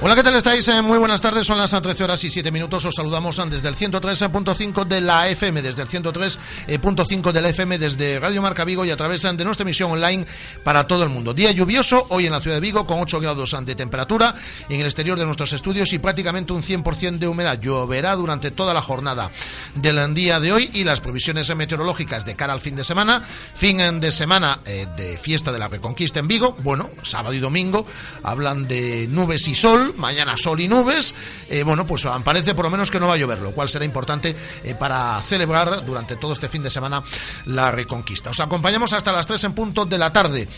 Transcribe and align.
Hola, 0.00 0.14
¿qué 0.14 0.22
tal 0.22 0.36
estáis? 0.36 0.68
Eh, 0.68 0.80
muy 0.80 0.96
buenas 0.96 1.20
tardes, 1.20 1.44
son 1.44 1.58
las 1.58 1.72
13 1.72 2.04
horas 2.04 2.22
y 2.22 2.30
7 2.30 2.52
minutos. 2.52 2.84
Os 2.84 2.94
saludamos 2.94 3.42
desde 3.50 3.68
el 3.68 3.74
103.5 3.74 4.84
de 4.86 5.00
la 5.00 5.28
FM, 5.28 5.60
desde 5.60 5.82
el 5.82 5.88
103.5 5.88 7.32
de 7.32 7.42
la 7.42 7.48
FM, 7.48 7.78
desde 7.78 8.20
Radio 8.20 8.40
Marca 8.40 8.62
Vigo 8.62 8.84
y 8.84 8.92
a 8.92 8.96
través 8.96 9.22
de 9.22 9.44
nuestra 9.44 9.64
emisión 9.64 9.90
online 9.90 10.24
para 10.62 10.86
todo 10.86 11.02
el 11.02 11.08
mundo. 11.08 11.34
Día 11.34 11.50
lluvioso 11.50 12.06
hoy 12.10 12.26
en 12.26 12.32
la 12.32 12.40
ciudad 12.40 12.58
de 12.58 12.60
Vigo 12.60 12.86
con 12.86 13.00
8 13.00 13.18
grados 13.18 13.56
de 13.60 13.74
temperatura 13.74 14.36
en 14.68 14.78
el 14.78 14.86
exterior 14.86 15.18
de 15.18 15.24
nuestros 15.24 15.52
estudios 15.52 15.92
y 15.92 15.98
prácticamente 15.98 16.52
un 16.52 16.62
100% 16.62 17.18
de 17.18 17.26
humedad. 17.26 17.60
Lloverá 17.60 18.14
durante 18.14 18.52
toda 18.52 18.72
la 18.72 18.82
jornada 18.82 19.32
del 19.74 20.14
día 20.14 20.38
de 20.38 20.52
hoy 20.52 20.70
y 20.74 20.84
las 20.84 21.00
previsiones 21.00 21.52
meteorológicas 21.56 22.24
de 22.24 22.36
cara 22.36 22.52
al 22.52 22.60
fin 22.60 22.76
de 22.76 22.84
semana. 22.84 23.20
Fin 23.56 23.98
de 23.98 24.12
semana 24.12 24.60
eh, 24.64 24.86
de 24.96 25.16
fiesta 25.16 25.50
de 25.50 25.58
la 25.58 25.66
Reconquista 25.66 26.20
en 26.20 26.28
Vigo. 26.28 26.56
Bueno, 26.62 26.88
sábado 27.02 27.34
y 27.34 27.40
domingo 27.40 27.84
hablan 28.22 28.68
de 28.68 29.08
nubes 29.08 29.48
y 29.48 29.56
sol 29.56 29.87
mañana 29.96 30.36
sol 30.36 30.60
y 30.60 30.68
nubes, 30.68 31.14
eh, 31.48 31.62
bueno, 31.62 31.86
pues 31.86 32.04
parece 32.24 32.54
por 32.54 32.64
lo 32.64 32.70
menos 32.70 32.90
que 32.90 33.00
no 33.00 33.08
va 33.08 33.14
a 33.14 33.16
llover, 33.16 33.40
lo 33.40 33.52
cual 33.52 33.68
será 33.68 33.84
importante 33.84 34.34
eh, 34.64 34.74
para 34.74 35.20
celebrar 35.22 35.84
durante 35.84 36.16
todo 36.16 36.32
este 36.32 36.48
fin 36.48 36.62
de 36.62 36.70
semana 36.70 37.02
la 37.46 37.70
reconquista. 37.70 38.30
Os 38.30 38.40
acompañamos 38.40 38.92
hasta 38.92 39.12
las 39.12 39.26
3 39.26 39.44
en 39.44 39.52
punto 39.54 39.84
de 39.84 39.98
la 39.98 40.12
tarde. 40.12 40.48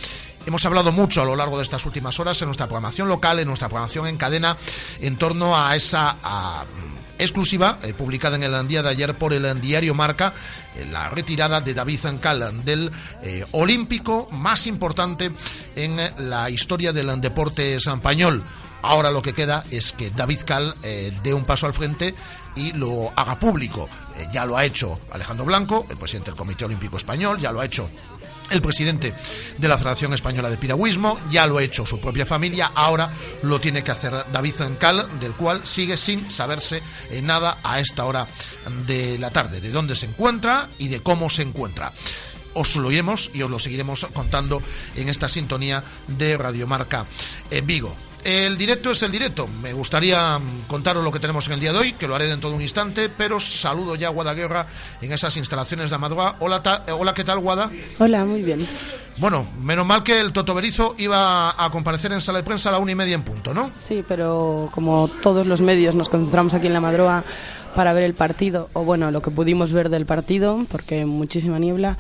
Hemos 0.47 0.65
hablado 0.65 0.91
mucho 0.91 1.23
a 1.23 1.25
lo 1.25 1.37
largo 1.37 1.59
de 1.59 1.65
estas 1.65 1.85
últimas 1.85 2.19
horas 2.19 2.41
en 2.41 2.47
nuestra 2.47 2.67
programación 2.67 3.09
local, 3.09 3.39
en 3.39 3.47
nuestra 3.47 3.69
programación 3.69 4.07
en 4.07 4.17
cadena, 4.17 4.57
en 5.01 5.17
torno 5.17 5.57
a 5.57 5.77
esa 5.77 6.17
exclusiva 7.19 7.79
eh, 7.83 7.93
publicada 7.93 8.37
en 8.37 8.45
el 8.45 8.67
día 8.67 8.83
de 8.83 8.89
ayer 8.89 9.15
por 9.15 9.35
el 9.35 9.61
diario 9.61 9.95
Marca, 9.95 10.33
la 10.91 11.11
retirada 11.11 11.61
de 11.61 11.75
David 11.75 11.99
Zancal 11.99 12.65
del 12.65 12.91
olímpico 13.51 14.29
más 14.33 14.67
importante 14.67 15.31
en 15.77 15.99
la 16.31 16.49
historia 16.49 16.93
del 16.93 17.21
deporte 17.21 17.75
español. 17.75 18.43
Ahora 18.83 19.11
lo 19.11 19.23
que 19.23 19.35
queda 19.35 19.65
es 19.71 19.93
que 19.93 20.11
David 20.11 20.41
Cal 20.45 20.75
eh, 20.83 21.13
dé 21.23 21.35
un 21.35 21.45
paso 21.45 21.67
al 21.67 21.75
frente 21.75 22.15
y 22.57 22.73
lo 22.73 23.13
haga 23.17 23.39
público. 23.39 23.89
Eh, 24.17 24.29
ya 24.33 24.47
lo 24.47 24.57
ha 24.57 24.65
hecho 24.65 24.99
Alejandro 25.13 25.45
Blanco, 25.45 25.87
el 25.91 25.97
presidente 25.97 26.31
del 26.31 26.39
Comité 26.39 26.65
Olímpico 26.65 26.97
Español, 26.97 27.39
ya 27.39 27.53
lo 27.53 27.61
ha 27.61 27.65
hecho 27.65 27.89
el 28.51 28.61
presidente 28.61 29.15
de 29.59 29.69
la 29.69 29.79
Federación 29.79 30.13
Española 30.13 30.51
de 30.51 30.57
Piragüismo, 30.57 31.21
ya 31.31 31.47
lo 31.47 31.59
ha 31.59 31.63
hecho 31.63 31.87
su 31.87 32.01
propia 32.01 32.27
familia, 32.27 32.73
ahora 32.75 33.09
lo 33.43 33.61
tiene 33.61 33.85
que 33.85 33.93
hacer 33.93 34.13
David 34.33 34.55
Zancal, 34.55 35.21
del 35.21 35.33
cual 35.33 35.65
sigue 35.65 35.97
sin 35.97 36.31
saberse 36.31 36.83
eh, 37.11 37.23
nada 37.23 37.59
a 37.63 37.79
esta 37.79 38.05
hora 38.05 38.27
de 38.87 39.19
la 39.19 39.31
tarde, 39.31 39.61
de 39.61 39.71
dónde 39.71 39.95
se 39.95 40.07
encuentra 40.07 40.69
y 40.79 40.89
de 40.89 41.01
cómo 41.01 41.31
se 41.31 41.43
encuentra 41.43 41.93
os 42.53 42.75
lo 42.75 42.89
oiremos 42.89 43.31
y 43.33 43.43
os 43.43 43.51
lo 43.51 43.61
seguiremos 43.61 44.09
contando 44.13 44.61
en 44.97 45.09
esta 45.09 45.29
sintonía 45.29 45.85
de 46.09 46.37
Radiomarca 46.37 47.07
Vigo. 47.63 47.95
El 48.25 48.59
directo 48.59 48.91
es 48.91 49.03
el 49.03 49.11
directo. 49.11 49.47
Me 49.47 49.73
gustaría 49.73 50.39
contaros 50.67 51.03
lo 51.03 51.11
que 51.11 51.19
tenemos 51.19 51.47
en 51.47 51.55
el 51.55 51.61
día 51.61 51.73
de 51.73 51.79
hoy, 51.79 51.93
que 51.95 52.07
lo 52.07 52.15
haré 52.15 52.27
dentro 52.27 52.51
de 52.51 52.57
un 52.57 52.63
instante, 52.63 53.09
pero 53.09 53.41
saludo 53.41 53.95
ya 53.95 54.09
a 54.09 54.11
Guadaguerra 54.11 54.67
en 55.01 55.13
esas 55.13 55.37
instalaciones 55.37 55.91
de 55.91 55.97
Amadua. 55.97 56.37
Hola, 56.41 56.63
eh, 56.87 56.93
hola, 56.93 57.15
¿qué 57.15 57.25
tal, 57.25 57.39
Guada? 57.39 57.71
Hola, 57.99 58.25
muy 58.25 58.43
bien. 58.43 58.67
Bueno, 59.17 59.47
menos 59.61 59.87
mal 59.87 60.03
que 60.03 60.19
el 60.19 60.33
Toto 60.33 60.55
Berizo 60.55 60.95
iba 60.99 61.55
a 61.63 61.71
comparecer 61.71 62.13
en 62.13 62.21
sala 62.21 62.39
de 62.39 62.45
prensa 62.45 62.69
a 62.69 62.73
la 62.73 62.79
una 62.79 62.93
y 62.93 62.95
media 62.95 63.15
en 63.15 63.23
punto, 63.23 63.53
¿no? 63.53 63.71
Sí, 63.79 64.05
pero 64.07 64.71
como 64.73 65.09
todos 65.23 65.47
los 65.47 65.61
medios 65.61 65.95
nos 65.95 66.09
concentramos 66.09 66.55
aquí 66.55 66.69
en 66.69 66.73
la 66.73 66.81
Madroa 66.81 67.25
para 67.75 67.93
ver 67.93 68.05
el 68.05 68.15
partido, 68.15 68.69
o 68.73 68.85
bueno, 68.85 69.11
lo 69.11 69.23
que 69.23 69.31
pudimos 69.31 69.73
ver 69.73 69.89
del 69.89 70.07
partido, 70.07 70.65
porque 70.71 71.05
muchísima 71.05 71.59
niebla. 71.59 71.97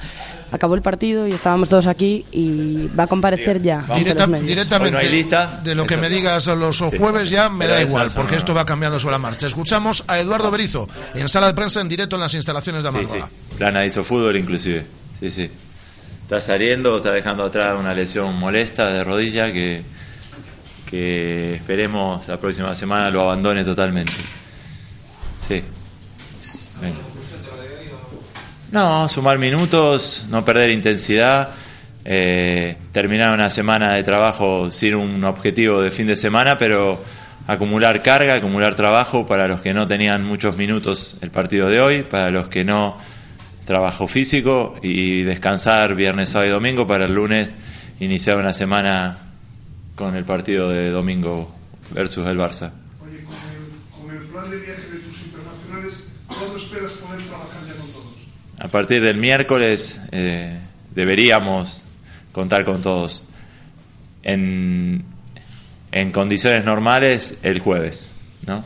Acabó 0.52 0.74
el 0.74 0.82
partido 0.82 1.28
y 1.28 1.32
estábamos 1.32 1.68
todos 1.68 1.86
aquí 1.86 2.26
y 2.32 2.88
va 2.98 3.04
a 3.04 3.06
comparecer 3.06 3.62
ya. 3.62 3.84
directamente, 3.94 4.52
de 5.62 5.74
lo 5.74 5.86
que 5.86 5.96
me 5.96 6.08
digas 6.08 6.46
los 6.46 6.78
jueves 6.98 7.30
ya 7.30 7.48
me 7.48 7.66
da 7.66 7.82
igual, 7.82 8.10
porque 8.14 8.36
esto 8.36 8.52
va 8.52 8.66
cambiando 8.66 8.98
sobre 8.98 9.12
la 9.12 9.18
marcha. 9.18 9.46
Escuchamos 9.46 10.02
a 10.08 10.18
Eduardo 10.18 10.50
Berizo 10.50 10.88
en 11.14 11.28
sala 11.28 11.46
de 11.46 11.54
prensa 11.54 11.80
en 11.80 11.88
directo 11.88 12.16
en 12.16 12.22
las 12.22 12.34
instalaciones 12.34 12.82
de 12.82 12.88
Amargoa. 12.88 13.28
Sí, 13.28 13.56
Plana 13.56 13.86
hizo 13.86 14.02
fútbol 14.02 14.36
inclusive. 14.36 14.84
Sí, 15.20 15.30
sí. 15.30 15.50
Está 16.22 16.40
saliendo, 16.40 16.96
está 16.96 17.12
dejando 17.12 17.44
atrás 17.44 17.76
una 17.78 17.94
lesión 17.94 18.36
molesta 18.38 18.90
de 18.90 19.04
rodilla 19.04 19.52
que, 19.52 19.82
que 20.88 21.54
esperemos 21.54 22.26
la 22.28 22.38
próxima 22.38 22.74
semana 22.74 23.10
lo 23.10 23.22
abandone 23.22 23.64
totalmente. 23.64 24.12
Sí. 25.40 25.62
No, 28.72 29.08
sumar 29.08 29.38
minutos, 29.38 30.26
no 30.30 30.44
perder 30.44 30.70
intensidad, 30.70 31.50
eh, 32.04 32.76
terminar 32.92 33.34
una 33.34 33.50
semana 33.50 33.94
de 33.94 34.02
trabajo 34.04 34.70
sin 34.70 34.94
un 34.94 35.24
objetivo 35.24 35.82
de 35.82 35.90
fin 35.90 36.06
de 36.06 36.16
semana, 36.16 36.56
pero 36.56 37.02
acumular 37.46 38.02
carga, 38.02 38.34
acumular 38.34 38.74
trabajo 38.74 39.26
para 39.26 39.48
los 39.48 39.60
que 39.60 39.74
no 39.74 39.88
tenían 39.88 40.24
muchos 40.24 40.56
minutos 40.56 41.16
el 41.20 41.30
partido 41.30 41.68
de 41.68 41.80
hoy, 41.80 42.02
para 42.02 42.30
los 42.30 42.48
que 42.48 42.64
no 42.64 42.96
trabajo 43.64 44.06
físico 44.06 44.74
y 44.82 45.22
descansar 45.22 45.94
viernes, 45.94 46.30
sábado 46.30 46.50
y 46.50 46.52
domingo 46.52 46.86
para 46.86 47.06
el 47.06 47.14
lunes 47.14 47.48
iniciar 48.00 48.36
una 48.36 48.52
semana 48.52 49.18
con 49.94 50.16
el 50.16 50.24
partido 50.24 50.68
de 50.70 50.90
domingo 50.90 51.54
versus 51.92 52.26
el 52.26 52.38
Barça. 52.38 52.72
Oye, 53.00 53.24
con 53.90 54.10
el, 54.10 54.22
plan 54.22 54.50
de 54.50 54.56
viaje 54.56 54.82
de 54.82 54.89
tus 54.89 54.89
internacionales, 54.89 54.89
¿cuándo 56.40 56.56
esperas 56.56 56.92
poder 56.92 57.22
trabajar 57.22 57.60
ya 57.66 57.74
con 57.74 57.92
todos? 57.92 58.14
A 58.58 58.68
partir 58.68 59.02
del 59.02 59.18
miércoles 59.18 60.00
eh, 60.10 60.58
deberíamos 60.94 61.84
contar 62.32 62.64
con 62.64 62.80
todos. 62.80 63.24
En, 64.22 65.04
en 65.92 66.12
condiciones 66.12 66.64
normales, 66.64 67.38
el 67.42 67.60
jueves, 67.60 68.12
¿no? 68.46 68.64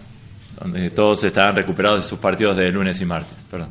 Donde 0.60 0.90
todos 0.90 1.24
estarán 1.24 1.56
recuperados 1.56 2.04
de 2.04 2.08
sus 2.08 2.18
partidos 2.18 2.56
de 2.56 2.70
lunes 2.70 3.00
y 3.00 3.04
martes. 3.04 3.36
Perdón. 3.50 3.70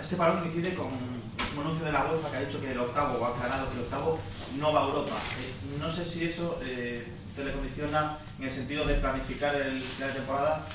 este 0.00 0.16
parón 0.16 0.40
coincide 0.40 0.74
con 0.74 0.86
un 0.86 1.60
anuncio 1.60 1.84
de 1.84 1.92
la 1.92 2.06
UEFA 2.06 2.30
que 2.30 2.36
ha 2.36 2.40
dicho 2.40 2.60
que 2.60 2.70
el 2.70 2.78
octavo, 2.78 3.24
ha 3.24 3.30
aclarado 3.30 3.70
que 3.70 3.78
el 3.78 3.84
octavo 3.84 4.20
no 4.58 4.72
va 4.72 4.82
a 4.82 4.84
Europa. 4.84 5.16
Eh, 5.40 5.78
no 5.80 5.90
sé 5.90 6.04
si 6.04 6.24
eso 6.24 6.60
eh, 6.64 7.06
te 7.34 7.44
le 7.44 7.52
condiciona 7.52 8.16
en 8.38 8.44
el 8.44 8.52
sentido 8.52 8.84
de 8.84 8.94
planificar 8.94 9.54
el, 9.54 9.82
la 10.00 10.08
temporada 10.08 10.66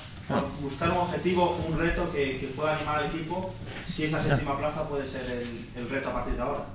buscar 0.62 0.90
un 0.92 0.98
objetivo, 0.98 1.58
un 1.70 1.80
reto 1.80 2.12
que, 2.12 2.50
pueda 2.56 2.76
animar 2.76 3.00
al 3.00 3.06
equipo, 3.08 3.54
si 3.86 4.06
esa 4.06 4.22
séptima 4.22 4.58
plaza 4.58 4.88
puede 4.88 5.08
ser 5.08 5.22
el, 5.76 5.90
reto 5.90 6.10
a 6.10 6.14
partir 6.14 6.36
de 6.36 6.42
ahora. 6.42 6.66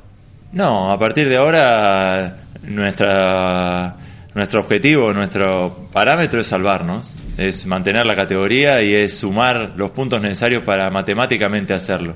No, 0.52 0.92
a 0.92 0.98
partir 0.98 1.28
de 1.28 1.36
ahora 1.36 2.38
nuestra, 2.62 3.96
nuestro 4.34 4.60
objetivo, 4.60 5.12
nuestro 5.12 5.88
parámetro 5.92 6.41
es 6.41 6.46
salvarnos, 6.46 7.14
es 7.36 7.66
mantener 7.66 8.06
la 8.06 8.16
categoría 8.16 8.82
y 8.82 8.94
es 8.94 9.18
sumar 9.18 9.72
los 9.76 9.91
puntos 9.91 10.20
necesarios 10.20 10.62
para 10.64 10.91
matemáticamente 10.91 11.74
hacerlo. 11.74 12.14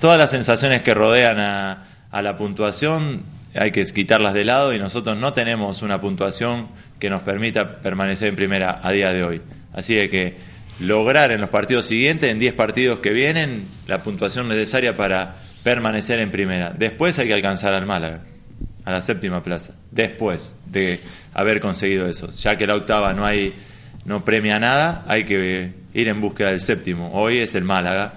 Todas 0.00 0.18
las 0.18 0.30
sensaciones 0.30 0.82
que 0.82 0.94
rodean 0.94 1.40
a, 1.40 1.84
a 2.10 2.22
la 2.22 2.36
puntuación 2.36 3.22
hay 3.54 3.72
que 3.72 3.84
quitarlas 3.86 4.34
de 4.34 4.44
lado 4.44 4.74
y 4.74 4.78
nosotros 4.78 5.16
no 5.16 5.32
tenemos 5.32 5.82
una 5.82 6.00
puntuación 6.00 6.68
que 6.98 7.10
nos 7.10 7.22
permita 7.22 7.78
permanecer 7.78 8.28
en 8.28 8.36
primera 8.36 8.80
a 8.82 8.92
día 8.92 9.12
de 9.12 9.24
hoy. 9.24 9.42
Así 9.72 9.94
de 9.94 10.08
que 10.08 10.36
lograr 10.80 11.30
en 11.30 11.40
los 11.40 11.50
partidos 11.50 11.86
siguientes, 11.86 12.30
en 12.30 12.38
10 12.38 12.54
partidos 12.54 13.00
que 13.00 13.10
vienen, 13.10 13.64
la 13.86 14.02
puntuación 14.02 14.48
necesaria 14.48 14.96
para 14.96 15.36
permanecer 15.62 16.20
en 16.20 16.30
primera. 16.30 16.74
Después 16.76 17.18
hay 17.18 17.28
que 17.28 17.34
alcanzar 17.34 17.74
al 17.74 17.86
Málaga, 17.86 18.20
a 18.84 18.92
la 18.92 19.00
séptima 19.00 19.42
plaza. 19.42 19.74
Después 19.90 20.56
de 20.66 21.00
haber 21.34 21.60
conseguido 21.60 22.08
eso. 22.08 22.30
Ya 22.30 22.56
que 22.56 22.66
la 22.66 22.74
octava 22.74 23.12
no 23.14 23.24
hay 23.24 23.54
no 24.04 24.24
premia 24.24 24.60
nada, 24.60 25.04
hay 25.08 25.24
que 25.24 25.72
ir 25.92 26.08
en 26.08 26.20
búsqueda 26.20 26.50
del 26.50 26.60
séptimo. 26.60 27.10
Hoy 27.12 27.38
es 27.38 27.54
el 27.56 27.64
Málaga. 27.64 28.12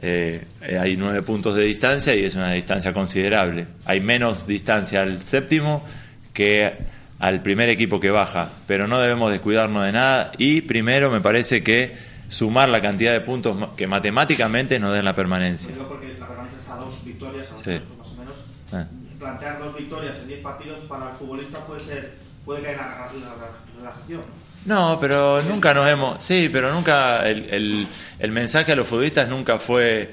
Eh, 0.00 0.44
hay 0.80 0.96
nueve 0.96 1.22
puntos 1.22 1.56
de 1.56 1.64
distancia 1.64 2.14
y 2.14 2.24
es 2.24 2.36
una 2.36 2.52
distancia 2.52 2.92
considerable. 2.92 3.66
Hay 3.84 4.00
menos 4.00 4.46
distancia 4.46 5.02
al 5.02 5.20
séptimo 5.20 5.84
que 6.32 6.72
al 7.18 7.42
primer 7.42 7.68
equipo 7.68 8.00
que 8.00 8.10
baja, 8.10 8.50
pero 8.66 8.86
no 8.86 8.98
debemos 8.98 9.30
descuidarnos 9.30 9.84
de 9.84 9.92
nada 9.92 10.32
y 10.38 10.62
primero 10.62 11.10
me 11.10 11.20
parece 11.20 11.62
que 11.62 11.96
sumar 12.28 12.68
la 12.68 12.80
cantidad 12.80 13.12
de 13.12 13.20
puntos 13.20 13.56
que 13.76 13.86
matemáticamente 13.86 14.78
nos 14.78 14.92
den 14.94 15.04
la 15.04 15.14
permanencia. 15.14 15.72
porque 15.88 16.16
la 16.18 16.26
permanencia 16.26 16.58
está 16.58 16.74
a 16.74 16.78
dos 16.78 17.04
victorias, 17.04 17.48
a 17.48 17.54
más 17.54 18.08
o 18.08 18.14
menos. 18.16 18.34
Ah. 18.72 18.86
Plantear 19.18 19.58
dos 19.60 19.76
victorias 19.76 20.18
en 20.20 20.28
diez 20.28 20.40
partidos 20.40 20.80
para 20.80 21.10
el 21.10 21.16
futbolista 21.16 21.58
puede 21.60 21.80
ser 21.80 22.24
puede 22.44 22.62
caer 22.62 22.74
en 22.74 22.80
la, 22.80 23.08
relajación. 23.78 24.20
No, 24.66 24.98
pero 25.00 25.42
nunca 25.42 25.74
nos 25.74 25.88
hemos. 25.88 26.22
Sí, 26.22 26.50
pero 26.52 26.72
nunca. 26.72 27.28
El, 27.28 27.48
el, 27.50 27.88
el 28.18 28.32
mensaje 28.32 28.72
a 28.72 28.76
los 28.76 28.88
futbolistas 28.88 29.28
nunca 29.28 29.58
fue 29.58 30.10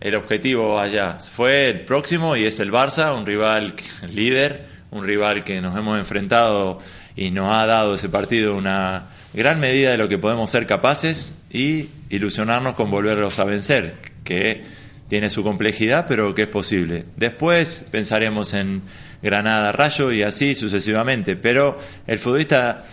el 0.00 0.14
objetivo 0.14 0.78
allá. 0.78 1.18
Fue 1.18 1.70
el 1.70 1.80
próximo 1.80 2.36
y 2.36 2.44
es 2.44 2.60
el 2.60 2.70
Barça, 2.70 3.16
un 3.16 3.26
rival 3.26 3.74
líder 4.10 4.73
un 4.94 5.04
rival 5.04 5.44
que 5.44 5.60
nos 5.60 5.76
hemos 5.76 5.98
enfrentado 5.98 6.78
y 7.16 7.30
nos 7.32 7.48
ha 7.50 7.66
dado 7.66 7.96
ese 7.96 8.08
partido 8.08 8.56
una 8.56 9.06
gran 9.34 9.58
medida 9.58 9.90
de 9.90 9.98
lo 9.98 10.08
que 10.08 10.18
podemos 10.18 10.48
ser 10.48 10.66
capaces 10.66 11.42
y 11.50 11.88
ilusionarnos 12.10 12.76
con 12.76 12.90
volverlos 12.90 13.40
a 13.40 13.44
vencer, 13.44 13.96
que 14.22 14.62
tiene 15.08 15.30
su 15.30 15.42
complejidad, 15.42 16.06
pero 16.08 16.32
que 16.34 16.42
es 16.42 16.48
posible. 16.48 17.04
Después 17.16 17.88
pensaremos 17.90 18.54
en 18.54 18.82
Granada 19.20 19.72
Rayo 19.72 20.12
y 20.12 20.22
así 20.22 20.54
sucesivamente, 20.54 21.34
pero 21.34 21.76
el 22.06 22.20
futbolista 22.20 22.84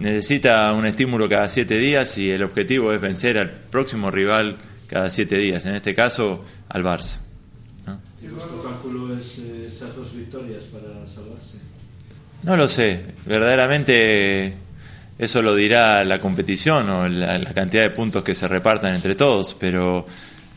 necesita 0.00 0.72
un 0.72 0.86
estímulo 0.86 1.28
cada 1.28 1.48
siete 1.48 1.78
días 1.78 2.18
y 2.18 2.30
el 2.30 2.42
objetivo 2.42 2.92
es 2.92 3.00
vencer 3.00 3.38
al 3.38 3.50
próximo 3.50 4.10
rival 4.10 4.56
cada 4.88 5.08
siete 5.08 5.38
días, 5.38 5.66
en 5.66 5.76
este 5.76 5.94
caso 5.94 6.44
al 6.68 6.82
Barça. 6.82 7.18
esas 9.66 9.96
dos 9.96 10.14
victorias? 10.14 10.63
No 12.44 12.58
lo 12.58 12.68
sé, 12.68 13.00
verdaderamente 13.24 14.52
eso 15.18 15.40
lo 15.40 15.54
dirá 15.54 16.04
la 16.04 16.20
competición 16.20 16.90
o 16.90 17.08
la, 17.08 17.40
cantidad 17.54 17.82
de 17.82 17.90
puntos 17.90 18.22
que 18.22 18.34
se 18.34 18.46
repartan 18.46 18.94
entre 18.94 19.14
todos, 19.14 19.56
pero 19.58 20.04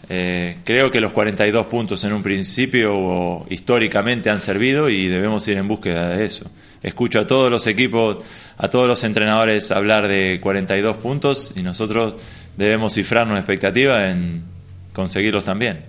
eh, 0.09 0.57
creo 0.65 0.91
que 0.91 0.99
los 0.99 1.13
42 1.13 1.67
puntos 1.67 2.03
en 2.03 2.11
un 2.11 2.23
principio 2.23 3.45
históricamente 3.49 4.29
han 4.29 4.41
servido 4.41 4.89
y 4.89 5.07
debemos 5.07 5.47
ir 5.47 5.57
en 5.57 5.69
búsqueda 5.69 6.09
de 6.09 6.25
eso. 6.25 6.51
Escucho 6.83 7.21
a 7.21 7.27
todos 7.27 7.49
los 7.49 7.67
equipos, 7.67 8.17
a 8.57 8.67
todos 8.69 8.87
los 8.87 9.05
entrenadores 9.05 9.71
hablar 9.71 10.09
de 10.09 10.39
42 10.41 10.97
puntos 10.97 11.53
y 11.55 11.63
nosotros 11.63 12.15
debemos 12.57 12.95
cifrar 12.95 13.27
nuestra 13.27 13.53
expectativa 13.53 14.09
en 14.09 14.43
conseguirlos 14.91 15.45
también. 15.45 15.85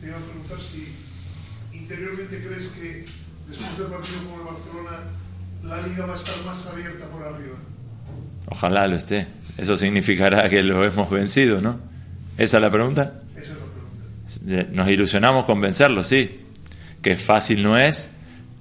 Te 0.00 0.06
iba 0.06 0.16
a 0.16 0.20
preguntar 0.20 0.58
si 0.60 0.94
interiormente 1.72 2.40
crees 2.46 2.68
que 2.68 3.04
después 3.48 3.78
del 3.78 3.86
partido 3.88 4.18
con 4.30 4.40
el 4.40 4.46
Barcelona 4.46 5.10
la 5.80 5.86
liga 5.86 6.06
va 6.06 6.12
a 6.12 6.16
estar 6.16 6.34
más 6.44 6.66
abierta 6.66 7.06
por 7.06 7.22
arriba. 7.22 7.56
Ojalá 8.46 8.86
lo 8.86 8.96
esté. 8.96 9.26
Eso 9.56 9.76
significará 9.76 10.48
que 10.48 10.62
lo 10.62 10.84
hemos 10.84 11.10
vencido, 11.10 11.60
¿no? 11.60 11.78
¿Esa 12.38 12.56
es 12.58 12.62
la 12.62 12.70
pregunta? 12.70 13.14
nos 14.70 14.88
ilusionamos 14.88 15.44
con 15.44 15.60
vencerlo, 15.60 16.04
sí. 16.04 16.40
Que 17.02 17.16
fácil 17.16 17.62
no 17.62 17.78
es, 17.78 18.10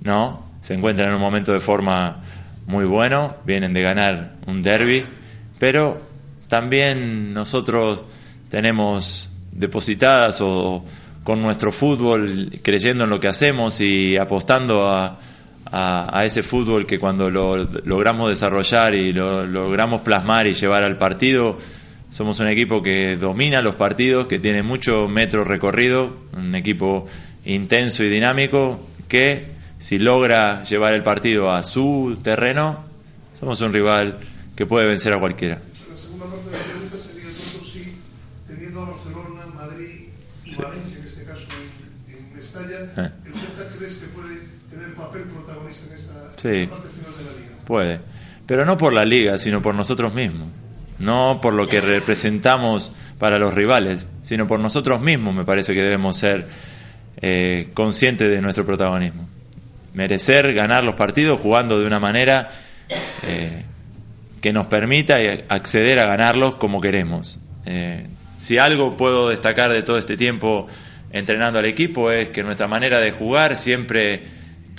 no. 0.02 0.46
Se 0.62 0.74
encuentran 0.74 1.10
en 1.10 1.16
un 1.16 1.22
momento 1.22 1.54
de 1.54 1.60
forma 1.60 2.22
muy 2.66 2.86
bueno, 2.86 3.38
vienen 3.46 3.74
de 3.74 3.82
ganar 3.82 4.36
un 4.46 4.62
derby, 4.62 5.04
pero 5.58 6.02
también 6.48 7.34
nosotros 7.34 8.02
tenemos 8.50 9.30
depositadas 9.52 10.42
o 10.42 10.84
con 11.24 11.42
nuestro 11.42 11.72
fútbol, 11.72 12.52
creyendo 12.64 13.04
en 13.04 13.10
lo 13.10 13.20
que 13.20 13.28
hacemos 13.28 13.80
y 13.82 14.18
apostando 14.18 14.90
a, 14.90 15.20
a, 15.72 16.26
ese 16.26 16.44
fútbol 16.44 16.86
que 16.86 17.00
cuando 17.00 17.30
lo 17.30 17.58
logramos 17.86 18.30
desarrollar 18.30 18.96
y 18.96 19.14
lo 19.14 19.46
logramos 19.46 20.02
plasmar 20.02 20.48
y 20.48 20.54
llevar 20.54 20.84
al 20.84 20.98
partido, 20.98 21.58
somos 22.10 22.40
un 22.40 22.50
equipo 22.50 22.82
que 22.82 23.18
domina 23.18 23.62
los 23.62 23.76
partidos, 23.76 24.28
que 24.28 24.40
tiene 24.40 24.64
mucho 24.64 25.08
metro 25.08 25.44
recorrido, 25.44 26.16
un 26.36 26.56
equipo 26.56 27.08
intenso 27.46 28.04
y 28.04 28.10
dinámico 28.10 28.80
que 29.08 29.46
si 29.80 30.00
logra 30.00 30.64
llevar 30.64 30.94
el 30.94 31.04
partido 31.04 31.52
a 31.52 31.64
su 31.64 32.18
terreno, 32.24 32.84
somos 33.40 33.62
un 33.62 33.72
rival 33.74 34.20
que 34.56 34.66
puede 34.66 34.88
vencer 34.88 35.14
a 35.14 35.20
cualquiera. 35.20 35.62
La 35.90 35.96
segunda 35.96 36.26
parte 36.26 36.50
de 36.50 36.58
la 36.58 36.64
pregunta 36.64 36.98
sería 36.98 37.32
si 37.32 37.98
teniendo 38.48 38.82
a 38.82 38.86
Barcelona, 38.90 39.46
Madrid 39.56 40.10
y 40.46 40.56
Valencia, 40.56 40.98
en 40.98 41.06
este 41.06 41.26
caso 41.26 41.48
en, 42.10 42.16
en 42.16 42.36
Mestalla, 42.36 42.80
eh. 42.98 43.12
¿el 43.26 43.34
Celta 43.34 43.78
crees 43.78 43.98
que 43.98 44.08
puede 44.08 44.40
tener 44.70 44.94
en 45.70 45.96
esta, 45.96 46.32
sí, 46.38 46.68
parte 46.68 46.90
final 46.90 47.18
de 47.18 47.24
la 47.26 47.40
liga? 47.40 47.66
Puede, 47.66 48.00
pero 48.46 48.66
no 48.66 48.78
por 48.78 48.94
la 48.94 49.06
liga, 49.06 49.38
sino 49.40 49.62
por 49.62 49.76
nosotros 49.76 50.14
mismos 50.14 50.48
no 51.00 51.40
por 51.42 51.54
lo 51.54 51.68
que 51.68 51.82
representamos 51.82 52.92
para 53.18 53.40
los 53.40 53.54
rivales, 53.54 54.08
sino 54.22 54.48
por 54.48 54.60
nosotros 54.60 55.02
mismos 55.02 55.34
me 55.34 55.46
parece 55.46 55.74
que 55.74 55.82
debemos 55.82 56.18
ser 56.18 56.46
eh, 57.22 57.70
conscientes 57.74 58.30
de 58.30 58.42
nuestro 58.42 58.66
protagonismo. 58.66 59.28
Merecer 59.94 60.54
ganar 60.54 60.84
los 60.84 60.96
partidos 60.96 61.40
jugando 61.40 61.80
de 61.80 61.88
una 61.88 62.00
manera 62.00 62.50
eh, 63.24 63.64
que 64.42 64.54
nos 64.54 64.68
permita 64.68 65.18
acceder 65.50 66.00
a 66.00 66.06
ganarlos 66.06 66.56
como 66.56 66.80
queremos. 66.80 67.40
Eh, 67.66 68.06
si 68.40 68.58
algo 68.58 68.96
puedo 68.96 69.30
destacar 69.30 69.72
de 69.72 69.82
todo 69.82 69.98
este 69.98 70.16
tiempo 70.16 70.68
entrenando 71.12 71.60
al 71.60 71.66
equipo 71.66 72.12
es 72.12 72.30
que 72.30 72.44
nuestra 72.44 72.68
manera 72.68 73.00
de 73.00 73.12
jugar 73.12 73.58
siempre 73.58 74.22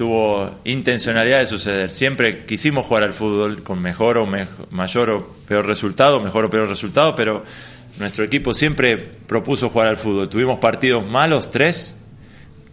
tuvo 0.01 0.51
intencionalidad 0.65 1.41
de 1.41 1.47
suceder. 1.47 1.91
Siempre 1.91 2.47
quisimos 2.47 2.87
jugar 2.87 3.03
al 3.03 3.13
fútbol 3.13 3.63
con 3.63 3.83
mejor 3.83 4.17
o 4.17 4.27
mayor 4.71 5.11
o 5.11 5.29
peor 5.47 5.67
resultado, 5.67 6.21
mejor 6.21 6.47
o 6.47 6.51
peor 6.51 6.71
resultado, 6.71 7.15
pero 7.15 7.45
nuestro 7.99 8.25
equipo 8.25 8.55
siempre 8.55 8.97
propuso 8.97 9.69
jugar 9.69 9.89
al 9.89 9.99
fútbol. 9.99 10.31
Tuvimos 10.31 10.59
partidos 10.59 11.07
malos, 11.07 11.51
tres, 11.51 12.01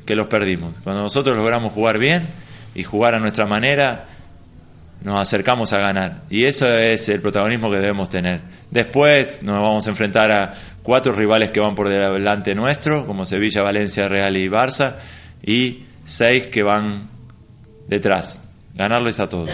que 0.05 0.15
los 0.15 0.27
perdimos. 0.27 0.73
Cuando 0.85 1.01
nosotros 1.01 1.35
logramos 1.35 1.73
jugar 1.73 1.97
bien 1.97 2.25
y 2.73 2.83
jugar 2.83 3.13
a 3.13 3.19
nuestra 3.19 3.45
manera, 3.45 4.05
nos 5.01 5.19
acercamos 5.19 5.73
a 5.73 5.79
ganar. 5.79 6.21
Y 6.29 6.45
eso 6.45 6.73
es 6.77 7.09
el 7.09 7.19
protagonismo 7.19 7.69
que 7.69 7.79
debemos 7.79 8.07
tener. 8.07 8.39
Después 8.71 9.43
nos 9.43 9.61
vamos 9.61 9.85
a 9.85 9.89
enfrentar 9.89 10.31
a 10.31 10.53
cuatro 10.81 11.11
rivales 11.11 11.51
que 11.51 11.59
van 11.59 11.75
por 11.75 11.89
delante 11.89 12.55
nuestro, 12.55 13.05
como 13.05 13.25
Sevilla, 13.25 13.63
Valencia, 13.63 14.07
Real 14.07 14.37
y 14.37 14.47
Barça, 14.47 14.95
y 15.45 15.83
seis 16.05 16.47
que 16.47 16.63
van 16.63 17.16
detrás, 17.87 18.41
ganarles 18.75 19.19
a 19.19 19.29
todos. 19.29 19.51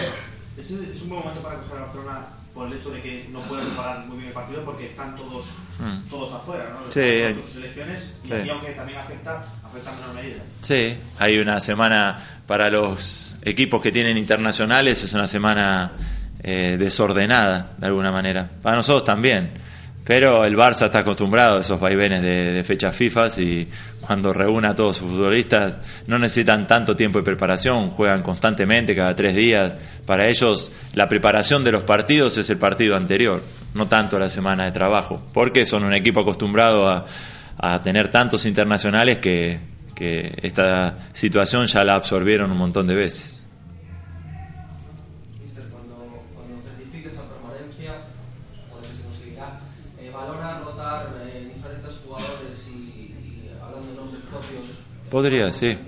Es, 0.58 0.70
un 0.70 1.08
buen 1.08 1.20
momento 1.20 1.42
para 1.42 1.56
coger 1.58 1.78
a 1.78 1.80
Barcelona 1.82 2.26
por 2.54 2.68
el 2.68 2.78
hecho 2.78 2.90
de 2.90 3.00
que 3.00 3.28
no 3.32 3.40
pueden 3.40 3.66
preparar 3.66 4.06
muy 4.06 4.16
bien 4.18 4.28
el 4.28 4.34
partido 4.34 4.64
porque 4.64 4.86
están 4.86 5.16
todos 5.16 5.56
mm. 5.80 6.08
todos 6.08 6.32
afuera, 6.32 6.70
¿no? 6.72 6.90
Sí, 6.90 7.00
hay, 7.00 7.34
sus 7.34 7.44
selecciones 7.44 8.20
y 8.24 8.26
sí. 8.28 8.32
aquí, 8.32 8.48
aunque 8.50 8.70
también 8.70 8.98
afecta, 8.98 9.42
afecta 9.64 9.90
en 9.90 9.96
menor 9.96 10.14
medida. 10.14 10.42
Sí, 10.60 10.96
hay 11.18 11.38
una 11.38 11.60
semana 11.60 12.18
para 12.46 12.70
los 12.70 13.36
equipos 13.42 13.82
que 13.82 13.90
tienen 13.90 14.16
internacionales, 14.16 15.02
es 15.02 15.12
una 15.14 15.26
semana 15.26 15.92
eh, 16.42 16.76
desordenada 16.78 17.72
de 17.78 17.86
alguna 17.86 18.12
manera. 18.12 18.48
Para 18.62 18.76
nosotros 18.76 19.04
también 19.04 19.50
pero 20.04 20.44
el 20.44 20.54
Barça 20.56 20.86
está 20.86 20.98
acostumbrado 20.98 21.58
a 21.58 21.60
esos 21.62 21.80
vaivenes 21.80 22.22
de, 22.22 22.52
de 22.52 22.64
fechas 22.64 22.94
FIFA 22.94 23.28
y 23.38 23.66
cuando 24.06 24.32
reúne 24.32 24.68
a 24.68 24.74
todos 24.74 24.98
sus 24.98 25.10
futbolistas 25.10 25.78
no 26.06 26.18
necesitan 26.18 26.66
tanto 26.66 26.96
tiempo 26.96 27.18
de 27.18 27.24
preparación, 27.24 27.90
juegan 27.90 28.22
constantemente 28.22 28.94
cada 28.94 29.14
tres 29.14 29.34
días. 29.34 29.72
Para 30.06 30.28
ellos 30.28 30.70
la 30.94 31.08
preparación 31.08 31.64
de 31.64 31.72
los 31.72 31.82
partidos 31.82 32.36
es 32.38 32.50
el 32.50 32.58
partido 32.58 32.96
anterior, 32.96 33.42
no 33.74 33.86
tanto 33.86 34.18
la 34.18 34.28
semana 34.28 34.64
de 34.64 34.72
trabajo, 34.72 35.22
porque 35.32 35.66
son 35.66 35.84
un 35.84 35.94
equipo 35.94 36.20
acostumbrado 36.20 36.88
a, 36.88 37.04
tener 37.82 38.10
tantos 38.10 38.46
internacionales 38.46 39.18
que 39.18 39.60
esta 40.42 40.96
situación 41.12 41.66
ya 41.66 41.84
la 41.84 41.94
absorbieron 41.94 42.50
un 42.50 42.58
montón 42.58 42.86
de 42.86 42.94
veces. 42.94 43.43
Podría, 55.14 55.52
sí. 55.52 55.78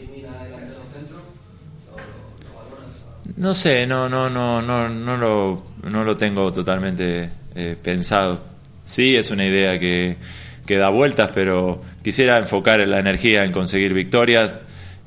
No 3.35 3.54
sé, 3.54 3.85
no, 3.88 4.09
no, 4.09 4.30
no, 4.30 4.62
no, 4.62 4.88
no 4.88 5.16
lo, 5.16 5.66
no 5.83 6.04
lo 6.04 6.16
tengo 6.16 6.52
totalmente 6.52 7.30
eh, 7.56 7.76
pensado. 7.83 8.38
Sí, 8.85 9.16
es 9.16 9.33
una 9.33 9.45
idea 9.45 9.80
que, 9.80 10.16
que, 10.64 10.76
da 10.76 10.90
vueltas, 10.90 11.33
pero 11.35 11.83
quisiera 12.04 12.38
enfocar 12.38 12.78
la 12.87 13.00
energía 13.00 13.45
en 13.45 13.50
conseguir 13.50 13.95
victorias, 13.95 14.52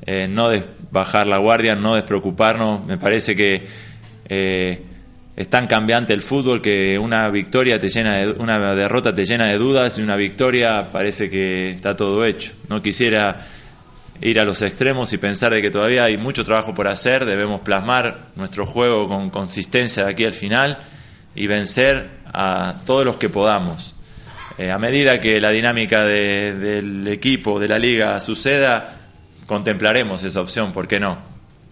eh, 0.04 0.28
no 0.28 0.50
bajar 0.90 1.26
la 1.26 1.38
guardia, 1.38 1.74
no 1.74 1.94
despreocuparnos. 1.94 2.84
Me 2.84 2.98
parece 2.98 3.34
que 3.34 3.66
eh, 4.28 4.82
es 5.34 5.48
tan 5.48 5.66
cambiante 5.66 6.12
el 6.12 6.20
fútbol 6.20 6.60
que 6.60 6.98
una 6.98 7.26
victoria 7.30 7.80
te 7.80 7.88
llena 7.88 8.16
de, 8.16 8.32
una 8.32 8.74
derrota 8.74 9.14
te 9.14 9.24
llena 9.24 9.46
de 9.46 9.56
dudas 9.56 9.98
y 9.98 10.02
una 10.02 10.16
victoria 10.16 10.88
parece 10.92 11.30
que 11.30 11.70
está 11.70 11.96
todo 11.96 12.26
hecho. 12.26 12.52
No 12.68 12.82
quisiera 12.82 13.46
ir 14.22 14.38
a 14.38 14.44
los 14.44 14.62
extremos 14.62 15.12
y 15.12 15.18
pensar 15.18 15.52
de 15.52 15.62
que 15.62 15.70
todavía 15.70 16.04
hay 16.04 16.16
mucho 16.16 16.44
trabajo 16.44 16.74
por 16.74 16.88
hacer, 16.88 17.24
debemos 17.24 17.62
plasmar 17.62 18.18
nuestro 18.36 18.66
juego 18.66 19.08
con 19.08 19.30
consistencia 19.30 20.04
de 20.04 20.10
aquí 20.10 20.24
al 20.24 20.32
final 20.32 20.78
y 21.34 21.46
vencer 21.46 22.10
a 22.32 22.74
todos 22.84 23.04
los 23.04 23.16
que 23.16 23.28
podamos. 23.28 23.94
Eh, 24.58 24.70
a 24.70 24.78
medida 24.78 25.20
que 25.20 25.40
la 25.40 25.50
dinámica 25.50 26.04
del 26.04 27.08
equipo, 27.08 27.58
de 27.58 27.68
la 27.68 27.78
liga 27.78 28.20
suceda, 28.20 28.94
contemplaremos 29.46 30.22
esa 30.22 30.40
opción, 30.42 30.72
¿por 30.72 30.86
qué 30.86 31.00
no? 31.00 31.16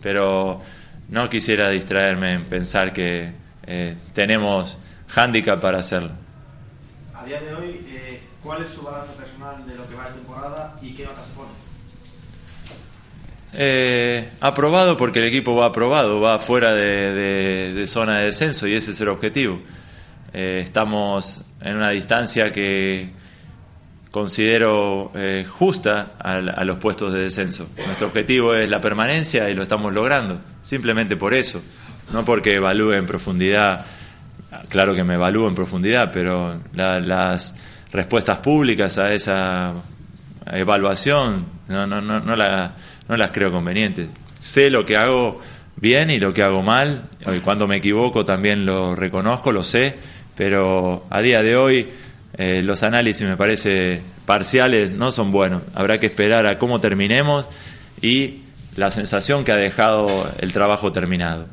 Pero 0.00 0.62
no 1.08 1.28
quisiera 1.28 1.68
distraerme 1.68 2.32
en 2.32 2.44
pensar 2.44 2.92
que 2.92 3.32
eh, 3.66 3.94
tenemos 4.14 4.78
hándicap 5.08 5.60
para 5.60 5.78
hacerlo. 5.78 6.12
A 7.14 7.24
día 7.24 7.40
de 7.42 7.54
hoy, 7.54 7.84
eh, 7.88 8.22
¿cuál 8.42 8.62
es 8.62 8.70
su 8.70 8.82
balance 8.82 9.12
personal 9.14 9.66
de 9.66 9.74
lo 9.74 9.86
que 9.86 9.94
va 9.94 10.06
de 10.06 10.12
temporada 10.12 10.76
y 10.80 10.94
qué 10.94 11.04
nota 11.04 11.22
se 11.22 11.32
pone? 11.32 11.67
Eh, 13.54 14.28
aprobado 14.40 14.96
porque 14.98 15.20
el 15.20 15.24
equipo 15.24 15.56
va 15.56 15.66
aprobado, 15.66 16.20
va 16.20 16.38
fuera 16.38 16.74
de, 16.74 17.84
zona 17.86 18.18
de 18.18 18.26
descenso 18.26 18.66
y 18.66 18.74
ese 18.74 18.90
es 18.90 19.00
el 19.00 19.08
objetivo. 19.08 19.60
Eh, 20.32 20.60
estamos 20.62 21.42
en 21.62 21.76
una 21.76 21.90
distancia 21.90 22.52
que 22.52 23.10
considero 24.10 25.12
eh, 25.14 25.46
justa 25.48 26.12
a, 26.18 26.64
los 26.64 26.78
puestos 26.78 27.12
de 27.12 27.20
descenso. 27.20 27.68
Nuestro 27.76 28.08
objetivo 28.08 28.54
es 28.54 28.68
la 28.68 28.80
permanencia 28.80 29.48
y 29.48 29.54
lo 29.54 29.62
estamos 29.62 29.92
logrando, 29.94 30.40
simplemente 30.62 31.16
por 31.16 31.34
eso, 31.34 31.62
no 32.12 32.24
porque 32.24 32.56
evalúe 32.56 32.92
en 32.92 33.06
profundidad, 33.06 33.84
claro 34.68 34.94
que 34.94 35.04
me 35.04 35.14
evalúo 35.14 35.48
en 35.48 35.54
profundidad, 35.54 36.10
pero 36.12 36.60
las 36.74 37.54
respuestas 37.92 38.38
públicas 38.38 38.98
a 38.98 39.12
esa 39.12 39.72
evaluación 40.52 41.46
no, 41.68 41.86
no, 41.86 42.00
no, 42.00 42.36
la, 42.36 42.74
no 43.08 43.16
las 43.16 43.30
creo 43.30 43.50
convenientes. 43.50 44.08
Sé 44.38 44.70
lo 44.70 44.86
que 44.86 44.96
hago 44.96 45.40
bien 45.76 46.10
y 46.10 46.18
lo 46.18 46.34
que 46.34 46.42
hago 46.42 46.62
mal, 46.62 47.08
y 47.34 47.40
cuando 47.40 47.66
me 47.66 47.76
equivoco 47.76 48.24
también 48.24 48.66
lo 48.66 48.94
reconozco, 48.94 49.52
lo 49.52 49.64
sé, 49.64 49.94
pero 50.36 51.04
a 51.10 51.20
día 51.20 51.42
de 51.42 51.56
hoy 51.56 51.88
eh, 52.36 52.62
los 52.62 52.82
análisis 52.82 53.26
me 53.26 53.36
parece 53.36 54.02
parciales 54.26 54.90
no 54.90 55.10
son 55.10 55.32
buenos. 55.32 55.62
Habrá 55.74 55.98
que 55.98 56.06
esperar 56.06 56.46
a 56.46 56.58
cómo 56.58 56.80
terminemos 56.80 57.46
y 58.02 58.42
la 58.76 58.90
sensación 58.90 59.44
que 59.44 59.52
ha 59.52 59.56
dejado 59.56 60.30
el 60.38 60.52
trabajo 60.52 60.92
terminado. 60.92 61.46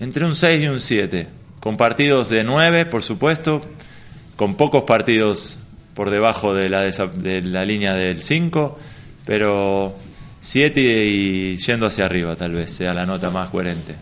Entre 0.00 0.24
un 0.24 0.34
6 0.34 0.62
y 0.62 0.68
un 0.68 0.80
7, 0.80 1.28
con 1.60 1.76
partidos 1.76 2.28
de 2.28 2.42
9, 2.42 2.86
por 2.86 3.02
supuesto, 3.02 3.62
con 4.36 4.56
pocos 4.56 4.84
partidos 4.84 5.60
por 5.94 6.10
debajo 6.10 6.54
de 6.54 6.68
la, 6.68 6.82
de 6.82 7.42
la 7.42 7.64
línea 7.64 7.94
del 7.94 8.22
5, 8.22 8.78
pero 9.26 9.94
7 10.40 10.80
y 10.80 11.56
yendo 11.56 11.86
hacia 11.86 12.06
arriba 12.06 12.34
tal 12.36 12.52
vez 12.52 12.72
sea 12.72 12.94
la 12.94 13.06
nota 13.06 13.30
más 13.30 13.50
coherente. 13.50 13.94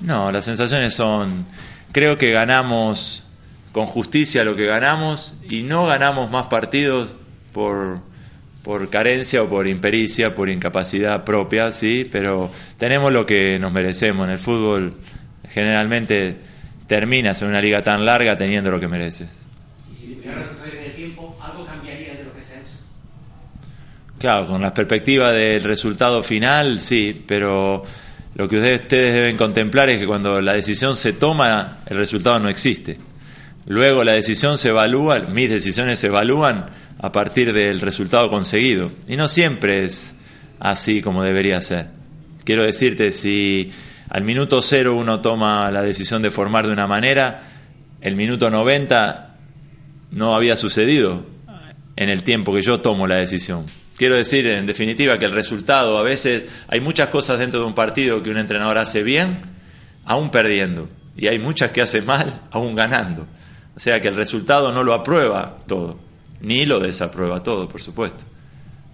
No, 0.00 0.32
las 0.32 0.46
sensaciones 0.46 0.94
son, 0.94 1.46
creo 1.92 2.16
que 2.16 2.32
ganamos 2.32 3.24
con 3.72 3.86
justicia 3.86 4.44
lo 4.44 4.56
que 4.56 4.66
ganamos 4.66 5.34
y 5.48 5.62
no 5.62 5.86
ganamos 5.86 6.30
más 6.30 6.46
partidos 6.46 7.14
por, 7.52 8.00
por 8.62 8.88
carencia 8.88 9.42
o 9.42 9.48
por 9.48 9.66
impericia, 9.66 10.34
por 10.34 10.48
incapacidad 10.48 11.24
propia, 11.24 11.72
sí, 11.72 12.08
pero 12.10 12.50
tenemos 12.78 13.12
lo 13.12 13.26
que 13.26 13.58
nos 13.58 13.72
merecemos. 13.72 14.26
En 14.26 14.32
el 14.32 14.38
fútbol 14.38 14.94
generalmente 15.48 16.36
terminas 16.90 17.40
en 17.40 17.46
una 17.46 17.62
liga 17.62 17.84
tan 17.84 18.04
larga 18.04 18.36
teniendo 18.36 18.68
lo 18.68 18.80
que 18.80 18.88
mereces. 18.88 19.46
¿Y 19.92 19.94
si 19.94 20.12
en 20.24 20.84
el 20.84 20.92
tiempo, 20.92 21.38
algo 21.40 21.64
cambiaría 21.64 22.16
de 22.16 22.24
lo 22.24 22.34
que 22.34 22.42
se 22.42 22.54
ha 22.54 22.56
hecho? 22.56 22.78
Claro, 24.18 24.48
con 24.48 24.60
la 24.60 24.74
perspectiva 24.74 25.30
del 25.30 25.62
resultado 25.62 26.20
final, 26.24 26.80
sí, 26.80 27.24
pero 27.28 27.84
lo 28.34 28.48
que 28.48 28.56
ustedes 28.56 29.14
deben 29.14 29.36
contemplar 29.36 29.88
es 29.88 30.00
que 30.00 30.06
cuando 30.08 30.40
la 30.40 30.54
decisión 30.54 30.96
se 30.96 31.12
toma, 31.12 31.78
el 31.86 31.96
resultado 31.96 32.40
no 32.40 32.48
existe. 32.48 32.98
Luego 33.66 34.02
la 34.02 34.14
decisión 34.14 34.58
se 34.58 34.70
evalúa, 34.70 35.20
mis 35.32 35.48
decisiones 35.48 36.00
se 36.00 36.08
evalúan 36.08 36.70
a 36.98 37.12
partir 37.12 37.52
del 37.52 37.80
resultado 37.80 38.30
conseguido. 38.30 38.90
Y 39.06 39.14
no 39.14 39.28
siempre 39.28 39.84
es 39.84 40.16
así 40.58 41.02
como 41.02 41.22
debería 41.22 41.62
ser. 41.62 41.86
Quiero 42.42 42.66
decirte, 42.66 43.12
si 43.12 43.70
al 44.10 44.24
minuto 44.24 44.60
cero 44.60 44.96
uno 44.96 45.20
toma 45.20 45.70
la 45.70 45.82
decisión 45.82 46.20
de 46.20 46.32
formar 46.32 46.66
de 46.66 46.72
una 46.72 46.88
manera, 46.88 47.42
el 48.00 48.16
minuto 48.16 48.50
90 48.50 49.36
no 50.10 50.34
había 50.34 50.56
sucedido 50.56 51.24
en 51.94 52.08
el 52.08 52.24
tiempo 52.24 52.52
que 52.52 52.60
yo 52.60 52.80
tomo 52.80 53.06
la 53.06 53.16
decisión. 53.16 53.66
Quiero 53.96 54.16
decir, 54.16 54.46
en 54.48 54.66
definitiva, 54.66 55.18
que 55.18 55.26
el 55.26 55.30
resultado, 55.30 55.96
a 55.96 56.02
veces 56.02 56.64
hay 56.66 56.80
muchas 56.80 57.10
cosas 57.10 57.38
dentro 57.38 57.60
de 57.60 57.66
un 57.66 57.74
partido 57.74 58.22
que 58.22 58.30
un 58.30 58.38
entrenador 58.38 58.78
hace 58.78 59.04
bien, 59.04 59.42
aún 60.04 60.30
perdiendo, 60.30 60.88
y 61.16 61.28
hay 61.28 61.38
muchas 61.38 61.70
que 61.70 61.82
hace 61.82 62.02
mal, 62.02 62.40
aún 62.50 62.74
ganando. 62.74 63.26
O 63.76 63.80
sea 63.80 64.00
que 64.00 64.08
el 64.08 64.16
resultado 64.16 64.72
no 64.72 64.82
lo 64.82 64.92
aprueba 64.94 65.58
todo, 65.68 66.00
ni 66.40 66.66
lo 66.66 66.80
desaprueba 66.80 67.44
todo, 67.44 67.68
por 67.68 67.80
supuesto. 67.80 68.24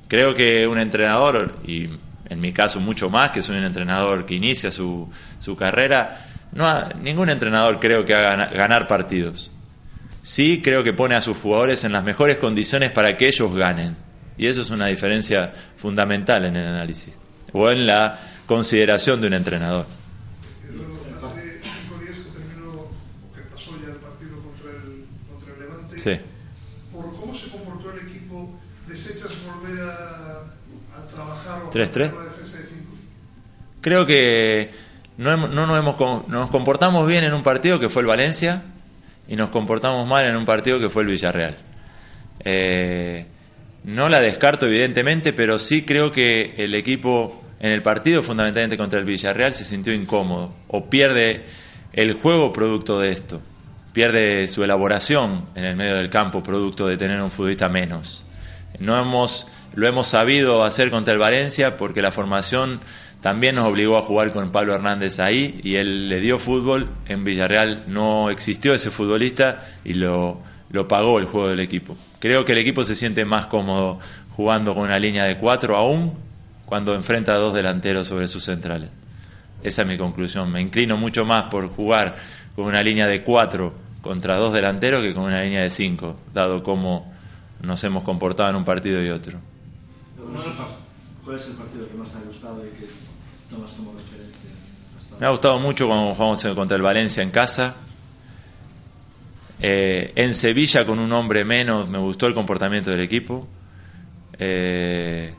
Creo 0.08 0.34
que 0.34 0.66
un 0.66 0.78
entrenador, 0.78 1.54
y 1.66 1.88
en 2.28 2.40
mi 2.40 2.52
caso 2.52 2.80
mucho 2.80 3.10
más, 3.10 3.30
que 3.30 3.42
soy 3.42 3.58
un 3.58 3.64
entrenador 3.64 4.26
que 4.26 4.34
inicia 4.34 4.70
su, 4.70 5.08
su 5.38 5.56
carrera, 5.56 6.18
no 6.52 6.88
ningún 7.02 7.30
entrenador 7.30 7.80
creo 7.80 8.04
que 8.04 8.14
haga 8.14 8.46
ganar 8.46 8.88
partidos. 8.88 9.50
Sí 10.22 10.60
creo 10.62 10.82
que 10.82 10.92
pone 10.92 11.14
a 11.14 11.20
sus 11.20 11.36
jugadores 11.36 11.84
en 11.84 11.92
las 11.92 12.04
mejores 12.04 12.38
condiciones 12.38 12.90
para 12.90 13.16
que 13.16 13.28
ellos 13.28 13.54
ganen 13.54 13.96
y 14.38 14.46
eso 14.46 14.60
es 14.60 14.70
una 14.70 14.86
diferencia 14.86 15.52
fundamental 15.76 16.44
en 16.44 16.56
el 16.56 16.66
análisis 16.66 17.16
o 17.52 17.70
en 17.70 17.86
la 17.86 18.18
consideración 18.46 19.20
de 19.20 19.28
un 19.28 19.34
entrenador. 19.34 19.86
3-3. 31.76 32.12
Creo 33.80 34.06
que 34.06 34.70
no, 35.18 35.36
nos, 35.36 35.78
hemos, 35.78 36.28
nos 36.28 36.50
comportamos 36.50 37.06
bien 37.06 37.24
en 37.24 37.32
un 37.32 37.42
partido 37.42 37.78
que 37.78 37.88
fue 37.88 38.02
el 38.02 38.08
Valencia 38.08 38.62
y 39.28 39.36
nos 39.36 39.50
comportamos 39.50 40.06
mal 40.06 40.26
en 40.26 40.36
un 40.36 40.44
partido 40.44 40.78
que 40.78 40.90
fue 40.90 41.02
el 41.02 41.08
Villarreal. 41.08 41.56
Eh, 42.40 43.26
no 43.84 44.08
la 44.08 44.20
descarto 44.20 44.66
evidentemente, 44.66 45.32
pero 45.32 45.58
sí 45.58 45.82
creo 45.82 46.12
que 46.12 46.54
el 46.58 46.74
equipo 46.74 47.42
en 47.60 47.72
el 47.72 47.82
partido 47.82 48.22
fundamentalmente 48.22 48.76
contra 48.76 48.98
el 48.98 49.04
Villarreal 49.04 49.54
se 49.54 49.64
sintió 49.64 49.94
incómodo 49.94 50.52
o 50.68 50.90
pierde 50.90 51.44
el 51.92 52.12
juego 52.12 52.52
producto 52.52 53.00
de 53.00 53.10
esto, 53.10 53.40
pierde 53.92 54.48
su 54.48 54.62
elaboración 54.62 55.46
en 55.54 55.64
el 55.64 55.76
medio 55.76 55.94
del 55.94 56.10
campo 56.10 56.42
producto 56.42 56.86
de 56.86 56.96
tener 56.96 57.22
un 57.22 57.30
futbolista 57.30 57.68
menos. 57.68 58.26
No 58.78 58.98
hemos 58.98 59.46
lo 59.76 59.86
hemos 59.86 60.06
sabido 60.06 60.64
hacer 60.64 60.90
contra 60.90 61.12
el 61.12 61.20
Valencia 61.20 61.76
porque 61.76 62.00
la 62.00 62.10
formación 62.10 62.80
también 63.20 63.56
nos 63.56 63.66
obligó 63.66 63.98
a 63.98 64.02
jugar 64.02 64.32
con 64.32 64.50
Pablo 64.50 64.74
Hernández 64.74 65.20
ahí 65.20 65.60
y 65.62 65.76
él 65.76 66.08
le 66.08 66.20
dio 66.20 66.38
fútbol. 66.38 66.88
En 67.08 67.24
Villarreal 67.24 67.84
no 67.86 68.30
existió 68.30 68.72
ese 68.72 68.90
futbolista 68.90 69.62
y 69.84 69.92
lo, 69.92 70.40
lo 70.70 70.88
pagó 70.88 71.18
el 71.18 71.26
juego 71.26 71.48
del 71.48 71.60
equipo. 71.60 71.94
Creo 72.20 72.46
que 72.46 72.52
el 72.52 72.58
equipo 72.58 72.84
se 72.84 72.96
siente 72.96 73.26
más 73.26 73.48
cómodo 73.48 73.98
jugando 74.30 74.74
con 74.74 74.84
una 74.84 74.98
línea 74.98 75.24
de 75.24 75.36
cuatro 75.36 75.76
aún 75.76 76.14
cuando 76.64 76.94
enfrenta 76.94 77.34
a 77.34 77.38
dos 77.38 77.52
delanteros 77.52 78.08
sobre 78.08 78.28
sus 78.28 78.44
centrales. 78.44 78.88
Esa 79.62 79.82
es 79.82 79.88
mi 79.88 79.98
conclusión. 79.98 80.50
Me 80.50 80.62
inclino 80.62 80.96
mucho 80.96 81.26
más 81.26 81.48
por 81.48 81.68
jugar 81.68 82.16
con 82.54 82.64
una 82.64 82.82
línea 82.82 83.06
de 83.06 83.22
cuatro 83.22 83.74
contra 84.00 84.36
dos 84.36 84.54
delanteros 84.54 85.02
que 85.02 85.12
con 85.12 85.24
una 85.24 85.42
línea 85.42 85.60
de 85.60 85.70
cinco, 85.70 86.16
dado 86.32 86.62
cómo 86.62 87.12
nos 87.60 87.84
hemos 87.84 88.04
comportado 88.04 88.48
en 88.48 88.56
un 88.56 88.64
partido 88.64 89.04
y 89.04 89.10
otro. 89.10 89.38
¿Cuál 91.24 91.36
es 91.36 91.46
el 91.48 91.54
partido 91.54 91.88
que 91.88 91.94
más 91.94 92.12
te 92.12 92.18
ha 92.18 92.20
gustado 92.22 92.64
y 92.64 92.70
que 92.70 92.86
tomas 93.50 93.72
como 93.72 93.92
referencia? 93.92 94.50
Me 95.18 95.26
ha 95.26 95.30
gustado 95.30 95.58
mucho 95.58 95.88
cuando 95.88 96.14
jugamos 96.14 96.44
contra 96.54 96.76
el 96.76 96.82
Valencia 96.82 97.22
en 97.22 97.30
casa, 97.30 97.74
eh, 99.60 100.12
en 100.16 100.34
Sevilla 100.34 100.84
con 100.84 100.98
un 100.98 101.10
hombre 101.12 101.44
menos 101.44 101.88
me 101.88 101.98
gustó 101.98 102.26
el 102.26 102.34
comportamiento 102.34 102.90
del 102.90 103.00
equipo. 103.00 103.48
Eh, 104.38 105.32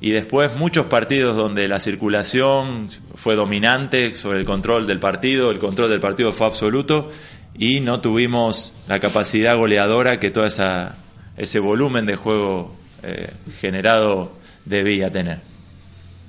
y 0.00 0.10
después 0.10 0.56
muchos 0.56 0.86
partidos 0.86 1.36
donde 1.36 1.68
la 1.68 1.80
circulación 1.80 2.88
fue 3.14 3.36
dominante 3.36 4.14
sobre 4.14 4.40
el 4.40 4.44
control 4.44 4.86
del 4.86 4.98
partido, 4.98 5.50
el 5.50 5.58
control 5.58 5.88
del 5.90 6.00
partido 6.00 6.32
fue 6.32 6.48
absoluto 6.48 7.08
y 7.56 7.80
no 7.80 8.00
tuvimos 8.00 8.74
la 8.88 8.98
capacidad 8.98 9.56
goleadora 9.56 10.18
que 10.18 10.30
todo 10.30 10.44
ese 10.44 11.58
volumen 11.60 12.04
de 12.04 12.16
juego 12.16 12.74
eh, 13.02 13.32
generado 13.60 14.32
debía 14.64 15.10
tener. 15.10 15.40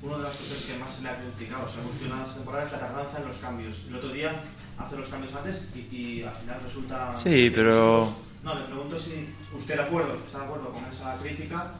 Una 0.02 0.18
de 0.18 0.22
las 0.24 0.36
cosas 0.36 0.70
que 0.70 0.78
más 0.78 0.94
se 0.94 1.02
le 1.02 1.08
ha 1.08 1.16
criticado, 1.16 1.68
se 1.68 1.80
ha 1.80 1.82
cuestionado 1.82 2.24
esta 2.24 2.36
temporada 2.36 2.64
es 2.66 2.72
la 2.72 2.78
tardanza 2.78 3.18
en 3.18 3.28
los 3.28 3.36
cambios. 3.38 3.84
El 3.88 3.96
otro 3.96 4.08
día 4.10 4.32
hace 4.78 4.96
los 4.96 5.08
cambios 5.08 5.34
antes 5.34 5.68
y, 5.90 6.22
al 6.22 6.34
final 6.34 6.60
resulta... 6.62 7.16
Sí, 7.16 7.50
pero... 7.54 8.12
No, 8.42 8.54
le 8.54 8.64
pregunto 8.66 8.98
si 8.98 9.34
usted 9.56 9.76
de 9.76 9.82
acuerdo, 9.82 10.18
está 10.26 10.40
de 10.40 10.44
acuerdo 10.44 10.70
con 10.70 10.84
esa 10.84 11.16
crítica 11.16 11.72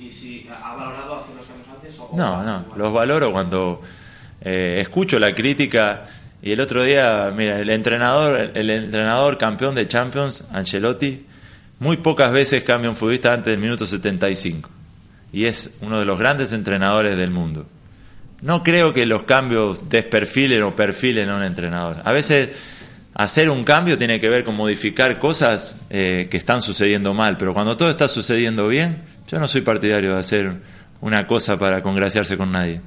y 0.00 0.10
si 0.10 0.48
ha 0.50 0.74
valorado 0.74 1.20
hacer 1.20 1.36
los 1.36 1.46
cambios 1.46 1.68
antes 1.68 1.98
o... 2.00 2.10
No, 2.14 2.42
no, 2.42 2.64
los 2.74 2.92
valoro 2.92 3.30
cuando 3.30 3.80
eh, 4.40 4.78
escucho 4.80 5.20
la 5.20 5.32
crítica 5.34 6.04
y 6.42 6.52
el 6.52 6.60
otro 6.60 6.82
día, 6.82 7.32
mira, 7.36 7.58
el 7.58 7.70
entrenador, 7.70 8.52
el 8.54 8.70
entrenador 8.70 9.38
campeón 9.38 9.74
de 9.74 9.86
Champions, 9.88 10.44
Ancelotti, 10.52 11.26
muy 11.80 11.98
pocas 11.98 12.32
veces 12.32 12.64
cambia 12.64 12.90
un 12.90 12.96
futbolista 12.96 13.32
antes 13.32 13.52
del 13.52 13.60
minuto 13.60 13.86
75 13.86 14.68
y 15.32 15.44
es 15.44 15.78
uno 15.80 15.98
de 15.98 16.04
los 16.04 16.18
grandes 16.18 16.52
entrenadores 16.52 17.16
del 17.16 17.30
mundo. 17.30 17.66
No 18.40 18.62
creo 18.62 18.92
que 18.92 19.04
los 19.04 19.24
cambios 19.24 19.88
desperfilen 19.88 20.62
o 20.62 20.76
perfilen 20.76 21.28
a 21.28 21.36
un 21.36 21.42
entrenador. 21.42 21.96
A 22.04 22.12
veces 22.12 22.50
hacer 23.14 23.50
un 23.50 23.64
cambio 23.64 23.98
tiene 23.98 24.20
que 24.20 24.28
ver 24.28 24.44
con 24.44 24.54
modificar 24.54 25.18
cosas 25.18 25.78
eh, 25.90 26.28
que 26.30 26.36
están 26.36 26.62
sucediendo 26.62 27.14
mal, 27.14 27.36
pero 27.36 27.52
cuando 27.52 27.76
todo 27.76 27.90
está 27.90 28.06
sucediendo 28.06 28.68
bien, 28.68 29.02
yo 29.28 29.40
no 29.40 29.48
soy 29.48 29.62
partidario 29.62 30.14
de 30.14 30.20
hacer 30.20 30.52
una 31.00 31.26
cosa 31.26 31.58
para 31.58 31.82
congraciarse 31.82 32.36
con 32.36 32.52
nadie. 32.52 32.80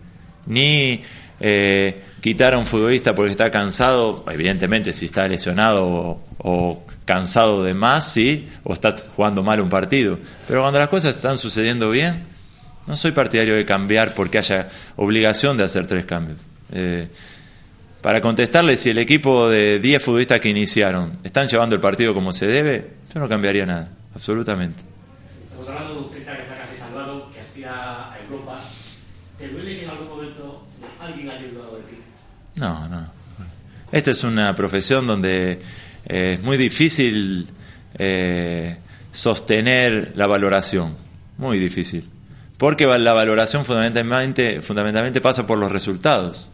Ni 0.46 1.02
eh, 1.42 2.02
quitar 2.22 2.54
a 2.54 2.58
un 2.58 2.66
futbolista 2.66 3.14
porque 3.14 3.32
está 3.32 3.52
cansado, 3.52 4.24
evidentemente 4.32 4.94
si 4.94 5.06
está 5.06 5.28
lesionado 5.28 6.20
o, 6.38 6.86
cansado 7.12 7.62
de 7.62 7.74
más, 7.74 8.14
sí, 8.14 8.48
o 8.64 8.72
está 8.72 8.96
jugando 9.16 9.44
mal 9.44 9.60
un 9.60 9.70
partido. 9.70 10.18
Pero 10.48 10.62
cuando 10.62 10.80
las 10.80 10.88
cosas 10.88 11.14
están 11.14 11.38
sucediendo 11.38 11.90
bien, 11.90 12.24
no 12.88 12.96
soy 12.96 13.12
partidario 13.12 13.56
de 13.56 13.66
cambiar 13.66 14.14
porque 14.14 14.38
haya 14.38 14.70
obligación 14.96 15.58
de 15.58 15.66
hacer 15.66 15.88
tres 15.88 16.06
cambios. 16.06 16.38
Eh, 16.72 17.10
para 18.02 18.22
contestarle 18.22 18.78
si 18.78 18.92
el 18.92 18.98
equipo 18.98 19.50
de 19.50 19.80
10 19.80 20.02
futbolistas 20.02 20.40
que 20.40 20.48
iniciaron 20.48 21.20
están 21.26 21.50
llevando 21.50 21.76
el 21.76 21.82
partido 21.82 22.14
como 22.14 22.32
se 22.32 22.48
debe, 22.48 22.94
yo 23.14 23.20
no 23.20 23.28
cambiaría 23.28 23.66
nada, 23.66 23.90
absolutamente. 24.16 24.82
Estamos 25.44 25.68
hablando 25.68 25.94
de 25.94 26.00
un 26.00 26.14
que 26.14 26.20
está 26.20 26.38
casi 26.38 26.78
salvado, 26.78 27.30
que 27.34 27.42
aspira 27.42 28.14
a 28.14 28.18
Europa. 28.24 28.58
¿Te 29.38 29.50
duele 29.50 29.76
que 29.76 29.84
en 29.84 29.90
algún 29.90 30.08
momento 30.08 30.66
alguien 31.02 31.30
haya 31.30 31.40
ayudado? 31.40 31.82
No, 32.56 32.88
no. 32.88 33.22
Esta 33.92 34.12
es 34.12 34.24
una 34.24 34.56
profesión 34.56 35.06
donde 35.06 35.60
eh, 36.06 36.36
es 36.38 36.44
muy 36.44 36.58
difícil 36.58 37.48
eh, 37.98 38.78
sostener 39.12 40.14
la 40.16 40.28
valoración, 40.28 40.96
muy 41.38 41.60
difícil, 41.60 42.04
porque 42.58 42.86
la 42.86 43.14
valoración 43.14 43.66
fundamentalmente, 43.66 44.62
fundamentalmente 44.62 45.22
pasa 45.22 45.48
por 45.48 45.58
los 45.58 45.72
resultados. 45.72 46.50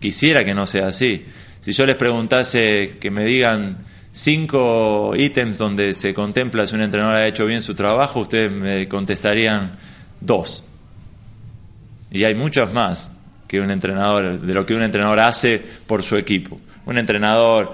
Quisiera 0.00 0.44
que 0.44 0.54
no 0.54 0.66
sea 0.66 0.88
así. 0.88 1.24
Si 1.60 1.72
yo 1.72 1.86
les 1.86 1.96
preguntase 1.96 2.98
que 3.00 3.10
me 3.10 3.24
digan 3.24 3.78
cinco 4.12 5.14
ítems 5.16 5.58
donde 5.58 5.94
se 5.94 6.14
contempla 6.14 6.66
si 6.66 6.74
un 6.74 6.82
entrenador 6.82 7.16
ha 7.16 7.26
hecho 7.26 7.46
bien 7.46 7.62
su 7.62 7.74
trabajo, 7.74 8.20
ustedes 8.20 8.52
me 8.52 8.88
contestarían 8.88 9.72
dos. 10.20 10.64
Y 12.10 12.24
hay 12.24 12.34
muchos 12.34 12.72
más 12.72 13.10
que 13.48 13.60
un 13.60 13.70
entrenador, 13.70 14.40
de 14.40 14.54
lo 14.54 14.64
que 14.64 14.74
un 14.74 14.82
entrenador 14.82 15.18
hace 15.20 15.60
por 15.86 16.02
su 16.02 16.16
equipo. 16.16 16.60
Un 16.86 16.98
entrenador 16.98 17.72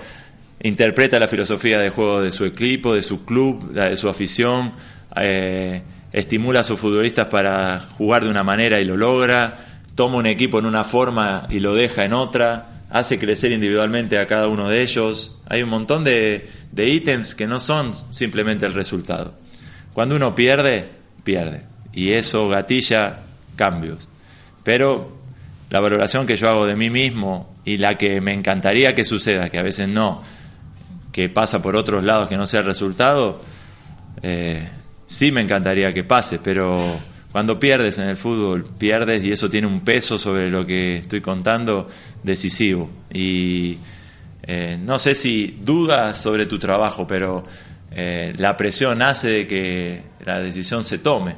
interpreta 0.63 1.19
la 1.19 1.29
filosofía 1.29 1.79
de 1.79 1.91
juego 1.91 2.21
de 2.21 2.31
su 2.31 2.45
equipo, 2.45 2.95
de 2.95 3.03
su 3.03 3.25
club, 3.25 3.73
de 3.73 3.97
su 3.97 4.09
afición, 4.09 4.73
eh, 5.17 5.83
estimula 6.13 6.61
a 6.61 6.65
sus 6.65 6.79
futbolistas 6.79 7.29
para 7.29 7.79
jugar 7.79 8.25
de 8.25 8.31
una 8.31 8.45
manera 8.45 8.81
y 8.81 8.85
lo 8.85 8.97
logra, 8.97 9.59
toma 9.95 10.17
un 10.17 10.27
equipo 10.27 10.59
en 10.59 10.67
una 10.67 10.85
forma 10.85 11.47
y 11.51 11.61
lo 11.61 11.75
deja 11.75 12.05
en 12.05 12.13
otra, 12.13 12.69
hace 12.91 13.19
crecer 13.19 13.53
individualmente 13.53 14.19
a 14.19 14.27
cada 14.27 14.49
uno 14.49 14.69
de 14.69 14.83
ellos. 14.83 15.41
Hay 15.49 15.63
un 15.63 15.71
montón 15.71 16.05
de, 16.05 16.49
de 16.73 16.89
ítems 16.89 17.35
que 17.35 17.47
no 17.47 17.61
son 17.61 17.95
simplemente 18.11 18.67
el 18.67 18.75
resultado. 18.75 19.35
Cuando 19.93 20.17
uno 20.17 20.35
pierde, 20.35 20.87
pierde. 21.25 21.63
Y 21.93 22.11
eso 22.13 22.49
gatilla 22.49 23.21
cambios. 23.57 24.09
Pero 24.63 25.19
la 25.71 25.81
valoración 25.81 26.27
que 26.27 26.37
yo 26.37 26.49
hago 26.49 26.67
de 26.67 26.77
mí 26.77 26.91
mismo 26.91 27.55
y 27.65 27.79
la 27.79 27.97
que 27.97 28.21
me 28.21 28.33
encantaría 28.33 28.95
que 28.95 29.05
suceda, 29.05 29.49
que 29.51 29.59
a 29.59 29.63
veces 29.63 29.89
no, 29.89 30.23
que 31.13 31.29
pasa 31.29 31.63
por 31.63 31.77
otros 31.77 32.05
lados 32.05 32.29
que 32.29 32.37
no 32.37 32.47
sea 32.47 32.61
el 32.61 32.67
resultado, 32.67 33.41
eh, 34.23 34.69
sí 35.07 35.33
me 35.33 35.41
encantaría 35.41 35.93
que 35.93 36.05
pase, 36.05 36.39
pero 36.43 36.99
cuando 37.33 37.59
pierdes 37.59 37.99
en 37.99 38.09
el 38.09 38.17
fútbol, 38.17 38.65
pierdes 38.79 39.25
y 39.25 39.33
eso 39.33 39.49
tiene 39.49 39.67
un 39.67 39.81
peso 39.81 40.19
sobre 40.19 40.51
lo 40.51 40.67
que 40.67 40.99
estoy 40.99 41.21
contando 41.21 41.89
decisivo. 42.23 42.91
Y 43.13 43.79
eh, 44.45 44.79
no 44.81 44.99
sé 44.99 45.15
si 45.15 45.59
dudas 45.63 46.21
sobre 46.21 46.47
tu 46.47 46.59
trabajo, 46.59 47.07
pero 47.07 47.45
eh, 47.91 48.35
la 48.37 48.57
presión 48.57 48.99
nace 48.99 49.29
de 49.31 49.47
que 49.47 50.03
la 50.25 50.39
decisión 50.39 50.85
se 50.85 50.99
tome. 50.99 51.35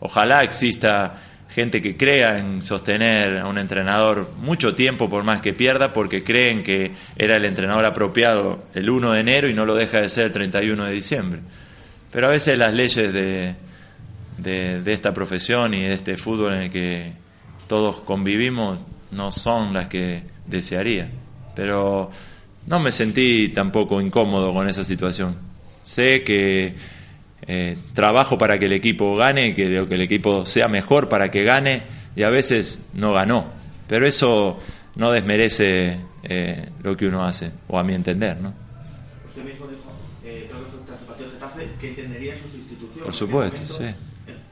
ojalá 0.00 0.42
exista 0.42 1.14
gente 1.48 1.80
que 1.80 1.96
crea 1.96 2.38
en 2.38 2.62
sostener 2.62 3.38
a 3.38 3.46
un 3.46 3.58
entrenador 3.58 4.30
mucho 4.38 4.74
tiempo 4.74 5.08
por 5.08 5.24
más 5.24 5.40
que 5.40 5.52
pierda 5.52 5.92
porque 5.92 6.22
creen 6.22 6.62
que 6.62 6.92
era 7.16 7.36
el 7.36 7.44
entrenador 7.44 7.84
apropiado 7.84 8.64
el 8.74 8.90
1 8.90 9.12
de 9.12 9.20
enero 9.20 9.48
y 9.48 9.54
no 9.54 9.64
lo 9.64 9.74
deja 9.74 10.00
de 10.00 10.08
ser 10.08 10.26
el 10.26 10.32
31 10.32 10.84
de 10.84 10.92
diciembre. 10.92 11.40
Pero 12.12 12.26
a 12.26 12.30
veces 12.30 12.58
las 12.58 12.74
leyes 12.74 13.12
de, 13.12 13.54
de, 14.38 14.92
esta 14.92 15.14
profesión 15.14 15.74
y 15.74 15.82
de 15.82 15.94
este 15.94 16.16
fútbol 16.16 16.54
en 16.54 16.62
el 16.62 16.70
que 16.70 17.12
todos 17.66 18.00
convivimos 18.00 18.78
no 19.10 19.30
son 19.30 19.72
las 19.72 19.88
que 19.88 20.22
desearía. 20.46 21.08
Pero 21.54 22.10
no 22.66 22.80
me 22.80 22.92
sentí 22.92 23.48
tampoco 23.48 24.00
incómodo 24.00 24.52
con 24.52 24.68
esa 24.68 24.84
situación. 24.84 25.36
Sé 25.82 26.22
que 26.24 26.74
eh, 27.48 27.76
trabajo 27.94 28.38
para 28.38 28.58
que 28.58 28.66
el 28.66 28.72
equipo 28.72 29.16
gane, 29.16 29.54
que, 29.54 29.86
que 29.88 29.94
el 29.94 30.00
equipo 30.00 30.46
sea 30.46 30.68
mejor 30.68 31.08
para 31.08 31.30
que 31.30 31.44
gane 31.44 31.82
y 32.16 32.22
a 32.22 32.30
veces 32.30 32.88
no 32.94 33.12
ganó. 33.12 33.46
Pero 33.88 34.06
eso 34.06 34.58
no 34.96 35.12
desmerece 35.12 35.98
eh, 36.24 36.68
lo 36.82 36.96
que 36.96 37.06
uno 37.06 37.24
hace, 37.24 37.52
o 37.68 37.78
a 37.78 37.84
mi 37.84 37.94
entender, 37.94 38.40
¿no? 38.40 38.52
Usted 39.24 39.44
mismo 39.44 39.66
dijo, 39.66 39.92
eh, 40.24 40.48
creo 40.50 40.64
que 40.64 40.70
fue 40.70 40.80
tras 40.86 41.00
el 41.00 41.06
partido 41.06 41.28
de 41.28 41.34
Getafe, 41.34 41.68
que 41.78 41.88
entendería 41.88 42.36
sus 42.36 42.54
instituciones. 42.54 43.04
Por 43.04 43.14
supuesto, 43.14 43.60
sí. 43.64 43.84
Eh, 43.84 43.94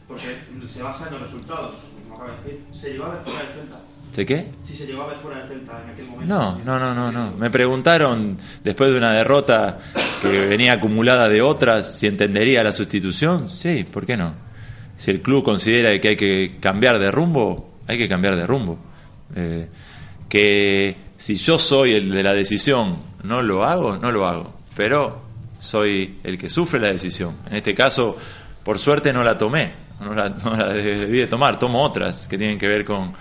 porque 0.06 0.26
se 0.68 0.82
basa 0.82 1.06
en 1.06 1.14
los 1.14 1.22
resultados, 1.22 1.76
como 2.04 2.14
acaba 2.16 2.36
de 2.36 2.44
decir. 2.44 2.60
Se 2.72 2.92
llevaba 2.92 3.14
a 3.14 3.20
fuera 3.20 3.40
del 3.40 3.48
Celta. 3.54 3.80
¿De 4.14 4.24
qué? 4.24 4.46
Si 4.62 4.76
se 4.76 4.86
llevaba 4.86 5.10
a 5.10 5.14
ver 5.14 5.18
fuera 5.18 5.38
del 5.40 5.48
Celta 5.48 5.82
en 5.82 5.90
aquel 5.90 6.06
momento. 6.06 6.32
No, 6.32 6.58
no, 6.64 6.78
no, 6.78 6.94
no, 6.94 7.10
no. 7.10 7.32
Me 7.32 7.50
preguntaron, 7.50 8.38
después 8.62 8.92
de 8.92 8.96
una 8.96 9.12
derrota 9.12 9.80
que 10.22 10.46
venía 10.46 10.74
acumulada 10.74 11.28
de 11.28 11.42
otras, 11.42 11.98
si 11.98 12.06
entendería 12.06 12.62
la 12.62 12.72
sustitución. 12.72 13.48
Sí, 13.48 13.84
¿por 13.84 14.06
qué 14.06 14.16
no? 14.16 14.34
Si 14.96 15.10
el 15.10 15.20
club 15.20 15.42
considera 15.42 15.98
que 16.00 16.08
hay 16.08 16.16
que 16.16 16.56
cambiar 16.60 17.00
de 17.00 17.10
rumbo, 17.10 17.74
hay 17.88 17.98
que 17.98 18.08
cambiar 18.08 18.36
de 18.36 18.46
rumbo. 18.46 18.78
Eh, 19.34 19.68
que 20.28 20.96
si 21.16 21.34
yo 21.34 21.58
soy 21.58 21.94
el 21.94 22.10
de 22.10 22.22
la 22.22 22.34
decisión, 22.34 22.96
no 23.24 23.42
lo 23.42 23.64
hago, 23.64 23.96
no 23.98 24.12
lo 24.12 24.28
hago. 24.28 24.54
Pero 24.76 25.22
soy 25.58 26.18
el 26.22 26.38
que 26.38 26.48
sufre 26.48 26.78
la 26.78 26.92
decisión. 26.92 27.34
En 27.50 27.56
este 27.56 27.74
caso, 27.74 28.16
por 28.62 28.78
suerte 28.78 29.12
no 29.12 29.24
la 29.24 29.36
tomé, 29.38 29.72
no 30.00 30.14
la, 30.14 30.28
debí 30.28 31.18
de 31.18 31.26
tomar, 31.26 31.58
tomo 31.58 31.82
otras 31.82 32.28
que 32.28 32.38
tienen 32.38 32.58
que 32.58 32.68
ver 32.68 32.84
con, 32.84 33.12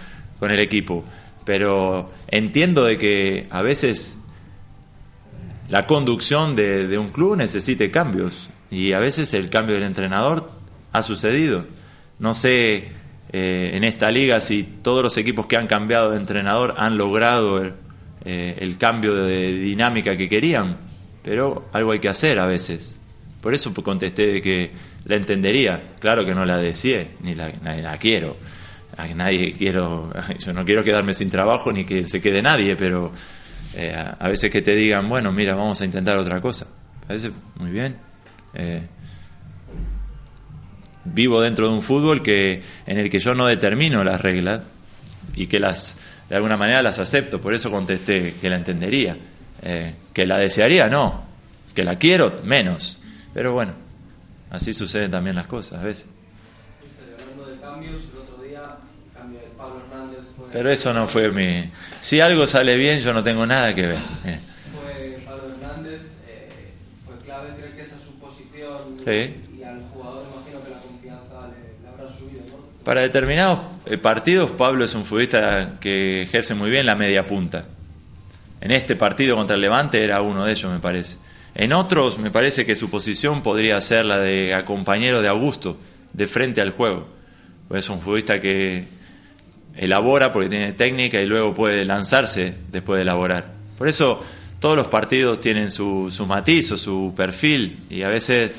con 0.44 0.52
el 0.52 0.60
equipo. 0.60 1.06
Pero 1.46 2.12
entiendo 2.28 2.84
de 2.84 2.98
que 2.98 3.48
a 3.50 3.62
veces 3.62 4.18
la 5.70 5.88
conducción 5.88 6.58
de, 6.58 6.98
un 6.98 7.08
club 7.12 7.38
necesite 7.38 7.92
cambios 7.92 8.50
y 8.70 8.92
a 8.92 9.00
veces 9.00 9.34
el 9.36 9.50
cambio 9.50 9.76
del 9.76 9.86
entrenador 9.86 10.52
ha 10.92 11.02
sucedido. 11.02 11.64
No 12.20 12.34
sé 12.34 12.90
eh, 13.32 13.72
en 13.76 13.86
esta 13.86 14.12
liga 14.12 14.42
si 14.42 14.64
todos 14.64 15.02
los 15.02 15.16
equipos 15.16 15.46
que 15.48 15.56
han 15.56 15.68
cambiado 15.68 16.12
de 16.12 16.18
entrenador 16.18 16.76
han 16.78 16.98
logrado 16.98 17.60
el, 17.62 17.76
eh, 18.26 18.76
cambio 18.78 19.16
de 19.16 19.54
dinámica 19.54 20.18
que 20.18 20.28
querían, 20.28 20.76
pero 21.24 21.70
algo 21.72 21.94
hay 21.94 22.00
que 22.00 22.10
hacer 22.10 22.38
a 22.38 22.48
veces. 22.48 22.98
Por 23.40 23.54
eso 23.54 23.74
contesté 23.74 24.28
de 24.28 24.42
que 24.42 24.72
la 25.06 25.16
entendería. 25.16 25.92
Claro 26.02 26.26
que 26.26 26.36
no 26.36 26.46
la 26.46 26.58
deseé, 26.58 27.12
ni 27.22 27.34
la, 27.34 27.54
la 27.64 27.96
quiero. 27.96 28.36
A 28.98 29.08
nadie 29.08 29.54
quiero, 29.54 30.12
yo 30.38 30.54
no 30.54 30.66
quiero 30.66 30.84
quedarme 30.84 31.14
sin 31.14 31.30
trabajo 31.30 31.72
ni 31.72 31.84
que 31.84 32.08
se 32.08 32.22
quede 32.22 32.42
nadie, 32.42 32.76
pero 32.76 33.12
eh, 33.76 33.96
a 33.96 34.28
veces 34.28 34.52
que 34.52 34.62
te 34.62 34.76
digan, 34.76 35.10
bueno, 35.10 35.32
mira, 35.32 35.56
vamos 35.56 35.82
a 35.82 35.86
intentar 35.86 36.18
otra 36.18 36.40
cosa. 36.42 36.68
A 37.08 37.14
veces, 37.14 37.32
muy 37.56 37.72
bien. 37.72 37.98
Eh, 38.54 38.82
vivo 41.06 41.42
dentro 41.42 41.68
de 41.68 41.74
un 41.74 41.82
fútbol 41.82 42.22
que 42.22 42.62
en 42.86 42.98
el 42.98 43.10
que 43.10 43.20
yo 43.20 43.36
no 43.36 43.48
determino 43.48 44.04
las 44.04 44.22
reglas 44.22 44.62
y 45.36 45.48
que 45.48 45.60
las 45.60 45.98
de 46.30 46.36
alguna 46.36 46.58
manera 46.58 46.82
las 46.82 47.00
acepto. 47.00 47.42
Por 47.42 47.54
eso 47.54 47.72
contesté 47.72 48.34
que 48.40 48.50
la 48.50 48.56
entendería. 48.56 49.18
Eh, 49.64 49.94
que 50.14 50.26
la 50.26 50.38
desearía, 50.38 50.90
no. 50.90 51.24
Que 51.76 51.84
la 51.84 51.96
quiero, 51.96 52.42
menos. 52.44 53.00
Pero 53.34 53.54
bueno, 53.54 53.74
así 54.50 54.74
suceden 54.74 55.12
también 55.12 55.36
las 55.36 55.48
cosas 55.48 55.80
a 55.80 55.84
veces. 55.84 56.10
Pero 60.54 60.70
eso 60.70 60.94
no 60.94 61.08
fue 61.08 61.32
mi... 61.32 61.72
Si 62.00 62.22
algo 62.22 62.46
sale 62.46 62.78
bien, 62.78 63.00
yo 63.00 63.12
no 63.12 63.24
tengo 63.24 63.48
nada 63.48 63.74
que 63.74 63.88
ver. 63.88 63.98
Eh. 64.24 64.40
Fue 64.72 65.20
Pablo 65.26 65.46
Hernández, 65.50 66.00
eh, 66.28 66.74
fue 67.04 67.16
clave, 67.26 67.50
creo 67.60 67.76
que 67.76 67.82
esa 67.82 67.98
suposición 67.98 69.00
sí. 69.00 69.34
y 69.60 69.64
al 69.64 69.82
jugador 69.92 70.28
imagino 70.32 70.64
que 70.64 70.70
la 70.70 70.78
confianza 70.78 71.50
le, 71.50 71.90
habrá 71.90 72.16
subido, 72.16 72.44
¿no? 72.52 72.84
Para 72.86 73.02
determinados 73.02 73.62
eh, 73.88 73.98
partidos, 73.98 74.52
Pablo 74.52 74.86
es 74.86 74.94
un 74.94 75.06
futbolista 75.06 75.80
que 75.80 76.22
ejerce 76.22 76.54
muy 76.54 76.70
bien 76.70 76.86
la 76.86 76.96
media 76.96 77.26
punta. 77.26 77.66
En 78.62 78.70
este 78.70 78.96
partido 78.96 79.36
contra 79.36 79.56
el 79.56 79.62
Levante 79.62 80.04
era 80.04 80.22
uno 80.22 80.46
de 80.46 80.52
ellos, 80.52 80.72
me 80.72 80.80
parece. 80.80 81.18
En 81.56 81.74
otros 81.74 82.20
me 82.20 82.30
parece 82.30 82.64
que 82.64 82.76
su 82.76 82.92
posición 82.92 83.42
podría 83.42 83.82
ser 83.82 84.06
la 84.06 84.20
de 84.20 84.62
compañero 84.66 85.24
de 85.24 85.30
Augusto, 85.30 85.80
de 86.14 86.28
frente 86.28 86.62
al 86.62 86.70
juego. 86.70 87.08
Pues 87.68 87.86
es 87.86 87.90
un 87.90 88.00
futbolista 88.02 88.40
que 88.40 88.86
elabora 89.76 90.32
porque 90.34 90.50
tiene 90.50 90.74
técnica 90.74 91.22
y 91.22 91.26
luego 91.26 91.54
puede 91.54 91.86
lanzarse 91.86 92.54
después 92.72 92.98
de 92.98 93.04
elaborar. 93.04 93.52
Por 93.78 93.88
eso 93.88 94.24
todos 94.60 94.78
los 94.78 94.88
partidos 94.88 95.40
tienen 95.40 95.72
su, 95.72 96.10
su 96.12 96.26
matiz 96.26 96.72
o 96.72 96.78
su 96.78 97.14
perfil 97.16 97.80
y 97.90 98.04
a 98.04 98.08
veces 98.08 98.52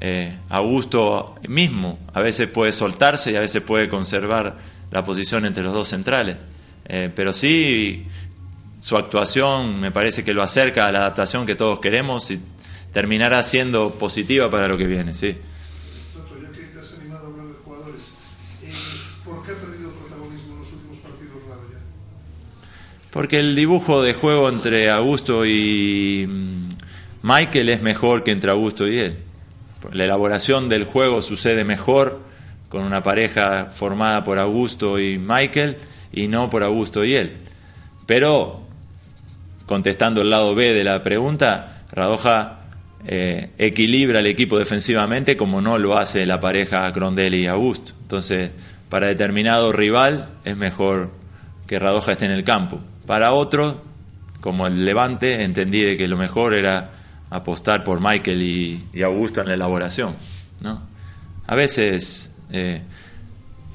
eh, 0.00 0.36
Augusto 0.50 1.36
mismo, 1.48 1.98
a 2.12 2.20
veces 2.20 2.48
puede 2.48 2.72
soltarse 2.72 3.32
y 3.32 3.36
a 3.36 3.40
veces 3.40 3.62
puede 3.62 3.88
conservar 3.88 4.56
la 4.90 5.04
posición 5.04 5.46
entre 5.46 5.62
los 5.62 5.72
dos 5.72 5.88
centrales. 5.88 6.36
Eh, 6.84 7.10
pero 7.14 7.32
sí, 7.32 8.06
su 8.80 8.96
actuación 8.96 9.80
me 9.80 9.90
parece 9.90 10.22
que 10.22 10.34
lo 10.34 10.42
acerca 10.42 10.86
a 10.86 10.92
la 10.92 10.98
adaptación 11.00 11.46
que 11.46 11.54
todos 11.54 11.80
queremos 11.80 12.30
y 12.30 12.40
terminará 12.92 13.42
siendo 13.42 13.90
positiva 13.90 14.50
para 14.50 14.68
lo 14.68 14.76
que 14.78 14.86
viene, 14.86 15.14
sí. 15.14 15.36
Toto, 16.14 16.36
ya 16.40 16.50
que 16.50 16.66
te 16.66 16.78
has 16.78 16.94
animado 16.98 17.26
a 17.26 17.30
hablar 17.30 17.46
de 17.46 17.54
jugadores, 17.54 18.00
eh, 18.62 18.72
¿por 19.24 19.44
qué 19.44 19.52
ha 19.52 19.54
perdido 19.54 19.90
protagonismo 19.90 20.52
en 20.52 20.58
los 20.60 20.72
últimos 20.72 20.98
partidos 20.98 21.42
Radoya? 21.48 21.80
Porque 23.16 23.40
el 23.40 23.56
dibujo 23.56 24.02
de 24.02 24.12
juego 24.12 24.46
entre 24.50 24.90
Augusto 24.90 25.46
y 25.46 26.26
mm, 26.28 26.68
Michael 27.22 27.70
es 27.70 27.80
mejor 27.80 28.22
que 28.22 28.30
entre 28.30 28.50
Augusto 28.50 28.86
y 28.86 28.98
él. 28.98 29.16
La 29.90 30.04
elaboración 30.04 30.68
del 30.68 30.84
juego 30.84 31.22
sucede 31.22 31.64
mejor 31.64 32.20
con 32.68 32.84
una 32.84 33.02
pareja 33.02 33.70
formada 33.72 34.22
por 34.22 34.38
Augusto 34.38 35.00
y 35.00 35.16
Michael 35.16 35.78
y 36.12 36.28
no 36.28 36.50
por 36.50 36.62
Augusto 36.62 37.06
y 37.06 37.14
él. 37.14 37.38
Pero, 38.04 38.60
contestando 39.64 40.20
el 40.20 40.28
lado 40.28 40.54
B 40.54 40.74
de 40.74 40.84
la 40.84 41.02
pregunta, 41.02 41.84
Radoja 41.92 42.58
eh, 43.06 43.48
equilibra 43.56 44.20
el 44.20 44.26
equipo 44.26 44.58
defensivamente 44.58 45.38
como 45.38 45.62
no 45.62 45.78
lo 45.78 45.96
hace 45.96 46.26
la 46.26 46.38
pareja 46.38 46.92
Crondelli 46.92 47.44
y 47.44 47.46
Augusto. 47.46 47.94
Entonces, 48.02 48.50
para 48.90 49.06
determinado 49.06 49.72
rival 49.72 50.28
es 50.44 50.54
mejor 50.54 51.12
que 51.66 51.78
Radoja 51.78 52.12
esté 52.12 52.26
en 52.26 52.32
el 52.32 52.44
campo. 52.44 52.78
Para 53.06 53.32
otro, 53.32 53.82
como 54.40 54.66
el 54.66 54.84
Levante, 54.84 55.42
entendí 55.42 55.82
de 55.82 55.96
que 55.96 56.08
lo 56.08 56.16
mejor 56.16 56.54
era 56.54 56.90
apostar 57.30 57.84
por 57.84 58.00
Michael 58.00 58.42
y, 58.42 58.84
y 58.92 59.02
Augusto 59.02 59.40
en 59.40 59.48
la 59.48 59.54
elaboración. 59.54 60.14
¿no? 60.60 60.82
A 61.46 61.54
veces 61.54 62.36
eh, 62.50 62.82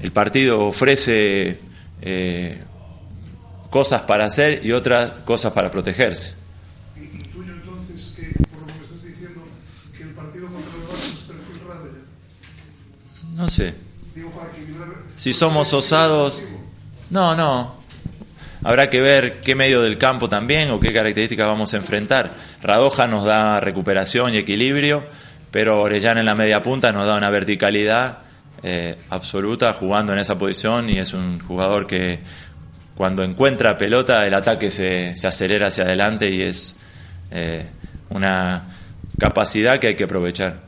el 0.00 0.12
partido 0.12 0.64
ofrece 0.64 1.58
eh, 2.00 2.62
cosas 3.70 4.02
para 4.02 4.26
hacer 4.26 4.64
y 4.64 4.72
otras 4.72 5.10
cosas 5.24 5.52
para 5.52 5.70
protegerse. 5.70 6.34
Intuyo 6.96 7.52
entonces 7.52 8.14
que, 8.16 8.38
por 8.46 8.60
lo 8.60 8.66
que 8.66 8.72
me 8.74 8.84
estás 8.84 9.04
diciendo, 9.04 9.40
que 9.96 10.02
el 10.02 10.10
partido 10.10 10.48
contra 10.48 10.72
el 10.74 10.82
Barça 10.82 11.12
es 11.12 11.20
perfil 11.20 11.60
Radoya. 11.66 11.98
No 13.34 13.48
sé. 13.48 13.74
Digo, 14.14 14.30
para 14.30 14.50
equilibrar. 14.50 14.88
Si 15.14 15.32
somos 15.32 15.72
osados... 15.72 16.42
No, 17.10 17.36
no. 17.36 17.81
Habrá 18.64 18.90
que 18.90 19.00
ver 19.00 19.40
qué 19.40 19.54
medio 19.54 19.82
del 19.82 19.98
campo 19.98 20.28
también 20.28 20.70
o 20.70 20.78
qué 20.78 20.92
características 20.92 21.46
vamos 21.46 21.74
a 21.74 21.78
enfrentar. 21.78 22.30
Radoja 22.62 23.08
nos 23.08 23.24
da 23.24 23.60
recuperación 23.60 24.34
y 24.34 24.38
equilibrio, 24.38 25.04
pero 25.50 25.82
Orellana 25.82 26.20
en 26.20 26.26
la 26.26 26.36
media 26.36 26.62
punta 26.62 26.92
nos 26.92 27.06
da 27.06 27.16
una 27.16 27.30
verticalidad 27.30 28.18
eh, 28.62 28.96
absoluta 29.10 29.72
jugando 29.72 30.12
en 30.12 30.20
esa 30.20 30.38
posición 30.38 30.88
y 30.88 30.98
es 30.98 31.12
un 31.12 31.40
jugador 31.40 31.88
que 31.88 32.20
cuando 32.94 33.24
encuentra 33.24 33.76
pelota 33.76 34.24
el 34.26 34.34
ataque 34.34 34.70
se, 34.70 35.16
se 35.16 35.26
acelera 35.26 35.66
hacia 35.66 35.82
adelante 35.82 36.30
y 36.30 36.42
es 36.42 36.76
eh, 37.32 37.66
una 38.10 38.62
capacidad 39.18 39.80
que 39.80 39.88
hay 39.88 39.96
que 39.96 40.04
aprovechar. 40.04 40.60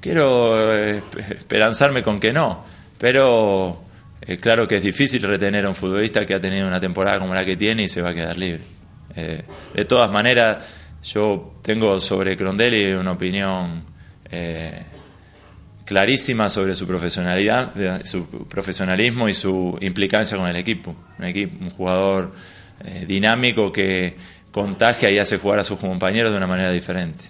Quiero 0.00 0.76
eh, 0.76 1.02
esperanzarme 1.30 2.02
con 2.02 2.20
que 2.20 2.32
no, 2.32 2.64
pero 2.98 3.82
eh, 4.22 4.38
claro 4.38 4.66
que 4.68 4.76
es 4.76 4.82
difícil 4.82 5.22
retener 5.22 5.64
a 5.64 5.68
un 5.68 5.74
futbolista 5.74 6.24
que 6.24 6.34
ha 6.34 6.40
tenido 6.40 6.66
una 6.66 6.80
temporada 6.80 7.18
como 7.18 7.34
la 7.34 7.44
que 7.44 7.56
tiene 7.56 7.84
y 7.84 7.88
se 7.88 8.02
va 8.02 8.10
a 8.10 8.14
quedar 8.14 8.36
libre. 8.36 8.62
Eh, 9.16 9.42
de 9.74 9.84
todas 9.84 10.10
maneras, 10.10 10.58
yo 11.02 11.54
tengo 11.62 12.00
sobre 12.00 12.36
Crondelli 12.36 12.92
una 12.92 13.12
opinión 13.12 13.84
eh, 14.30 14.82
clarísima 15.84 16.48
sobre 16.48 16.74
su 16.74 16.86
profesionalidad, 16.86 18.04
su 18.04 18.26
profesionalismo 18.48 19.28
y 19.28 19.34
su 19.34 19.76
implicancia 19.80 20.36
con 20.36 20.48
el 20.48 20.56
equipo. 20.56 20.94
Un, 21.18 21.24
equipo, 21.24 21.62
un 21.62 21.70
jugador 21.70 22.32
eh, 22.84 23.04
dinámico 23.06 23.72
que 23.72 24.16
contagia 24.50 25.10
y 25.10 25.18
hace 25.18 25.38
jugar 25.38 25.58
a 25.58 25.64
sus 25.64 25.78
compañeros 25.78 26.32
de 26.32 26.38
una 26.38 26.46
manera 26.46 26.72
diferente. 26.72 27.24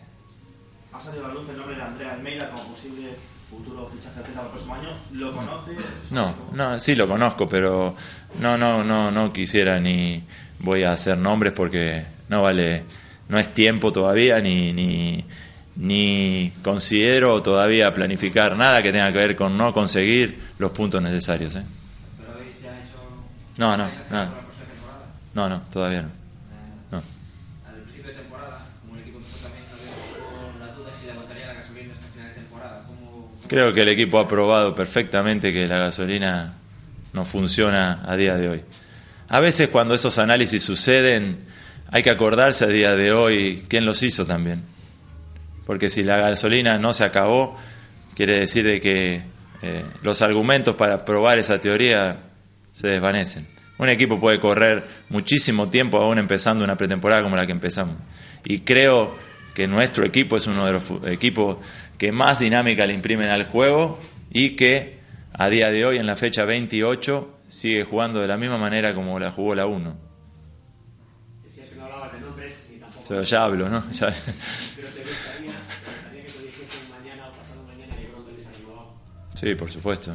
Ha 0.92 1.00
salido 1.00 1.24
a 1.24 1.28
la 1.28 1.34
luz 1.34 1.48
el 1.48 1.56
nombre 1.56 1.76
de 1.76 1.82
Andrea 1.82 2.12
Almeida 2.12 2.50
como 2.50 2.64
posible 2.70 3.08
futuro 3.50 3.88
fichaje 3.88 4.22
del 4.22 4.32
para 4.32 4.46
el 4.46 4.50
próximo 4.52 4.74
año. 4.74 4.88
¿Lo 5.12 5.34
conoce? 5.34 5.72
No, 6.14 6.32
no, 6.52 6.78
sí 6.78 6.94
lo 6.94 7.08
conozco, 7.08 7.48
pero 7.48 7.94
no, 8.40 8.56
no, 8.56 8.84
no, 8.84 9.10
no 9.10 9.32
quisiera 9.32 9.80
ni 9.80 10.22
voy 10.60 10.84
a 10.84 10.92
hacer 10.92 11.18
nombres 11.18 11.52
porque 11.52 12.04
no 12.28 12.40
vale, 12.42 12.84
no 13.28 13.36
es 13.36 13.52
tiempo 13.52 13.92
todavía 13.92 14.40
ni, 14.40 14.72
ni, 14.72 15.24
ni 15.74 16.52
considero 16.62 17.42
todavía 17.42 17.92
planificar 17.92 18.56
nada 18.56 18.80
que 18.80 18.92
tenga 18.92 19.12
que 19.12 19.18
ver 19.18 19.34
con 19.34 19.58
no 19.58 19.72
conseguir 19.72 20.38
los 20.58 20.70
puntos 20.70 21.02
necesarios. 21.02 21.56
¿eh? 21.56 21.62
¿Pero 22.18 22.32
habéis 22.32 22.62
ya 22.62 22.70
hecho 22.70 23.00
No, 23.56 23.76
no, 23.76 23.82
¿Vais 23.82 23.96
a 23.96 23.98
hacer 23.98 24.12
nada. 24.12 24.26
para 24.26 24.36
la 24.36 24.42
próxima 24.46 24.66
temporada? 24.66 25.06
No, 25.34 25.48
no, 25.48 25.62
todavía 25.72 26.02
no. 26.02 26.08
no. 26.08 26.23
Creo 33.46 33.74
que 33.74 33.82
el 33.82 33.88
equipo 33.88 34.18
ha 34.18 34.26
probado 34.26 34.74
perfectamente 34.74 35.52
que 35.52 35.68
la 35.68 35.78
gasolina 35.78 36.54
no 37.12 37.24
funciona 37.24 38.00
a 38.06 38.16
día 38.16 38.36
de 38.36 38.48
hoy. 38.48 38.62
A 39.28 39.40
veces 39.40 39.68
cuando 39.68 39.94
esos 39.94 40.18
análisis 40.18 40.62
suceden 40.62 41.38
hay 41.90 42.02
que 42.02 42.10
acordarse 42.10 42.64
a 42.64 42.68
día 42.68 42.96
de 42.96 43.12
hoy 43.12 43.64
quién 43.68 43.84
los 43.84 44.02
hizo 44.02 44.26
también. 44.26 44.62
Porque 45.66 45.90
si 45.90 46.02
la 46.02 46.16
gasolina 46.16 46.78
no 46.78 46.92
se 46.92 47.04
acabó, 47.04 47.56
quiere 48.14 48.38
decir 48.38 48.64
de 48.66 48.80
que 48.80 49.22
eh, 49.62 49.84
los 50.02 50.22
argumentos 50.22 50.76
para 50.76 51.04
probar 51.04 51.38
esa 51.38 51.60
teoría 51.60 52.18
se 52.72 52.88
desvanecen. 52.88 53.46
Un 53.78 53.88
equipo 53.88 54.20
puede 54.20 54.40
correr 54.40 54.84
muchísimo 55.08 55.68
tiempo 55.68 55.98
aún 55.98 56.18
empezando 56.18 56.64
una 56.64 56.76
pretemporada 56.76 57.22
como 57.22 57.36
la 57.36 57.46
que 57.46 57.52
empezamos. 57.52 57.96
Y 58.44 58.60
creo 58.60 59.16
que 59.54 59.68
nuestro 59.68 60.04
equipo 60.04 60.36
es 60.36 60.46
uno 60.46 60.66
de 60.66 60.72
los 60.72 60.84
equipos 61.06 61.58
que 61.98 62.12
más 62.12 62.38
dinámica 62.38 62.86
le 62.86 62.94
imprimen 62.94 63.28
al 63.28 63.44
juego 63.44 63.98
y 64.30 64.50
que 64.56 64.98
a 65.32 65.48
día 65.48 65.70
de 65.70 65.84
hoy, 65.84 65.98
en 65.98 66.06
la 66.06 66.16
fecha 66.16 66.44
28, 66.44 67.30
sigue 67.48 67.84
jugando 67.84 68.20
de 68.20 68.26
la 68.28 68.36
misma 68.36 68.58
manera 68.58 68.94
como 68.94 69.18
la 69.18 69.30
jugó 69.30 69.54
la 69.54 69.66
1. 69.66 69.96
Decías 71.44 71.68
que 71.68 71.76
no 71.76 71.84
hablabas 71.84 72.12
de 72.12 72.20
nombres 72.20 72.68
ni 72.72 72.78
tampoco. 72.78 73.04
Pero 73.08 73.22
ya 73.22 73.44
hablo, 73.44 73.68
¿no? 73.68 73.84
Ya- 73.92 74.06
Pero 74.10 74.88
te 74.88 75.00
gustaría, 75.02 75.50
te 75.50 75.88
gustaría 75.90 76.22
que 76.24 76.30
te 76.32 76.42
dijesen 76.42 76.90
mañana 76.98 77.26
o 77.28 77.32
pasado 77.32 77.64
mañana 77.64 77.94
que. 77.96 79.38
Sí, 79.48 79.54
por 79.56 79.70
supuesto. 79.70 80.12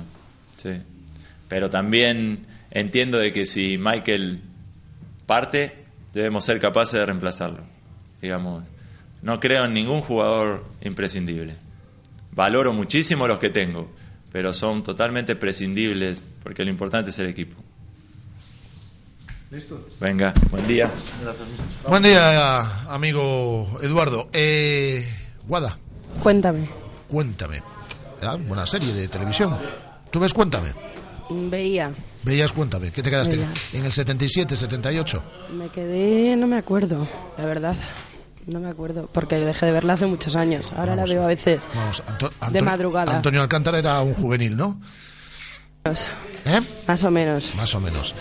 Sí. 0.57 0.81
Pero 1.47 1.69
también 1.69 2.45
entiendo 2.71 3.17
de 3.17 3.33
que 3.33 3.45
si 3.45 3.77
Michael 3.77 4.41
parte, 5.25 5.75
debemos 6.13 6.45
ser 6.45 6.59
capaces 6.59 6.99
de 6.99 7.05
reemplazarlo. 7.05 7.63
Digamos, 8.21 8.63
no 9.21 9.39
creo 9.39 9.65
en 9.65 9.73
ningún 9.73 10.01
jugador 10.01 10.65
imprescindible. 10.81 11.55
Valoro 12.31 12.73
muchísimo 12.73 13.27
los 13.27 13.39
que 13.39 13.49
tengo, 13.49 13.89
pero 14.31 14.53
son 14.53 14.83
totalmente 14.83 15.35
prescindibles 15.35 16.25
porque 16.43 16.63
lo 16.63 16.69
importante 16.69 17.09
es 17.11 17.19
el 17.19 17.27
equipo. 17.27 17.55
¿Listo? 19.51 19.83
Venga, 19.99 20.31
buen 20.51 20.67
día. 20.67 20.89
Buen 21.87 22.03
día, 22.03 22.59
amigo 22.93 23.79
Eduardo. 23.81 24.29
Eh, 24.31 25.03
Guada, 25.47 25.77
Cuéntame. 26.21 26.69
cuéntame. 27.07 27.63
¿Ah? 28.21 28.37
Buena 28.39 28.67
serie 28.67 28.93
de 28.93 29.07
televisión. 29.07 29.57
¿Tú 30.11 30.19
ves 30.19 30.33
Cuéntame? 30.33 30.73
Veía. 31.31 31.91
Veías 32.23 32.51
Cuéntame. 32.51 32.91
¿Qué 32.91 33.01
te 33.01 33.09
quedaste? 33.09 33.37
Veía. 33.37 33.51
¿En 33.73 33.85
el 33.85 33.91
77, 33.91 34.55
78? 34.55 35.23
Me 35.57 35.69
quedé, 35.69 36.35
no 36.35 36.45
me 36.45 36.57
acuerdo, 36.57 37.07
la 37.37 37.45
verdad. 37.45 37.75
No 38.51 38.59
me 38.59 38.69
acuerdo, 38.69 39.07
porque 39.13 39.35
dejé 39.39 39.67
de 39.67 39.71
verla 39.71 39.93
hace 39.93 40.05
muchos 40.07 40.35
años. 40.35 40.71
Ahora 40.71 40.95
Vamos. 40.95 41.09
la 41.09 41.15
veo 41.15 41.23
a 41.23 41.27
veces. 41.27 41.67
Vamos, 41.75 42.03
Anto- 42.07 42.31
De 42.51 42.61
madrugada. 42.61 43.15
Antonio 43.15 43.41
Alcántara 43.41 43.77
era 43.79 44.01
un 44.01 44.13
juvenil, 44.13 44.57
¿no? 44.57 44.79
¿Eh? 45.85 46.61
Más 46.87 47.03
o 47.03 47.11
menos. 47.11 47.55
Más 47.55 47.73
o 47.73 47.79
menos. 47.79 48.13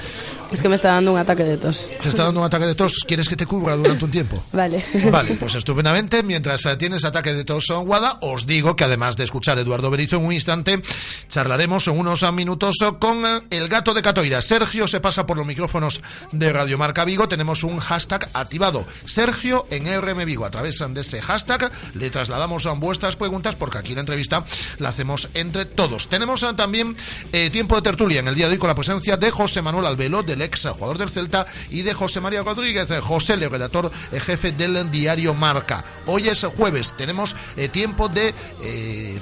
Es 0.50 0.62
que 0.62 0.68
me 0.68 0.76
está 0.76 0.92
dando 0.92 1.12
un 1.12 1.18
ataque 1.18 1.44
de 1.44 1.58
tos. 1.58 1.90
¿Te 2.00 2.08
está 2.08 2.24
dando 2.24 2.40
un 2.40 2.46
ataque 2.46 2.66
de 2.66 2.74
tos? 2.74 3.04
¿Quieres 3.06 3.28
que 3.28 3.36
te 3.36 3.44
cubra 3.44 3.76
durante 3.76 4.04
un 4.04 4.10
tiempo? 4.10 4.42
Vale. 4.52 4.82
Vale, 5.10 5.34
pues 5.34 5.54
estupendamente. 5.54 6.22
Mientras 6.22 6.64
eh, 6.64 6.76
tienes 6.76 7.04
ataque 7.04 7.34
de 7.34 7.44
tos 7.44 7.68
en 7.68 7.84
Guada, 7.84 8.18
os 8.22 8.46
digo 8.46 8.74
que 8.74 8.84
además 8.84 9.16
de 9.16 9.24
escuchar 9.24 9.58
a 9.58 9.60
Eduardo 9.60 9.90
Berizo 9.90 10.16
en 10.16 10.24
un 10.24 10.32
instante, 10.32 10.80
charlaremos 11.28 11.88
en 11.88 11.98
unos 11.98 12.24
minutos 12.32 12.76
con 12.98 13.26
eh, 13.26 13.40
el 13.50 13.68
gato 13.68 13.92
de 13.92 14.00
Catoira. 14.00 14.40
Sergio 14.40 14.88
se 14.88 15.00
pasa 15.00 15.26
por 15.26 15.36
los 15.36 15.46
micrófonos 15.46 16.00
de 16.32 16.52
Radio 16.52 16.78
Marca 16.78 17.04
Vigo. 17.04 17.28
Tenemos 17.28 17.62
un 17.62 17.78
hashtag 17.78 18.30
activado. 18.32 18.86
Sergio 19.04 19.66
en 19.70 19.86
RM 20.00 20.24
Vigo. 20.24 20.46
A 20.46 20.50
través 20.50 20.78
de 20.78 21.00
ese 21.00 21.20
hashtag 21.20 21.70
le 21.94 22.08
trasladamos 22.08 22.64
a 22.66 22.72
vuestras 22.72 23.16
preguntas 23.16 23.54
porque 23.54 23.78
aquí 23.78 23.94
la 23.94 24.00
entrevista 24.00 24.44
la 24.78 24.90
hacemos 24.90 25.28
entre 25.34 25.66
todos. 25.66 26.08
Tenemos 26.08 26.46
también 26.56 26.96
eh, 27.32 27.50
tiempo 27.58 27.74
de 27.74 27.82
tertulia 27.82 28.20
en 28.20 28.28
el 28.28 28.36
día 28.36 28.46
de 28.46 28.52
hoy 28.52 28.58
con 28.58 28.68
la 28.68 28.74
presencia 28.76 29.16
de 29.16 29.32
José 29.32 29.62
Manuel 29.62 29.86
Albelo, 29.86 30.22
del 30.22 30.42
ex 30.42 30.68
jugador 30.68 30.96
del 30.96 31.10
Celta, 31.10 31.44
y 31.70 31.82
de 31.82 31.92
José 31.92 32.20
María 32.20 32.44
Rodríguez, 32.44 32.88
eh, 32.92 33.00
José, 33.00 33.32
el 33.32 33.50
redactor 33.50 33.90
eh, 34.12 34.20
jefe 34.20 34.52
del 34.52 34.88
diario 34.92 35.34
Marca. 35.34 35.84
Hoy 36.06 36.28
es 36.28 36.44
jueves, 36.56 36.94
tenemos 36.96 37.34
eh, 37.56 37.68
tiempo 37.68 38.08
de 38.08 38.32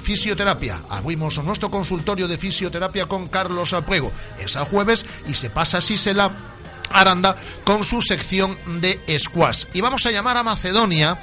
fisioterapia. 0.03 0.83
Abrimos 0.87 1.43
nuestro 1.43 1.71
consultorio 1.71 2.27
de 2.27 2.37
fisioterapia 2.37 3.07
con 3.07 3.27
Carlos 3.27 3.73
Apuego. 3.73 4.11
Es 4.39 4.55
a 4.55 4.65
jueves 4.65 5.03
y 5.27 5.33
se 5.33 5.49
pasa 5.49 5.79
así 5.79 5.97
se 5.97 6.13
la 6.13 6.29
Aranda 6.91 7.35
con 7.63 7.83
su 7.83 8.03
sección 8.03 8.55
de 8.79 8.99
squash. 9.17 9.65
Y 9.73 9.81
vamos 9.81 10.05
a 10.05 10.11
llamar 10.11 10.37
a 10.37 10.43
Macedonia 10.43 11.17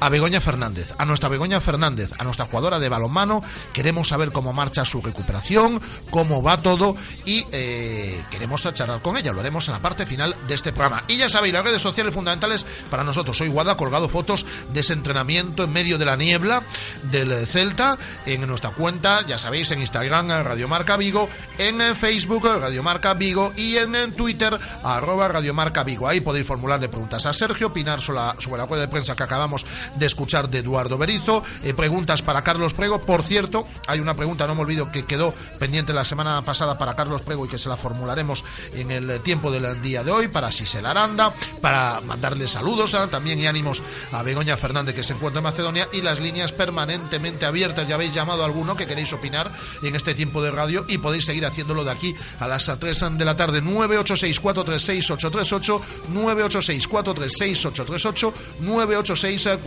a 0.00 0.08
Begoña 0.08 0.40
Fernández, 0.40 0.94
a 0.98 1.04
nuestra 1.04 1.28
Begoña 1.28 1.60
Fernández, 1.60 2.12
a 2.18 2.24
nuestra 2.24 2.46
jugadora 2.46 2.78
de 2.78 2.88
balonmano. 2.88 3.42
Queremos 3.72 4.08
saber 4.08 4.32
cómo 4.32 4.52
marcha 4.52 4.84
su 4.84 5.00
recuperación, 5.00 5.80
cómo 6.10 6.42
va 6.42 6.60
todo 6.62 6.96
y 7.24 7.46
eh, 7.52 8.22
queremos 8.30 8.62
charlar 8.74 9.02
con 9.02 9.16
ella. 9.16 9.32
Lo 9.32 9.40
haremos 9.40 9.68
en 9.68 9.74
la 9.74 9.80
parte 9.80 10.06
final 10.06 10.36
de 10.46 10.54
este 10.54 10.72
programa. 10.72 11.04
Y 11.08 11.16
ya 11.16 11.28
sabéis, 11.28 11.54
las 11.54 11.64
redes 11.64 11.82
sociales 11.82 12.14
fundamentales 12.14 12.66
para 12.90 13.04
nosotros. 13.04 13.38
Soy 13.38 13.48
Guada, 13.48 13.76
colgado 13.76 14.08
fotos 14.08 14.46
de 14.72 14.80
ese 14.80 14.92
entrenamiento 14.92 15.64
en 15.64 15.72
medio 15.72 15.98
de 15.98 16.04
la 16.04 16.16
niebla 16.16 16.62
del 17.10 17.46
Celta 17.46 17.98
en 18.26 18.46
nuestra 18.46 18.70
cuenta, 18.70 19.24
ya 19.26 19.38
sabéis, 19.38 19.70
en 19.70 19.80
Instagram, 19.80 20.28
Radio 20.28 20.68
Marca 20.68 20.96
Vigo, 20.96 21.28
en 21.58 21.80
Facebook, 21.96 22.44
Radio 22.44 22.82
Marca 22.82 23.14
Vigo 23.14 23.52
y 23.56 23.76
en 23.76 24.12
Twitter, 24.12 24.58
arroba 24.82 25.28
Radio 25.28 25.54
Marca 25.54 25.84
Vigo. 25.84 26.08
Ahí 26.08 26.20
podéis 26.20 26.46
formularle 26.46 26.88
preguntas 26.88 27.26
a 27.26 27.32
Sergio, 27.32 27.68
opinar 27.68 28.00
sobre 28.00 28.20
la, 28.20 28.36
sobre 28.38 28.66
de 28.76 28.88
prensa 28.88 29.14
que 29.14 29.22
acabamos 29.22 29.64
de 29.96 30.06
escuchar 30.06 30.48
de 30.48 30.58
Eduardo 30.58 30.98
Berizo, 30.98 31.42
eh, 31.62 31.74
preguntas 31.74 32.22
para 32.22 32.42
Carlos 32.42 32.74
Prego. 32.74 33.00
Por 33.00 33.22
cierto, 33.22 33.66
hay 33.86 34.00
una 34.00 34.14
pregunta, 34.14 34.46
no 34.46 34.54
me 34.54 34.62
olvido, 34.62 34.90
que 34.90 35.04
quedó 35.04 35.32
pendiente 35.58 35.92
la 35.92 36.04
semana 36.04 36.42
pasada 36.42 36.78
para 36.78 36.94
Carlos 36.94 37.22
Prego 37.22 37.46
y 37.46 37.48
que 37.48 37.58
se 37.58 37.68
la 37.68 37.76
formularemos 37.76 38.44
en 38.74 38.90
el 38.90 39.20
tiempo 39.20 39.50
del 39.50 39.80
día 39.82 40.04
de 40.04 40.12
hoy 40.12 40.28
para 40.28 40.52
Sisel 40.52 40.86
Aranda, 40.86 41.32
para 41.60 42.00
mandarle 42.00 42.48
saludos 42.48 42.94
a, 42.94 43.08
también 43.08 43.38
y 43.38 43.46
ánimos 43.46 43.82
a 44.12 44.22
Begoña 44.22 44.56
Fernández 44.56 44.94
que 44.94 45.04
se 45.04 45.12
encuentra 45.12 45.40
en 45.40 45.44
Macedonia 45.44 45.88
y 45.92 46.02
las 46.02 46.20
líneas 46.20 46.52
permanentemente 46.52 47.46
abiertas. 47.46 47.88
Ya 47.88 47.94
habéis 47.94 48.14
llamado 48.14 48.42
a 48.42 48.46
alguno 48.46 48.76
que 48.76 48.86
queréis 48.86 49.12
opinar 49.12 49.50
en 49.82 49.94
este 49.94 50.14
tiempo 50.14 50.42
de 50.42 50.50
radio 50.50 50.84
y 50.88 50.98
podéis 50.98 51.24
seguir 51.24 51.46
haciéndolo 51.46 51.84
de 51.84 51.90
aquí 51.90 52.14
a 52.40 52.48
las 52.48 52.66
3 52.66 53.18
de 53.18 53.24
la 53.24 53.36
tarde. 53.36 53.60
986 53.60 54.40
436 54.40 55.10
838 55.10 55.80
986 56.08 56.88
436 56.88 57.66
838 57.66 58.32
986 58.60 59.58
436693 59.62 59.66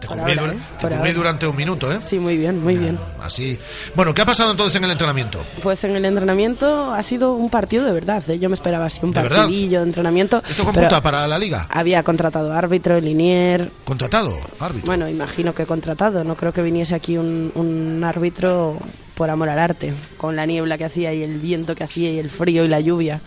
Te 0.00 0.06
Por 0.08 0.18
cubrí, 0.18 0.32
ahora, 0.32 0.52
dura- 0.52 0.54
¿eh? 0.54 0.76
te 0.80 0.88
cubrí 0.96 1.12
durante 1.12 1.46
un 1.46 1.56
minuto, 1.56 1.90
¿eh? 1.90 1.98
Sí, 2.06 2.18
muy 2.18 2.36
bien, 2.36 2.62
muy 2.62 2.76
bien. 2.76 2.98
Así. 3.22 3.58
Bueno, 3.94 4.12
¿qué 4.12 4.20
ha 4.22 4.26
pasado 4.26 4.50
entonces 4.50 4.76
en 4.76 4.84
el 4.84 4.90
entrenamiento? 4.90 5.42
Pues 5.62 5.82
en 5.84 5.96
el 5.96 6.04
entrenamiento 6.04 6.92
ha 6.92 7.02
sido 7.02 7.32
un 7.32 7.48
partido 7.48 7.86
de 7.86 7.92
verdad. 7.92 8.22
¿eh? 8.28 8.38
Yo 8.38 8.50
me 8.50 8.54
esperaba 8.54 8.84
así 8.86 9.00
un 9.02 9.12
¿De 9.12 9.22
verdad? 9.22 9.44
partidillo 9.44 9.80
de 9.80 9.86
entrenamiento. 9.86 10.42
¿Esto 10.48 10.64
computa 10.64 11.00
para 11.00 11.26
la 11.26 11.38
liga? 11.38 11.66
Había 11.70 12.02
contratado 12.02 12.52
árbitro, 12.52 13.00
linier. 13.00 13.70
¿Contratado? 13.84 14.36
Árbitro. 14.60 14.86
Bueno, 14.86 15.08
imagino 15.08 15.54
que 15.54 15.64
contratado. 15.64 16.24
No 16.24 16.36
creo 16.36 16.52
que 16.52 16.60
viniese 16.62 16.94
aquí 16.94 17.16
un, 17.16 17.50
un 17.54 18.04
árbitro 18.04 18.76
por 19.14 19.30
amor 19.30 19.48
al 19.48 19.58
arte. 19.58 19.94
Con 20.18 20.36
la 20.36 20.44
niebla 20.44 20.76
que 20.76 20.84
hacía 20.84 21.14
y 21.14 21.22
el 21.22 21.38
viento 21.40 21.74
que 21.74 21.84
hacía 21.84 22.10
y 22.10 22.18
el 22.18 22.28
frío 22.28 22.64
y 22.64 22.68
la 22.68 22.80
lluvia. 22.80 23.22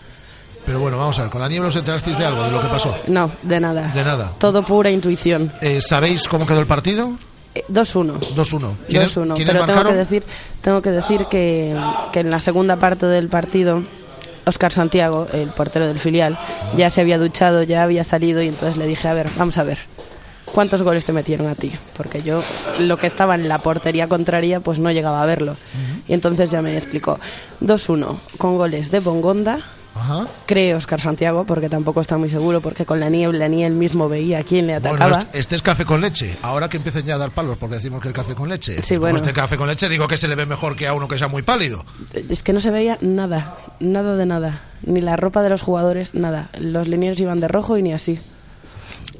Pero 0.66 0.78
bueno, 0.80 0.98
vamos 0.98 1.18
a 1.18 1.22
ver, 1.22 1.30
¿con 1.30 1.40
la 1.40 1.48
niebla 1.48 1.68
os 1.68 1.76
enterasteis 1.76 2.18
de 2.18 2.24
algo, 2.26 2.42
de 2.44 2.50
lo 2.50 2.60
que 2.62 2.68
pasó? 2.68 2.94
No, 3.08 3.30
de 3.42 3.60
nada. 3.60 3.88
De 3.94 4.04
nada. 4.04 4.32
Todo 4.38 4.62
pura 4.62 4.90
intuición. 4.90 5.52
Eh, 5.60 5.80
¿Sabéis 5.80 6.28
cómo 6.28 6.46
quedó 6.46 6.60
el 6.60 6.66
partido? 6.66 7.12
Eh, 7.54 7.64
2-1. 7.68 8.18
2-1. 8.36 8.72
¿Quiénes- 8.86 9.16
2-1, 9.16 9.34
quiénes 9.36 9.52
pero 9.54 9.66
tengo 9.66 9.84
que 9.84 9.94
decir, 9.94 10.22
tengo 10.60 10.82
que 10.82 10.90
decir 10.90 11.24
que, 11.26 11.76
que 12.12 12.20
en 12.20 12.30
la 12.30 12.38
segunda 12.40 12.76
parte 12.76 13.06
del 13.06 13.28
partido 13.28 13.82
Oscar 14.46 14.72
Santiago, 14.72 15.26
el 15.32 15.48
portero 15.48 15.86
del 15.88 15.98
filial, 15.98 16.38
ya 16.76 16.90
se 16.90 17.00
había 17.00 17.18
duchado, 17.18 17.62
ya 17.62 17.82
había 17.82 18.04
salido 18.04 18.40
y 18.42 18.48
entonces 18.48 18.76
le 18.76 18.86
dije, 18.86 19.08
a 19.08 19.14
ver, 19.14 19.28
vamos 19.36 19.58
a 19.58 19.64
ver, 19.64 19.78
¿cuántos 20.46 20.82
goles 20.82 21.04
te 21.04 21.12
metieron 21.12 21.46
a 21.48 21.54
ti? 21.56 21.72
Porque 21.96 22.22
yo 22.22 22.42
lo 22.78 22.96
que 22.96 23.06
estaba 23.06 23.34
en 23.34 23.48
la 23.48 23.58
portería 23.58 24.08
contraria 24.08 24.60
pues 24.60 24.78
no 24.78 24.90
llegaba 24.92 25.22
a 25.22 25.26
verlo. 25.26 25.56
Y 26.06 26.14
entonces 26.14 26.50
ya 26.50 26.62
me 26.62 26.76
explicó, 26.76 27.18
2-1, 27.60 28.16
con 28.38 28.56
goles 28.56 28.90
de 28.90 29.00
Bongonda, 29.00 29.58
Ajá. 30.00 30.26
cree 30.46 30.74
Oscar 30.74 31.00
Santiago, 31.00 31.44
porque 31.44 31.68
tampoco 31.68 32.00
está 32.00 32.16
muy 32.16 32.30
seguro, 32.30 32.60
porque 32.60 32.84
con 32.84 33.00
la 33.00 33.08
niebla 33.10 33.48
ni 33.48 33.64
él 33.64 33.74
mismo 33.74 34.08
veía 34.08 34.38
a 34.38 34.42
quién 34.42 34.66
le 34.66 34.74
atacaba. 34.74 35.08
Bueno, 35.08 35.22
este, 35.22 35.38
este 35.38 35.56
es 35.56 35.62
café 35.62 35.84
con 35.84 36.00
leche. 36.00 36.36
Ahora 36.42 36.68
que 36.68 36.78
empiecen 36.78 37.04
ya 37.04 37.14
a 37.16 37.18
dar 37.18 37.30
palos 37.30 37.58
porque 37.58 37.76
decimos 37.76 38.00
que 38.00 38.08
el 38.08 38.14
café 38.14 38.34
con 38.34 38.48
leche. 38.48 38.82
Sí, 38.82 38.96
bueno. 38.96 39.18
Este 39.18 39.32
café 39.32 39.56
con 39.56 39.68
leche 39.68 39.88
digo 39.88 40.08
que 40.08 40.16
se 40.16 40.28
le 40.28 40.34
ve 40.34 40.46
mejor 40.46 40.76
que 40.76 40.86
a 40.86 40.94
uno 40.94 41.06
que 41.06 41.18
sea 41.18 41.28
muy 41.28 41.42
pálido. 41.42 41.84
Es 42.28 42.42
que 42.42 42.52
no 42.52 42.60
se 42.60 42.70
veía 42.70 42.98
nada, 43.00 43.54
nada 43.78 44.16
de 44.16 44.26
nada. 44.26 44.60
Ni 44.82 45.00
la 45.00 45.16
ropa 45.16 45.42
de 45.42 45.50
los 45.50 45.62
jugadores, 45.62 46.14
nada. 46.14 46.48
Los 46.58 46.88
linieros 46.88 47.20
iban 47.20 47.40
de 47.40 47.48
rojo 47.48 47.76
y 47.76 47.82
ni 47.82 47.92
así. 47.92 48.18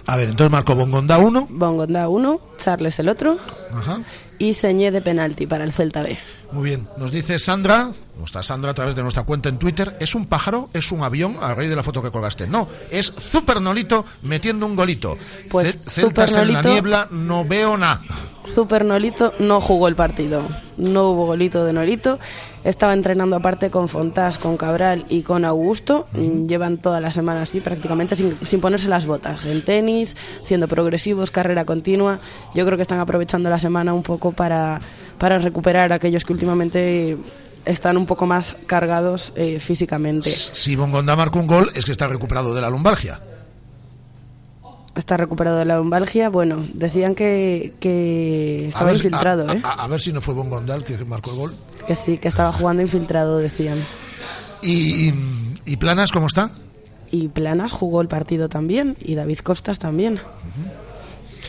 A 0.07 0.17
ver, 0.17 0.31
entonces 0.31 0.51
marcó 0.51 0.75
Bongonda 0.75 1.19
1. 1.19 1.49
Bongonda 1.51 2.09
uno, 2.09 2.41
Charles 2.59 2.99
el 2.99 3.09
otro 3.09 3.37
Ajá. 3.75 4.01
Y 4.41 4.55
Señé 4.55 4.91
de 4.91 5.03
penalti 5.03 5.47
para 5.47 5.65
el 5.65 5.73
Celta 5.73 6.03
B. 6.03 6.19
Muy 6.51 6.65
bien. 6.65 6.89
Nos 6.97 7.13
dice 7.13 7.39
Sandra, 7.39 7.93
nuestra 8.19 8.43
Sandra 8.43 8.71
a 8.71 8.75
través 8.75 8.97
de 8.97 9.03
nuestra 9.03 9.23
cuenta 9.23 9.51
en 9.51 9.59
Twitter, 9.59 9.97
¿es 10.01 10.15
un 10.15 10.27
pájaro? 10.27 10.71
¿Es 10.73 10.91
un 10.91 11.03
avión? 11.03 11.37
A 11.41 11.55
raíz 11.55 11.69
de 11.69 11.77
la 11.77 11.83
foto 11.83 12.03
que 12.03 12.11
colgaste. 12.11 12.47
No, 12.47 12.67
es 12.91 13.07
Super 13.07 13.61
Nolito 13.61 14.05
metiendo 14.23 14.65
un 14.65 14.75
golito. 14.75 15.19
Pues 15.51 15.79
en 15.99 16.53
la 16.53 16.63
niebla, 16.63 17.07
no 17.11 17.45
veo 17.45 17.77
nada. 17.77 18.01
Super 18.55 18.85
Nolito 18.85 19.35
no 19.39 19.61
jugó 19.61 19.89
el 19.89 19.95
partido. 19.95 20.43
No 20.79 21.11
hubo 21.11 21.27
golito 21.27 21.63
de 21.65 21.75
Nolito. 21.75 22.19
Estaba 22.65 22.93
entrenando 22.93 23.37
aparte 23.37 23.71
con 23.71 23.89
Fontás, 23.89 24.39
con 24.39 24.57
Cabral 24.57 25.05
y 25.09 25.23
con 25.23 25.45
Augusto. 25.45 26.07
Llevan 26.15 26.79
toda 26.79 27.01
la 27.01 27.11
semana 27.11 27.43
así 27.43 27.61
prácticamente 27.61 28.17
sin, 28.17 28.37
sin 28.45 28.61
ponerse 28.61 28.89
las 28.89 29.07
botas. 29.07 29.47
En 29.47 29.65
tenis, 29.65 30.17
siendo 30.43 30.69
progresivos, 30.69 31.31
carrera 31.31 31.65
continua. 31.65 32.21
Yo 32.55 32.67
creo 32.67 32.77
que 32.77 32.83
están 32.83 33.01
aprovechando 33.01 33.49
la 33.49 33.59
semana 33.59 33.95
un 33.95 34.03
poco 34.03 34.33
para, 34.33 34.81
para 35.19 35.39
recuperar 35.39 35.93
a 35.93 35.97
aquellos 35.97 36.25
que 36.25 36.33
últimamente 36.33 37.17
están 37.65 37.97
un 37.97 38.07
poco 38.07 38.27
más 38.27 38.57
cargados 38.67 39.33
eh, 39.37 39.59
físicamente. 39.61 40.31
Si 40.31 40.77
Bongonda 40.77 41.17
marca 41.17 41.39
un 41.39 41.47
gol, 41.47 41.71
es 41.75 41.85
que 41.85 41.93
está 41.93 42.09
recuperado 42.09 42.55
de 42.55 42.61
la 42.61 42.71
lumbalgia. 42.71 43.21
Está 45.01 45.17
recuperado 45.17 45.57
de 45.59 45.65
la 45.65 45.79
lumbalgia. 45.79 46.29
Bueno, 46.29 46.63
decían 46.75 47.15
que, 47.15 47.73
que 47.81 48.69
estaba 48.69 48.87
ver, 48.87 48.97
infiltrado, 48.97 49.49
a, 49.51 49.55
¿eh? 49.55 49.61
a- 49.65 49.85
a 49.85 49.89
ver 49.89 49.99
si 49.99 50.13
no 50.13 50.21
fue 50.21 50.35
Bongonda 50.35 50.77
el 50.77 50.85
que 50.85 50.97
marcó 51.07 51.31
el 51.31 51.37
gol. 51.39 51.55
Que 51.87 51.97
sí, 51.97 52.19
que 52.19 52.29
estaba 52.29 52.53
jugando 52.53 52.83
infiltrado, 52.83 53.39
decían. 53.39 53.79
¿Y, 54.63 55.13
y 55.65 55.77
Planas 55.79 56.13
cómo 56.13 56.27
está? 56.27 56.51
Y 57.11 57.29
Planas 57.29 57.73
jugó 57.73 58.03
el 58.03 58.09
partido 58.09 58.49
también 58.51 58.95
y 59.01 59.15
David 59.15 59.39
Costas 59.39 59.79
también. 59.79 60.21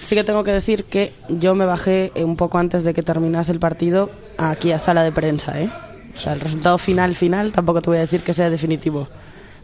Sí 0.03 0.15
que 0.15 0.23
tengo 0.23 0.43
que 0.45 0.51
decir 0.53 0.85
que 0.85 1.13
yo 1.27 1.53
me 1.53 1.65
bajé 1.65 2.11
un 2.15 2.37
poco 2.37 2.57
antes 2.57 2.83
de 2.85 2.93
que 2.93 3.03
terminase 3.03 3.51
el 3.51 3.59
partido 3.59 4.09
aquí 4.37 4.71
a 4.71 4.79
sala 4.79 5.03
de 5.03 5.11
prensa, 5.11 5.59
¿eh? 5.61 5.69
O 6.15 6.17
sea, 6.17 6.33
el 6.33 6.39
resultado 6.39 6.77
final, 6.77 7.15
final, 7.15 7.51
tampoco 7.51 7.81
te 7.81 7.89
voy 7.89 7.97
a 7.97 8.01
decir 8.01 8.21
que 8.23 8.33
sea 8.33 8.49
definitivo. 8.49 9.07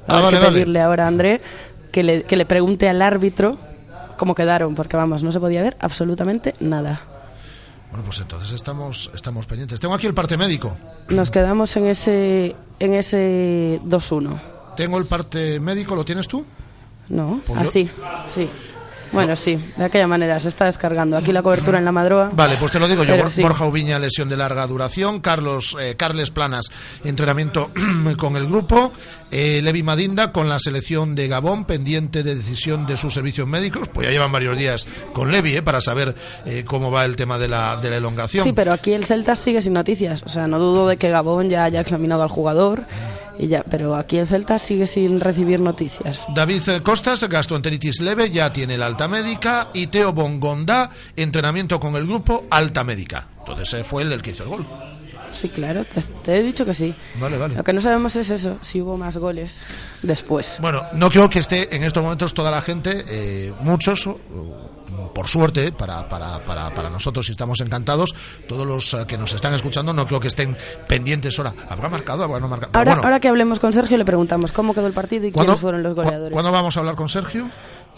Ah, 0.07 0.17
Hay 0.17 0.23
vale, 0.23 0.37
que 0.37 0.43
vale. 0.43 0.53
pedirle 0.55 0.81
ahora 0.81 1.05
a 1.05 1.07
André 1.07 1.41
que 1.91 2.03
le, 2.03 2.23
que 2.23 2.35
le 2.35 2.45
pregunte 2.45 2.87
al 2.89 3.01
árbitro 3.01 3.57
cómo 4.17 4.35
quedaron, 4.35 4.75
porque 4.75 4.97
vamos, 4.97 5.23
no 5.23 5.31
se 5.31 5.39
podía 5.39 5.61
ver 5.61 5.77
absolutamente 5.79 6.53
nada. 6.59 6.99
Bueno, 7.91 8.03
pues 8.03 8.19
entonces 8.19 8.51
estamos, 8.51 9.09
estamos 9.15 9.45
pendientes. 9.45 9.79
Tengo 9.79 9.93
aquí 9.95 10.07
el 10.07 10.13
parte 10.13 10.35
médico. 10.35 10.75
Nos 11.09 11.31
quedamos 11.31 11.75
en 11.77 11.85
ese, 11.85 12.55
en 12.79 12.93
ese 12.93 13.79
2-1. 13.85 14.37
Tengo 14.75 14.97
el 14.97 15.05
parte 15.05 15.59
médico, 15.61 15.95
¿lo 15.95 16.03
tienes 16.03 16.27
tú? 16.27 16.45
No, 17.09 17.39
Pues 17.45 17.61
yo- 17.61 17.69
así, 17.69 17.89
sí. 18.29 18.49
Bueno, 19.11 19.35
sí, 19.35 19.57
de 19.77 19.85
aquella 19.85 20.07
manera 20.07 20.39
se 20.39 20.49
está 20.49 20.65
descargando. 20.65 21.17
Aquí 21.17 21.31
la 21.31 21.41
cobertura 21.41 21.77
en 21.79 21.85
la 21.85 21.91
madroa. 21.91 22.29
Vale, 22.33 22.55
pues 22.59 22.71
te 22.71 22.79
lo 22.79 22.87
digo 22.87 23.03
yo. 23.03 23.11
Pero 23.13 23.23
Bor- 23.25 23.31
sí. 23.31 23.41
Borja 23.41 23.65
Ubiña, 23.65 23.99
lesión 23.99 24.29
de 24.29 24.37
larga 24.37 24.65
duración. 24.67 25.19
Carlos, 25.19 25.75
eh, 25.79 25.95
Carles 25.97 26.29
Planas, 26.29 26.65
entrenamiento 27.03 27.71
con 28.17 28.35
el 28.35 28.45
grupo. 28.47 28.91
Eh, 29.31 29.61
Levi 29.61 29.83
Madinda 29.83 30.31
con 30.31 30.47
la 30.47 30.57
selección 30.59 31.13
de 31.15 31.27
Gabón, 31.27 31.65
pendiente 31.65 32.23
de 32.23 32.35
decisión 32.35 32.85
de 32.85 32.95
sus 32.97 33.13
servicios 33.13 33.47
médicos. 33.47 33.87
Pues 33.93 34.07
ya 34.07 34.11
llevan 34.11 34.31
varios 34.31 34.57
días 34.57 34.87
con 35.13 35.31
Levi, 35.31 35.55
eh, 35.57 35.61
para 35.61 35.81
saber 35.81 36.15
eh, 36.45 36.63
cómo 36.65 36.91
va 36.91 37.03
el 37.05 37.15
tema 37.15 37.37
de 37.37 37.47
la, 37.49 37.75
de 37.77 37.89
la 37.89 37.97
elongación. 37.97 38.45
Sí, 38.45 38.53
pero 38.53 38.71
aquí 38.73 38.93
el 38.93 39.05
Celta 39.05 39.35
sigue 39.35 39.61
sin 39.61 39.73
noticias. 39.73 40.23
O 40.23 40.29
sea, 40.29 40.47
no 40.47 40.59
dudo 40.59 40.87
de 40.87 40.97
que 40.97 41.09
Gabón 41.09 41.49
ya 41.49 41.63
haya 41.65 41.81
examinado 41.81 42.23
al 42.23 42.29
jugador. 42.29 42.83
Y 43.39 43.47
ya, 43.47 43.63
pero 43.69 43.95
aquí 43.95 44.17
el 44.17 44.27
Celta 44.27 44.57
sigue 44.59 44.87
sin 44.87 45.19
recibir 45.19 45.59
noticias. 45.59 46.25
David 46.33 46.81
Costas, 46.83 47.23
gastroenteritis 47.23 47.99
leve, 48.01 48.31
ya 48.31 48.51
tiene 48.51 48.77
la 48.77 48.87
alta 48.87 49.07
médica. 49.07 49.69
Y 49.73 49.87
Teo 49.87 50.11
Bongonda, 50.13 50.89
entrenamiento 51.15 51.79
con 51.79 51.95
el 51.95 52.07
grupo, 52.07 52.45
alta 52.49 52.83
médica. 52.83 53.27
Entonces 53.39 53.73
eh, 53.75 53.83
fue 53.83 54.03
el 54.03 54.09
del 54.09 54.21
que 54.21 54.31
hizo 54.31 54.43
el 54.43 54.49
gol. 54.49 54.65
sí, 55.31 55.49
claro, 55.49 55.85
te, 55.85 56.01
te 56.23 56.37
he 56.37 56.41
dicho 56.43 56.65
que 56.65 56.73
sí. 56.73 56.95
Vale, 57.19 57.37
vale. 57.37 57.55
Lo 57.55 57.63
que 57.63 57.73
no 57.73 57.81
sabemos 57.81 58.15
es 58.15 58.29
eso, 58.31 58.57
si 58.61 58.81
hubo 58.81 58.97
más 58.97 59.17
goles 59.17 59.61
después. 60.01 60.57
Bueno, 60.59 60.81
no 60.93 61.09
creo 61.09 61.29
que 61.29 61.39
esté 61.39 61.75
en 61.75 61.83
estos 61.83 62.01
momentos 62.03 62.33
toda 62.33 62.49
la 62.49 62.61
gente, 62.61 63.03
eh, 63.07 63.53
muchos, 63.61 64.09
por 65.13 65.27
suerte, 65.27 65.71
para, 65.71 66.07
para, 66.07 66.39
para, 66.39 66.73
para 66.73 66.89
nosotros 66.89 67.27
y 67.29 67.31
estamos 67.31 67.59
encantados, 67.61 68.13
todos 68.47 68.65
los 68.67 68.93
eh, 68.93 69.05
que 69.07 69.17
nos 69.17 69.33
están 69.33 69.53
escuchando, 69.53 69.93
no 69.93 70.05
creo 70.05 70.19
que 70.19 70.27
estén 70.27 70.55
pendientes 70.87 71.37
ahora. 71.39 71.53
¿Habrá 71.69 71.89
marcado? 71.89 72.23
¿Habrá 72.23 72.39
no 72.39 72.47
marcado? 72.47 72.71
Ahora, 72.73 72.91
bueno, 72.91 73.03
ahora 73.05 73.19
que 73.19 73.27
hablemos 73.27 73.59
con 73.59 73.73
Sergio 73.73 73.97
le 73.97 74.05
preguntamos 74.05 74.51
cómo 74.51 74.73
quedó 74.73 74.87
el 74.87 74.93
partido 74.93 75.25
y 75.27 75.31
¿cuándo- 75.31 75.53
quiénes 75.53 75.61
fueron 75.61 75.83
los 75.83 75.93
goleadores. 75.95 76.31
¿Cuándo 76.33 76.51
vamos 76.51 76.75
a 76.77 76.79
hablar 76.79 76.95
con 76.95 77.09
Sergio? 77.09 77.47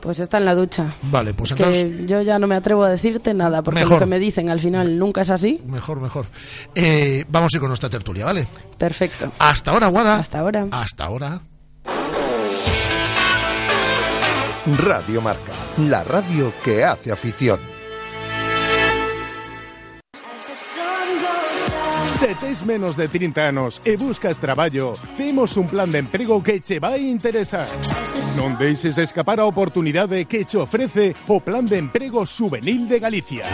Pues 0.01 0.19
está 0.21 0.37
en 0.37 0.45
la 0.45 0.55
ducha. 0.55 0.85
Vale, 1.01 1.33
pues 1.33 1.51
Es 1.51 1.59
entonces... 1.59 1.97
que 1.97 2.05
yo 2.05 2.21
ya 2.21 2.39
no 2.39 2.47
me 2.47 2.55
atrevo 2.55 2.85
a 2.85 2.89
decirte 2.89 3.33
nada, 3.33 3.61
porque 3.63 3.81
Mejor. 3.81 3.93
lo 3.95 3.99
que 3.99 4.05
me 4.05 4.17
dicen 4.17 4.49
al 4.49 4.61
final 4.61 4.97
nunca 4.97 5.21
es 5.23 5.29
así. 5.29 5.61
Mejor, 5.65 5.99
mejor. 5.99 6.25
Eh, 6.73 7.25
vamos 7.27 7.53
a 7.53 7.57
ir 7.57 7.59
con 7.59 7.67
nuestra 7.69 7.89
tertulia, 7.89 8.23
¿vale? 8.25 8.47
Perfecto. 8.77 9.29
Hasta 9.39 9.71
ahora, 9.71 9.87
Guada. 9.87 10.15
Hasta 10.19 10.39
ahora. 10.39 10.67
Hasta 10.71 11.03
ahora. 11.03 11.41
Radio 14.77 15.21
Marca, 15.21 15.51
la 15.77 16.03
radio 16.03 16.53
que 16.63 16.83
hace 16.83 17.11
afición. 17.11 17.59
Se 22.19 22.35
tes 22.35 22.65
menos 22.65 22.97
de 22.97 23.07
30 23.07 23.47
anos 23.47 23.81
e 23.85 23.95
buscas 23.95 24.39
traballo, 24.39 24.93
temos 25.15 25.55
un 25.57 25.67
plan 25.67 25.89
de 25.89 25.99
emprego 25.99 26.43
que 26.43 26.59
che 26.59 26.79
vai 26.79 27.07
interesar. 27.07 27.67
Non 28.35 28.59
deixes 28.59 28.99
escapar 28.99 29.39
a 29.39 29.47
oportunidade 29.47 30.27
que 30.27 30.43
che 30.43 30.59
ofrece 30.59 31.15
o 31.31 31.39
Plan 31.39 31.65
de 31.65 31.79
Emprego 31.79 32.27
Juvenil 32.27 32.91
de 32.91 32.99
Galicia. 32.99 33.47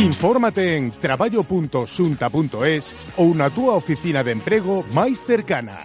Infórmate 0.00 0.76
en 0.80 0.90
traballo.xunta.es 0.90 2.84
ou 3.20 3.36
na 3.36 3.52
túa 3.52 3.76
oficina 3.76 4.24
de 4.24 4.32
emprego 4.32 4.82
máis 4.96 5.20
cercana. 5.20 5.76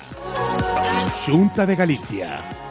Xunta 1.28 1.68
de 1.68 1.76
Galicia. 1.76 2.71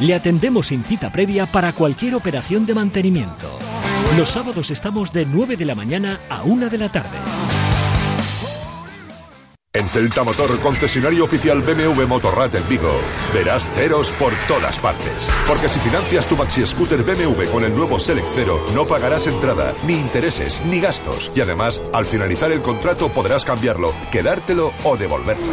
Le 0.00 0.14
atendemos 0.14 0.66
sin 0.68 0.82
cita 0.82 1.10
previa 1.10 1.46
para 1.46 1.72
cualquier 1.72 2.14
operación 2.14 2.66
de 2.66 2.74
mantenimiento. 2.74 3.58
Los 4.16 4.30
sábados 4.30 4.70
estamos 4.70 5.12
de 5.12 5.24
9 5.24 5.56
de 5.56 5.64
la 5.64 5.74
mañana 5.74 6.20
a 6.28 6.42
1 6.42 6.68
de 6.68 6.78
la 6.78 6.90
tarde. 6.90 7.18
En 9.76 9.88
Celta 9.88 10.22
Motor, 10.22 10.60
concesionario 10.60 11.24
oficial 11.24 11.60
BMW 11.60 12.06
Motorrad 12.06 12.54
en 12.54 12.68
Vigo, 12.68 12.92
verás 13.34 13.68
ceros 13.74 14.12
por 14.12 14.32
todas 14.46 14.78
partes. 14.78 15.28
Porque 15.48 15.68
si 15.68 15.80
financias 15.80 16.28
tu 16.28 16.36
maxi 16.36 16.64
scooter 16.64 17.02
BMW 17.02 17.50
con 17.50 17.64
el 17.64 17.74
nuevo 17.74 17.98
Select 17.98 18.28
Cero, 18.36 18.64
no 18.72 18.86
pagarás 18.86 19.26
entrada, 19.26 19.74
ni 19.84 19.94
intereses, 19.94 20.62
ni 20.66 20.78
gastos. 20.78 21.32
Y 21.34 21.40
además, 21.40 21.82
al 21.92 22.04
finalizar 22.04 22.52
el 22.52 22.62
contrato 22.62 23.08
podrás 23.08 23.44
cambiarlo, 23.44 23.92
quedártelo 24.12 24.72
o 24.84 24.96
devolverlo. 24.96 25.52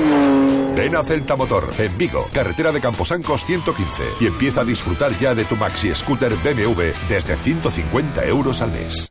Ven 0.75 0.95
a 0.95 1.03
Celta 1.03 1.35
Motor, 1.35 1.73
en 1.79 1.97
Vigo, 1.97 2.29
carretera 2.31 2.71
de 2.71 2.79
Camposancos 2.79 3.43
115, 3.43 4.03
y 4.19 4.27
empieza 4.27 4.61
a 4.61 4.65
disfrutar 4.65 5.17
ya 5.17 5.33
de 5.33 5.45
tu 5.45 5.55
maxi 5.55 5.95
scooter 5.95 6.35
BMW 6.35 6.91
desde 7.09 7.35
150 7.35 8.23
euros 8.25 8.61
al 8.61 8.71
mes. 8.71 9.10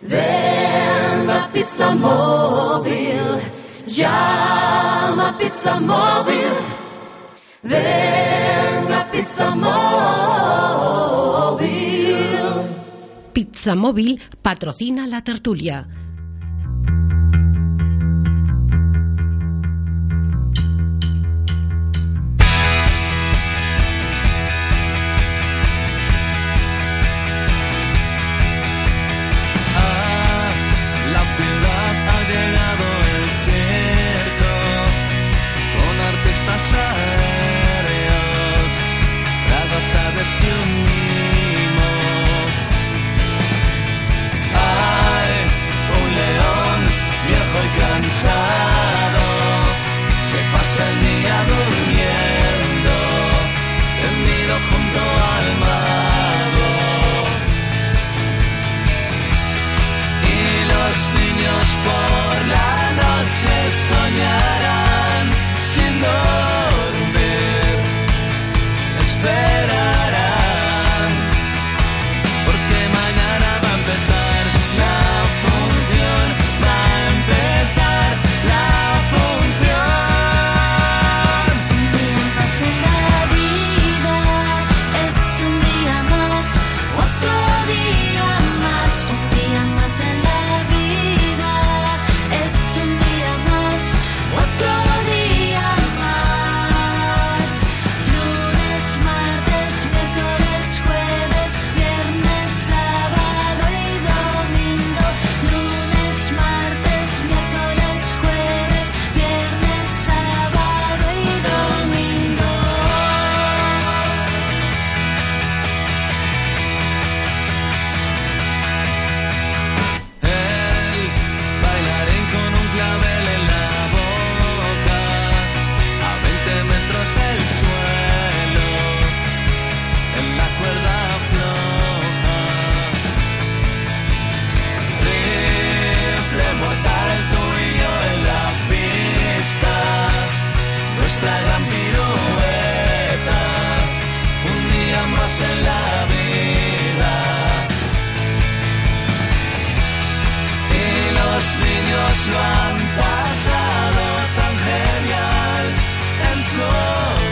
Ven 0.00 1.28
a 1.28 1.50
Pizza 1.52 1.94
Móvil. 1.94 3.38
Llama 3.86 5.36
Pizza 5.38 5.78
Móvil. 5.78 6.52
Ven 7.62 8.92
a 8.92 9.10
Pizza 9.10 9.54
Móvil. 9.54 9.70
Pizza 13.32 13.74
Móvil 13.74 14.20
patrocina 14.40 15.06
la 15.06 15.20
tertulia. 15.22 15.86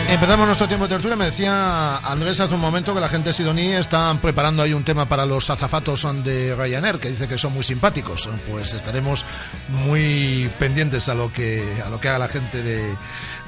Empezamos 0.09 0.47
nuestro 0.47 0.67
tiempo 0.67 0.89
de 0.89 0.95
tertulia. 0.95 1.17
Me 1.17 1.27
decía 1.27 1.99
Andrés 1.99 2.41
hace 2.41 2.55
un 2.55 2.61
momento 2.61 2.95
que 2.95 3.01
la 3.01 3.11
gente 3.11 3.29
de 3.29 3.35
Sidoní 3.35 3.75
está 3.75 4.19
preparando 4.23 4.63
ahí 4.63 4.73
un 4.73 4.83
tema 4.83 5.07
para 5.07 5.27
los 5.27 5.51
azafatos 5.51 6.07
de 6.25 6.57
Ryanair, 6.57 6.99
que 6.99 7.11
dice 7.11 7.29
que 7.29 7.37
son 7.37 7.53
muy 7.53 7.63
simpáticos. 7.63 8.27
Pues 8.49 8.73
estaremos 8.73 9.27
muy 9.69 10.51
pendientes 10.59 11.11
a 11.11 11.15
lo 11.15 11.31
que, 11.31 11.83
a 11.85 11.91
lo 11.91 12.01
que 12.01 12.09
haga 12.09 12.21
la 12.21 12.29
gente 12.29 12.63
de, 12.63 12.97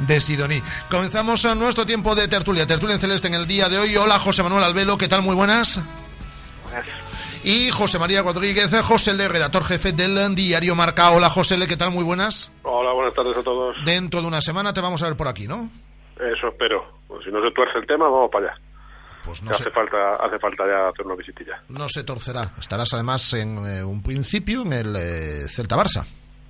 de 0.01 0.21
Sidoní. 0.21 0.63
Comenzamos 0.91 1.43
nuestro 1.57 1.87
tiempo 1.87 2.15
de 2.15 2.29
tertulia. 2.29 2.67
Tertulia 2.67 2.97
en 2.97 3.01
celeste 3.01 3.29
en 3.29 3.35
el 3.35 3.47
día 3.47 3.71
de 3.71 3.79
hoy. 3.79 3.97
Hola, 3.97 4.19
José 4.19 4.43
Manuel 4.43 4.65
Albelo. 4.65 4.99
¿Qué 4.99 5.09
tal? 5.09 5.23
Muy 5.23 5.35
buenas. 5.35 5.81
Y 7.43 7.71
José 7.71 7.99
María 7.99 8.21
Rodríguez, 8.21 8.71
José 8.83 9.13
L., 9.13 9.29
redactor 9.29 9.65
jefe 9.65 9.93
del 9.93 10.35
diario 10.35 10.75
Marca. 10.75 11.11
Hola, 11.11 11.31
José 11.31 11.55
L., 11.55 11.67
¿qué 11.67 11.79
tal? 11.79 11.91
Muy 11.91 12.05
buenas. 12.05 12.51
Hola, 12.65 12.93
buenas 12.93 13.15
tardes 13.15 13.35
a 13.35 13.43
todos. 13.43 13.77
Dentro 13.87 14.21
de 14.21 14.27
una 14.27 14.43
semana 14.43 14.75
te 14.75 14.83
vamos 14.83 15.03
a 15.03 15.07
ver 15.07 15.17
por 15.17 15.27
aquí, 15.27 15.49
¿no? 15.49 15.71
Eso 16.21 16.49
espero. 16.49 17.01
Pues 17.09 17.25
si 17.25 17.31
no 17.31 17.43
se 17.43 17.51
tuerce 17.53 17.79
el 17.79 17.87
tema, 17.87 18.09
vamos 18.09 18.31
para 18.31 18.53
allá. 18.53 18.61
Pues 19.25 19.43
no 19.43 19.53
se, 19.53 19.62
hace 19.62 19.71
falta, 19.71 20.16
hace 20.16 20.39
falta 20.39 20.66
ya 20.66 20.89
hacer 20.89 21.07
una 21.07 21.14
visitilla. 21.14 21.62
no 21.68 21.89
se 21.89 22.05
torcerá. 22.05 22.53
Estarás 22.59 22.93
además 22.95 23.33
en 23.35 23.66
eh, 23.66 23.85
un 23.85 24.03
principio 24.03 24.62
en 24.62 24.73
el 24.73 24.97
eh, 24.97 25.49
Celta 25.49 25.77
Barça. 25.77 26.05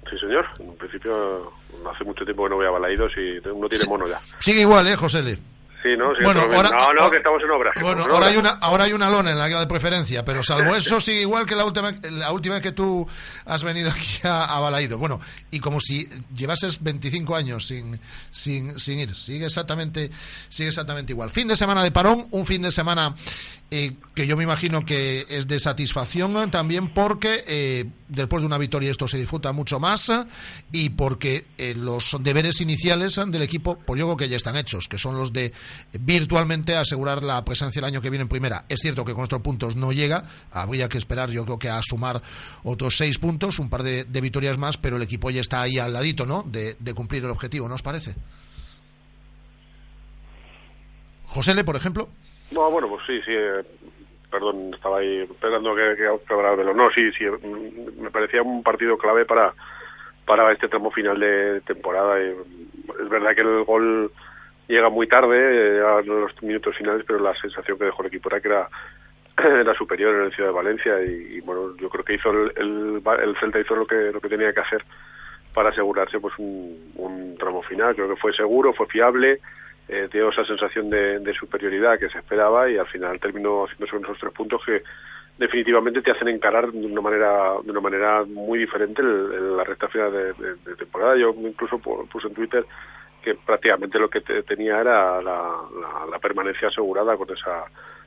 Sí, 0.08 0.18
señor. 0.18 0.46
En 0.58 0.68
un 0.68 0.76
principio, 0.76 1.52
hace 1.92 2.04
mucho 2.04 2.24
tiempo 2.24 2.44
que 2.44 2.50
no 2.50 2.56
voy 2.56 2.66
a 2.66 2.70
Balaidos 2.70 3.12
y 3.16 3.38
uno 3.48 3.68
tiene 3.68 3.84
mono 3.86 4.06
ya. 4.06 4.20
Sigue 4.38 4.60
igual, 4.60 4.86
¿eh, 4.86 4.96
José 4.96 5.20
L.? 5.20 5.38
Sí, 5.82 5.96
¿no? 5.96 6.14
Sí, 6.14 6.22
Bueno, 6.22 6.40
ahora- 6.42 6.68
no, 6.70 6.76
no, 6.76 6.82
ahora- 6.82 7.10
que 7.10 7.16
estamos 7.16 7.42
en 7.42 7.50
obra. 7.50 7.72
Bueno, 7.80 8.04
ahora 8.10 8.26
hay, 8.26 8.36
una, 8.36 8.50
ahora 8.50 8.84
hay 8.84 8.92
una 8.92 9.08
lona 9.08 9.30
en 9.30 9.38
la 9.38 9.48
guía 9.48 9.60
de 9.60 9.66
preferencia, 9.66 10.24
pero 10.24 10.42
salvo 10.42 10.76
eso 10.76 11.00
sigue 11.00 11.22
igual 11.22 11.46
que 11.46 11.56
la 11.56 11.64
última, 11.64 11.92
la 12.02 12.32
última 12.32 12.56
vez 12.56 12.62
que 12.62 12.72
tú 12.72 13.06
has 13.46 13.64
venido 13.64 13.90
aquí 13.90 14.20
a, 14.24 14.44
a 14.56 14.60
Balaído. 14.60 14.98
Bueno, 14.98 15.20
y 15.50 15.58
como 15.60 15.80
si 15.80 16.06
llevases 16.36 16.82
25 16.82 17.34
años 17.34 17.66
sin, 17.66 17.98
sin, 18.30 18.78
sin 18.78 18.98
ir. 18.98 19.14
Sigue 19.16 19.46
exactamente, 19.46 20.10
sigue 20.50 20.68
exactamente 20.68 21.12
igual. 21.12 21.30
Fin 21.30 21.48
de 21.48 21.56
semana 21.56 21.82
de 21.82 21.90
parón, 21.92 22.26
un 22.30 22.44
fin 22.44 22.60
de 22.62 22.70
semana 22.72 23.14
eh, 23.70 23.92
que 24.14 24.26
yo 24.26 24.36
me 24.36 24.44
imagino 24.44 24.84
que 24.84 25.24
es 25.30 25.46
de 25.48 25.58
satisfacción 25.60 26.36
eh, 26.36 26.48
también 26.50 26.92
porque 26.92 27.44
eh, 27.46 27.86
después 28.10 28.42
de 28.42 28.46
una 28.46 28.58
victoria 28.58 28.90
esto 28.90 29.08
se 29.08 29.18
disfruta 29.18 29.52
mucho 29.52 29.80
más 29.80 30.08
eh, 30.08 30.24
y 30.72 30.90
porque 30.90 31.46
eh, 31.56 31.74
los 31.76 32.16
deberes 32.20 32.60
iniciales 32.60 33.20
del 33.26 33.42
equipo, 33.42 33.78
pues 33.78 33.98
yo 33.98 34.06
creo 34.06 34.16
que 34.16 34.28
ya 34.28 34.36
están 34.36 34.56
hechos, 34.56 34.88
que 34.88 34.98
son 34.98 35.16
los 35.16 35.32
de 35.32 35.52
virtualmente 35.98 36.76
asegurar 36.76 37.22
la 37.22 37.44
presencia 37.44 37.80
el 37.80 37.86
año 37.86 38.00
que 38.00 38.10
viene 38.10 38.22
en 38.22 38.28
primera. 38.28 38.64
Es 38.68 38.80
cierto 38.80 39.04
que 39.04 39.14
con 39.14 39.22
estos 39.22 39.40
puntos 39.40 39.76
no 39.76 39.92
llega, 39.92 40.24
habría 40.52 40.88
que 40.88 40.98
esperar 40.98 41.30
yo 41.30 41.44
creo 41.44 41.58
que 41.58 41.68
a 41.68 41.80
sumar 41.82 42.22
otros 42.64 42.96
seis 42.96 43.18
puntos, 43.18 43.58
un 43.58 43.70
par 43.70 43.82
de, 43.82 44.04
victorias 44.20 44.58
más, 44.58 44.76
pero 44.76 44.96
el 44.96 45.02
equipo 45.02 45.30
ya 45.30 45.40
está 45.40 45.62
ahí 45.62 45.78
al 45.78 45.92
ladito, 45.92 46.26
¿no? 46.26 46.42
De, 46.42 46.76
de 46.78 46.94
cumplir 46.94 47.24
el 47.24 47.30
objetivo, 47.30 47.68
¿no 47.68 47.74
os 47.74 47.82
parece? 47.82 48.14
José 51.24 51.54
Le, 51.54 51.64
por 51.64 51.76
ejemplo. 51.76 52.08
No, 52.50 52.68
bueno, 52.70 52.88
pues 52.88 53.02
sí, 53.06 53.20
sí. 53.24 53.30
eh, 53.32 53.62
perdón, 54.30 54.70
estaba 54.74 54.98
ahí 54.98 55.20
esperando 55.30 55.74
que, 55.74 55.96
que, 55.96 56.04
lo- 56.04 56.74
No, 56.74 56.90
sí, 56.90 57.12
sí. 57.12 57.24
Me 57.98 58.10
parecía 58.10 58.42
un 58.42 58.62
partido 58.62 58.96
clave 58.96 59.24
para, 59.24 59.52
para 60.24 60.50
este 60.52 60.68
tramo 60.68 60.90
final 60.90 61.18
de 61.18 61.60
temporada. 61.62 62.18
es 62.20 63.08
verdad 63.08 63.34
que 63.34 63.40
el 63.42 63.64
gol 63.64 64.12
llega 64.68 64.88
muy 64.88 65.06
tarde, 65.08 65.78
eh, 65.78 65.80
a 65.80 66.00
los 66.02 66.40
minutos 66.42 66.76
finales, 66.76 67.04
pero 67.06 67.18
la 67.18 67.34
sensación 67.34 67.76
que 67.76 67.84
dejó 67.86 68.02
el 68.02 68.08
equipo 68.08 68.28
era 68.30 68.40
que 68.40 68.48
era, 69.48 69.74
superior 69.74 70.14
en 70.16 70.22
el 70.26 70.32
Ciudad 70.32 70.50
de 70.50 70.54
Valencia 70.54 71.02
y, 71.02 71.36
y, 71.36 71.40
bueno, 71.40 71.76
yo 71.76 71.88
creo 71.90 72.04
que 72.04 72.14
hizo 72.14 72.30
el, 72.30 72.52
el, 72.56 73.02
el 73.22 73.36
Celta 73.36 73.58
hizo 73.58 73.74
lo 73.74 73.86
que, 73.86 73.96
lo 74.12 74.20
que 74.20 74.28
tenía 74.28 74.52
que 74.52 74.60
hacer 74.60 74.84
para 75.54 75.70
asegurarse 75.70 76.20
pues 76.20 76.34
un, 76.38 76.92
un 76.94 77.36
tramo 77.36 77.62
final. 77.62 77.94
Creo 77.96 78.08
que 78.08 78.16
fue 78.20 78.32
seguro, 78.32 78.72
fue 78.72 78.86
fiable, 78.86 79.40
eh, 79.90 80.08
dio 80.12 80.28
esa 80.30 80.44
sensación 80.44 80.88
de, 80.88 81.18
de 81.18 81.34
superioridad 81.34 81.98
que 81.98 82.08
se 82.08 82.18
esperaba 82.18 82.70
y 82.70 82.78
al 82.78 82.86
final 82.86 83.18
terminó 83.18 83.64
haciéndose 83.64 83.92
con 83.92 84.04
esos 84.04 84.18
tres 84.18 84.32
puntos 84.32 84.62
que 84.64 84.82
definitivamente 85.36 86.02
te 86.02 86.10
hacen 86.10 86.28
encarar 86.28 86.70
de 86.70 86.86
una 86.86 87.00
manera 87.00 87.54
de 87.64 87.70
una 87.70 87.80
manera 87.80 88.24
muy 88.24 88.58
diferente 88.58 89.02
el- 89.02 89.56
la 89.56 89.64
recta 89.64 89.88
final 89.88 90.12
de, 90.12 90.34
temporada. 90.76 91.16
Yo 91.16 91.34
incluso 91.36 91.78
pu- 91.78 92.06
puse 92.08 92.28
en 92.28 92.34
Twitter 92.34 92.64
que 93.22 93.34
prácticamente 93.34 93.98
lo 93.98 94.08
que 94.08 94.20
te- 94.20 94.42
tenía 94.44 94.80
era 94.80 95.20
la, 95.22 96.18
permanencia 96.18 96.68
asegurada 96.68 97.16
con 97.16 97.30
esa 97.32 97.64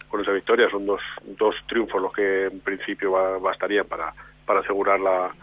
con 0.09 0.21
esa 0.21 0.31
victoria. 0.31 0.69
Son 0.69 0.85
dos, 0.85 1.01
dos 1.25 1.55
triunfos 1.67 1.99
los 2.01 2.13
que 2.13 2.45
en 2.45 2.59
principio 2.59 3.11
ba- 3.11 3.39
bastarían 3.39 3.87
para, 3.87 4.13
para 4.45 4.59
asegurar 4.59 4.99
la, 4.99 5.33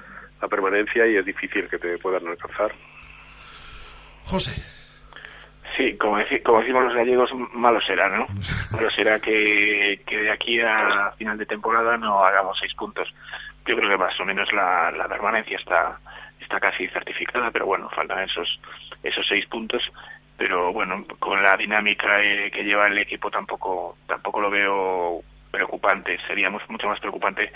la 0.40 0.48
permanencia 0.48 1.06
y 1.08 1.16
es 1.16 1.24
difícil 1.24 1.68
que 1.68 1.78
te 1.78 1.98
puedan 1.98 2.26
alcanzar. 2.28 2.72
José. 4.26 4.62
Sí, 5.76 5.96
como, 5.96 6.18
deci- 6.18 6.42
como 6.42 6.60
decimos 6.60 6.84
los 6.84 6.94
gallegos, 6.94 7.30
malo 7.52 7.80
será, 7.80 8.08
¿no? 8.08 8.26
Malo 8.72 8.90
será 8.90 9.20
que, 9.20 10.00
que 10.06 10.16
de 10.18 10.30
aquí 10.30 10.60
a 10.60 11.12
final 11.16 11.38
de 11.38 11.46
temporada 11.46 11.96
no 11.96 12.24
hagamos 12.24 12.58
seis 12.58 12.74
puntos. 12.74 13.12
Yo 13.66 13.76
creo 13.76 13.88
que 13.90 13.96
más 13.98 14.18
o 14.20 14.24
menos 14.24 14.52
la, 14.52 14.90
la 14.90 15.06
permanencia 15.08 15.56
está, 15.56 15.98
está 16.40 16.58
casi 16.58 16.88
certificada, 16.88 17.50
pero 17.50 17.66
bueno, 17.66 17.88
faltan 17.90 18.20
esos, 18.24 18.60
esos 19.02 19.26
seis 19.26 19.46
puntos. 19.46 19.92
Pero 20.36 20.72
bueno, 20.72 21.04
con 21.18 21.42
la 21.42 21.56
dinámica 21.56 22.22
eh, 22.22 22.50
que 22.50 22.64
lleva 22.64 22.86
el 22.88 22.96
equipo 22.98 23.30
tampoco, 23.30 23.96
tampoco 24.06 24.40
lo 24.40 24.50
veo 24.50 25.22
preocupante. 25.50 26.18
Sería 26.26 26.50
mu- 26.50 26.60
mucho 26.68 26.88
más 26.88 27.00
preocupante 27.00 27.52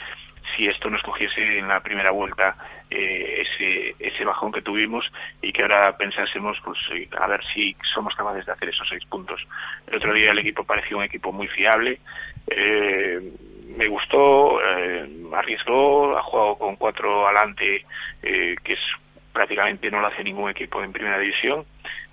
si 0.57 0.66
esto 0.66 0.90
nos 0.90 1.03
cogiese 1.03 1.59
en 1.59 1.68
la 1.68 1.80
primera 1.80 2.11
vuelta 2.11 2.57
eh, 2.90 3.42
ese, 3.47 3.95
ese 3.99 4.24
bajón 4.24 4.53
que 4.53 4.62
tuvimos 4.62 5.11
y 5.40 5.53
que 5.53 5.62
ahora 5.62 5.97
pensásemos 5.97 6.61
pues 6.64 6.78
eh, 6.92 7.09
a 7.18 7.26
ver 7.26 7.42
si 7.55 7.76
somos 7.95 8.14
capaces 8.14 8.45
de 8.47 8.53
hacer 8.53 8.68
esos 8.68 8.88
seis 8.88 9.05
puntos. 9.07 9.47
El 9.86 9.97
otro 9.97 10.12
día 10.12 10.32
el 10.32 10.38
equipo 10.38 10.64
parecía 10.64 10.97
un 10.97 11.05
equipo 11.05 11.32
muy 11.32 11.49
fiable, 11.49 12.01
eh, 12.49 13.20
me 13.76 13.88
gustó, 13.88 14.61
eh, 14.62 15.09
arriesgó, 15.34 16.16
ha 16.16 16.22
jugado 16.22 16.59
con 16.59 16.76
cuatro 16.76 17.26
adelante, 17.26 17.84
eh, 18.22 18.55
que 18.62 18.74
es 18.74 18.80
prácticamente 19.32 19.90
no 19.90 20.01
lo 20.01 20.07
hace 20.07 20.22
ningún 20.22 20.51
equipo 20.51 20.82
en 20.82 20.92
primera 20.92 21.18
división 21.18 21.64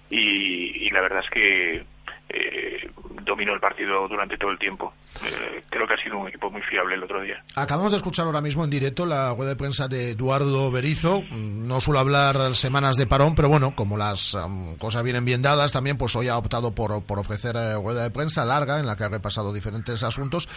y, 0.10 0.88
y 0.88 0.90
la 0.90 1.02
verdad 1.02 1.20
es 1.24 1.30
que 1.30 1.84
eh, 2.34 2.90
dominó 3.26 3.54
el 3.54 3.60
partido 3.60 4.08
durante 4.08 4.38
todo 4.38 4.52
el 4.52 4.60
tiempo. 4.60 4.94
Eh, 5.26 5.64
creo 5.70 5.88
que 5.88 5.94
ha 5.94 5.98
sido 6.04 6.18
un 6.18 6.28
equipo 6.28 6.50
muy 6.50 6.62
fiable 6.62 6.96
el 6.96 7.04
otro 7.04 7.22
día. 7.22 7.44
Acabamos 7.56 7.92
de 7.92 7.98
escuchar 7.98 8.26
ahora 8.26 8.42
mismo 8.42 8.64
en 8.64 8.70
directo 8.70 9.06
la 9.06 9.34
rueda 9.34 9.52
de 9.52 9.56
prensa 9.56 9.88
de 9.88 10.12
Eduardo 10.12 10.72
Berizo. 10.72 11.22
Mm, 11.30 11.68
No 11.68 11.80
suelo 11.80 12.00
hablar 12.00 12.56
semanas 12.56 12.96
de 12.98 13.08
parón, 13.08 13.36
pero 13.36 13.48
bueno, 13.50 13.76
como 13.76 13.98
las 13.98 14.36
am, 14.36 14.76
cosas 14.78 15.04
vienen 15.04 15.26
bien 15.26 15.42
dadas, 15.42 15.72
también 15.72 15.98
pues 15.98 16.16
hoy 16.16 16.28
ha 16.28 16.38
optado 16.38 16.74
por, 16.74 17.04
por 17.04 17.20
ofrecer 17.20 17.56
eh, 17.56 17.76
rueda 17.76 18.04
de 18.04 18.12
prensa 18.12 18.44
larga 18.46 18.80
en 18.80 18.86
la 18.88 18.96
que 18.96 19.04
ha 19.04 19.10
repasado 19.10 19.54
diferentes 19.54 20.04
asuntos 20.04 20.50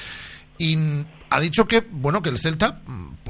y 0.58 0.76
ha 1.30 1.40
dicho 1.40 1.66
que 1.66 1.86
bueno 1.90 2.22
que 2.22 2.28
el 2.28 2.38
Celta 2.38 2.80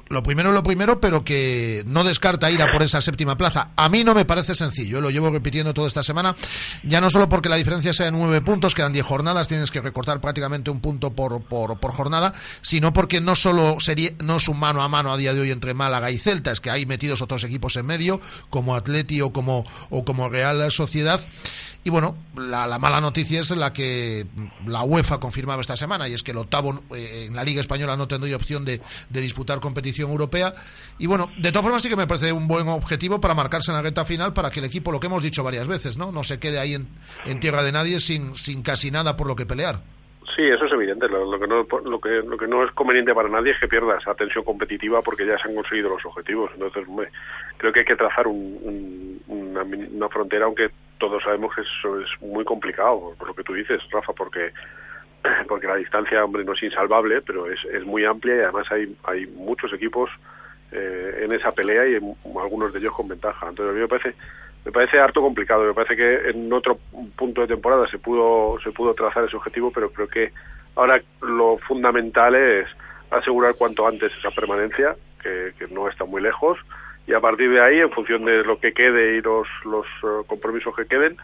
lo 0.08 0.22
primero 0.22 0.50
es 0.50 0.54
lo 0.54 0.62
primero, 0.62 1.00
pero 1.00 1.24
que 1.24 1.82
no 1.86 2.04
descarta 2.04 2.50
ir 2.50 2.60
a 2.62 2.70
por 2.70 2.82
esa 2.82 3.00
séptima 3.00 3.36
plaza. 3.36 3.70
A 3.76 3.88
mí 3.88 4.04
no 4.04 4.14
me 4.14 4.24
parece 4.24 4.54
sencillo, 4.54 5.00
lo 5.00 5.10
llevo 5.10 5.30
repitiendo 5.30 5.72
toda 5.72 5.88
esta 5.88 6.02
semana, 6.02 6.36
ya 6.82 7.00
no 7.00 7.10
solo 7.10 7.28
porque 7.28 7.48
la 7.48 7.56
diferencia 7.56 7.92
sea 7.92 8.06
de 8.06 8.12
nueve 8.12 8.40
puntos, 8.40 8.74
quedan 8.74 8.92
diez 8.92 9.06
jornadas, 9.06 9.48
tienes 9.48 9.70
que 9.70 9.80
recortar 9.80 10.20
prácticamente 10.20 10.70
un 10.70 10.80
punto 10.80 11.14
por, 11.14 11.42
por, 11.42 11.78
por 11.80 11.92
jornada, 11.92 12.34
sino 12.60 12.92
porque 12.92 13.20
no 13.20 13.34
solo 13.34 13.80
sería, 13.80 14.10
no 14.22 14.36
es 14.36 14.48
un 14.48 14.58
mano 14.58 14.82
a 14.82 14.88
mano 14.88 15.12
a 15.12 15.16
día 15.16 15.32
de 15.32 15.40
hoy 15.40 15.50
entre 15.50 15.74
Málaga 15.74 16.10
y 16.10 16.18
Celta, 16.18 16.52
es 16.52 16.60
que 16.60 16.70
hay 16.70 16.86
metidos 16.86 17.22
otros 17.22 17.42
equipos 17.44 17.76
en 17.76 17.86
medio, 17.86 18.20
como 18.50 18.74
Atleti 18.74 19.20
o 19.20 19.32
como, 19.32 19.64
o 19.90 20.04
como 20.04 20.28
Real 20.28 20.70
Sociedad. 20.70 21.26
Y 21.86 21.90
bueno, 21.90 22.16
la, 22.34 22.66
la 22.66 22.78
mala 22.78 22.98
noticia 23.02 23.42
es 23.42 23.50
la 23.50 23.74
que 23.74 24.26
la 24.64 24.82
UEFA 24.84 25.20
confirmaba 25.20 25.60
esta 25.60 25.76
semana, 25.76 26.08
y 26.08 26.14
es 26.14 26.22
que 26.22 26.30
el 26.30 26.38
octavo 26.38 26.82
eh, 26.94 27.13
en 27.14 27.34
la 27.34 27.44
Liga 27.44 27.60
Española 27.60 27.96
no 27.96 28.08
tendría 28.08 28.36
opción 28.36 28.64
de, 28.64 28.80
de 29.08 29.20
disputar 29.20 29.60
competición 29.60 30.10
europea. 30.10 30.54
Y 30.98 31.06
bueno, 31.06 31.30
de 31.38 31.50
todas 31.50 31.64
formas 31.64 31.82
sí 31.82 31.88
que 31.88 31.96
me 31.96 32.06
parece 32.06 32.32
un 32.32 32.48
buen 32.48 32.68
objetivo 32.68 33.20
para 33.20 33.34
marcarse 33.34 33.70
en 33.70 33.76
la 33.76 33.82
recta 33.82 34.04
final 34.04 34.32
para 34.32 34.50
que 34.50 34.60
el 34.60 34.66
equipo, 34.66 34.92
lo 34.92 35.00
que 35.00 35.06
hemos 35.06 35.22
dicho 35.22 35.42
varias 35.42 35.66
veces, 35.66 35.96
no, 35.96 36.12
no 36.12 36.24
se 36.24 36.38
quede 36.38 36.58
ahí 36.58 36.74
en, 36.74 37.40
tierra 37.40 37.62
de 37.62 37.72
nadie 37.72 38.00
sin, 38.00 38.34
sin 38.34 38.62
casi 38.62 38.90
nada 38.90 39.16
por 39.16 39.26
lo 39.26 39.36
que 39.36 39.46
pelear. 39.46 39.80
Sí, 40.34 40.42
eso 40.42 40.64
es 40.64 40.72
evidente. 40.72 41.06
Lo, 41.08 41.38
que 41.38 41.46
no, 41.46 41.66
lo, 41.84 42.00
que, 42.00 42.22
lo 42.22 42.36
que 42.38 42.46
no 42.46 42.64
es 42.64 42.70
conveniente 42.72 43.14
para 43.14 43.28
nadie 43.28 43.52
es 43.52 43.58
que 43.58 43.68
pierda 43.68 43.98
esa 43.98 44.14
tensión 44.14 44.42
competitiva 44.42 45.02
porque 45.02 45.26
ya 45.26 45.36
se 45.38 45.48
han 45.48 45.54
conseguido 45.54 45.90
los 45.90 46.04
objetivos. 46.06 46.50
Entonces, 46.54 46.88
hombre, 46.88 47.10
creo 47.58 47.72
que 47.72 47.80
hay 47.80 47.86
que 47.86 47.96
trazar 47.96 48.26
un, 48.26 49.20
una, 49.28 49.62
una, 49.62 50.08
frontera, 50.08 50.46
aunque 50.46 50.70
todos 50.98 51.22
sabemos 51.22 51.54
que 51.54 51.60
eso 51.60 52.00
es 52.00 52.08
muy 52.22 52.44
complicado, 52.44 53.14
por 53.18 53.28
lo 53.28 53.34
que 53.34 53.42
tú 53.42 53.52
dices, 53.52 53.82
Rafa, 53.90 54.12
porque 54.14 54.52
porque 55.48 55.66
la 55.66 55.76
distancia, 55.76 56.24
hombre, 56.24 56.44
no 56.44 56.52
es 56.52 56.62
insalvable, 56.62 57.22
pero 57.22 57.50
es, 57.50 57.64
es 57.64 57.84
muy 57.84 58.04
amplia 58.04 58.36
y 58.36 58.40
además 58.40 58.70
hay, 58.70 58.96
hay 59.04 59.26
muchos 59.26 59.72
equipos 59.72 60.10
eh, 60.72 61.20
en 61.22 61.32
esa 61.32 61.52
pelea 61.52 61.86
y 61.86 61.94
en, 61.94 62.14
algunos 62.40 62.72
de 62.72 62.78
ellos 62.78 62.94
con 62.94 63.08
ventaja. 63.08 63.48
Entonces, 63.48 63.70
a 63.70 63.74
mí 63.74 63.80
me 63.80 63.88
parece 63.88 64.14
me 64.64 64.72
parece 64.72 64.98
harto 64.98 65.20
complicado. 65.20 65.64
Me 65.64 65.74
parece 65.74 65.96
que 65.96 66.30
en 66.30 66.52
otro 66.52 66.78
punto 67.16 67.42
de 67.42 67.48
temporada 67.48 67.86
se 67.86 67.98
pudo 67.98 68.58
se 68.62 68.70
pudo 68.72 68.94
trazar 68.94 69.24
ese 69.24 69.36
objetivo, 69.36 69.70
pero 69.70 69.90
creo 69.90 70.08
que 70.08 70.32
ahora 70.74 71.02
lo 71.20 71.58
fundamental 71.58 72.34
es 72.34 72.66
asegurar 73.10 73.54
cuanto 73.54 73.86
antes 73.86 74.12
esa 74.18 74.30
permanencia, 74.30 74.96
que, 75.22 75.52
que 75.58 75.68
no 75.68 75.88
está 75.88 76.04
muy 76.04 76.22
lejos, 76.22 76.58
y 77.06 77.12
a 77.12 77.20
partir 77.20 77.50
de 77.50 77.60
ahí, 77.60 77.80
en 77.80 77.90
función 77.90 78.24
de 78.24 78.42
lo 78.44 78.58
que 78.58 78.72
quede 78.72 79.16
y 79.16 79.20
los, 79.20 79.46
los 79.64 79.86
eh, 79.86 80.24
compromisos 80.26 80.74
que 80.74 80.86
queden, 80.86 81.16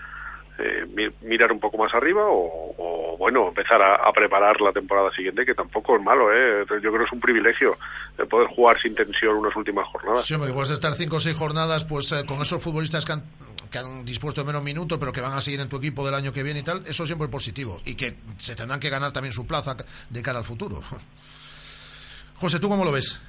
eh, 0.61 1.11
mirar 1.23 1.53
un 1.53 1.61
poco 1.61 1.79
más 1.79 1.95
arriba 1.95 2.23
o, 2.27 3.17
bueno, 3.19 3.49
empezar 3.49 3.81
a, 3.83 4.13
preparar 4.13 4.61
la 4.61 4.73
temporada 4.73 5.11
siguiente, 5.13 5.45
que 5.45 5.55
tampoco 5.55 5.97
es 5.97 6.03
malo, 6.03 6.33
¿eh? 6.33 6.65
Yo 6.69 6.91
creo 6.91 6.99
que 6.99 7.05
es 7.05 7.13
un 7.13 7.21
privilegio 7.21 7.79
el 8.19 8.27
poder 8.27 8.49
jugar 8.49 8.81
sin 8.81 8.95
tensión 8.95 9.37
unas 9.37 9.55
últimas 9.57 9.87
jornadas. 9.89 10.27
Sí, 10.27 10.35
hombre, 10.35 10.53
puedes 10.53 10.71
estar 10.71 10.93
cinco 10.95 11.17
o 11.17 11.21
seis 11.21 11.37
jornadas 11.37 11.85
pues 11.85 12.13
eh, 12.13 12.25
con 12.27 12.41
esos 12.41 12.63
futbolistas 12.63 13.05
que 13.05 13.13
han, 13.13 13.23
que 13.71 13.79
han 13.79 14.05
dispuesto 14.05 14.43
de 14.43 14.47
menos 14.47 14.63
minutos, 14.63 14.99
pero 14.99 15.13
que 15.13 15.21
van 15.21 15.33
a 15.33 15.41
seguir 15.41 15.61
en 15.61 15.69
tu 15.69 15.77
equipo 15.77 16.05
del 16.05 16.15
año 16.15 16.33
que 16.33 16.43
viene 16.43 16.61
y 16.61 16.65
tal, 16.65 16.83
eso 16.87 17.07
siempre 17.07 17.27
es 17.27 17.31
positivo. 17.31 17.81
Y 17.85 17.95
que 17.95 18.15
se 18.37 18.55
tendrán 18.55 18.81
que 18.81 18.91
ganar 18.91 19.13
también 19.13 19.33
su 19.33 19.47
plaza 19.47 19.77
de 20.09 20.23
cara 20.23 20.39
al 20.39 20.45
futuro. 20.45 20.81
José, 22.37 22.59
¿tú 22.59 22.69
cómo 22.69 22.85
lo 22.85 22.93
ves? 22.93 23.21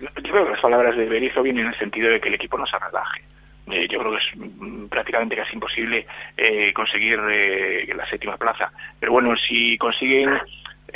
Yo 0.00 0.08
creo 0.22 0.44
que 0.44 0.50
las 0.50 0.60
palabras 0.60 0.96
de 0.96 1.06
Berizzo 1.06 1.42
vienen 1.42 1.66
en 1.66 1.72
el 1.72 1.78
sentido 1.78 2.10
de 2.10 2.20
que 2.20 2.28
el 2.28 2.34
equipo 2.34 2.58
no 2.58 2.66
se 2.66 2.78
relaje. 2.78 3.22
Eh, 3.70 3.88
yo 3.88 3.98
creo 3.98 4.12
que 4.12 4.18
es 4.18 4.36
mm, 4.36 4.86
prácticamente 4.86 5.36
casi 5.36 5.54
imposible 5.54 6.06
eh, 6.36 6.72
conseguir 6.72 7.18
eh, 7.30 7.92
la 7.94 8.06
séptima 8.06 8.36
plaza. 8.36 8.72
Pero 9.00 9.12
bueno, 9.12 9.34
si 9.36 9.78
consiguen 9.78 10.38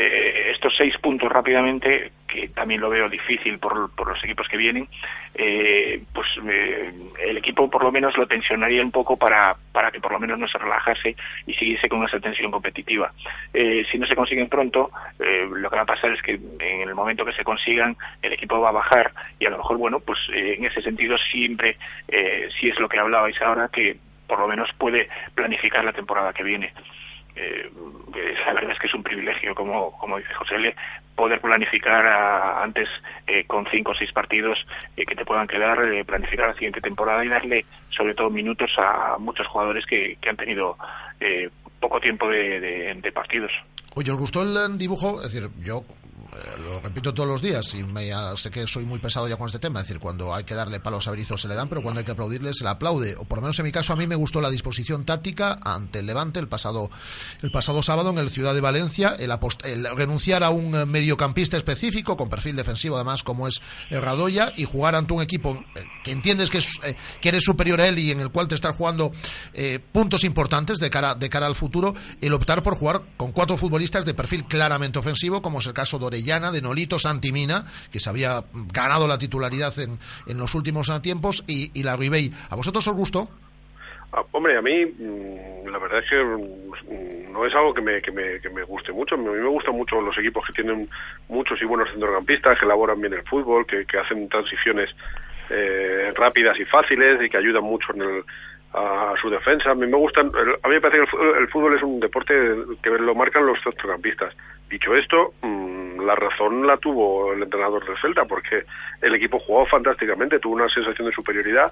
eh, 0.01 0.53
estos 0.53 0.76
seis 0.76 0.96
puntos 0.99 1.28
rápidamente, 1.28 2.12
que 2.28 2.51
también 2.51 2.80
lo 2.80 2.88
veo 2.88 3.09
difícil 3.09 3.59
por, 3.59 3.92
por 3.96 4.07
los 4.07 4.22
equipos 4.22 4.46
que 4.46 4.57
vienen, 4.57 4.88
eh, 5.34 6.01
pues 6.14 6.28
eh, 6.49 6.92
el 7.26 7.36
equipo 7.36 7.68
por 7.68 7.82
lo 7.82 7.90
menos 7.90 8.16
lo 8.16 8.28
tensionaría 8.28 8.80
un 8.80 8.92
poco 8.92 9.16
para, 9.16 9.57
para 9.72 9.90
que 9.90 10.01
por 10.01 10.12
lo 10.12 10.20
menos 10.20 10.38
no 10.38 10.46
se 10.46 10.57
relajase 10.57 11.16
y 11.49 11.55
siguiese 11.55 11.88
con 11.88 12.05
esa 12.05 12.20
tensión 12.20 12.53
competitiva. 12.53 13.12
si 13.53 13.99
no 13.99 14.07
se 14.07 14.14
consiguen 14.14 14.49
pronto, 14.49 14.92
lo 15.18 15.68
que 15.68 15.76
va 15.76 15.82
a 15.82 15.86
pasar 15.86 16.12
es 16.12 16.22
que 16.22 16.34
en 16.61 16.82
el 16.82 16.94
momento 16.94 17.24
que 17.24 17.32
se 17.32 17.42
consigan, 17.42 17.96
el 18.22 18.32
equipo 18.32 18.61
va 18.61 18.68
a 18.68 18.72
bajar 18.72 19.12
y 19.40 19.46
a 19.46 19.51
lo 19.51 19.59
mejor, 19.59 19.78
bueno, 19.78 19.99
pues 19.99 20.20
en 20.32 20.64
ese 20.64 20.80
sentido 20.80 21.18
siempre, 21.18 21.76
si 22.61 22.68
es 22.68 22.78
lo 22.78 22.88
que 22.88 23.01
hablabais 23.01 23.40
ahora, 23.42 23.68
que 23.68 23.96
por 24.28 24.38
lo 24.38 24.46
menos 24.46 24.70
puede 24.78 25.09
planificar 25.34 25.84
la 25.84 25.92
temporada 25.92 26.32
que 26.32 26.44
viene 26.44 26.72
eh, 27.39 27.70
la 28.47 28.55
verdad 28.55 28.72
es 28.72 28.78
que 28.78 28.86
es 28.86 28.95
un 28.95 29.03
privilegio, 29.03 29.55
como, 29.55 29.93
como 29.99 30.18
dice 30.18 30.34
José 30.34 30.57
L., 30.57 30.74
poder 31.14 31.41
planificar 31.41 32.07
antes 32.62 32.89
eh, 33.26 33.45
con 33.45 33.66
cinco 33.66 33.91
o 33.91 33.95
seis 33.95 34.12
partidos 34.12 34.64
eh, 34.97 35.05
que 35.05 35.16
te 35.16 35.24
puedan 35.24 35.49
quedar, 35.49 35.82
eh, 35.84 36.05
planificar 36.05 36.49
la 36.49 36.55
siguiente 36.55 36.80
temporada 36.80 37.24
y 37.24 37.28
darle 37.28 37.66
sobre 37.91 38.14
todo 38.14 38.30
minutos 38.30 38.70
a 38.78 39.16
muchos 39.18 39.47
jugadores 39.49 39.84
que, 39.86 40.16
que 40.20 40.30
han 40.30 40.36
tenido 40.36 40.76
poco 41.80 42.01
tiempo 42.01 42.28
de, 42.28 42.95
de 42.95 43.12
partidos. 43.12 43.53
Oye, 43.95 44.12
¿os 44.12 44.18
gustó 44.18 44.43
el 44.43 44.78
dibujo? 44.78 45.22
Es 45.22 45.32
decir, 45.32 45.49
yo 45.61 45.78
eh, 45.78 46.28
lo 46.59 46.81
repito 46.81 47.14
todos 47.14 47.29
los 47.29 47.43
días 47.43 47.74
y 47.74 47.83
me, 47.83 48.11
sé 48.37 48.51
que 48.51 48.66
soy 48.66 48.85
muy 48.85 48.99
pesado 48.99 49.29
ya 49.29 49.37
con 49.37 49.47
este 49.47 49.59
tema, 49.59 49.81
es 49.81 49.87
decir, 49.87 50.01
cuando 50.01 50.35
hay 50.35 50.45
que 50.45 50.55
darle 50.55 50.81
palos 50.81 51.07
a 51.09 51.11
Berizzo 51.11 51.37
se 51.37 51.49
le 51.49 51.55
dan, 51.55 51.68
pero 51.68 51.83
cuando 51.83 52.01
hay 52.01 52.05
que 52.05 52.12
aplaudirle 52.12 52.53
se 52.55 52.64
le 52.64 52.70
aplaude, 52.70 53.16
o 53.16 53.24
por 53.24 53.39
lo 53.39 53.43
menos 53.43 53.59
en 53.59 53.64
mi 53.64 53.72
caso 53.72 53.93
a 53.93 53.97
mí 53.97 54.07
me 54.07 54.14
gustó 54.14 54.41
la 54.41 54.51
disposición 54.51 55.05
táctica 55.05 55.59
ante 55.64 56.01
el 56.01 56.07
Levante 56.07 56.41
el 56.41 56.49
pasado 56.49 56.91
el 57.43 57.51
pasado 57.51 57.83
sábado 57.83 58.11
en 58.11 58.18
el 58.18 58.31
Ciudad 58.31 58.55
de 58.55 58.61
Valencia, 58.61 59.16
el, 59.18 59.87
renunciar 59.97 60.45
a 60.45 60.51
un 60.51 60.70
mediocampista 60.89 61.57
específico 61.57 62.16
con 62.16 62.29
perfil 62.29 62.57
defensivo 62.57 62.97
además 62.97 63.22
como 63.22 63.49
es 63.49 63.61
Radoya 63.91 64.53
y 64.57 64.64
jugar 64.64 64.95
ante 64.95 65.12
un 65.12 65.22
equipo 65.22 65.64
eh, 65.74 65.85
que 66.05 66.12
entiendes 66.12 66.51
que, 66.51 66.59
es, 66.59 66.79
eh, 66.85 66.97
que 67.20 67.29
eres 67.31 67.45
superior 67.45 67.81
a 67.81 67.89
él 67.89 67.99
y 67.99 68.11
en 68.11 68.20
el 68.20 68.31
cual 68.31 68.49
te 68.49 68.55
estás 68.55 68.76
jugando 68.76 69.12
puntos 69.93 70.24
importantes 70.24 70.79
de 70.79 70.91
cara 70.91 71.14
de 71.14 71.29
cara 71.29 71.47
al 71.47 71.55
futuro, 71.55 71.95
el 72.20 72.33
optar 72.33 72.62
por 72.62 72.76
jugar 72.76 73.03
con 73.16 73.33
cuatro 73.33 73.57
futbolistas 73.57 74.05
de 74.05 74.14
perfil 74.14 74.45
claramente 74.45 74.99
ofensivo 74.99 75.43
como 75.43 75.59
es 75.59 75.66
el 75.66 75.72
caso 75.72 75.99
de 75.99 76.07
Orellana 76.07 76.28
de 76.29 76.61
Nolito 76.61 76.99
Santimina, 76.99 77.64
que 77.91 78.01
se 78.01 78.11
había 78.11 78.45
ganado 78.70 79.09
la 79.09 79.16
titularidad 79.16 79.72
en, 79.79 79.99
en 80.26 80.37
los 80.37 80.55
últimos 80.55 80.91
tiempos, 81.01 81.43
y, 81.47 81.83
la 81.83 81.97
Ribey. 81.97 82.31
¿A 82.51 82.57
vosotros 82.57 82.87
os 82.87 82.95
gustó? 82.95 83.31
Ah, 84.12 84.22
hombre, 84.33 84.59
a 84.59 84.62
mí 84.62 84.85
mm, 84.85 85.68
la 85.68 85.79
verdad 85.79 86.01
es 86.01 86.11
que 86.11 86.22
mm, 86.22 87.33
no 87.33 87.47
es 87.47 87.55
algo 87.55 87.72
que 87.72 87.81
me, 87.81 88.03
que 88.03 88.12
me, 88.12 88.41
que 88.41 88.51
me 88.51 88.62
guste 88.62 88.93
mucho. 88.93 89.14
A 89.14 89.18
mí 89.18 89.24
me 89.24 89.49
gustan 89.49 89.74
mucho 89.74 90.03
los 90.03 90.16
equipos 90.18 90.47
que 90.47 90.53
tienen 90.53 90.89
muchos 91.29 91.61
y 91.62 91.64
buenos 91.64 91.91
centrocampistas, 91.91 92.59
que 92.59 92.66
elaboran 92.66 93.01
bien 93.01 93.14
el 93.14 93.22
fútbol, 93.22 93.66
que, 93.66 93.87
que 93.87 93.99
hacen 93.99 94.29
transiciones 94.29 94.95
eh, 95.49 96.12
rápidas 96.14 96.61
y 96.61 96.66
fáciles 96.66 97.22
y 97.22 97.31
que 97.31 97.39
ayudan 97.39 97.64
mucho 97.64 97.95
en 97.95 98.03
el, 98.03 98.24
a 98.72 99.14
su 99.20 99.31
defensa. 99.31 99.70
A 99.70 99.74
mí 99.74 99.87
me 99.87 99.97
gustan, 99.97 100.31
a 100.62 100.68
mí 100.68 100.74
me 100.74 100.81
parece 100.81 101.05
que 101.05 101.39
el 101.39 101.49
fútbol, 101.49 101.74
es 101.74 101.83
un 101.83 102.01
deporte 102.01 102.35
que 102.83 102.91
lo 102.91 103.14
marcan 103.14 103.47
los 103.47 103.59
centrocampistas. 103.62 104.35
Dicho 104.68 104.95
esto, 104.95 105.33
mm, 105.43 105.67
la 106.09 106.14
razón 106.14 106.66
la 106.66 106.78
tuvo 106.78 107.34
el 107.34 107.42
entrenador 107.42 107.84
del 107.84 107.98
Celta 107.98 108.24
porque 108.24 108.64
el 109.02 109.14
equipo 109.14 109.38
jugó 109.38 109.66
fantásticamente, 109.66 110.38
tuvo 110.38 110.54
una 110.54 110.68
sensación 110.68 111.06
de 111.06 111.14
superioridad 111.14 111.70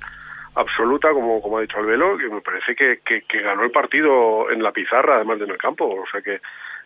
absoluta, 0.54 1.10
como, 1.12 1.40
como 1.40 1.58
ha 1.58 1.62
dicho 1.62 1.78
Albelo, 1.78 2.18
que 2.18 2.28
me 2.28 2.42
parece 2.42 2.74
que, 2.74 3.00
que, 3.02 3.40
ganó 3.40 3.64
el 3.64 3.70
partido 3.70 4.50
en 4.50 4.62
la 4.62 4.72
pizarra, 4.72 5.16
además 5.16 5.38
de 5.38 5.46
en 5.46 5.50
el 5.52 5.58
campo. 5.58 5.86
O 5.86 6.06
sea 6.10 6.20
que 6.20 6.40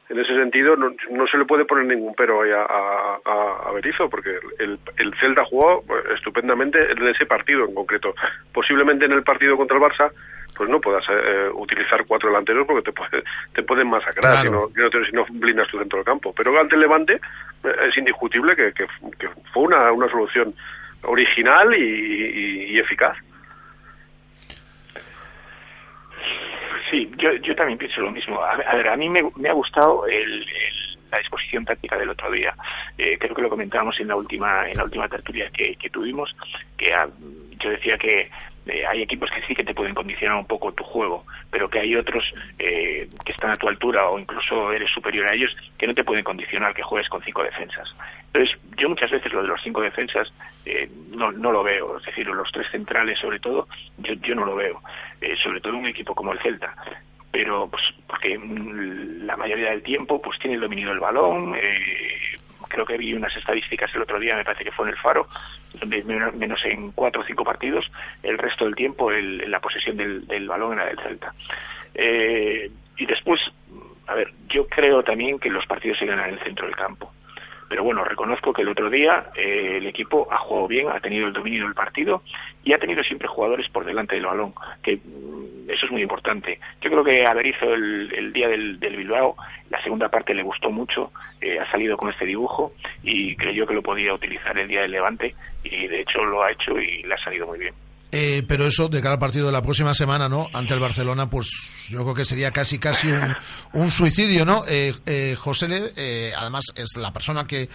en 0.08 0.18
ese 0.18 0.34
sentido 0.34 0.76
no, 0.76 0.94
no, 1.10 1.26
se 1.26 1.38
le 1.38 1.44
puede 1.44 1.64
poner 1.64 1.86
ningún 1.86 2.14
pero 2.14 2.42
a, 2.42 3.18
a, 3.24 3.68
a 3.68 3.72
Berizzo 3.72 4.08
porque 4.08 4.38
el, 4.58 4.78
el 4.96 5.14
Celta 5.14 5.44
jugó 5.44 5.84
estupendamente 6.14 6.92
en 6.92 7.06
ese 7.08 7.26
partido 7.26 7.64
en 7.64 7.74
concreto. 7.74 8.14
Posiblemente 8.52 9.06
en 9.06 9.12
el 9.12 9.24
partido 9.24 9.56
contra 9.56 9.76
el 9.76 9.82
Barça 9.82 10.12
pues 10.60 10.68
no 10.68 10.78
puedas 10.78 11.02
eh, 11.08 11.48
utilizar 11.54 12.04
cuatro 12.04 12.28
delanteros 12.28 12.66
porque 12.66 12.92
te, 12.92 13.24
te 13.54 13.62
pueden 13.62 13.88
masacrar 13.88 14.42
si, 14.42 14.50
no, 14.50 14.68
si 14.68 15.12
no 15.12 15.24
blindas 15.30 15.68
tu 15.68 15.78
centro 15.78 16.00
del 16.00 16.04
campo. 16.04 16.34
Pero 16.36 16.60
ante 16.60 16.74
el 16.74 16.82
Levante 16.82 17.14
eh, 17.64 17.74
es 17.88 17.96
indiscutible 17.96 18.54
que, 18.54 18.74
que, 18.74 18.86
fue 19.54 19.62
una, 19.62 19.90
una 19.90 20.10
solución 20.10 20.54
original 21.00 21.74
y 21.74 22.78
eficaz. 22.78 23.16
Sí, 26.90 27.10
yo, 27.16 27.32
yo 27.36 27.56
también 27.56 27.78
pienso 27.78 28.02
lo 28.02 28.10
mismo. 28.10 28.38
A, 28.42 28.56
ver, 28.56 28.88
a 28.88 28.96
mí 28.98 29.08
me, 29.08 29.22
me 29.36 29.48
ha 29.48 29.54
gustado 29.54 30.06
el, 30.06 30.44
la 31.10 31.18
disposición 31.18 31.64
táctica 31.64 31.96
del 31.96 32.10
otro 32.10 32.30
día. 32.30 32.54
Eh, 32.98 33.16
creo 33.18 33.34
que 33.34 33.42
lo 33.42 33.48
comentábamos 33.48 33.98
en 34.00 34.08
la 34.08 34.16
última 34.16 34.68
en 34.68 34.76
la 34.76 34.84
última 34.84 35.08
tertulia 35.08 35.50
que, 35.50 35.76
que 35.76 35.90
tuvimos, 35.90 36.34
que 36.76 36.92
ah, 36.92 37.08
yo 37.58 37.70
decía 37.70 37.96
que 37.96 38.30
eh, 38.70 38.86
hay 38.86 39.02
equipos 39.02 39.30
que 39.30 39.42
sí 39.42 39.54
que 39.54 39.64
te 39.64 39.74
pueden 39.74 39.94
condicionar 39.94 40.38
un 40.38 40.46
poco 40.46 40.72
tu 40.72 40.84
juego, 40.84 41.24
pero 41.50 41.68
que 41.68 41.80
hay 41.80 41.96
otros 41.96 42.24
eh, 42.58 43.08
que 43.24 43.32
están 43.32 43.50
a 43.50 43.56
tu 43.56 43.68
altura 43.68 44.08
o 44.08 44.18
incluso 44.18 44.72
eres 44.72 44.90
superior 44.90 45.26
a 45.26 45.34
ellos 45.34 45.54
que 45.76 45.86
no 45.86 45.94
te 45.94 46.04
pueden 46.04 46.24
condicionar 46.24 46.74
que 46.74 46.82
juegues 46.82 47.08
con 47.08 47.22
cinco 47.22 47.42
defensas. 47.42 47.94
Entonces, 48.32 48.56
yo 48.76 48.88
muchas 48.88 49.10
veces 49.10 49.32
lo 49.32 49.42
de 49.42 49.48
los 49.48 49.60
cinco 49.62 49.80
defensas 49.80 50.32
eh, 50.64 50.88
no, 51.10 51.32
no 51.32 51.50
lo 51.52 51.62
veo, 51.62 51.98
es 51.98 52.04
decir, 52.04 52.26
los 52.28 52.50
tres 52.52 52.68
centrales 52.70 53.18
sobre 53.18 53.40
todo, 53.40 53.66
yo, 53.98 54.14
yo 54.14 54.34
no 54.34 54.44
lo 54.44 54.54
veo, 54.54 54.80
sobre 55.42 55.60
todo 55.60 55.76
un 55.76 55.86
equipo 55.86 56.14
como 56.14 56.32
el 56.32 56.38
Celta. 56.40 56.74
Pero 57.32 57.68
pues 57.68 57.82
porque 58.06 58.38
mm, 58.38 59.24
la 59.24 59.36
mayoría 59.36 59.70
del 59.70 59.82
tiempo 59.82 60.20
pues 60.20 60.38
tiene 60.38 60.56
el 60.56 60.62
dominio 60.62 60.88
del 60.88 61.00
balón 61.00 61.54
eh, 61.56 62.38
creo 62.70 62.86
que 62.86 62.96
vi 62.96 63.12
unas 63.12 63.36
estadísticas 63.36 63.94
el 63.94 64.02
otro 64.02 64.18
día, 64.18 64.36
me 64.36 64.44
parece 64.44 64.64
que 64.64 64.72
fue 64.72 64.86
en 64.86 64.92
el 64.92 64.98
Faro, 64.98 65.26
donde 65.74 66.02
menos 66.04 66.64
en 66.64 66.92
cuatro 66.92 67.20
o 67.20 67.24
cinco 67.24 67.44
partidos, 67.44 67.90
el 68.22 68.38
resto 68.38 68.64
del 68.64 68.74
tiempo 68.74 69.10
el, 69.10 69.50
la 69.50 69.60
posesión 69.60 69.96
del, 69.96 70.48
balón 70.48 70.74
era 70.74 70.86
del 70.86 70.98
Celta. 71.00 71.34
Eh, 71.94 72.70
y 72.96 73.06
después, 73.06 73.40
a 74.06 74.14
ver, 74.14 74.32
yo 74.48 74.66
creo 74.66 75.02
también 75.02 75.38
que 75.38 75.50
los 75.50 75.66
partidos 75.66 75.98
se 75.98 76.06
ganan 76.06 76.30
en 76.30 76.34
el 76.34 76.40
centro 76.40 76.66
del 76.66 76.76
campo. 76.76 77.12
Pero 77.70 77.84
bueno, 77.84 78.02
reconozco 78.02 78.52
que 78.52 78.62
el 78.62 78.68
otro 78.68 78.90
día 78.90 79.30
eh, 79.36 79.76
el 79.76 79.86
equipo 79.86 80.26
ha 80.32 80.38
jugado 80.38 80.66
bien, 80.66 80.88
ha 80.88 80.98
tenido 80.98 81.28
el 81.28 81.32
dominio 81.32 81.62
del 81.62 81.74
partido 81.74 82.24
y 82.64 82.72
ha 82.72 82.78
tenido 82.78 83.04
siempre 83.04 83.28
jugadores 83.28 83.68
por 83.68 83.84
delante 83.84 84.16
del 84.16 84.26
balón, 84.26 84.54
que 84.82 84.96
mm, 84.96 85.70
eso 85.70 85.86
es 85.86 85.92
muy 85.92 86.02
importante. 86.02 86.58
Yo 86.80 86.90
creo 86.90 87.04
que 87.04 87.24
haber 87.24 87.46
hizo 87.46 87.72
el, 87.72 88.32
día 88.32 88.48
del, 88.48 88.78
Bilbao, 88.80 89.36
la 89.70 89.80
segunda 89.84 90.08
parte 90.08 90.34
le 90.34 90.42
gustó 90.42 90.72
mucho, 90.72 91.12
eh, 91.40 91.60
ha 91.60 91.70
salido 91.70 91.96
con 91.96 92.10
este 92.10 92.26
dibujo 92.26 92.72
y 93.04 93.36
creyó 93.36 93.68
que 93.68 93.74
lo 93.74 93.82
podía 93.82 94.14
utilizar 94.14 94.58
el 94.58 94.66
día 94.66 94.82
del 94.82 94.90
Levante 94.90 95.36
y 95.62 95.86
de 95.86 96.00
hecho 96.00 96.24
lo 96.24 96.42
ha 96.42 96.50
hecho 96.50 96.76
y 96.76 97.04
le 97.04 97.14
ha 97.14 97.18
salido 97.18 97.46
muy 97.46 97.60
bien. 97.60 97.74
Eh, 98.12 98.42
pero 98.46 98.66
eso 98.66 98.88
de 98.88 99.00
cada 99.00 99.18
partido 99.18 99.46
de 99.46 99.52
la 99.52 99.62
próxima 99.62 99.94
semana, 99.94 100.28
¿no? 100.28 100.48
Ante 100.52 100.74
el 100.74 100.80
Barcelona, 100.80 101.30
pues 101.30 101.86
yo 101.88 102.02
creo 102.02 102.14
que 102.14 102.24
sería 102.24 102.50
casi 102.50 102.78
casi 102.78 103.08
un, 103.08 103.36
un 103.72 103.90
suicidio, 103.90 104.44
¿no? 104.44 104.64
Eh, 104.66 104.94
eh, 105.06 105.36
José, 105.38 105.92
eh, 105.96 106.32
además 106.36 106.64
es 106.74 106.96
la 106.96 107.12
persona 107.12 107.46
que, 107.46 107.68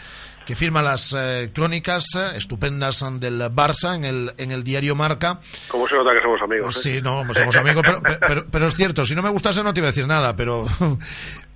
que 0.45 0.55
firma 0.55 0.81
las 0.81 1.15
eh, 1.17 1.51
crónicas 1.53 2.05
estupendas 2.35 3.03
del 3.19 3.39
Barça 3.43 3.95
en 3.95 4.03
el, 4.03 4.33
en 4.37 4.51
el 4.51 4.63
diario 4.63 4.93
Marca. 4.95 5.39
¿Cómo 5.69 5.87
se 5.87 5.95
nota 5.95 6.13
que 6.13 6.21
somos 6.21 6.41
amigos? 6.41 6.81
Sí, 6.81 6.99
no, 7.01 7.23
somos 7.33 7.55
amigos, 7.55 7.85
pero, 8.27 8.45
pero, 8.51 8.67
es 8.67 8.75
cierto, 8.75 9.05
si 9.05 9.15
no 9.15 9.21
me 9.21 9.29
gustase 9.29 9.63
no 9.63 9.73
te 9.73 9.79
iba 9.79 9.87
a 9.87 9.91
decir 9.91 10.07
nada, 10.07 10.35
pero, 10.35 10.65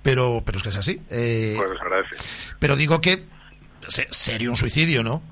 pero, 0.02 0.42
pero 0.44 0.56
es 0.56 0.62
que 0.62 0.68
es 0.70 0.76
así. 0.76 0.94
pues 1.06 1.80
agradece. 1.80 2.16
Pero 2.58 2.76
digo 2.76 3.00
que 3.00 3.24
sería 4.10 4.48
un 4.48 4.56
suicidio, 4.56 5.02
¿no? 5.02 5.22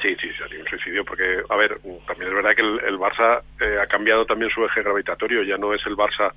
Sí, 0.00 0.16
sí, 0.20 0.30
sería 0.32 0.60
un 0.60 0.66
suicidio, 0.68 1.04
porque, 1.04 1.42
a 1.48 1.56
ver, 1.56 1.78
también 2.06 2.28
es 2.28 2.34
verdad 2.34 2.54
que 2.54 2.62
el, 2.62 2.98
Barça 2.98 3.42
eh, 3.60 3.78
ha 3.80 3.86
cambiado 3.86 4.26
también 4.26 4.50
su 4.50 4.64
eje 4.64 4.82
gravitatorio, 4.82 5.42
ya 5.42 5.56
no 5.56 5.72
es 5.72 5.84
el 5.86 5.96
Barça 5.96 6.32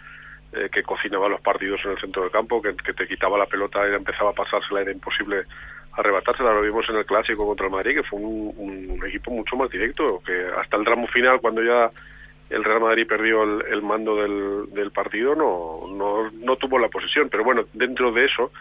eh, 0.54 0.70
que 0.72 0.84
cocinaba 0.84 1.28
los 1.28 1.42
partidos 1.42 1.84
en 1.86 1.92
el 1.92 2.00
centro 2.00 2.22
del 2.24 2.32
campo, 2.32 2.62
que, 2.62 2.74
te 2.74 3.08
quitaba 3.08 3.38
la 3.38 3.46
pelota 3.46 3.88
y 3.88 3.94
empezaba 3.94 4.32
a 4.32 4.34
pasársela, 4.34 4.82
era 4.82 4.92
imposible 4.92 5.44
arrebatársela. 5.94 6.54
Lo 6.54 6.62
vimos 6.62 6.88
en 6.90 6.98
el 6.98 7.06
clásico 7.06 7.46
contra 7.46 7.66
el 7.66 7.72
Madrid, 7.72 7.96
que 7.96 8.04
fue 8.04 8.20
un, 8.20 8.54
un 8.58 9.06
equipo 9.06 9.32
mucho 9.32 9.56
más 9.56 9.70
directo, 9.70 10.22
que 10.26 10.48
hasta 10.58 10.78
el 10.78 10.86
tramo 10.86 11.08
final, 11.08 11.42
cuando 11.42 11.64
ya 11.64 11.90
el 12.50 12.64
Real 12.64 12.80
Madrid 12.80 13.08
perdió 13.08 13.44
el, 13.44 13.66
el 13.70 13.82
mando 13.82 14.16
del, 14.16 14.74
del 14.74 14.92
partido, 14.92 15.36
no, 15.36 15.82
no, 15.90 16.32
no 16.32 16.56
tuvo 16.56 16.80
la 16.80 16.88
posesión. 16.88 17.30
Pero 17.30 17.44
bueno, 17.44 17.66
dentro 17.74 18.12
de 18.12 18.26
eso, 18.26 18.52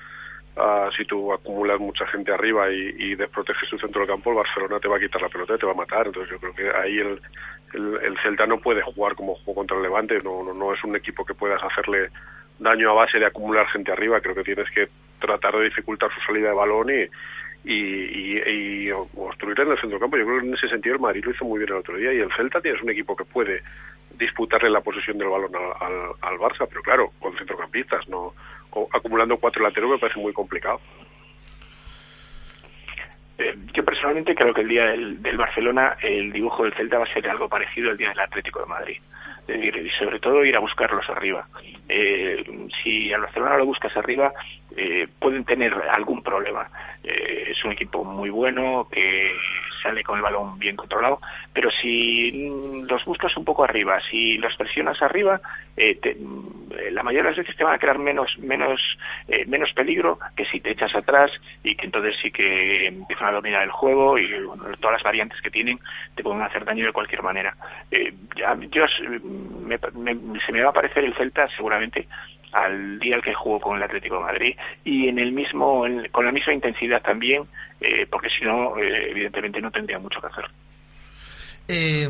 ah, 0.57 0.91
si 0.97 1.05
tú 1.05 1.33
acumulas 1.33 1.79
mucha 1.79 2.07
gente 2.07 2.33
arriba 2.33 2.71
y, 2.71 3.15
desproteges 3.15 3.69
tu 3.69 3.79
centro 3.79 4.01
del 4.01 4.11
campo, 4.11 4.31
el 4.31 4.37
Barcelona 4.37 4.81
te 4.81 4.89
va 4.89 4.97
a 4.97 5.01
quitar 5.01 5.23
la 5.23 5.29
pelota 5.29 5.55
y 5.55 5.59
te 5.59 5.67
va 5.67 5.73
a 5.73 5.77
matar. 5.77 6.07
Entonces 6.07 6.31
yo 6.31 6.39
creo 6.39 6.55
que 6.55 6.77
ahí 6.77 6.99
el, 6.99 7.21
el, 7.75 7.99
el 8.03 8.19
Celta 8.19 8.47
no 8.47 8.59
puede 8.59 8.83
jugar 8.83 9.15
como 9.15 9.35
jugó 9.37 9.55
contra 9.55 9.77
el 9.77 9.83
Levante, 9.83 10.21
no, 10.23 10.43
no, 10.43 10.55
no 10.55 10.73
es 10.73 10.83
un 10.85 10.97
equipo 10.97 11.25
que 11.25 11.35
puedas 11.35 11.63
hacerle 11.63 12.11
daño 12.59 12.91
a 12.91 12.95
base 12.95 13.19
de 13.19 13.27
acumular 13.27 13.67
gente 13.69 13.93
arriba, 13.93 14.21
creo 14.21 14.35
que 14.35 14.45
tienes 14.45 14.71
que 14.71 14.89
tratar 15.21 15.55
de 15.57 15.65
dificultar 15.65 16.11
su 16.13 16.21
salida 16.21 16.49
de 16.49 16.55
balón 16.55 16.89
y, 16.91 17.09
y, 17.65 18.39
y, 18.39 18.43
y 18.45 18.89
en 18.89 19.71
el 19.71 19.79
centro 19.79 19.99
campo. 19.99 20.17
Yo 20.17 20.25
creo 20.25 20.41
que 20.41 20.47
en 20.47 20.55
ese 20.55 20.69
sentido 20.69 20.95
el 20.95 21.01
Madrid 21.01 21.25
lo 21.25 21.33
hizo 21.33 21.45
muy 21.45 21.59
bien 21.59 21.71
el 21.71 21.79
otro 21.79 21.97
día 21.97 22.13
y 22.13 22.19
el 22.19 22.33
Celta 22.33 22.61
tienes 22.61 22.83
un 22.83 22.91
equipo 22.91 23.17
que 23.17 23.25
puede 23.25 23.63
disputarle 24.19 24.71
la 24.71 24.81
posesión 24.81 25.19
del 25.19 25.29
balón 25.29 25.55
al, 25.55 26.13
al, 26.21 26.39
Barça, 26.39 26.67
pero 26.69 26.83
claro, 26.83 27.13
con 27.21 27.37
centrocampistas, 27.37 28.09
no 28.09 28.35
acumulando 28.93 29.39
cuatro 29.39 29.63
laterales 29.63 29.95
me 29.95 29.99
parece 29.99 30.21
muy 30.21 30.33
complicado. 30.33 30.81
Eh, 33.39 33.55
yo 33.75 33.85
personalmente 33.85 34.35
creo 34.35 34.55
que 34.55 34.63
el 34.63 34.69
día 34.69 34.87
del, 34.87 35.37
Barcelona 35.37 35.97
el 36.01 36.33
dibujo 36.33 36.65
del 36.65 36.73
Celta 36.75 36.99
va 36.99 37.05
a 37.05 37.13
ser 37.13 37.29
algo 37.29 37.49
parecido 37.49 37.91
al 37.91 37.97
día 37.97 38.09
del 38.09 38.21
Atlético 38.21 38.61
de 38.61 38.67
Madrid. 38.67 39.01
Es 39.47 39.55
decir, 39.55 39.77
y 39.77 39.91
sobre 39.91 40.19
todo 40.19 40.45
ir 40.45 40.57
a 40.57 40.61
buscarlos 40.61 41.09
arriba. 41.09 41.47
Eh, 41.89 42.45
si 42.83 43.13
al 43.13 43.21
Barcelona 43.21 43.59
lo 43.59 43.67
buscas 43.67 43.97
arriba, 43.97 44.33
eh, 44.77 45.07
pueden 45.21 45.45
tener 45.45 45.73
algún 45.93 46.23
problema. 46.23 46.69
Eh, 47.05 47.49
es 47.51 47.65
un 47.65 47.73
equipo 47.73 48.03
muy 48.05 48.31
bueno, 48.31 48.89
que 48.91 49.33
sale 49.87 50.03
con 50.05 50.17
el 50.17 50.23
balón 50.23 50.59
bien 50.59 50.77
controlado, 50.77 51.21
pero 51.53 51.71
si 51.71 52.33
mm, 52.33 52.87
los 52.91 53.05
buscas 53.05 53.37
un 53.37 53.45
poco 53.45 53.65
arriba, 53.65 54.01
si 54.11 54.39
los 54.39 54.55
presionas 54.57 55.01
arriba, 55.03 55.41
eh, 55.77 55.95
te- 55.97 56.15
mm, 56.17 56.93
la 56.93 57.03
mayoría 57.03 57.23
de 57.25 57.29
las 57.31 57.39
veces 57.39 57.57
te 57.57 57.65
van 57.65 57.75
a 57.75 57.79
crear 57.79 57.99
menos 57.99 58.37
menos 58.39 58.81
eh, 59.29 59.45
menos 59.47 59.73
peligro 59.73 60.19
que 60.37 60.45
si 60.47 60.61
te 60.61 60.71
echas 60.73 60.95
atrás 60.95 61.31
y 61.63 61.75
que 61.77 61.87
entonces 61.87 62.17
sí 62.21 62.31
que 62.31 62.87
empiezan 62.89 63.29
a 63.29 63.33
dominar 63.33 63.63
el 63.63 63.71
juego 63.71 64.19
y 64.19 64.29
todas 64.81 64.95
las 64.95 65.03
variantes 65.03 65.41
que 65.41 65.51
tienen 65.51 65.79
te 66.15 66.23
pueden 66.23 66.43
hacer 66.43 66.65
daño 66.65 66.85
de 66.87 66.93
cualquier 66.93 67.23
manera. 67.23 67.57
Eh, 67.91 68.13
yo, 68.71 68.85
me- 69.65 69.79
se 70.41 70.53
me 70.53 70.63
va 70.63 70.71
a 70.71 70.73
parecer 70.73 71.05
el 71.05 71.15
Celta 71.15 71.49
seguramente 71.57 72.07
al 72.65 72.99
día 72.99 73.17
al 73.17 73.23
que 73.23 73.35
jugó 73.35 73.61
con 73.61 73.77
el 73.77 73.83
Atlético 73.83 74.17
de 74.17 74.23
Madrid 74.23 74.57
y 74.85 75.09
en 75.09 75.19
el 75.19 75.33
mismo 75.33 75.87
en- 75.87 76.09
con 76.11 76.25
la 76.25 76.33
misma 76.33 76.53
intensidad 76.55 77.03
también 77.03 77.45
eh, 77.81 78.07
porque 78.11 78.29
si 78.31 78.45
no 78.45 78.77
eh, 78.79 79.11
evidentemente 79.11 79.61
no 79.61 79.71
tendría 79.71 79.99
mucho 79.99 80.21
que 80.21 80.27
hacer. 80.29 80.45
Eh, 81.69 82.09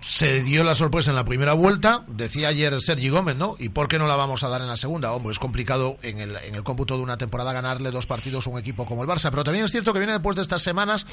se 0.00 0.44
dio 0.44 0.62
la 0.62 0.76
sorpresa 0.76 1.10
en 1.10 1.16
la 1.16 1.24
primera 1.24 1.54
vuelta, 1.54 2.04
decía 2.06 2.48
ayer 2.48 2.80
Sergi 2.80 3.08
Gómez, 3.08 3.34
¿no? 3.34 3.56
¿Y 3.58 3.70
por 3.70 3.88
qué 3.88 3.98
no 3.98 4.06
la 4.06 4.14
vamos 4.14 4.44
a 4.44 4.48
dar 4.48 4.60
en 4.60 4.68
la 4.68 4.76
segunda? 4.76 5.10
Hombre, 5.12 5.32
es 5.32 5.40
complicado 5.40 5.96
en 6.02 6.20
el, 6.20 6.36
en 6.36 6.54
el 6.54 6.62
cómputo 6.62 6.96
de 6.96 7.02
una 7.02 7.18
temporada 7.18 7.52
ganarle 7.52 7.90
dos 7.90 8.06
partidos 8.06 8.46
a 8.46 8.50
un 8.50 8.60
equipo 8.60 8.86
como 8.86 9.02
el 9.02 9.08
Barça, 9.08 9.30
pero 9.30 9.42
también 9.42 9.64
es 9.64 9.72
cierto 9.72 9.92
que 9.92 9.98
viene 9.98 10.12
después 10.12 10.36
de 10.36 10.42
estas 10.42 10.62
semanas, 10.62 11.04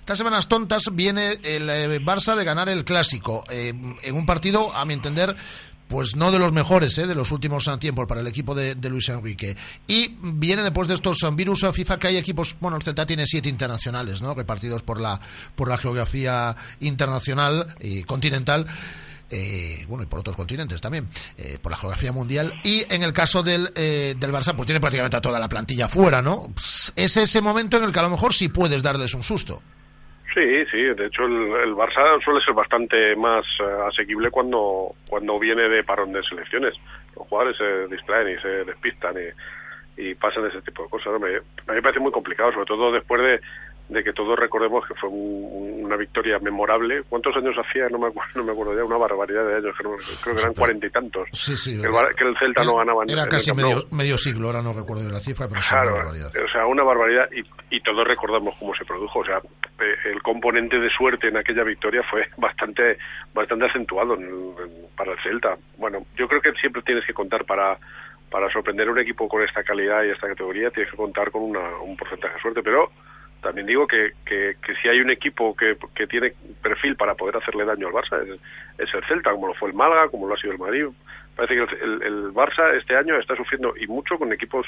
estas 0.00 0.18
semanas 0.18 0.48
tontas, 0.48 0.82
viene 0.92 1.38
el 1.42 1.70
eh, 1.70 1.98
Barça 2.04 2.36
de 2.36 2.44
ganar 2.44 2.68
el 2.68 2.84
clásico, 2.84 3.42
eh, 3.48 3.72
en 4.02 4.14
un 4.14 4.26
partido, 4.26 4.74
a 4.76 4.84
mi 4.84 4.92
entender, 4.92 5.34
pues 5.90 6.14
no 6.14 6.30
de 6.30 6.38
los 6.38 6.52
mejores 6.52 6.96
¿eh? 6.98 7.06
de 7.08 7.16
los 7.16 7.32
últimos 7.32 7.68
tiempos 7.80 8.06
para 8.06 8.20
el 8.20 8.26
equipo 8.28 8.54
de, 8.54 8.76
Luis 8.88 9.08
Enrique. 9.08 9.56
Y 9.88 10.16
viene 10.22 10.62
después 10.62 10.86
de 10.86 10.94
estos 10.94 11.18
virus 11.34 11.64
a 11.64 11.72
FIFA 11.72 11.98
que 11.98 12.06
hay 12.06 12.16
equipos, 12.16 12.56
bueno, 12.60 12.76
el 12.76 12.82
Celta 12.82 13.04
tiene 13.04 13.26
siete 13.26 13.48
internacionales, 13.48 14.22
¿no? 14.22 14.32
Repartidos 14.32 14.82
por 14.82 15.00
la, 15.00 15.20
por 15.56 15.68
la 15.68 15.76
geografía 15.76 16.54
internacional 16.78 17.74
y 17.80 18.04
continental. 18.04 18.66
Eh, 19.32 19.84
bueno, 19.88 20.04
y 20.04 20.06
por 20.06 20.20
otros 20.20 20.36
continentes 20.36 20.80
también, 20.80 21.08
eh, 21.36 21.58
por 21.60 21.72
la 21.72 21.78
geografía 21.78 22.12
mundial. 22.12 22.54
Y 22.62 22.84
en 22.88 23.02
el 23.02 23.12
caso 23.12 23.42
del, 23.42 23.72
eh, 23.74 24.14
del 24.18 24.32
Barça, 24.32 24.54
pues 24.54 24.66
tiene 24.66 24.80
prácticamente 24.80 25.16
a 25.16 25.20
toda 25.20 25.40
la 25.40 25.48
plantilla 25.48 25.88
fuera, 25.88 26.22
¿no? 26.22 26.52
Es 26.94 27.16
ese 27.16 27.40
momento 27.40 27.78
en 27.78 27.84
el 27.84 27.92
que 27.92 27.98
a 27.98 28.02
lo 28.02 28.10
mejor 28.10 28.32
sí 28.32 28.48
puedes 28.48 28.82
darles 28.82 29.12
un 29.14 29.24
susto. 29.24 29.60
Sí, 30.34 30.64
sí, 30.70 30.82
de 30.94 31.06
hecho 31.06 31.24
el, 31.24 31.52
el 31.64 31.74
Barça 31.74 32.22
suele 32.22 32.40
ser 32.40 32.54
bastante 32.54 33.16
más 33.16 33.44
eh, 33.58 33.64
asequible 33.88 34.30
cuando, 34.30 34.94
cuando 35.08 35.38
viene 35.40 35.68
de 35.68 35.82
parón 35.82 36.12
de 36.12 36.22
selecciones. 36.22 36.74
Los 37.16 37.26
jugadores 37.26 37.56
se 37.56 37.88
distraen 37.88 38.36
y 38.36 38.40
se 38.40 38.64
despistan 38.64 39.16
y, 39.18 40.14
pasan 40.14 40.46
ese 40.46 40.62
tipo 40.62 40.84
de 40.84 40.88
cosas. 40.88 41.12
¿no? 41.12 41.18
Me, 41.18 41.36
a 41.36 41.40
mí 41.40 41.74
me 41.74 41.82
parece 41.82 42.00
muy 42.00 42.12
complicado, 42.12 42.52
sobre 42.52 42.66
todo 42.66 42.92
después 42.92 43.20
de, 43.20 43.40
de 43.90 44.04
que 44.04 44.12
todos 44.12 44.38
recordemos 44.38 44.86
que 44.86 44.94
fue 44.94 45.08
un- 45.10 45.84
una 45.84 45.96
victoria 45.96 46.38
memorable. 46.38 47.02
¿Cuántos 47.08 47.36
años 47.36 47.56
hacía? 47.58 47.88
No 47.88 47.98
me 47.98 48.06
acuerdo, 48.06 48.30
no 48.36 48.44
me 48.44 48.52
acuerdo 48.52 48.76
ya, 48.76 48.84
una 48.84 48.96
barbaridad 48.96 49.44
de 49.46 49.56
años, 49.56 49.74
creo, 49.76 49.96
creo 50.22 50.34
que 50.36 50.40
eran 50.42 50.54
cuarenta 50.54 50.86
y 50.86 50.90
tantos. 50.90 51.28
Sí, 51.32 51.56
sí. 51.56 51.80
que, 51.80 51.86
el, 51.88 52.14
que 52.16 52.24
el 52.24 52.36
Celta 52.38 52.62
no 52.64 52.76
ganaba 52.76 53.02
Era 53.08 53.24
en 53.24 53.28
casi 53.28 53.52
medio, 53.52 53.84
medio 53.90 54.16
siglo, 54.16 54.46
ahora 54.48 54.62
no 54.62 54.72
recuerdo 54.72 55.02
de 55.04 55.10
la 55.12 55.20
cifra, 55.20 55.48
pero 55.48 55.60
sí 55.60 55.74
una 55.74 55.82
Claro, 55.82 55.96
barbaridad. 55.96 56.32
o 56.44 56.48
sea, 56.48 56.66
una 56.66 56.82
barbaridad 56.84 57.28
y, 57.32 57.76
y 57.76 57.80
todos 57.80 58.06
recordamos 58.06 58.54
cómo 58.58 58.74
se 58.74 58.84
produjo. 58.84 59.18
O 59.18 59.24
sea, 59.24 59.38
eh, 59.38 59.94
el 60.12 60.22
componente 60.22 60.78
de 60.78 60.88
suerte 60.90 61.28
en 61.28 61.36
aquella 61.36 61.64
victoria 61.64 62.02
fue 62.04 62.28
bastante 62.36 62.96
bastante 63.34 63.66
acentuado 63.66 64.14
en- 64.14 64.22
en- 64.24 64.86
para 64.96 65.12
el 65.12 65.18
Celta. 65.20 65.56
Bueno, 65.78 66.06
yo 66.16 66.28
creo 66.28 66.40
que 66.40 66.52
siempre 66.52 66.82
tienes 66.82 67.04
que 67.04 67.12
contar 67.14 67.44
para 67.44 67.76
para 68.30 68.48
sorprender 68.48 68.86
a 68.86 68.92
un 68.92 68.98
equipo 69.00 69.26
con 69.28 69.42
esta 69.42 69.64
calidad 69.64 70.04
y 70.04 70.10
esta 70.10 70.28
categoría, 70.28 70.70
tienes 70.70 70.92
que 70.92 70.96
contar 70.96 71.32
con 71.32 71.42
una- 71.42 71.78
un 71.82 71.96
porcentaje 71.96 72.34
de 72.34 72.40
suerte, 72.40 72.62
pero 72.62 72.88
también 73.42 73.66
digo 73.66 73.86
que, 73.86 74.12
que, 74.24 74.56
que 74.64 74.74
si 74.76 74.88
hay 74.88 75.00
un 75.00 75.10
equipo 75.10 75.56
que, 75.56 75.76
que 75.94 76.06
tiene 76.06 76.32
perfil 76.62 76.96
para 76.96 77.14
poder 77.14 77.36
hacerle 77.36 77.64
daño 77.64 77.88
al 77.88 77.94
Barça 77.94 78.22
es, 78.78 78.94
el 78.94 79.04
Celta, 79.04 79.30
como 79.32 79.48
lo 79.48 79.54
fue 79.54 79.68
el 79.70 79.74
Málaga, 79.74 80.08
como 80.08 80.26
lo 80.26 80.34
ha 80.34 80.38
sido 80.38 80.52
el 80.52 80.58
Madrid. 80.58 80.86
Parece 81.36 81.54
que 81.54 81.76
el, 81.84 82.02
el- 82.02 82.32
Barça 82.34 82.74
este 82.76 82.96
año 82.96 83.16
está 83.18 83.34
sufriendo 83.36 83.74
y 83.76 83.86
mucho 83.86 84.18
con 84.18 84.32
equipos 84.32 84.66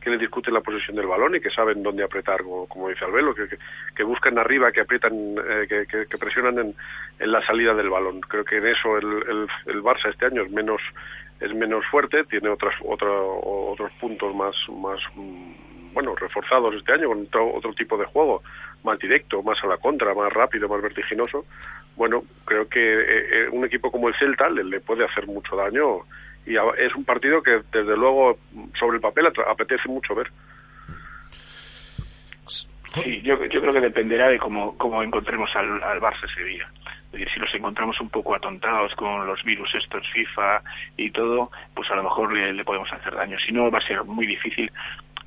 que 0.00 0.10
le 0.10 0.18
discuten 0.18 0.52
la 0.54 0.60
posesión 0.60 0.96
del 0.96 1.06
balón 1.06 1.34
y 1.34 1.40
que 1.40 1.50
saben 1.50 1.82
dónde 1.82 2.04
apretar, 2.04 2.42
como, 2.68 2.88
dice 2.88 3.04
Albelo, 3.04 3.34
que, 3.34 3.48
que, 3.94 4.02
buscan 4.04 4.38
arriba, 4.38 4.70
que 4.72 4.80
aprietan, 4.80 5.14
eh, 5.48 5.86
que, 5.88 6.18
presionan 6.18 6.58
en, 6.58 6.74
en 7.18 7.32
la 7.32 7.40
salida 7.42 7.74
del 7.74 7.88
balón. 7.90 8.20
Creo 8.20 8.44
que 8.44 8.56
en 8.58 8.66
eso 8.66 8.96
el, 8.98 9.06
el, 9.06 9.48
el 9.66 9.82
Barça 9.82 10.10
este 10.10 10.26
año 10.26 10.42
es 10.42 10.50
menos 10.50 10.80
es 11.40 11.52
menos 11.52 11.84
fuerte, 11.86 12.24
tiene 12.24 12.48
otras 12.48 12.74
otro- 12.82 13.40
otros 13.42 13.90
puntos 14.00 14.34
más 14.34 14.54
más 14.70 15.00
bueno 15.94 16.14
reforzados 16.14 16.74
este 16.74 16.92
año 16.92 17.08
con 17.08 17.22
otro, 17.22 17.54
otro 17.54 17.72
tipo 17.72 17.96
de 17.96 18.04
juego 18.04 18.42
más 18.82 18.98
directo, 18.98 19.42
más 19.42 19.62
a 19.64 19.66
la 19.66 19.78
contra, 19.78 20.14
más 20.14 20.32
rápido, 20.32 20.68
más 20.68 20.82
vertiginoso. 20.82 21.46
Bueno, 21.96 22.24
creo 22.44 22.68
que 22.68 22.80
eh, 22.80 23.26
eh, 23.32 23.48
un 23.50 23.64
equipo 23.64 23.90
como 23.90 24.08
el 24.08 24.14
Celta 24.16 24.50
le, 24.50 24.80
puede 24.80 25.04
hacer 25.04 25.26
mucho 25.26 25.56
daño 25.56 26.00
y 26.46 26.56
es 26.56 26.94
un 26.94 27.04
partido 27.04 27.42
que 27.42 27.62
desde 27.72 27.96
luego 27.96 28.38
sobre 28.78 28.96
el 28.96 29.00
papel 29.00 29.32
apetece 29.46 29.88
mucho 29.88 30.14
ver. 30.14 30.30
Sí, 32.46 33.22
yo, 33.22 33.42
yo 33.46 33.60
creo 33.60 33.72
que 33.72 33.80
dependerá 33.80 34.28
de 34.28 34.38
cómo, 34.38 34.76
cómo 34.76 35.02
encontremos 35.02 35.50
al, 35.56 35.82
al 35.82 36.00
Barça 36.00 36.30
ese 36.30 36.44
día. 36.44 36.70
Es 37.06 37.12
decir, 37.12 37.28
si 37.32 37.40
los 37.40 37.54
encontramos 37.54 38.00
un 38.00 38.08
poco 38.10 38.34
atontados 38.34 38.94
con 38.94 39.26
los 39.26 39.42
virus 39.44 39.74
estos 39.74 40.06
FIFA 40.12 40.62
y 40.96 41.10
todo, 41.10 41.50
pues 41.74 41.90
a 41.90 41.96
lo 41.96 42.02
mejor 42.02 42.32
le 42.32 42.64
podemos 42.64 42.92
hacer 42.92 43.14
daño. 43.14 43.38
Si 43.38 43.52
no, 43.52 43.70
va 43.70 43.78
a 43.78 43.86
ser 43.86 44.04
muy 44.04 44.26
difícil 44.26 44.70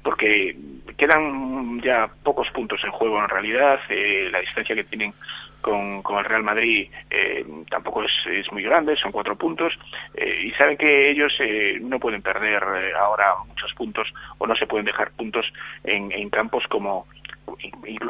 porque 0.04 0.56
quedan 0.98 1.80
ya 1.82 2.10
pocos 2.24 2.50
puntos 2.52 2.84
en 2.84 2.92
juego 2.92 3.20
en 3.20 3.30
realidad. 3.30 3.80
eh, 3.90 4.30
la 4.32 4.40
distancia 4.40 4.76
que 4.76 4.84
tienen 4.84 5.14
con, 5.62 6.02
con 6.02 6.18
el 6.20 6.26
Real 6.26 6.44
Madrid 6.44 6.90
eh, 7.10 7.46
tampoco 7.70 8.04
es, 8.04 8.12
es 8.32 8.52
muy 8.52 8.64
grande, 8.64 8.96
son 8.96 9.12
cuatro 9.12 9.36
puntos. 9.36 9.78
eh, 10.16 10.44
y 10.46 10.52
saben 10.52 10.78
que 10.78 11.10
ellos 11.10 11.34
eh, 11.40 11.78
no 11.82 12.00
pueden 12.00 12.22
perder 12.22 12.64
eh, 12.64 12.94
ahora 13.00 13.36
muchos 13.48 13.74
puntos 13.74 14.12
o 14.38 14.48
no 14.48 14.56
se 14.56 14.68
pueden 14.68 14.86
dejar 14.86 15.12
puntos 15.12 15.52
en, 15.84 16.12
en 16.12 16.30
campos 16.30 16.68
como 16.68 17.08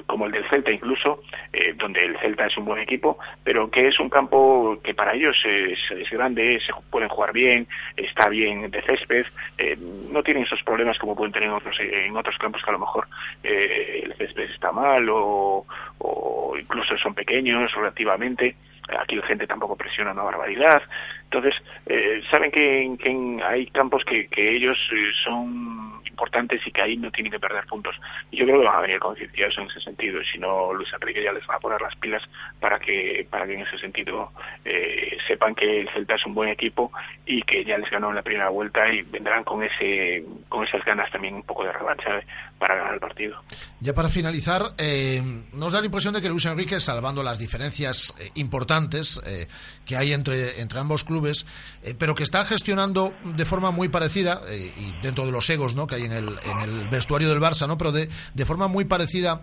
como 0.06 0.26
el 0.26 0.32
del 0.32 0.46
Celta 0.50 0.72
incluso, 0.72 1.22
eh, 1.54 1.74
donde 1.78 2.04
el 2.04 2.18
Celta 2.18 2.48
es 2.48 2.58
un 2.58 2.66
buen 2.66 2.80
equipo, 2.80 3.20
pero 3.44 3.70
que 3.70 3.88
es 3.88 4.00
un 4.00 4.10
campo 4.10 4.80
que 4.84 4.94
para 4.94 5.14
ellos 5.14 5.38
es, 5.46 6.10
grande, 6.10 6.60
se 6.60 6.74
pueden 6.90 7.10
jugar 7.10 7.34
bien, 7.34 7.68
está 7.96 8.30
bien 8.30 8.72
de 8.72 8.82
césped, 8.82 9.26
eh, 9.58 9.78
no 10.12 10.24
tienen 10.24 10.44
esos 10.44 10.64
problemas 10.64 10.98
como 10.98 11.16
pueden 11.16 11.34
tener 11.34 11.50
en 11.50 11.56
otros, 11.56 11.78
en 11.80 12.16
otros 12.16 12.38
campos 12.38 12.64
que 12.64 12.70
a 12.70 12.74
lo 12.74 12.80
mejor 12.80 13.08
eh, 13.44 14.02
el 14.04 14.14
césped 14.16 14.50
está 14.50 14.72
mal 14.72 15.08
o 15.10 15.66
incluso 16.60 16.98
son 16.98 17.14
pequeños 17.14 17.72
relativamente. 17.74 18.56
Aquí 19.00 19.16
la 19.16 19.26
gente 19.26 19.48
tampoco 19.48 19.76
presiona 19.76 20.12
una 20.12 20.24
barbaridad. 20.24 20.82
Entonces, 21.24 21.56
eh, 21.86 22.22
saben 22.30 22.52
que, 22.52 22.96
que 23.00 23.44
hay 23.44 23.68
campos 23.68 24.04
que, 24.06 24.28
que 24.28 24.56
ellos 24.56 24.78
eh, 24.94 25.12
son 25.24 25.98
importantes 26.18 26.66
y 26.66 26.72
que 26.72 26.82
ahí 26.82 26.98
no 26.98 27.12
tienen 27.12 27.32
que 27.32 27.40
perder 27.40 27.66
puntos. 27.66 27.96
Y 28.32 28.38
yo 28.38 28.46
creo 28.46 28.60
que 28.60 28.66
van 28.66 28.78
a 28.78 28.82
venir 28.82 29.00
concienciados 29.00 29.58
en 29.60 29.68
ese 29.68 29.80
sentido, 29.82 30.20
y 30.20 30.26
si 30.26 30.40
no, 30.40 30.74
Luis 30.74 30.92
Enrique 30.94 31.24
ya 31.24 31.32
les 31.32 31.48
va 31.48 31.56
a 31.56 31.60
poner 31.60 31.80
las 31.80 31.96
pilas 31.98 32.24
para 32.60 32.80
que, 32.80 33.28
para 33.30 33.46
que 33.46 33.54
en 33.54 33.62
ese 33.62 33.78
sentido 33.78 34.32
eh, 34.66 35.18
sepan 35.28 35.54
que 35.54 35.82
el 35.82 35.90
Celta 35.90 36.16
es 36.16 36.26
un 36.26 36.34
buen 36.34 36.50
equipo 36.50 36.92
y 37.26 37.42
que 37.44 37.64
ya 37.64 37.78
les 37.78 37.90
ganó 37.92 38.10
en 38.10 38.16
la 38.16 38.24
primera 38.24 38.50
vuelta 38.50 38.92
y 38.92 39.04
vendrán 39.04 39.44
con 39.44 39.64
ese 39.64 40.24
con 40.50 40.64
esas 40.64 40.84
ganas 40.84 41.12
también 41.12 41.36
un 41.36 41.44
poco 41.44 41.64
de 41.64 41.72
revancha 41.72 42.22
para 42.58 42.76
ganar 42.76 42.96
el 42.96 43.00
partido. 43.00 43.44
Ya 43.80 43.94
para 43.94 44.10
finalizar, 44.10 44.74
eh, 44.78 45.22
nos 45.54 45.72
da 45.72 45.80
la 45.80 45.86
impresión 45.86 46.14
de 46.14 46.22
que 46.22 46.30
Luis 46.30 46.46
Enrique, 46.46 46.80
salvando 46.80 47.22
las 47.22 47.38
diferencias 47.38 48.14
eh, 48.20 48.32
importantes 48.78 49.20
eh, 49.26 49.48
que 49.86 49.98
hay 49.98 50.14
entre, 50.14 50.62
entre 50.62 50.80
ambos 50.80 51.04
clubes, 51.04 51.46
eh, 51.84 51.96
pero 51.98 52.16
que 52.16 52.24
está 52.24 52.46
gestionando 52.46 53.14
de 53.24 53.46
forma 53.46 53.72
muy 53.72 53.90
parecida, 53.90 54.42
eh, 54.48 54.72
y 54.78 55.02
dentro 55.02 55.26
de 55.26 55.32
los 55.32 55.50
egos 55.50 55.76
¿no? 55.76 55.88
que 55.88 55.96
hay 55.96 56.04
en 56.04 56.12
el, 56.12 56.28
en 56.44 56.60
el 56.60 56.88
vestuario 56.90 57.30
del 57.30 57.40
Barça, 57.40 57.68
¿no? 57.68 57.78
pero 57.78 57.92
de, 57.92 58.10
de 58.34 58.46
forma 58.46 58.68
muy 58.68 58.86
parecida 58.86 59.42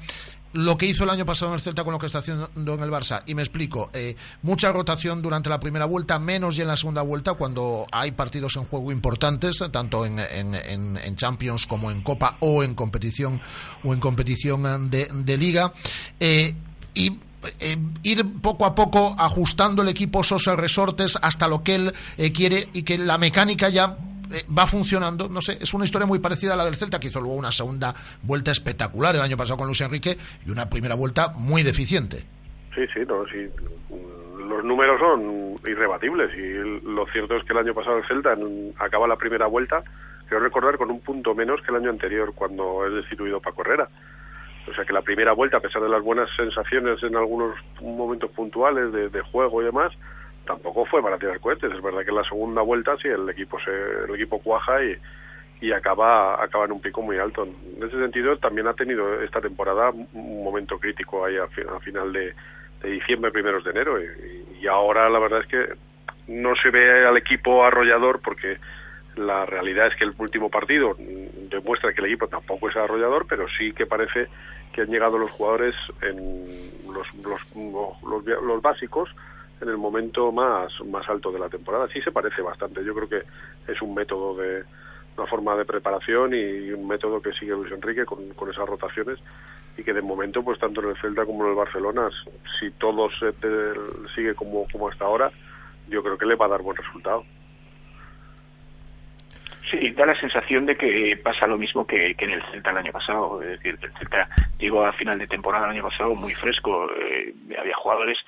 lo 0.52 0.78
que 0.78 0.86
hizo 0.86 1.02
el 1.02 1.10
año 1.10 1.26
pasado 1.26 1.50
en 1.50 1.56
el 1.56 1.60
Celta 1.60 1.82
con 1.82 1.92
lo 1.92 1.98
que 1.98 2.06
está 2.06 2.20
haciendo 2.20 2.48
en 2.54 2.80
el 2.80 2.90
Barça. 2.90 3.24
Y 3.26 3.34
me 3.34 3.42
explico, 3.42 3.90
eh, 3.92 4.14
mucha 4.42 4.70
rotación 4.70 5.20
durante 5.20 5.50
la 5.50 5.58
primera 5.58 5.84
vuelta, 5.84 6.20
menos 6.20 6.54
ya 6.54 6.62
en 6.62 6.68
la 6.68 6.76
segunda 6.76 7.02
vuelta, 7.02 7.34
cuando 7.34 7.86
hay 7.90 8.12
partidos 8.12 8.54
en 8.54 8.64
juego 8.64 8.92
importantes, 8.92 9.60
tanto 9.72 10.06
en, 10.06 10.20
en, 10.20 10.54
en, 10.54 11.16
Champions 11.16 11.66
como 11.66 11.90
en 11.90 12.02
Copa 12.02 12.36
o 12.38 12.62
en 12.62 12.74
competición 12.76 13.40
o 13.82 13.92
en 13.92 13.98
competición 13.98 14.90
de, 14.90 15.06
de 15.12 15.36
liga. 15.36 15.72
Eh, 16.20 16.54
y 16.94 17.18
eh, 17.60 17.76
ir 18.02 18.24
poco 18.40 18.66
a 18.66 18.74
poco 18.74 19.14
ajustando 19.18 19.82
el 19.82 19.88
equipo 19.88 20.22
Sosa 20.22 20.56
Resortes 20.56 21.18
hasta 21.20 21.48
lo 21.48 21.62
que 21.62 21.74
él 21.76 21.92
eh, 22.16 22.32
quiere 22.32 22.68
y 22.72 22.82
que 22.82 22.98
la 22.98 23.18
mecánica 23.18 23.68
ya 23.68 23.96
eh, 24.32 24.42
va 24.56 24.66
funcionando, 24.66 25.28
no 25.28 25.40
sé, 25.40 25.58
es 25.60 25.74
una 25.74 25.84
historia 25.84 26.06
muy 26.06 26.18
parecida 26.18 26.54
a 26.54 26.56
la 26.56 26.64
del 26.64 26.76
Celta, 26.76 26.98
que 26.98 27.08
hizo 27.08 27.20
luego 27.20 27.36
una 27.36 27.52
segunda 27.52 27.94
vuelta 28.22 28.50
espectacular 28.50 29.14
el 29.14 29.22
año 29.22 29.36
pasado 29.36 29.58
con 29.58 29.66
Luis 29.66 29.80
Enrique 29.80 30.16
y 30.46 30.50
una 30.50 30.68
primera 30.68 30.94
vuelta 30.94 31.32
muy 31.36 31.62
deficiente. 31.62 32.24
Sí, 32.74 32.82
sí, 32.92 33.00
no, 33.06 33.24
sí. 33.26 33.48
Los 34.48 34.64
números 34.64 34.98
son 34.98 35.60
irrebatibles 35.64 36.30
y 36.36 36.82
lo 36.84 37.06
cierto 37.06 37.36
es 37.36 37.44
que 37.44 37.52
el 37.52 37.60
año 37.60 37.74
pasado 37.74 37.98
el 37.98 38.06
Celta 38.06 38.36
acaba 38.78 39.06
la 39.06 39.16
primera 39.16 39.46
vuelta, 39.46 39.82
quiero 40.28 40.42
recordar, 40.42 40.76
con 40.76 40.90
un 40.90 41.00
punto 41.00 41.34
menos 41.34 41.60
que 41.62 41.70
el 41.70 41.76
año 41.76 41.90
anterior 41.90 42.32
cuando 42.34 42.86
es 42.86 42.94
destituido 42.94 43.40
Paco 43.40 43.62
Herrera. 43.62 43.88
O 44.68 44.74
sea 44.74 44.84
que 44.84 44.92
la 44.92 45.02
primera 45.02 45.32
vuelta, 45.32 45.58
a 45.58 45.60
pesar 45.60 45.82
de 45.82 45.88
las 45.88 46.02
buenas 46.02 46.30
sensaciones 46.36 47.02
en 47.02 47.16
algunos 47.16 47.54
momentos 47.80 48.30
puntuales 48.30 48.92
de, 48.92 49.08
de 49.10 49.20
juego 49.20 49.60
y 49.60 49.66
demás, 49.66 49.92
tampoco 50.46 50.86
fue 50.86 51.02
para 51.02 51.18
tirar 51.18 51.38
cohetes. 51.40 51.72
Es 51.72 51.82
verdad 51.82 52.02
que 52.02 52.10
en 52.10 52.16
la 52.16 52.24
segunda 52.24 52.62
vuelta 52.62 52.96
sí 52.96 53.08
el 53.08 53.28
equipo 53.28 53.58
se, 53.60 53.70
el 53.70 54.14
equipo 54.14 54.40
cuaja 54.40 54.82
y, 54.82 54.96
y 55.60 55.72
acaba, 55.72 56.42
acaba 56.42 56.64
en 56.64 56.72
un 56.72 56.80
pico 56.80 57.02
muy 57.02 57.18
alto. 57.18 57.44
En 57.44 57.82
ese 57.82 57.98
sentido 57.98 58.38
también 58.38 58.66
ha 58.66 58.74
tenido 58.74 59.20
esta 59.22 59.40
temporada 59.40 59.90
un 59.90 60.44
momento 60.44 60.78
crítico 60.78 61.24
ahí 61.24 61.36
a, 61.36 61.46
fi- 61.48 61.62
a 61.62 61.80
final 61.80 62.12
de, 62.12 62.34
diciembre, 62.82 63.30
primeros 63.32 63.64
de 63.64 63.70
enero. 63.70 63.98
Y 64.60 64.66
ahora 64.66 65.08
la 65.08 65.18
verdad 65.18 65.40
es 65.40 65.46
que 65.46 65.74
no 66.26 66.54
se 66.56 66.70
ve 66.70 67.06
al 67.06 67.16
equipo 67.16 67.64
arrollador 67.64 68.20
porque 68.20 68.58
la 69.16 69.46
realidad 69.46 69.86
es 69.88 69.96
que 69.96 70.04
el 70.04 70.14
último 70.18 70.50
partido 70.50 70.96
demuestra 70.98 71.92
que 71.92 72.00
el 72.00 72.06
equipo 72.06 72.28
tampoco 72.28 72.68
es 72.68 72.76
arrollador, 72.76 73.26
pero 73.28 73.46
sí 73.48 73.72
que 73.72 73.86
parece 73.86 74.28
que 74.72 74.82
han 74.82 74.88
llegado 74.88 75.18
los 75.18 75.30
jugadores 75.30 75.74
en 76.02 76.70
los, 76.92 77.06
los, 77.14 77.40
los, 78.02 78.24
los 78.42 78.62
básicos 78.62 79.14
en 79.60 79.68
el 79.68 79.76
momento 79.76 80.32
más, 80.32 80.72
más 80.84 81.08
alto 81.08 81.30
de 81.30 81.38
la 81.38 81.48
temporada. 81.48 81.88
Sí 81.88 82.00
se 82.02 82.10
parece 82.12 82.42
bastante. 82.42 82.84
Yo 82.84 82.94
creo 82.94 83.08
que 83.08 83.22
es 83.72 83.80
un 83.82 83.94
método 83.94 84.36
de 84.36 84.64
una 85.16 85.26
forma 85.28 85.54
de 85.54 85.64
preparación 85.64 86.34
y 86.34 86.72
un 86.72 86.88
método 86.88 87.22
que 87.22 87.32
sigue 87.32 87.52
Luis 87.52 87.70
Enrique 87.72 88.04
con, 88.04 88.30
con 88.30 88.50
esas 88.50 88.68
rotaciones 88.68 89.18
y 89.76 89.84
que 89.84 89.92
de 89.92 90.02
momento, 90.02 90.42
pues 90.42 90.58
tanto 90.58 90.82
en 90.82 90.90
el 90.90 90.96
Celta 91.00 91.24
como 91.24 91.44
en 91.44 91.50
el 91.50 91.56
Barcelona, 91.56 92.08
si 92.58 92.70
todo 92.72 93.08
se 93.10 93.32
te- 93.32 93.74
sigue 94.14 94.34
como, 94.34 94.66
como 94.72 94.88
hasta 94.88 95.04
ahora, 95.04 95.30
yo 95.88 96.02
creo 96.02 96.18
que 96.18 96.26
le 96.26 96.34
va 96.34 96.46
a 96.46 96.48
dar 96.48 96.62
buen 96.62 96.76
resultado. 96.76 97.24
Sí, 99.70 99.90
da 99.92 100.04
la 100.04 100.14
sensación 100.14 100.66
de 100.66 100.76
que 100.76 101.16
pasa 101.16 101.46
lo 101.46 101.56
mismo 101.56 101.86
que, 101.86 102.14
que 102.16 102.26
en 102.26 102.32
el 102.32 102.42
Celta 102.50 102.70
el 102.70 102.76
año 102.76 102.92
pasado. 102.92 103.42
Es 103.42 103.48
decir, 103.48 103.78
el 103.80 103.92
Celta 103.94 104.28
llegó 104.58 104.84
a 104.84 104.92
final 104.92 105.18
de 105.18 105.26
temporada 105.26 105.64
el 105.64 105.70
año 105.72 105.82
pasado 105.84 106.14
muy 106.14 106.34
fresco. 106.34 106.90
eh, 107.00 107.32
había 107.58 107.74
jugadores 107.74 108.22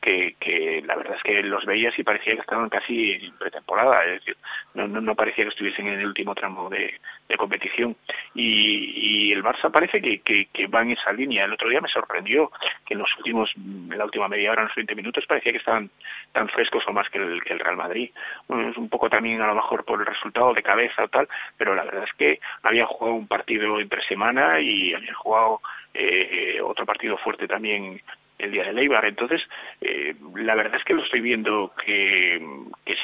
que, 0.00 0.36
que 0.40 0.82
la 0.86 0.96
verdad 0.96 1.16
es 1.16 1.22
que 1.22 1.42
los 1.42 1.66
veías 1.66 1.98
y 1.98 2.02
parecía 2.02 2.34
que 2.34 2.40
estaban 2.40 2.70
casi 2.70 3.30
pretemporada. 3.38 4.04
Es 4.06 4.20
decir, 4.20 4.36
no, 4.72 4.88
no, 4.88 5.02
no 5.02 5.14
parecía 5.14 5.44
que 5.44 5.50
estuviesen 5.50 5.86
en 5.88 6.00
el 6.00 6.06
último 6.06 6.34
tramo 6.34 6.70
de, 6.70 6.98
de 7.28 7.36
competición. 7.36 7.94
Y, 8.34 9.28
y 9.28 9.32
el 9.32 9.44
Barça 9.44 9.70
parece 9.70 10.00
que, 10.00 10.20
que, 10.22 10.46
que 10.46 10.66
va 10.66 10.80
en 10.80 10.92
esa 10.92 11.12
línea. 11.12 11.44
El 11.44 11.52
otro 11.52 11.68
día 11.68 11.82
me 11.82 11.88
sorprendió 11.88 12.50
que 12.86 12.94
en 12.94 13.00
los 13.00 13.14
últimos, 13.18 13.52
en 13.56 13.98
la 13.98 14.06
última 14.06 14.28
media 14.28 14.52
hora, 14.52 14.62
en 14.62 14.68
los 14.68 14.76
20 14.76 14.94
minutos, 14.94 15.26
parecía 15.26 15.52
que 15.52 15.58
estaban 15.58 15.90
tan 16.32 16.48
frescos 16.48 16.84
o 16.88 16.92
más 16.94 17.10
que 17.10 17.18
el, 17.18 17.42
que 17.44 17.52
el 17.52 17.60
Real 17.60 17.76
Madrid. 17.76 18.10
Es 18.48 18.76
un 18.78 18.88
poco 18.88 19.10
también 19.10 19.42
a 19.42 19.46
lo 19.46 19.54
mejor 19.54 19.84
por 19.84 20.00
el 20.00 20.06
resultado 20.06 20.54
de 20.54 20.62
cabeza 20.70 21.04
o 21.04 21.08
tal, 21.08 21.28
pero 21.56 21.74
la 21.74 21.84
verdad 21.84 22.04
es 22.04 22.12
que 22.14 22.40
habían 22.62 22.86
jugado 22.86 23.16
un 23.16 23.26
partido 23.26 23.80
entre 23.80 24.02
semana 24.02 24.60
y 24.60 24.94
habían 24.94 25.14
jugado 25.14 25.60
eh, 25.94 26.60
otro 26.62 26.86
partido 26.86 27.16
fuerte 27.18 27.48
también 27.48 28.00
el 28.42 28.52
día 28.52 28.64
de 28.64 28.72
Leibar. 28.72 29.04
Entonces, 29.04 29.42
eh, 29.80 30.14
la 30.36 30.54
verdad 30.54 30.76
es 30.76 30.84
que 30.84 30.94
lo 30.94 31.02
estoy 31.02 31.20
viendo 31.20 31.72
que, 31.84 32.40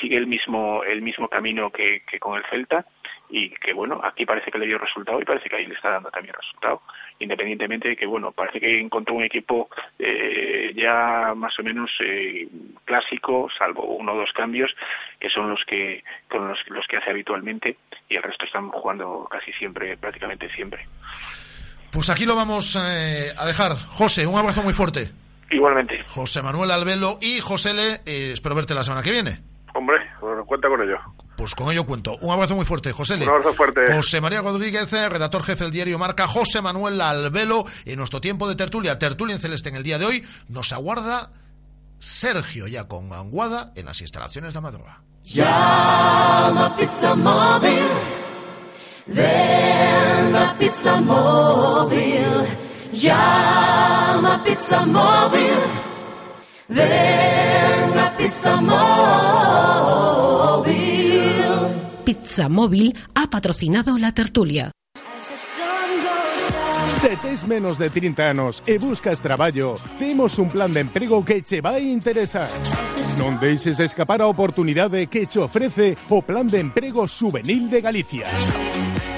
sigue 0.01 0.17
el 0.17 0.27
mismo 0.27 0.83
el 0.85 1.01
mismo 1.01 1.29
camino 1.29 1.71
que, 1.71 2.03
que 2.05 2.19
con 2.19 2.37
el 2.37 2.45
Celta 2.51 2.85
y 3.29 3.51
que 3.51 3.73
bueno, 3.73 4.01
aquí 4.03 4.25
parece 4.25 4.51
que 4.51 4.59
le 4.59 4.67
dio 4.67 4.79
resultado 4.79 5.21
y 5.21 5.25
parece 5.25 5.49
que 5.49 5.57
ahí 5.57 5.67
le 5.67 5.75
está 5.75 5.91
dando 5.91 6.11
también 6.11 6.35
resultado, 6.35 6.83
independientemente 7.19 7.89
de 7.89 7.97
que 7.97 8.07
bueno, 8.07 8.33
parece 8.33 8.61
que 8.61 8.79
encontró 8.79 9.15
un 9.15 9.25
equipo 9.25 9.69
eh, 9.99 10.73
ya 10.77 11.33
más 11.35 11.59
o 11.59 11.63
menos 11.63 11.91
eh, 12.01 12.49
clásico, 12.85 13.49
salvo 13.59 13.85
uno 13.85 14.13
o 14.13 14.17
dos 14.17 14.33
cambios 14.33 14.75
que 15.19 15.31
son 15.31 15.51
los 15.51 15.65
que 15.65 16.05
con 16.29 16.49
los, 16.49 16.59
los 16.69 16.87
que 16.87 16.99
hace 16.99 17.11
habitualmente 17.11 17.77
y 18.09 18.17
el 18.17 18.23
resto 18.23 18.45
están 18.45 18.71
jugando 18.71 19.27
casi 19.31 19.53
siempre, 19.53 19.97
prácticamente 19.97 20.49
siempre. 20.51 20.87
Pues 21.91 22.11
aquí 22.11 22.27
lo 22.27 22.37
vamos 22.37 22.77
eh, 22.77 23.33
a 23.37 23.47
dejar. 23.47 23.77
José, 23.77 24.27
un 24.27 24.39
abrazo 24.39 24.63
muy 24.63 24.75
fuerte. 24.75 25.11
Igualmente. 25.51 26.05
José 26.09 26.43
Manuel 26.43 26.71
Albelo 26.71 27.19
y 27.21 27.41
José 27.41 27.73
Le, 27.73 28.01
eh, 28.05 28.33
espero 28.33 28.55
verte 28.55 28.75
la 28.75 28.83
semana 28.85 29.03
que 29.03 29.11
viene. 29.11 29.43
Hombre, 29.75 29.97
bueno, 30.21 30.45
cuenta 30.45 30.69
con 30.69 30.81
ello. 30.83 30.97
Pues 31.37 31.55
con 31.55 31.71
ello 31.71 31.85
cuento. 31.85 32.17
Un 32.23 32.33
abrazo 32.33 32.57
muy 32.57 32.65
fuerte, 32.65 32.93
José 32.93 33.17
Le. 33.17 33.25
Un 33.25 33.31
abrazo 33.31 33.53
fuerte. 33.53 33.93
José 33.95 34.21
María 34.21 34.41
Rodríguez, 34.41 34.91
eh, 34.93 35.09
redactor 35.09 35.43
jefe 35.43 35.65
del 35.65 35.73
diario 35.73 35.99
Marca, 35.99 36.27
José 36.27 36.63
Manuel 36.63 37.01
Albelo. 37.01 37.67
En 37.85 37.99
nuestro 37.99 38.21
tiempo 38.21 38.49
de 38.49 38.57
tertulia, 38.57 38.99
tertulia 38.99 39.35
en 39.35 39.41
celeste 39.41 39.69
en 39.69 39.77
el 39.77 39.83
día 39.83 39.99
de 39.99 40.07
hoy, 40.07 40.27
nos 40.49 40.73
aguarda 40.73 41.31
Sergio 41.99 42.67
ya 42.67 42.89
con 42.89 43.13
Anguada 43.13 43.73
en 43.77 43.87
las 43.87 44.01
instalaciones 44.01 44.55
de 44.55 44.59
Amadroa. 44.59 45.03
Llama 45.25 46.75
Pizza 46.77 47.15
Móvil. 47.15 47.87
Ven 49.07 50.37
a 50.37 50.57
Pizza 50.59 51.01
Móvil. 51.01 52.66
Pizza 54.47 54.85
Móvil. 54.87 55.59
Ven 56.69 57.99
a 57.99 58.17
Pizza 58.17 58.61
Móvil. 58.61 58.77
Pizza 62.05 62.49
Móvil 62.49 62.95
ha 63.15 63.29
patrocinado 63.29 63.99
la 63.99 64.13
tertulia. 64.13 64.71
Se 67.01 67.17
tes 67.17 67.47
menos 67.47 67.79
de 67.79 67.91
30 67.91 68.31
anos 68.31 68.63
e 68.67 68.79
buscas 68.79 69.21
traballo, 69.21 69.77
temos 69.99 70.39
un 70.39 70.49
plan 70.49 70.73
de 70.73 70.81
emprego 70.81 71.25
que 71.25 71.43
che 71.45 71.61
vai 71.61 71.93
interesar. 71.93 72.49
Non 73.21 73.37
deixes 73.37 73.81
escapar 73.81 74.25
a 74.25 74.29
oportunidade 74.33 75.05
que 75.07 75.29
che 75.29 75.39
ofrece 75.39 75.97
o 76.09 76.25
Plan 76.25 76.49
de 76.49 76.61
Emprego 76.65 77.05
Juvenil 77.05 77.69
de 77.69 77.81
Galicia. 77.85 78.25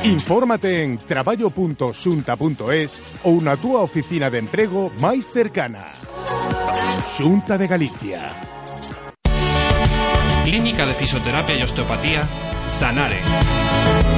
Infórmate 0.02 0.82
en 0.82 0.98
traballo.xunta.es 0.98 2.90
ou 3.22 3.38
na 3.38 3.54
túa 3.54 3.86
oficina 3.86 4.26
de 4.26 4.42
emprego 4.42 4.90
máis 4.98 5.30
cercana. 5.30 5.86
Xunta 7.14 7.54
de 7.54 7.66
Galicia. 7.70 8.18
Clínica 10.42 10.82
de 10.82 10.94
Fisioterapia 10.98 11.54
e 11.54 11.62
Osteopatía 11.62 12.26
Sanare. 12.66 14.17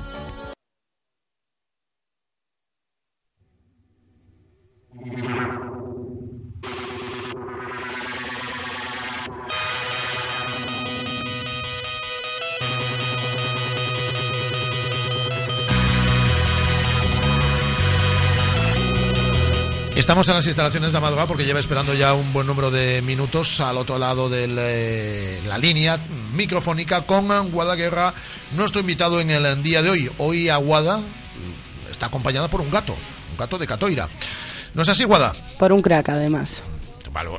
Estamos 19.95 20.27
en 20.27 20.35
las 20.35 20.45
instalaciones 20.45 20.91
de 20.91 20.97
Amadora 20.97 21.25
porque 21.25 21.45
lleva 21.45 21.59
esperando 21.59 21.93
ya 21.93 22.13
un 22.13 22.33
buen 22.33 22.45
número 22.45 22.69
de 22.69 23.01
minutos 23.01 23.59
al 23.61 23.77
otro 23.77 23.97
lado 23.97 24.29
de 24.29 24.45
eh, 24.49 25.41
la 25.47 25.57
línea 25.57 26.03
microfónica 26.33 27.01
con 27.07 27.51
Guadaguerra, 27.51 28.13
nuestro 28.55 28.81
invitado 28.81 29.19
en 29.19 29.31
el 29.31 29.63
día 29.63 29.81
de 29.81 29.89
hoy. 29.89 30.11
Hoy 30.17 30.49
Aguada 30.49 30.99
está 31.89 32.07
acompañada 32.07 32.49
por 32.49 32.61
un 32.61 32.69
gato, 32.69 32.93
un 33.31 33.37
gato 33.37 33.57
de 33.57 33.65
Catoira. 33.65 34.07
¿No 34.73 34.83
es 34.83 34.89
así, 34.89 35.03
Guada? 35.03 35.33
Por 35.57 35.71
un 35.71 35.81
crack, 35.81 36.09
además. 36.09 36.63
Vale, 37.11 37.29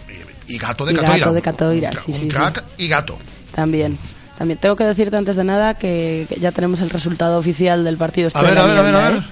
y, 0.47 0.59
gato 0.59 0.85
de 0.85 0.93
y 0.93 0.97
Catoira. 0.97 1.19
Gato 1.19 1.33
de 1.33 1.43
Catoira, 1.43 1.91
un, 1.91 1.97
sí, 1.97 2.13
un 2.13 2.15
sí. 2.15 2.29
crack 2.29 2.59
sí. 2.59 2.85
y 2.85 2.89
gato. 2.89 3.19
También. 3.55 3.99
También 4.37 4.59
tengo 4.59 4.77
que 4.77 4.85
decirte 4.85 5.17
antes 5.17 5.37
de 5.37 5.45
nada 5.45 5.75
que, 5.75 6.27
que 6.29 6.41
ya 6.41 6.53
tenemos 6.53 6.81
el 6.81 6.91
resultado 6.91 7.39
oficial 7.39 7.85
del 7.85 7.97
partido. 7.97 8.29
A 8.35 8.43
ver, 8.43 8.59
a 8.59 8.67
ver, 8.67 8.77
a 8.77 8.83
ver, 8.83 8.95
a 8.95 9.11
ver. 9.11 9.23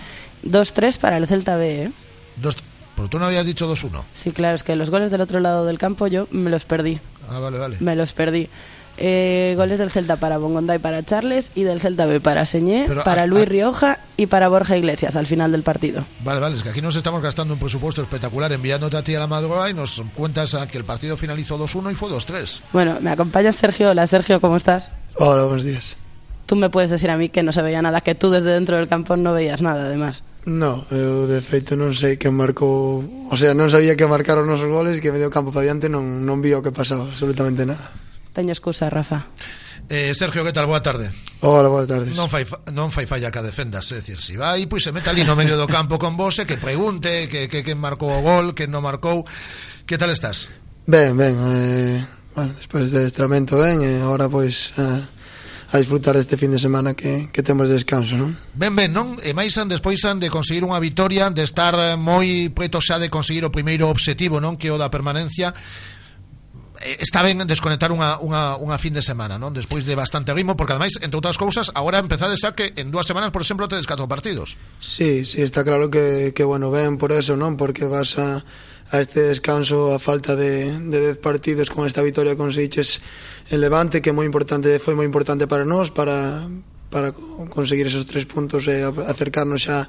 2-3 0.45 0.99
para 0.99 1.17
el 1.19 1.27
Celta 1.27 1.57
B, 1.57 1.85
¿eh? 1.85 1.93
Dos, 2.37 2.57
pero 2.97 3.09
tú 3.09 3.19
no 3.19 3.27
habías 3.27 3.45
dicho 3.45 3.71
2-1. 3.71 4.03
Sí, 4.13 4.33
claro, 4.33 4.57
es 4.57 4.63
que 4.63 4.77
los 4.77 4.91
goles 4.91 5.11
del 5.11 5.21
otro 5.21 5.41
lado 5.41 5.67
del 5.67 5.79
campo 5.79 6.07
yo 6.07 6.27
me 6.31 6.51
los 6.51 6.65
perdí. 6.65 7.01
Ah, 7.29 7.39
vale, 7.39 7.59
vale. 7.59 7.77
Me 7.81 7.97
los 7.97 8.13
perdí. 8.13 8.49
Eh, 9.03 9.55
goles 9.57 9.79
del 9.79 9.91
Celta 9.91 10.17
para 10.17 10.37
Bongonda 10.37 10.75
y 10.75 10.79
para 10.79 11.03
Charles 11.03 11.53
y 11.55 11.63
del 11.65 11.81
Celta 11.81 12.05
B 12.05 12.21
para 12.21 12.45
Señé, 12.45 12.85
Pero, 12.87 13.03
para 13.03 13.23
a- 13.23 13.27
Luis 13.27 13.45
a- 13.45 13.47
Rioja 13.49 13.99
y 14.19 14.27
para 14.27 14.49
Borja 14.49 14.77
Iglesias 14.77 15.17
al 15.17 15.27
final 15.27 15.53
del 15.53 15.63
partido. 15.63 16.05
Vale, 16.23 16.39
vale, 16.39 16.57
es 16.57 16.63
que 16.63 16.69
aquí 16.69 16.83
nos 16.83 16.95
estamos 16.97 17.23
gastando 17.23 17.55
un 17.55 17.61
presupuesto 17.61 18.03
espectacular 18.03 18.53
enviándote 18.53 18.99
a 18.99 19.03
ti 19.03 19.15
a 19.15 19.21
la 19.21 19.27
madrugada 19.27 19.71
y 19.71 19.75
nos 19.75 20.03
cuentas 20.15 20.55
a 20.55 20.67
que 20.69 20.77
el 20.77 20.85
partido 20.85 21.17
finalizó 21.17 21.57
2-1 21.57 21.91
y 21.91 21.95
fue 21.95 22.11
2-3. 22.11 22.61
Bueno, 22.75 22.99
me 23.01 23.11
acompaña 23.11 23.53
Sergio. 23.55 23.89
Hola 23.89 24.07
Sergio, 24.07 24.39
¿cómo 24.39 24.57
estás? 24.59 24.91
Hola, 25.17 25.45
buenos 25.45 25.65
días. 25.65 25.97
Tú 26.45 26.57
me 26.57 26.69
puedes 26.69 26.91
decir 26.91 27.09
a 27.11 27.17
mí 27.17 27.31
que 27.31 27.43
no 27.43 27.53
se 27.53 27.63
veía 27.63 27.81
nada, 27.81 28.03
que 28.03 28.15
tú 28.15 28.29
desde 28.29 28.51
dentro 28.53 28.77
del 28.77 28.89
campo 28.89 29.17
no 29.17 29.33
veías 29.33 29.63
nada, 29.63 29.87
además. 29.87 30.25
No, 30.45 30.85
eu 30.91 31.25
de 31.29 31.41
feito 31.41 31.77
non 31.77 31.93
sei 31.97 32.17
que 32.17 32.29
marcou 32.33 33.05
O 33.29 33.37
sea, 33.37 33.53
non 33.57 33.69
sabía 33.73 33.93
que 33.97 34.09
marcaron 34.09 34.49
os 34.49 34.57
nosos 34.57 34.73
goles 34.73 34.97
Que 35.05 35.13
me 35.13 35.21
deu 35.21 35.29
campo 35.29 35.53
para 35.53 35.69
diante 35.69 35.93
non, 35.93 36.25
non 36.25 36.41
vi 36.41 36.57
o 36.57 36.65
que 36.65 36.73
pasaba 36.73 37.05
Absolutamente 37.09 37.69
nada 37.69 37.93
teño 38.33 38.53
excusa, 38.53 38.91
Rafa. 38.91 39.27
Eh, 39.89 40.15
Sergio, 40.15 40.45
que 40.45 40.53
tal? 40.53 40.67
Boa 40.67 40.83
tarde. 40.83 41.11
Hola, 41.41 41.69
boa 41.69 41.87
tarde. 41.87 42.15
Non 42.15 42.31
fai, 42.31 42.47
non 42.71 42.95
fai 42.95 43.11
falla 43.11 43.35
que 43.35 43.43
defendas, 43.43 43.91
é 43.91 43.99
dicir, 43.99 44.23
si 44.23 44.39
vai, 44.39 44.71
pois 44.71 44.87
se 44.87 44.95
meta 44.95 45.11
ali 45.11 45.27
no 45.27 45.35
medio 45.35 45.59
do 45.59 45.67
campo 45.67 45.99
con 45.99 46.15
vos 46.15 46.39
e 46.39 46.47
que 46.47 46.61
pregunte 46.61 47.27
que, 47.27 47.51
que, 47.51 47.67
que 47.67 47.75
marcou 47.75 48.13
o 48.13 48.23
gol, 48.23 48.55
que 48.55 48.71
non 48.71 48.87
marcou. 48.87 49.27
Que 49.83 49.99
tal 49.99 50.15
estás? 50.15 50.47
Ben, 50.87 51.19
ben, 51.19 51.35
eh, 51.35 51.99
bueno, 52.39 52.55
despois 52.55 52.95
de 52.95 53.03
estramento 53.03 53.59
ben, 53.59 53.83
e 53.83 53.99
eh, 53.99 54.03
agora 54.07 54.31
pois 54.31 54.79
eh, 54.79 55.03
a 55.71 55.79
disfrutar 55.79 56.15
deste 56.15 56.39
fin 56.39 56.55
de 56.55 56.63
semana 56.63 56.95
que, 56.95 57.27
que 57.35 57.43
temos 57.43 57.67
de 57.67 57.75
descanso, 57.75 58.15
non? 58.15 58.31
Ben, 58.55 58.75
ben, 58.75 58.95
non? 58.95 59.19
E 59.23 59.35
máis 59.35 59.59
an, 59.59 59.67
despois 59.67 59.99
an 60.07 60.23
de 60.23 60.31
conseguir 60.31 60.63
unha 60.63 60.79
vitoria, 60.79 61.31
de 61.35 61.43
estar 61.43 61.75
moi 61.99 62.51
preto 62.55 62.79
xa 62.79 63.03
de 63.03 63.11
conseguir 63.11 63.43
o 63.43 63.51
primeiro 63.51 63.91
obxectivo, 63.91 64.39
non? 64.39 64.55
Que 64.55 64.71
o 64.71 64.79
da 64.79 64.87
permanencia 64.87 65.51
está 66.81 67.23
ben 67.23 67.45
desconectar 67.45 67.93
unha, 67.93 68.17
unha, 68.25 68.57
unha 68.57 68.77
fin 68.81 68.97
de 68.97 69.05
semana, 69.05 69.37
non? 69.37 69.53
Despois 69.53 69.85
de 69.85 69.93
bastante 69.93 70.33
ritmo, 70.33 70.57
porque 70.57 70.73
ademais, 70.73 70.97
entre 71.05 71.21
outras 71.21 71.37
cousas, 71.37 71.69
agora 71.77 72.01
empezades 72.01 72.41
xa 72.41 72.57
que 72.57 72.73
en 72.81 72.89
dúas 72.89 73.05
semanas, 73.05 73.31
por 73.31 73.45
exemplo, 73.45 73.69
tedes 73.69 73.85
catro 73.85 74.09
partidos. 74.09 74.57
Sí, 74.81 75.25
sí, 75.29 75.45
está 75.45 75.65
claro 75.65 75.93
que, 75.93 76.33
que 76.33 76.45
bueno, 76.45 76.73
ben 76.73 76.97
por 76.97 77.13
eso, 77.13 77.37
non? 77.37 77.61
Porque 77.61 77.85
vas 77.85 78.17
a, 78.17 78.41
a 78.91 78.97
este 78.99 79.29
descanso 79.29 79.93
a 79.93 80.01
falta 80.01 80.35
de, 80.35 80.73
de 80.73 80.99
dez 81.13 81.19
partidos 81.21 81.69
con 81.69 81.85
esta 81.85 82.01
vitoria 82.01 82.35
con 82.35 82.53
Seiches 82.53 83.05
en 83.53 83.61
Levante, 83.61 84.01
que 84.01 84.17
moi 84.17 84.25
importante 84.25 84.81
foi 84.81 84.97
moi 84.97 85.05
importante 85.05 85.45
para 85.45 85.69
nós, 85.69 85.93
para, 85.93 86.49
para 86.89 87.13
conseguir 87.53 87.87
esos 87.87 88.09
tres 88.09 88.25
puntos 88.25 88.67
e 88.67 88.83
acercarnos 88.83 89.69
xa 89.69 89.85
a 89.85 89.89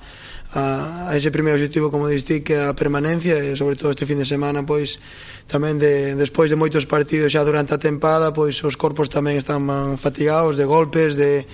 a, 0.54 1.10
a 1.10 1.16
ese 1.16 1.32
primeiro 1.32 1.56
objetivo 1.56 1.92
como 1.92 2.12
diste 2.12 2.44
que 2.44 2.60
a 2.60 2.76
permanencia 2.76 3.40
e 3.40 3.56
sobre 3.56 3.80
todo 3.80 3.92
este 3.96 4.04
fin 4.04 4.20
de 4.20 4.28
semana 4.28 4.68
pois 4.68 5.00
tamén 5.48 5.80
de, 5.80 6.16
despois 6.20 6.52
de 6.52 6.60
moitos 6.60 6.84
partidos 6.84 7.32
xa 7.32 7.48
durante 7.48 7.72
a 7.72 7.80
tempada 7.80 8.36
pois 8.36 8.60
os 8.68 8.76
corpos 8.76 9.08
tamén 9.08 9.40
están 9.40 9.64
fatigados 9.96 10.60
de 10.60 10.66
golpes 10.68 11.16
de 11.16 11.48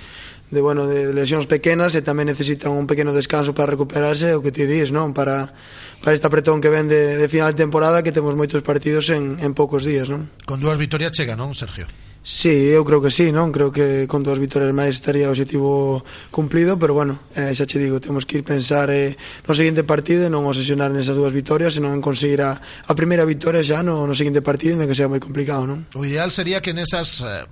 de 0.48 0.62
bueno, 0.62 0.88
de 0.88 1.12
lesións 1.12 1.44
pequenas 1.44 1.92
e 1.92 2.00
tamén 2.00 2.32
necesitan 2.32 2.72
un 2.72 2.88
pequeno 2.88 3.12
descanso 3.12 3.52
para 3.52 3.68
recuperarse 3.68 4.32
o 4.32 4.40
que 4.40 4.56
ti 4.56 4.64
dis, 4.64 4.96
non? 4.96 5.12
Para 5.12 5.52
para 6.00 6.16
este 6.16 6.24
apretón 6.30 6.64
que 6.64 6.72
ven 6.72 6.88
de, 6.88 7.20
de 7.20 7.28
final 7.28 7.52
de 7.52 7.60
temporada 7.60 8.00
que 8.00 8.16
temos 8.16 8.32
moitos 8.32 8.64
partidos 8.64 9.12
en, 9.12 9.36
en 9.44 9.52
poucos 9.52 9.84
días, 9.84 10.08
non? 10.08 10.32
Con 10.48 10.64
dúas 10.64 10.80
victorias 10.80 11.12
chega, 11.12 11.36
non, 11.36 11.52
Sergio? 11.52 11.84
Sí, 12.28 12.72
eu 12.76 12.84
creo 12.84 13.00
que 13.00 13.08
sí, 13.08 13.32
non? 13.32 13.56
Creo 13.56 13.72
que 13.72 14.04
con 14.04 14.20
dúas 14.20 14.36
vitorias 14.36 14.76
máis 14.76 15.00
estaría 15.00 15.32
o 15.32 15.32
objetivo 15.32 16.04
cumplido, 16.28 16.76
pero 16.76 16.92
bueno, 16.92 17.24
eh, 17.40 17.56
xa 17.56 17.64
che 17.64 17.80
digo, 17.80 18.04
temos 18.04 18.28
que 18.28 18.36
ir 18.36 18.44
pensar 18.44 18.92
eh, 18.92 19.16
no 19.48 19.56
seguinte 19.56 19.88
partido 19.88 20.28
e 20.28 20.30
non 20.30 20.44
obsesionar 20.44 20.92
nesas 20.92 21.16
dúas 21.16 21.32
vitorias, 21.32 21.80
senón 21.80 21.96
en 21.96 22.04
conseguir 22.04 22.44
a, 22.44 22.60
a 22.60 22.94
primeira 23.00 23.24
vitoria 23.24 23.64
xa 23.64 23.80
no, 23.80 24.04
no 24.04 24.12
seguinte 24.12 24.44
partido, 24.44 24.76
en 24.76 24.92
que 24.92 24.98
sea 25.00 25.08
moi 25.08 25.24
complicado, 25.24 25.64
non? 25.64 25.88
O 25.96 26.04
ideal 26.04 26.28
sería 26.28 26.60
que 26.60 26.76
nesas... 26.76 27.24
Eh 27.24 27.48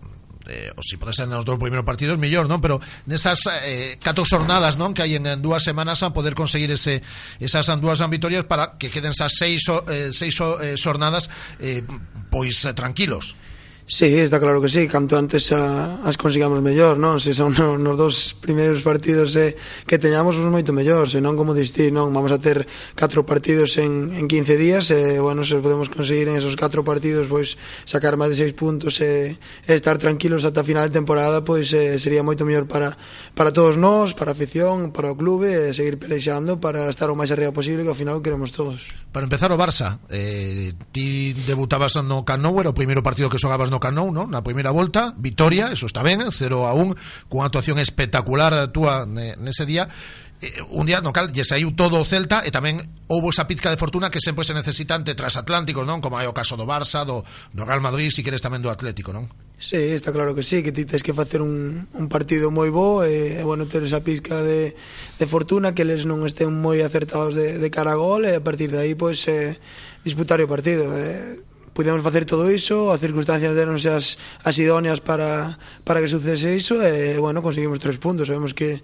eh, 0.48 0.72
o 0.76 0.82
si 0.84 0.98
pode 0.98 1.14
ser 1.14 1.28
nos 1.28 1.46
dous 1.46 1.58
primeiros 1.58 1.86
partidos, 1.86 2.20
mellor, 2.20 2.46
non? 2.46 2.62
Pero 2.62 2.84
nesas 3.10 3.48
eh, 3.64 3.98
catro 4.04 4.28
xornadas, 4.28 4.78
non? 4.78 4.94
Que 4.94 5.08
hai 5.08 5.18
en, 5.18 5.26
en 5.26 5.40
dúas 5.42 5.64
semanas 5.64 6.04
a 6.04 6.14
poder 6.14 6.36
conseguir 6.36 6.70
ese, 6.76 7.02
esas 7.40 7.66
dúas 7.82 8.04
vitorias 8.12 8.46
para 8.46 8.78
que 8.78 8.92
queden 8.92 9.16
esas 9.16 9.34
seis, 9.40 9.66
eh, 9.88 10.12
seis 10.12 10.36
eh, 10.36 10.76
xornadas 10.78 11.32
eh, 11.64 11.82
pois 12.30 12.60
eh, 12.68 12.76
tranquilos. 12.76 13.40
Sí, 13.88 14.18
está 14.18 14.40
claro 14.40 14.62
que 14.64 14.70
sí, 14.70 14.88
canto 14.88 15.16
antes 15.16 15.52
a, 15.52 16.02
as 16.10 16.18
consigamos 16.18 16.58
mellor, 16.58 16.98
non? 16.98 17.22
Se 17.22 17.38
son 17.38 17.54
no, 17.54 17.78
nos 17.78 17.94
dos 17.94 18.34
primeiros 18.34 18.82
partidos 18.82 19.38
eh, 19.38 19.54
que 19.86 20.02
teñamos 20.02 20.42
os 20.42 20.50
moito 20.50 20.74
mellor, 20.74 21.06
senón 21.06 21.38
como 21.38 21.54
distí, 21.54 21.94
non? 21.94 22.10
Vamos 22.10 22.34
a 22.34 22.42
ter 22.42 22.66
catro 22.98 23.30
partidos 23.30 23.78
en, 23.78 24.10
en 24.18 24.26
15 24.26 24.58
días 24.58 24.90
e, 24.90 24.98
eh, 24.98 25.20
bueno, 25.22 25.46
se 25.46 25.62
podemos 25.62 25.94
conseguir 25.94 26.34
en 26.34 26.42
esos 26.42 26.58
catro 26.58 26.82
partidos 26.82 27.30
pois 27.30 27.62
sacar 27.86 28.18
máis 28.18 28.34
de 28.34 28.42
seis 28.42 28.58
puntos 28.58 28.98
e, 29.06 29.38
eh, 29.38 29.70
e 29.70 29.78
estar 29.78 30.02
tranquilos 30.02 30.50
ata 30.50 30.66
a 30.66 30.68
final 30.68 30.90
de 30.90 30.98
temporada 30.98 31.46
pois 31.46 31.70
eh, 31.70 32.02
sería 32.02 32.26
moito 32.26 32.42
mellor 32.42 32.66
para, 32.66 32.98
para 33.38 33.54
todos 33.54 33.78
nós, 33.78 34.18
para 34.18 34.34
a 34.34 34.36
afición, 34.36 34.98
para 34.98 35.14
o 35.14 35.16
clube 35.16 35.46
e 35.54 35.78
seguir 35.78 36.02
pelexando 36.02 36.58
para 36.58 36.90
estar 36.90 37.14
o 37.14 37.16
máis 37.16 37.30
arriba 37.30 37.54
posible 37.54 37.86
que 37.86 37.94
ao 37.94 38.00
final 38.02 38.18
queremos 38.26 38.50
todos. 38.50 38.98
Para 39.14 39.30
empezar 39.30 39.54
o 39.54 39.62
Barça, 39.62 40.02
eh, 40.10 40.74
ti 40.90 41.38
debutabas 41.46 41.94
no 42.02 42.26
Camp 42.26 42.42
Nou, 42.42 42.58
era 42.58 42.74
o 42.74 42.76
primeiro 42.76 43.06
partido 43.06 43.30
que 43.30 43.38
xogabas 43.38 43.70
no 43.72 43.75
no 43.76 43.84
Camp 43.84 44.00
Nou, 44.00 44.08
non? 44.16 44.32
Na 44.32 44.40
primeira 44.40 44.72
volta, 44.72 45.12
vitoria, 45.20 45.76
eso 45.76 45.84
está 45.84 46.00
ben, 46.00 46.24
0 46.24 46.64
a 46.64 46.72
1, 46.72 46.96
cunha 47.28 47.52
actuación 47.52 47.76
espectacular 47.84 48.56
a 48.56 48.72
túa 48.72 49.04
nese 49.04 49.68
día, 49.68 49.92
eh, 50.40 50.52
un 50.72 50.88
día 50.88 51.00
no 51.00 51.12
cal 51.12 51.32
lle 51.32 51.44
saiu 51.44 51.76
todo 51.76 52.00
o 52.00 52.08
Celta 52.08 52.44
e 52.44 52.52
tamén 52.52 52.80
houbo 53.08 53.32
esa 53.32 53.48
pizca 53.48 53.72
de 53.72 53.80
fortuna 53.80 54.12
que 54.12 54.24
sempre 54.24 54.44
se 54.44 54.56
necesita 54.56 54.96
ante 54.96 55.16
transatlánticos, 55.16 55.84
non? 55.84 56.00
Como 56.00 56.20
é 56.20 56.28
o 56.28 56.36
caso 56.36 56.56
do 56.56 56.64
Barça, 56.64 57.04
do, 57.04 57.24
do 57.52 57.64
Real 57.64 57.84
Madrid, 57.84 58.12
si 58.12 58.24
queres 58.24 58.44
tamén 58.44 58.64
do 58.64 58.72
Atlético, 58.72 59.12
non? 59.12 59.28
Sí, 59.56 59.80
está 59.96 60.12
claro 60.12 60.36
que 60.36 60.44
sí, 60.44 60.64
que 60.64 60.76
ti 60.76 60.84
tens 60.84 61.04
que 61.04 61.16
facer 61.16 61.40
un, 61.40 61.88
un 61.96 62.08
partido 62.12 62.52
moi 62.52 62.68
bo 62.72 63.08
e, 63.08 63.40
e 63.40 63.44
bueno, 63.44 63.68
ter 63.68 63.84
esa 63.88 64.04
pizca 64.04 64.40
de, 64.44 64.76
de 65.20 65.26
fortuna 65.28 65.72
que 65.72 65.88
eles 65.88 66.04
non 66.04 66.24
estén 66.28 66.52
moi 66.52 66.84
acertados 66.84 67.36
de, 67.36 67.60
de 67.60 67.70
cara 67.72 67.96
a 67.96 68.00
gol 68.00 68.28
e 68.28 68.36
a 68.36 68.44
partir 68.44 68.72
de 68.72 68.80
aí, 68.84 68.96
pois, 68.96 69.24
eh, 69.32 69.56
disputar 70.04 70.44
o 70.44 70.52
partido. 70.52 70.92
Eh, 70.92 71.55
pudemos 71.76 72.00
facer 72.02 72.24
todo 72.24 72.48
iso, 72.48 72.96
as 72.96 73.04
circunstancias 73.04 73.52
deron 73.52 73.76
as, 73.76 74.16
as 74.48 74.56
idóneas 74.56 75.04
para, 75.04 75.60
para 75.84 76.00
que 76.00 76.08
sucese 76.08 76.56
iso, 76.56 76.80
e, 76.80 77.20
bueno, 77.20 77.44
conseguimos 77.44 77.84
tres 77.84 78.00
puntos, 78.00 78.32
sabemos 78.32 78.56
que 78.56 78.80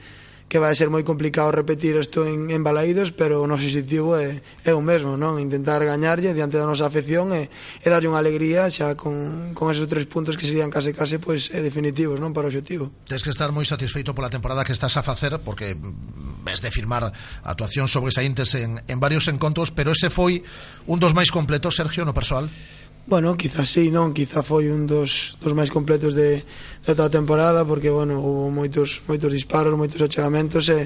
que 0.51 0.59
vai 0.59 0.75
ser 0.75 0.91
moi 0.91 0.99
complicado 1.07 1.47
repetir 1.55 1.95
isto 1.95 2.27
en, 2.27 2.51
en 2.51 2.59
Balaídos, 2.59 3.15
pero 3.15 3.39
o 3.39 3.47
noso 3.47 3.63
objetivo 3.63 4.19
é, 4.19 4.43
é 4.67 4.75
o 4.75 4.83
mesmo, 4.83 5.15
non? 5.15 5.39
Intentar 5.39 5.79
gañarlle 5.87 6.35
diante 6.35 6.59
da 6.59 6.67
nosa 6.67 6.83
afección 6.83 7.31
e, 7.31 7.47
e 7.47 7.87
darlle 7.87 8.11
unha 8.11 8.19
alegría 8.19 8.67
xa 8.67 8.99
con, 8.99 9.55
con 9.55 9.71
esos 9.71 9.87
tres 9.87 10.03
puntos 10.11 10.35
que 10.35 10.43
serían 10.43 10.67
case 10.67 10.91
case 10.91 11.23
pois 11.23 11.55
é 11.55 11.63
definitivos, 11.63 12.19
non? 12.19 12.35
Para 12.35 12.43
o 12.43 12.51
objetivo. 12.51 12.91
Tens 13.07 13.23
que 13.23 13.31
estar 13.31 13.47
moi 13.55 13.63
satisfeito 13.63 14.11
pola 14.11 14.27
temporada 14.27 14.67
que 14.67 14.75
estás 14.75 14.99
a 14.99 15.03
facer 15.07 15.39
porque 15.39 15.71
ves 16.43 16.59
de 16.59 16.67
firmar 16.67 17.15
actuacións 17.47 17.87
sobresaíntes 17.87 18.51
en, 18.59 18.83
en 18.91 18.99
varios 18.99 19.31
encontros, 19.31 19.71
pero 19.71 19.95
ese 19.95 20.11
foi 20.11 20.43
un 20.83 20.99
dos 20.99 21.15
máis 21.15 21.31
completos, 21.31 21.79
Sergio, 21.79 22.03
no 22.03 22.11
persoal? 22.11 22.51
Bueno, 23.05 23.35
quizás 23.35 23.69
sí, 23.73 23.89
non, 23.89 24.13
quizá 24.13 24.39
foi 24.45 24.69
un 24.69 24.85
dos, 24.85 25.11
dos 25.41 25.53
máis 25.57 25.73
completos 25.73 26.13
de, 26.13 26.45
de 26.85 26.91
toda 26.93 27.09
a 27.09 27.15
temporada 27.17 27.65
porque, 27.65 27.89
bueno, 27.89 28.21
hubo 28.21 28.53
moitos, 28.53 29.01
moitos 29.09 29.33
disparos, 29.33 29.73
moitos 29.73 30.01
achegamentos 30.05 30.69
e, 30.69 30.81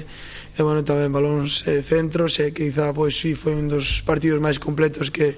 e 0.56 0.60
bueno, 0.64 0.80
tamén 0.80 1.12
balóns 1.12 1.68
e 1.68 1.84
centros 1.84 2.40
e 2.40 2.56
quizá, 2.56 2.96
pois, 2.96 3.12
sí, 3.20 3.36
foi 3.36 3.52
un 3.52 3.68
dos 3.68 4.00
partidos 4.08 4.40
máis 4.40 4.56
completos 4.56 5.12
que, 5.12 5.36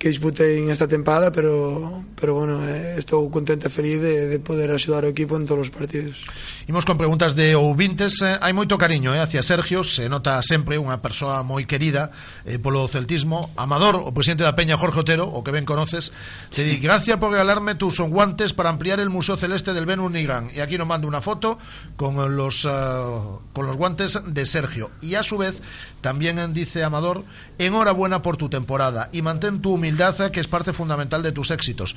que 0.00 0.08
disputei 0.08 0.64
en 0.64 0.70
esta 0.70 0.88
tempada, 0.88 1.30
pero, 1.30 2.02
pero 2.18 2.32
bueno, 2.32 2.56
eh, 2.64 2.96
estou 2.96 3.28
contento 3.28 3.68
e 3.68 3.70
feliz 3.70 4.00
de, 4.00 4.32
de 4.32 4.40
poder 4.40 4.72
axudar 4.72 5.04
o 5.04 5.12
equipo 5.12 5.36
en 5.36 5.44
todos 5.44 5.68
os 5.68 5.70
partidos. 5.70 6.24
Imos 6.64 6.88
con 6.88 6.96
preguntas 6.96 7.36
de 7.36 7.52
ouvintes. 7.52 8.24
Eh, 8.24 8.40
hai 8.40 8.56
moito 8.56 8.80
cariño 8.80 9.12
eh, 9.12 9.20
hacia 9.20 9.44
Sergio, 9.44 9.84
se 9.84 10.08
nota 10.08 10.40
sempre 10.40 10.80
unha 10.80 11.04
persoa 11.04 11.44
moi 11.44 11.68
querida 11.68 12.16
eh, 12.48 12.56
polo 12.56 12.88
celtismo. 12.88 13.52
Amador, 13.60 14.00
o 14.00 14.08
presidente 14.16 14.40
da 14.40 14.56
Peña 14.56 14.80
Jorge 14.80 15.04
Otero, 15.04 15.28
o 15.28 15.44
que 15.44 15.52
ben 15.52 15.68
conoces, 15.68 16.16
te 16.48 16.64
di, 16.64 16.80
gracias 16.80 17.20
por 17.20 17.36
regalarme 17.36 17.76
tus 17.76 18.00
guantes 18.00 18.56
para 18.56 18.72
ampliar 18.72 19.04
el 19.04 19.12
Museo 19.12 19.36
Celeste 19.36 19.76
del 19.76 19.84
Venus 19.84 20.08
Nigrán. 20.08 20.48
E 20.56 20.64
aquí 20.64 20.80
nos 20.80 20.88
manda 20.88 21.04
unha 21.04 21.20
foto 21.20 21.60
con 22.00 22.16
los, 22.16 22.64
uh, 22.64 23.52
con 23.52 23.68
los 23.68 23.76
guantes 23.76 24.16
de 24.16 24.48
Sergio. 24.48 24.88
Y 25.04 25.20
a 25.20 25.20
su 25.20 25.36
vez, 25.36 25.60
también 26.00 26.40
dice 26.56 26.88
Amador, 26.88 27.20
enhorabuena 27.60 28.24
por 28.24 28.40
tu 28.40 28.48
temporada 28.48 29.12
y 29.12 29.20
mantén 29.20 29.60
tu 29.60 29.76
humildad 29.76 29.89
humildad 29.90 30.20
eh, 30.20 30.30
que 30.30 30.40
es 30.40 30.46
parte 30.46 30.72
fundamental 30.72 31.22
de 31.22 31.32
tus 31.32 31.50
éxitos. 31.50 31.96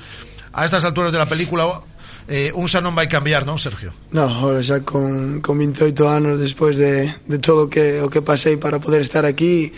A 0.52 0.64
estas 0.64 0.84
alturas 0.84 1.12
de 1.12 1.18
la 1.18 1.26
película, 1.26 1.80
eh, 2.28 2.52
un 2.54 2.66
xa 2.66 2.80
non 2.80 2.96
vai 2.96 3.06
cambiar, 3.06 3.46
non, 3.46 3.60
Sergio? 3.60 3.94
No, 4.10 4.26
ahora 4.26 4.64
xa 4.64 4.82
con, 4.82 5.40
con 5.44 5.54
28 5.58 5.94
anos 6.08 6.40
despois 6.40 6.76
de, 6.78 7.06
de 7.28 7.38
todo 7.38 7.70
que, 7.70 8.02
o 8.02 8.10
que 8.10 8.24
pasei 8.24 8.56
para 8.56 8.80
poder 8.80 9.04
estar 9.04 9.22
aquí 9.28 9.70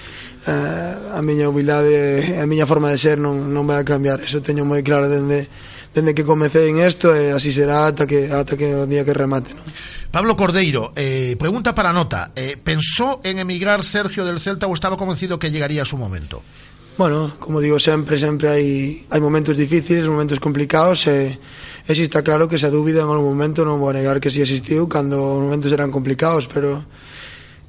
eh, 0.47 0.93
a 1.13 1.21
miña 1.21 1.51
humildade 1.51 2.39
eh, 2.39 2.43
a 2.43 2.47
miña 2.47 2.65
forma 2.65 2.89
de 2.89 2.99
ser 2.99 3.19
non, 3.19 3.53
non 3.53 3.67
vai 3.67 3.83
a 3.83 3.89
cambiar 3.89 4.23
eso 4.23 4.39
teño 4.41 4.63
moi 4.63 4.81
claro 4.87 5.11
dende, 5.11 5.51
dende 5.91 6.15
que 6.15 6.23
comecei 6.23 6.71
en 6.71 6.79
isto 6.79 7.11
e 7.11 7.35
eh, 7.35 7.37
así 7.37 7.51
será 7.51 7.91
ata 7.91 8.07
que, 8.07 8.31
ata 8.31 8.55
que 8.55 8.79
o 8.79 8.87
día 8.87 9.03
que 9.03 9.17
remate 9.17 9.51
non? 9.53 9.67
Pablo 10.07 10.39
Cordeiro, 10.39 10.95
eh, 10.95 11.35
pregunta 11.35 11.75
para 11.75 11.91
nota 11.91 12.31
eh, 12.39 12.55
¿pensó 12.55 13.19
en 13.27 13.43
emigrar 13.43 13.83
Sergio 13.83 14.23
del 14.23 14.39
Celta 14.39 14.71
ou 14.71 14.73
estaba 14.79 14.95
convencido 14.95 15.43
que 15.43 15.51
llegaría 15.51 15.83
su 15.83 15.99
momento? 15.99 16.47
Bueno, 16.99 17.31
como 17.39 17.61
digo 17.61 17.79
sempre, 17.79 18.17
sempre 18.17 18.49
hai, 18.49 19.05
hai 19.13 19.21
momentos 19.21 19.53
difíciles, 19.53 20.09
momentos 20.09 20.41
complicados 20.41 21.05
e, 21.05 21.37
e 21.85 21.93
si 21.93 22.09
está 22.09 22.25
claro 22.25 22.49
que 22.49 22.57
esa 22.57 22.73
dúbida 22.73 23.05
en 23.05 23.13
algún 23.13 23.37
momento 23.37 23.69
non 23.69 23.77
vou 23.77 23.93
negar 23.93 24.17
que 24.17 24.33
si 24.33 24.41
existiu 24.41 24.89
cando 24.89 25.21
os 25.21 25.45
momentos 25.45 25.69
eran 25.77 25.93
complicados, 25.93 26.49
pero 26.49 26.81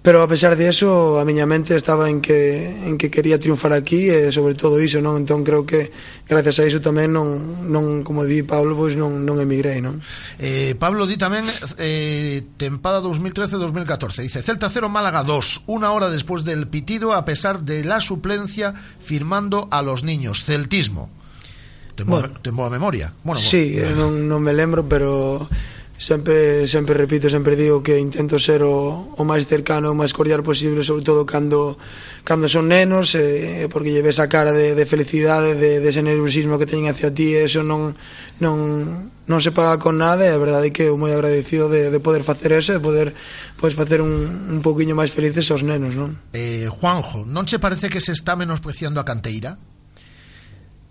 pero 0.01 0.21
a 0.21 0.27
pesar 0.27 0.55
de 0.55 0.69
eso 0.69 1.19
a 1.19 1.25
miña 1.25 1.45
mente 1.45 1.75
estaba 1.75 2.09
en 2.09 2.21
que 2.21 2.87
en 2.87 2.97
que 2.97 3.11
quería 3.11 3.39
triunfar 3.39 3.73
aquí 3.73 4.07
e 4.07 4.31
sobre 4.31 4.55
todo 4.55 4.79
iso, 4.79 5.03
non? 5.03 5.19
Entón 5.19 5.43
creo 5.43 5.67
que 5.67 5.91
gracias 6.23 6.63
a 6.63 6.63
iso 6.63 6.79
tamén 6.79 7.11
non 7.11 7.67
non 7.67 8.07
como 8.07 8.23
di 8.23 8.39
Pablo, 8.45 8.71
pois 8.77 8.95
non 8.95 9.27
non 9.27 9.43
emigrei, 9.43 9.83
non? 9.83 9.99
Eh, 10.39 10.79
Pablo 10.79 11.03
di 11.03 11.19
tamén 11.19 11.43
eh 11.75 12.47
tempada 12.55 13.03
2013-2014. 13.03 14.23
Dice 14.23 14.39
Celta 14.39 14.71
0 14.71 14.87
Málaga 14.87 15.27
2, 15.27 15.67
unha 15.67 15.91
hora 15.91 16.07
despois 16.07 16.47
del 16.47 16.71
pitido 16.71 17.11
a 17.11 17.27
pesar 17.27 17.67
de 17.67 17.83
la 17.83 17.99
suplencia 17.99 18.71
firmando 19.03 19.67
a 19.75 19.83
los 19.83 20.07
niños. 20.07 20.47
Celtismo. 20.47 21.11
Ten 21.97 22.05
bueno, 22.05 22.29
ten 22.39 22.55
boa 22.55 22.69
memoria. 22.69 23.11
Bueno, 23.25 23.41
sí, 23.41 23.75
bueno. 23.75 23.91
Eh, 23.91 23.95
non 23.97 24.11
non 24.29 24.39
me 24.39 24.53
lembro, 24.53 24.85
pero 24.85 25.49
sempre 25.97 26.67
sempre 26.67 26.93
repito, 26.93 27.29
sempre 27.29 27.57
digo 27.57 27.81
que 27.81 27.97
intento 27.97 28.37
ser 28.37 28.61
o, 28.61 29.09
o 29.17 29.23
máis 29.25 29.49
cercano, 29.49 29.89
o 29.89 29.97
máis 29.97 30.13
cordial 30.13 30.45
posible, 30.45 30.85
sobre 30.85 31.01
todo 31.01 31.25
cando 31.25 31.75
cando 32.21 32.45
son 32.45 32.69
nenos, 32.69 33.17
eh, 33.17 33.65
porque 33.73 33.89
lle 33.89 34.05
ves 34.05 34.21
a 34.21 34.29
cara 34.29 34.53
de, 34.53 34.77
de 34.77 34.85
felicidade, 34.85 35.57
de, 35.57 35.81
de 35.81 35.89
ese 35.89 36.05
nerviosismo 36.05 36.61
que 36.61 36.69
teñen 36.69 36.93
hacia 36.93 37.09
ti, 37.09 37.33
e 37.33 37.49
eso 37.49 37.65
non 37.65 37.97
non 38.37 39.09
non 39.25 39.39
se 39.41 39.51
paga 39.51 39.81
con 39.81 39.97
nada, 39.97 40.21
e 40.21 40.31
a 40.31 40.39
verdade 40.39 40.69
é 40.69 40.73
que 40.73 40.85
eu 40.85 41.01
moi 41.01 41.11
agradecido 41.17 41.65
de, 41.67 41.89
de 41.89 41.99
poder 41.99 42.21
facer 42.21 42.53
eso, 42.53 42.77
de 42.77 42.79
poder 42.79 43.17
pois 43.57 43.73
facer 43.73 43.99
un, 43.99 44.53
un 44.53 44.61
poquinho 44.61 44.93
máis 44.93 45.09
felices 45.09 45.49
aos 45.49 45.65
nenos, 45.65 45.97
non? 45.97 46.13
Eh, 46.37 46.69
Juanjo, 46.69 47.25
non 47.25 47.49
che 47.49 47.57
parece 47.57 47.89
que 47.89 48.05
se 48.05 48.13
está 48.13 48.37
menospreciando 48.37 49.01
a 49.01 49.07
canteira? 49.07 49.57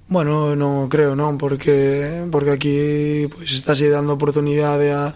Bueno, 0.08 0.54
non 0.54 0.86
creo, 0.86 1.18
non, 1.18 1.34
porque 1.34 2.22
porque 2.30 2.54
aquí 2.54 3.26
pois 3.26 3.50
pues, 3.50 3.58
estáse 3.58 3.90
dando 3.90 4.14
oportunidade 4.14 4.94
a 4.94 5.10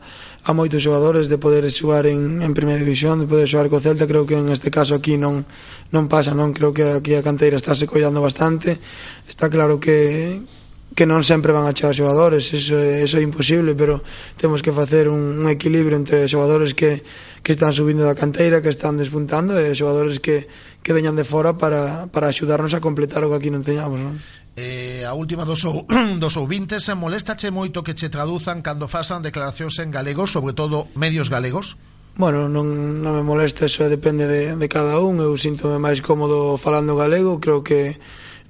a 0.48 0.50
moitos 0.56 0.82
xogadores 0.82 1.28
de 1.30 1.38
poder 1.38 1.62
xogar 1.70 2.10
en, 2.10 2.42
en 2.42 2.52
primeira 2.58 2.82
división, 2.82 3.22
de 3.22 3.30
poder 3.30 3.46
xogar 3.46 3.70
co 3.70 3.78
Celta, 3.78 4.10
creo 4.10 4.26
que 4.26 4.34
en 4.34 4.48
este 4.50 4.74
caso 4.74 4.98
aquí 4.98 5.14
non 5.14 5.46
non 5.94 6.10
pasa, 6.10 6.34
non 6.34 6.50
creo 6.56 6.74
que 6.74 6.82
aquí 6.98 7.14
a 7.14 7.22
canteira 7.22 7.54
estáse 7.60 7.86
collando 7.86 8.18
bastante. 8.18 8.82
Está 9.30 9.46
claro 9.46 9.78
que 9.78 10.42
que 10.96 11.06
non 11.06 11.22
sempre 11.22 11.54
van 11.54 11.70
a 11.70 11.76
chegar 11.76 11.94
xogadores, 11.94 12.50
eso 12.50 12.74
é, 12.74 13.06
eso 13.06 13.16
é 13.18 13.22
imposible, 13.22 13.78
pero 13.78 14.02
temos 14.42 14.58
que 14.58 14.74
facer 14.74 15.06
un, 15.06 15.38
un 15.38 15.46
equilibrio 15.46 15.94
entre 15.94 16.26
xogadores 16.26 16.74
que, 16.74 17.06
que 17.46 17.54
están 17.54 17.70
subindo 17.70 18.02
da 18.02 18.18
canteira, 18.18 18.58
que 18.58 18.74
están 18.74 18.98
despuntando, 18.98 19.54
e 19.54 19.70
xogadores 19.78 20.18
que, 20.18 20.50
que 20.82 20.90
veñan 20.90 21.14
de 21.14 21.22
fora 21.22 21.54
para, 21.54 22.10
para 22.10 22.26
axudarnos 22.26 22.74
a 22.74 22.82
completar 22.82 23.22
o 23.22 23.30
que 23.30 23.38
aquí 23.38 23.50
non 23.54 23.62
teñamos. 23.62 24.02
Non? 24.02 24.18
Eh, 24.60 25.06
a 25.08 25.14
última 25.14 25.48
dos, 25.48 25.64
ou, 25.64 25.88
dos 26.22 26.36
ouvintes, 26.36 26.84
eh, 26.92 26.94
moléstache 26.94 27.48
moito 27.48 27.80
que 27.80 27.96
che 27.96 28.12
traduzan 28.12 28.60
cando 28.60 28.92
fasan 28.92 29.24
declaracións 29.24 29.80
en 29.80 29.88
galego, 29.88 30.28
sobre 30.28 30.52
todo 30.52 30.84
medios 30.92 31.32
galegos? 31.32 31.80
Bueno, 32.20 32.52
non, 32.52 33.00
non 33.00 33.16
me 33.16 33.24
molesta, 33.24 33.64
eso 33.64 33.88
depende 33.88 34.28
de, 34.28 34.52
de 34.60 34.68
cada 34.68 35.00
un 35.00 35.16
Eu 35.24 35.40
sinto 35.40 35.72
máis 35.80 36.04
cómodo 36.04 36.60
falando 36.60 36.92
galego 36.92 37.40
Creo 37.40 37.64
que 37.64 37.96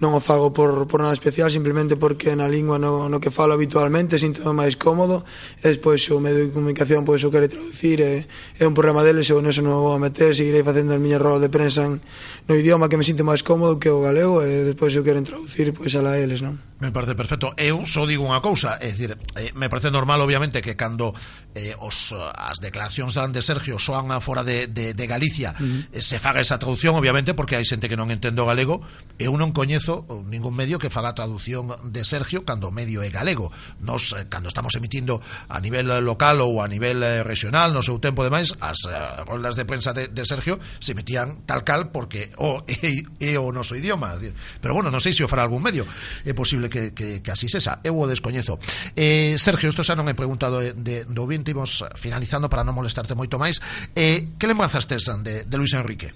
non 0.00 0.16
o 0.16 0.20
fago 0.20 0.48
por, 0.56 0.88
por 0.88 1.04
nada 1.04 1.12
especial, 1.12 1.52
simplemente 1.52 2.00
porque 2.00 2.32
na 2.32 2.48
lingua 2.48 2.80
no, 2.80 3.12
no 3.12 3.20
que 3.20 3.28
falo 3.28 3.52
habitualmente 3.52 4.16
sinto 4.16 4.48
máis 4.56 4.80
cómodo, 4.80 5.28
e 5.60 5.68
despois 5.68 6.00
o 6.08 6.18
medio 6.24 6.48
de 6.48 6.52
comunicación 6.56 7.04
pois 7.04 7.20
o 7.20 7.28
quere 7.28 7.52
traducir, 7.52 8.00
é, 8.00 8.24
é 8.56 8.64
un 8.64 8.72
programa 8.72 9.04
deles, 9.04 9.28
eu 9.28 9.44
non 9.44 9.52
non 9.52 9.84
vou 9.84 9.92
a 9.92 10.00
meter, 10.00 10.32
seguirei 10.32 10.64
facendo 10.64 10.96
as 10.96 11.00
miñas 11.00 11.20
rolas 11.20 11.44
de 11.44 11.52
prensa 11.52 11.84
en, 11.84 12.00
no 12.48 12.56
idioma 12.56 12.88
que 12.88 12.96
me 12.96 13.04
sinto 13.04 13.28
máis 13.28 13.44
cómodo 13.44 13.76
que 13.76 13.92
o 13.92 14.00
galego, 14.00 14.40
e 14.40 14.64
despois 14.72 14.96
se 14.96 14.98
o 14.98 15.04
queren 15.04 15.28
traducir, 15.28 15.76
pois 15.76 15.92
ala 15.92 16.16
eles, 16.16 16.40
non? 16.40 16.56
Me 16.80 16.88
parece 16.92 17.12
perfecto. 17.12 17.52
Eu 17.60 17.84
só 17.84 18.08
digo 18.08 18.24
unha 18.24 18.40
cousa, 18.40 18.80
é 18.80 18.88
dicir, 18.88 19.12
eh, 19.36 19.52
me 19.52 19.68
parece 19.68 19.92
normal, 19.92 20.16
obviamente, 20.24 20.64
que 20.64 20.80
cando 20.80 21.12
eh, 21.52 21.76
os, 21.76 22.16
as 22.16 22.56
declaracións 22.56 23.12
dan 23.12 23.36
de 23.36 23.44
Sergio 23.44 23.76
soan 23.76 24.08
fora 24.24 24.40
de, 24.40 24.64
de, 24.64 24.96
de 24.96 25.04
Galicia, 25.04 25.52
uh 25.52 25.60
eh, 25.60 25.92
-huh. 25.92 26.00
se 26.00 26.16
faga 26.16 26.40
esa 26.40 26.56
traducción, 26.56 26.96
obviamente, 26.96 27.36
porque 27.36 27.60
hai 27.60 27.68
xente 27.68 27.84
que 27.84 28.00
non 28.00 28.08
entendo 28.08 28.48
galego, 28.48 28.80
eu 29.20 29.36
non 29.36 29.52
coñezo 29.52 29.89
hizo 29.90 30.24
ningún 30.26 30.54
medio 30.54 30.78
que 30.78 30.90
faga 30.90 31.14
traducción 31.14 31.68
de 31.84 32.04
Sergio 32.04 32.44
cando 32.44 32.68
o 32.68 32.72
medio 32.72 33.02
é 33.02 33.10
galego. 33.10 33.50
Nos, 33.80 34.12
eh, 34.12 34.26
cando 34.28 34.48
estamos 34.48 34.74
emitindo 34.74 35.20
a 35.48 35.58
nivel 35.60 35.86
local 36.04 36.40
ou 36.40 36.62
a 36.62 36.68
nivel 36.68 37.02
eh, 37.02 37.22
regional, 37.22 37.74
no 37.74 37.82
seu 37.82 37.98
tempo 37.98 38.22
demais, 38.22 38.54
as 38.60 38.86
uh, 38.86 39.26
roldas 39.26 39.56
de 39.56 39.64
prensa 39.66 39.92
de, 39.92 40.08
de 40.08 40.22
Sergio 40.24 40.58
se 40.78 40.94
metían 40.94 41.42
tal 41.46 41.66
cal 41.66 41.90
porque 41.90 42.30
o 42.38 42.62
é, 42.66 43.02
é 43.34 43.38
o 43.38 43.50
noso 43.50 43.74
idioma. 43.74 44.14
Pero 44.60 44.74
bueno, 44.74 44.94
non 44.94 45.02
sei 45.02 45.10
se 45.10 45.26
o 45.26 45.30
fará 45.30 45.42
algún 45.42 45.62
medio. 45.62 45.82
É 46.22 46.32
posible 46.32 46.70
que, 46.70 46.94
que, 46.94 47.18
que 47.18 47.30
así 47.30 47.50
sexa. 47.50 47.82
Eu 47.82 47.98
o 47.98 48.06
descoñezo. 48.06 48.62
Eh, 48.94 49.34
Sergio, 49.38 49.70
isto 49.70 49.82
xa 49.82 49.98
non 49.98 50.06
é 50.06 50.14
pregunta 50.14 50.46
do, 50.46 50.62
de, 50.62 51.02
do 51.06 51.24
vinte, 51.26 51.50
imos 51.50 51.82
finalizando 51.98 52.46
para 52.46 52.62
non 52.62 52.76
molestarte 52.76 53.18
moito 53.18 53.40
máis. 53.42 53.58
Eh, 53.98 54.38
que 54.38 54.46
lembranzas 54.46 54.86
tes 54.86 55.10
de, 55.10 55.44
de 55.44 55.56
Luis 55.58 55.74
Enrique? 55.74 56.14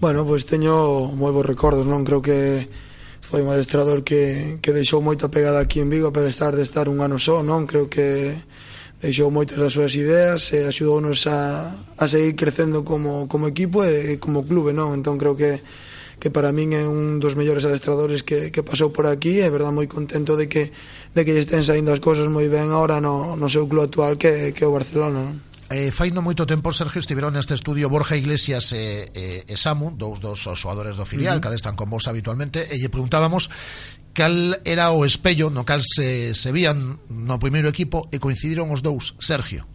Bueno, 0.00 0.22
pois 0.22 0.46
pues 0.46 0.54
teño 0.54 1.10
moi 1.10 1.34
bons 1.34 1.48
recordos, 1.48 1.82
non 1.82 2.06
creo 2.06 2.22
que 2.22 2.68
foi 3.28 3.44
un 3.44 3.52
adestrador 3.52 4.00
que, 4.08 4.56
que 4.64 4.72
deixou 4.72 5.04
moita 5.04 5.28
pegada 5.28 5.60
aquí 5.60 5.84
en 5.84 5.92
Vigo 5.92 6.08
para 6.16 6.32
estar 6.32 6.56
de 6.56 6.64
estar 6.64 6.88
un 6.88 7.04
ano 7.04 7.20
só, 7.20 7.44
non? 7.44 7.68
Creo 7.68 7.92
que 7.92 8.32
deixou 9.04 9.28
moitas 9.28 9.60
das 9.60 9.76
súas 9.76 9.92
ideas 9.92 10.48
e 10.56 10.64
axudounos 10.64 11.28
a, 11.28 11.68
a 12.00 12.04
seguir 12.08 12.40
crecendo 12.40 12.88
como, 12.88 13.28
como 13.28 13.44
equipo 13.44 13.84
e, 13.84 14.16
e 14.16 14.22
como 14.22 14.48
clube, 14.48 14.72
non? 14.72 14.96
Entón 14.96 15.20
creo 15.20 15.36
que 15.36 15.60
que 16.18 16.34
para 16.34 16.50
min 16.50 16.74
é 16.74 16.82
un 16.82 17.22
dos 17.22 17.38
mellores 17.38 17.62
adestradores 17.62 18.26
que, 18.26 18.50
que 18.50 18.66
pasou 18.66 18.90
por 18.90 19.06
aquí 19.06 19.38
e 19.38 19.52
verdad 19.54 19.70
moi 19.70 19.86
contento 19.86 20.34
de 20.34 20.50
que 20.50 20.74
de 21.14 21.20
que 21.22 21.30
lle 21.30 21.44
estén 21.46 21.62
saindo 21.62 21.94
as 21.94 22.02
cousas 22.02 22.26
moi 22.26 22.50
ben 22.50 22.74
agora 22.74 22.98
no, 22.98 23.38
no 23.38 23.46
seu 23.46 23.70
club 23.70 23.86
actual 23.86 24.18
que, 24.18 24.50
que 24.50 24.66
é 24.66 24.68
o 24.68 24.74
Barcelona 24.74 25.22
non? 25.22 25.47
eh, 25.70 25.92
fai 25.92 26.08
non 26.10 26.24
moito 26.24 26.48
tempo, 26.48 26.72
Sergio, 26.72 27.00
estiveron 27.00 27.36
neste 27.36 27.52
estudio 27.52 27.92
Borja 27.92 28.16
Iglesias 28.16 28.72
e, 28.72 29.12
e, 29.12 29.24
e 29.44 29.54
Samu, 29.56 29.92
dous 29.92 30.20
dos 30.20 30.40
xogadores 30.40 30.96
do 30.96 31.04
filial, 31.04 31.36
uh 31.36 31.44
-huh. 31.44 31.52
que 31.52 31.56
están 31.56 31.76
con 31.76 31.92
vos 31.92 32.08
habitualmente, 32.08 32.64
e 32.64 32.80
lle 32.80 32.88
preguntábamos 32.88 33.52
cal 34.16 34.58
era 34.64 34.90
o 34.90 35.04
espello 35.04 35.46
no 35.46 35.62
cal 35.62 35.78
se, 35.84 36.34
se 36.34 36.50
vían 36.50 36.98
no 37.06 37.36
primeiro 37.38 37.68
equipo 37.70 38.08
e 38.10 38.18
coincidiron 38.18 38.72
os 38.74 38.82
dous, 38.82 39.14
Sergio. 39.22 39.68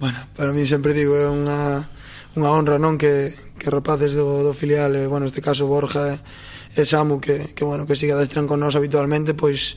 Bueno, 0.00 0.18
para 0.34 0.50
mí 0.50 0.66
sempre 0.66 0.96
digo 0.96 1.14
é 1.14 1.28
unha, 1.28 1.86
unha 2.34 2.50
honra 2.50 2.80
non 2.80 2.98
que, 2.98 3.30
que 3.60 3.68
rapaces 3.70 4.16
do, 4.16 4.42
do 4.42 4.54
filial, 4.56 4.96
e, 4.96 5.06
bueno, 5.06 5.28
este 5.28 5.44
caso 5.44 5.68
Borja 5.68 6.10
e, 6.10 6.16
e 6.74 6.82
Samu 6.88 7.20
que, 7.20 7.54
que, 7.54 7.62
bueno, 7.68 7.84
que 7.86 7.94
siga 7.94 8.18
destran 8.18 8.48
con 8.48 8.58
nós 8.58 8.74
habitualmente, 8.74 9.36
pois 9.36 9.76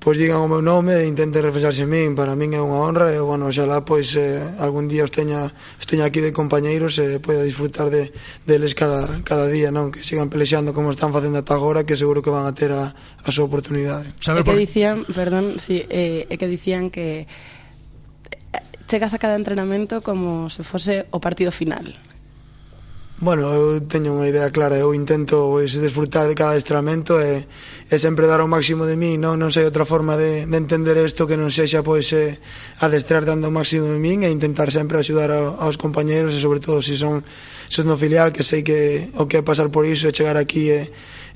pois 0.00 0.16
digan 0.16 0.40
o 0.40 0.48
meu 0.48 0.64
nome 0.64 0.96
e 0.96 1.04
intenten 1.04 1.44
reflexarse 1.44 1.84
en 1.84 1.92
min. 1.92 2.16
Para 2.16 2.32
min 2.32 2.56
é 2.56 2.60
unha 2.64 2.80
honra 2.80 3.12
e, 3.12 3.20
bueno, 3.20 3.52
xalá, 3.52 3.84
pois, 3.84 4.16
eh, 4.16 4.40
algún 4.56 4.88
día 4.88 5.04
os 5.04 5.12
teña, 5.12 5.52
os 5.52 5.84
teña 5.84 6.08
aquí 6.08 6.24
de 6.24 6.32
compañeiros 6.32 6.96
e 6.96 7.16
eh, 7.16 7.18
poida 7.20 7.44
disfrutar 7.44 7.92
de, 7.92 8.08
deles 8.48 8.72
cada, 8.72 9.04
cada 9.28 9.44
día, 9.52 9.68
non? 9.68 9.92
Que 9.92 10.00
sigan 10.00 10.32
pelexando 10.32 10.72
como 10.72 10.88
están 10.88 11.12
facendo 11.12 11.44
ata 11.44 11.52
agora, 11.52 11.84
que 11.84 12.00
seguro 12.00 12.24
que 12.24 12.32
van 12.32 12.48
a 12.48 12.56
ter 12.56 12.72
a, 12.72 12.96
a 12.96 13.30
súa 13.30 13.44
oportunidade. 13.44 14.08
Saber 14.24 14.40
que 14.40 14.56
dicían, 14.56 15.04
perdón, 15.04 15.60
sí, 15.60 15.84
eh, 15.92 16.24
é 16.32 16.34
que 16.40 16.48
dicían 16.48 16.88
que 16.88 17.28
eh, 17.28 18.64
chegas 18.88 19.12
a 19.12 19.20
cada 19.20 19.36
entrenamento 19.36 20.00
como 20.00 20.48
se 20.48 20.64
fose 20.64 21.04
o 21.12 21.20
partido 21.20 21.52
final. 21.52 21.92
Bueno, 23.20 23.52
eu 23.52 23.84
teño 23.84 24.16
unha 24.16 24.32
idea 24.32 24.48
clara, 24.48 24.80
eu 24.80 24.96
intento 24.96 25.36
pois, 25.52 25.76
desfrutar 25.76 26.24
de 26.24 26.32
cada 26.32 26.56
estramento 26.56 27.20
e, 27.20 27.44
e 27.92 27.96
sempre 28.00 28.24
dar 28.24 28.40
o 28.40 28.48
máximo 28.48 28.88
de 28.88 28.96
min, 28.96 29.20
non, 29.20 29.36
non 29.36 29.52
sei 29.52 29.68
outra 29.68 29.84
forma 29.84 30.16
de, 30.16 30.48
de 30.48 30.56
entender 30.56 30.96
isto 30.96 31.28
que 31.28 31.36
non 31.36 31.52
sexa 31.52 31.84
pois, 31.84 32.08
eh, 32.16 32.40
adestrar 32.80 33.28
dando 33.28 33.52
o 33.52 33.56
máximo 33.58 33.92
de 33.92 34.00
min 34.00 34.24
e 34.24 34.32
intentar 34.32 34.72
sempre 34.72 34.96
axudar 34.96 35.28
a, 35.36 35.40
aos 35.60 35.76
compañeros 35.76 36.32
e 36.32 36.40
sobre 36.40 36.64
todo 36.64 36.80
se 36.80 36.96
si 36.96 37.04
son, 37.04 37.20
se 37.68 37.84
no 37.84 38.00
filial 38.00 38.32
que 38.32 38.40
sei 38.40 38.64
que 38.64 39.12
o 39.20 39.28
que 39.28 39.36
é 39.36 39.42
pasar 39.44 39.68
por 39.68 39.84
iso 39.84 40.08
e 40.08 40.16
chegar 40.16 40.40
aquí 40.40 40.72
e, 40.72 40.88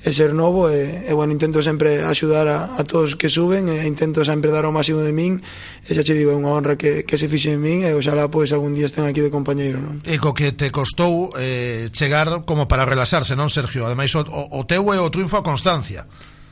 e 0.03 0.09
ser 0.11 0.33
novo 0.35 0.67
e, 0.67 1.07
e 1.07 1.11
bueno, 1.13 1.31
intento 1.31 1.63
sempre 1.63 2.03
axudar 2.03 2.47
a, 2.47 2.75
a 2.75 2.83
todos 2.83 3.15
que 3.15 3.29
suben 3.29 3.69
e 3.69 3.87
intento 3.87 4.25
sempre 4.25 4.51
dar 4.51 4.65
o 4.65 4.71
máximo 4.75 5.05
de 5.05 5.13
min 5.15 5.39
e 5.85 5.91
xa 5.95 6.03
che 6.03 6.17
digo, 6.17 6.33
é 6.33 6.37
unha 6.37 6.51
honra 6.51 6.75
que, 6.75 7.07
que 7.07 7.15
se 7.15 7.31
fixe 7.31 7.55
en 7.55 7.61
min 7.61 7.85
e 7.85 7.95
oxalá 7.95 8.27
pois 8.27 8.51
algún 8.51 8.75
día 8.75 8.89
estén 8.89 9.07
aquí 9.07 9.23
de 9.23 9.31
compañeiro 9.31 9.79
non? 9.79 10.03
E 10.03 10.19
co 10.19 10.35
que 10.35 10.51
te 10.51 10.73
costou 10.73 11.31
eh, 11.39 11.87
chegar 11.95 12.43
como 12.43 12.67
para 12.67 12.83
relaxarse, 12.83 13.37
non 13.37 13.47
Sergio? 13.47 13.87
Ademais 13.87 14.11
o, 14.17 14.25
o 14.25 14.61
teu 14.67 14.91
é 14.91 14.99
o 14.99 15.07
triunfo 15.07 15.39
a 15.39 15.45
constancia 15.45 16.03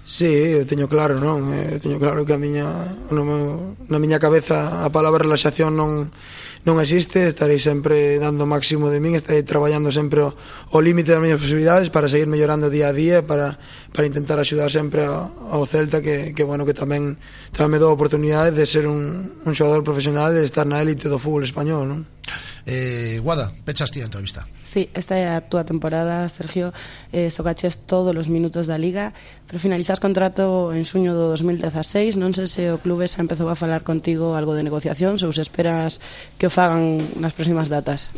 Sí, 0.04 0.28
eu 0.28 0.68
teño 0.68 0.92
claro, 0.92 1.16
non? 1.16 1.48
Eh, 1.56 1.80
teño 1.80 1.96
claro 1.96 2.28
que 2.28 2.36
a 2.36 2.42
miña 2.42 2.68
no 3.08 3.24
meu, 3.24 3.74
na 3.88 4.04
miña 4.04 4.20
cabeza 4.20 4.84
a 4.84 4.92
palabra 4.92 5.24
relaxación 5.24 5.80
non 5.80 6.12
non 6.64 6.80
existe, 6.80 7.28
estarei 7.28 7.60
sempre 7.60 8.16
dando 8.24 8.48
o 8.48 8.50
máximo 8.50 8.88
de 8.88 9.04
min, 9.04 9.20
estarei 9.20 9.44
traballando 9.44 9.92
sempre 9.92 10.24
o, 10.24 10.32
o 10.72 10.80
límite 10.80 11.12
das 11.12 11.20
miñas 11.20 11.44
posibilidades 11.44 11.92
para 11.92 12.08
seguir 12.08 12.32
mellorando 12.32 12.72
día 12.72 12.88
a 12.88 12.96
día, 12.96 13.20
para, 13.20 13.60
para 13.92 14.08
intentar 14.08 14.40
axudar 14.40 14.72
sempre 14.72 15.04
ao, 15.04 15.28
ao 15.52 15.68
Celta, 15.68 16.00
que, 16.00 16.32
que, 16.32 16.44
bueno, 16.48 16.64
que 16.64 16.72
tamén, 16.72 17.20
tamén 17.52 17.76
me 17.76 17.82
dou 17.84 17.92
a 17.92 17.98
oportunidade 18.00 18.56
de 18.56 18.64
ser 18.64 18.88
un, 18.88 19.04
un 19.44 19.54
xogador 19.54 19.84
profesional 19.84 20.32
e 20.32 20.40
de 20.40 20.48
estar 20.48 20.64
na 20.64 20.80
élite 20.80 21.12
do 21.12 21.20
fútbol 21.20 21.44
español. 21.44 21.84
Non? 21.84 22.08
Eh, 22.64 23.20
Guada, 23.20 23.52
pechas 23.68 23.92
ti 23.92 24.00
a 24.00 24.08
entrevista. 24.08 24.48
Sí, 24.74 24.90
esta 24.96 25.14
é 25.22 25.30
a 25.30 25.38
túa 25.38 25.62
temporada, 25.62 26.26
Sergio. 26.34 26.74
Eh, 27.14 27.30
socaches 27.30 27.86
todos 27.86 28.10
os 28.18 28.26
minutos 28.26 28.66
da 28.66 28.74
Liga, 28.74 29.14
pero 29.46 29.62
finalizas 29.62 30.02
contrato 30.02 30.74
en 30.74 30.82
xuño 30.82 31.14
do 31.14 31.30
2016. 31.30 32.18
Non 32.18 32.34
sei 32.34 32.50
se 32.50 32.64
o 32.74 32.82
clube 32.82 33.06
xa 33.06 33.22
empezou 33.22 33.54
a 33.54 33.60
falar 33.60 33.86
contigo 33.86 34.34
algo 34.34 34.58
de 34.58 34.66
negociación, 34.66 35.22
ou 35.22 35.30
se 35.30 35.46
esperas 35.46 36.02
que 36.42 36.50
o 36.50 36.52
fagan 36.58 37.06
nas 37.22 37.38
próximas 37.38 37.70
datas. 37.70 38.10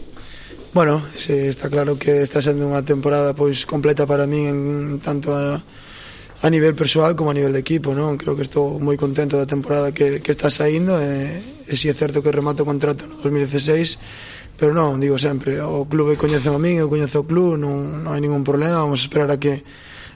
Bueno, 0.72 1.03
se 1.20 1.51
está 1.51 1.68
claro 1.68 1.99
que 1.99 2.24
está 2.24 2.39
sendo 2.39 2.72
unha 2.72 2.88
temporada 2.88 3.36
pois 3.36 3.68
completa 3.68 4.08
para 4.08 4.24
min 4.24 4.47
en 4.47 4.60
tanto 5.03 5.36
a, 5.36 5.60
a 5.60 6.47
nivel 6.47 6.72
persoal 6.72 7.20
como 7.20 7.32
a 7.32 7.36
nivel 7.36 7.51
de 7.51 7.60
equipo, 7.60 7.91
non? 7.91 8.16
Creo 8.16 8.39
que 8.39 8.47
estou 8.47 8.80
moi 8.80 8.95
contento 8.95 9.36
da 9.36 9.43
temporada 9.43 9.91
que, 9.91 10.24
que 10.24 10.32
está 10.32 10.47
saindo 10.47 10.95
e, 11.03 11.36
e 11.68 11.76
si 11.76 11.91
é 11.91 11.95
certo 11.95 12.24
que 12.24 12.32
remato 12.32 12.64
o 12.64 12.70
contrato 12.72 13.03
no 13.12 13.20
2016 13.20 14.34
pero 14.56 14.72
non, 14.72 14.99
digo 15.03 15.20
sempre, 15.20 15.60
o 15.60 15.84
clube 15.86 16.16
coñece 16.16 16.47
a 16.47 16.60
min, 16.60 16.80
eu 16.80 16.88
coñezo 16.88 17.24
o 17.24 17.28
club, 17.28 17.60
non, 17.60 18.03
non 18.03 18.12
hai 18.16 18.22
ningún 18.24 18.47
problema, 18.47 18.84
vamos 18.84 19.03
a 19.03 19.06
esperar 19.08 19.30
a 19.32 19.38
que 19.38 19.64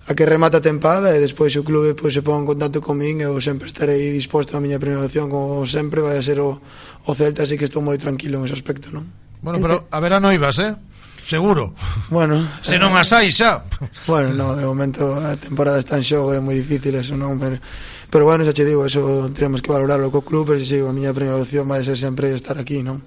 a 0.10 0.16
que 0.16 0.26
remata 0.26 0.58
a 0.58 0.66
tempada 0.66 1.14
e 1.14 1.22
despois 1.22 1.54
o 1.60 1.62
clube 1.62 1.94
pois, 1.94 2.18
se 2.18 2.26
pon 2.26 2.42
en 2.42 2.50
contacto 2.50 2.82
con 2.82 2.98
min 2.98 3.22
eu 3.22 3.38
sempre 3.38 3.70
estarei 3.70 4.10
disposto 4.10 4.58
a 4.58 4.64
miña 4.64 4.82
primeira 4.82 5.06
opción 5.06 5.30
como 5.30 5.68
sempre 5.70 6.02
vai 6.02 6.18
a 6.18 6.24
ser 6.26 6.42
o, 6.42 6.58
o 6.58 7.12
Celta 7.14 7.46
así 7.46 7.62
que 7.62 7.70
estou 7.70 7.86
moi 7.86 8.00
tranquilo 8.02 8.42
en 8.42 8.50
ese 8.50 8.58
aspecto 8.58 8.90
non? 8.90 9.06
Bueno, 9.46 9.62
pero 9.62 9.76
a 9.94 10.00
ver 10.02 10.18
a 10.18 10.20
noivas, 10.20 10.58
eh? 10.60 10.74
Seguro 11.22 11.78
Bueno 12.10 12.42
Se 12.66 12.82
non 12.82 12.98
as 12.98 13.14
hai 13.14 13.30
xa 13.30 13.62
Bueno, 14.10 14.34
no, 14.34 14.58
de 14.58 14.66
momento 14.66 15.14
a 15.14 15.38
temporada 15.38 15.78
está 15.78 16.02
en 16.02 16.08
xogo 16.08 16.34
É 16.34 16.42
moi 16.42 16.58
difícil 16.58 16.98
eso, 16.98 17.14
non? 17.14 17.38
Pero, 17.38 17.62
pero 18.10 18.24
bueno, 18.26 18.42
xa 18.42 18.56
che 18.58 18.66
digo 18.66 18.90
Eso 18.90 19.30
tenemos 19.38 19.62
que 19.62 19.70
valorarlo 19.70 20.10
co 20.10 20.26
club 20.26 20.50
Pero 20.50 20.58
se 20.58 20.66
sigo 20.66 20.90
a 20.90 20.96
miña 20.96 21.14
primeira 21.14 21.38
opción 21.38 21.70
vai 21.70 21.86
ser 21.86 22.02
sempre 22.02 22.34
estar 22.34 22.58
aquí, 22.58 22.82
non? 22.82 23.06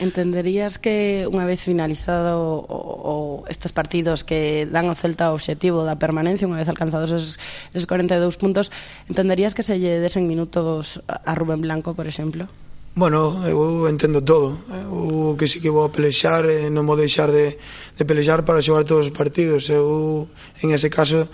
Entenderías 0.00 0.80
que 0.80 1.28
unha 1.28 1.44
vez 1.44 1.60
finalizado 1.60 2.40
o, 2.40 2.64
o, 2.64 3.14
estes 3.52 3.76
partidos 3.76 4.24
que 4.24 4.64
dan 4.64 4.88
ao 4.88 4.96
Celta 4.96 5.28
o 5.28 5.36
obxectivo 5.36 5.84
da 5.84 6.00
permanencia, 6.00 6.48
unha 6.48 6.56
vez 6.56 6.70
alcanzados 6.70 7.12
esos, 7.12 7.36
esos 7.76 7.84
42 7.84 8.40
puntos, 8.40 8.72
entenderías 9.10 9.52
que 9.52 9.66
se 9.66 9.76
lle 9.76 10.00
desen 10.00 10.24
minutos 10.24 11.04
a 11.04 11.32
Rubén 11.36 11.60
Blanco, 11.60 11.92
por 11.92 12.08
exemplo? 12.08 12.48
Bueno, 12.94 13.40
eu 13.48 13.88
entendo 13.88 14.20
todo 14.20 14.60
Eu 14.68 15.32
que 15.40 15.48
sí 15.48 15.64
que 15.64 15.72
vou 15.72 15.88
a 15.88 15.92
pelexar 15.92 16.44
eh, 16.44 16.68
Non 16.68 16.84
vou 16.84 16.92
deixar 16.92 17.32
de, 17.32 17.56
de 17.96 18.04
pelexar 18.04 18.44
para 18.44 18.60
xogar 18.60 18.84
todos 18.84 19.08
os 19.08 19.16
partidos 19.16 19.72
Eu, 19.72 20.28
en 20.60 20.76
ese 20.76 20.92
caso, 20.92 21.24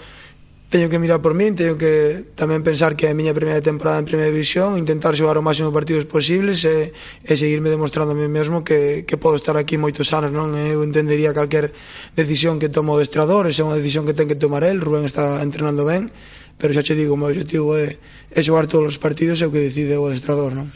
teño 0.69 0.91
que 0.91 0.99
mirar 0.99 1.21
por 1.25 1.33
min, 1.33 1.57
teño 1.57 1.81
que 1.81 2.29
tamén 2.37 2.61
pensar 2.61 2.93
que 2.93 3.09
é 3.09 3.11
a 3.11 3.17
miña 3.17 3.33
primeira 3.33 3.65
temporada 3.65 3.97
en 3.97 4.05
primeira 4.05 4.29
división, 4.29 4.77
intentar 4.77 5.17
xogar 5.17 5.41
o 5.41 5.47
máximo 5.49 5.73
partidos 5.73 6.05
posibles 6.05 6.61
e, 6.69 6.93
e 7.25 7.33
seguirme 7.41 7.73
demostrando 7.73 8.13
a 8.13 8.19
mí 8.21 8.29
mesmo 8.29 8.61
que, 8.61 9.09
que 9.09 9.17
podo 9.17 9.41
estar 9.41 9.57
aquí 9.57 9.81
moitos 9.81 10.13
anos, 10.13 10.29
non? 10.29 10.53
Eu 10.53 10.85
entendería 10.85 11.33
calquer 11.33 11.73
decisión 12.13 12.61
que 12.61 12.69
tomo 12.69 12.93
o 12.93 13.01
destrador, 13.01 13.49
esa 13.49 13.65
é 13.65 13.69
unha 13.69 13.81
decisión 13.81 14.05
que 14.05 14.13
ten 14.13 14.29
que 14.29 14.37
tomar 14.37 14.61
el, 14.61 14.85
Rubén 14.85 15.09
está 15.09 15.41
entrenando 15.41 15.89
ben, 15.89 16.13
pero 16.61 16.77
xa 16.77 16.85
che 16.85 16.93
digo, 16.93 17.17
o 17.17 17.21
meu 17.21 17.33
objetivo 17.33 17.73
é, 17.73 17.97
é 18.37 18.41
xogar 18.45 18.69
todos 18.69 18.93
os 18.93 19.01
partidos 19.01 19.41
e 19.41 19.49
o 19.49 19.53
que 19.53 19.65
decide 19.73 19.97
o 19.97 20.13
destrador, 20.13 20.53
non? 20.53 20.69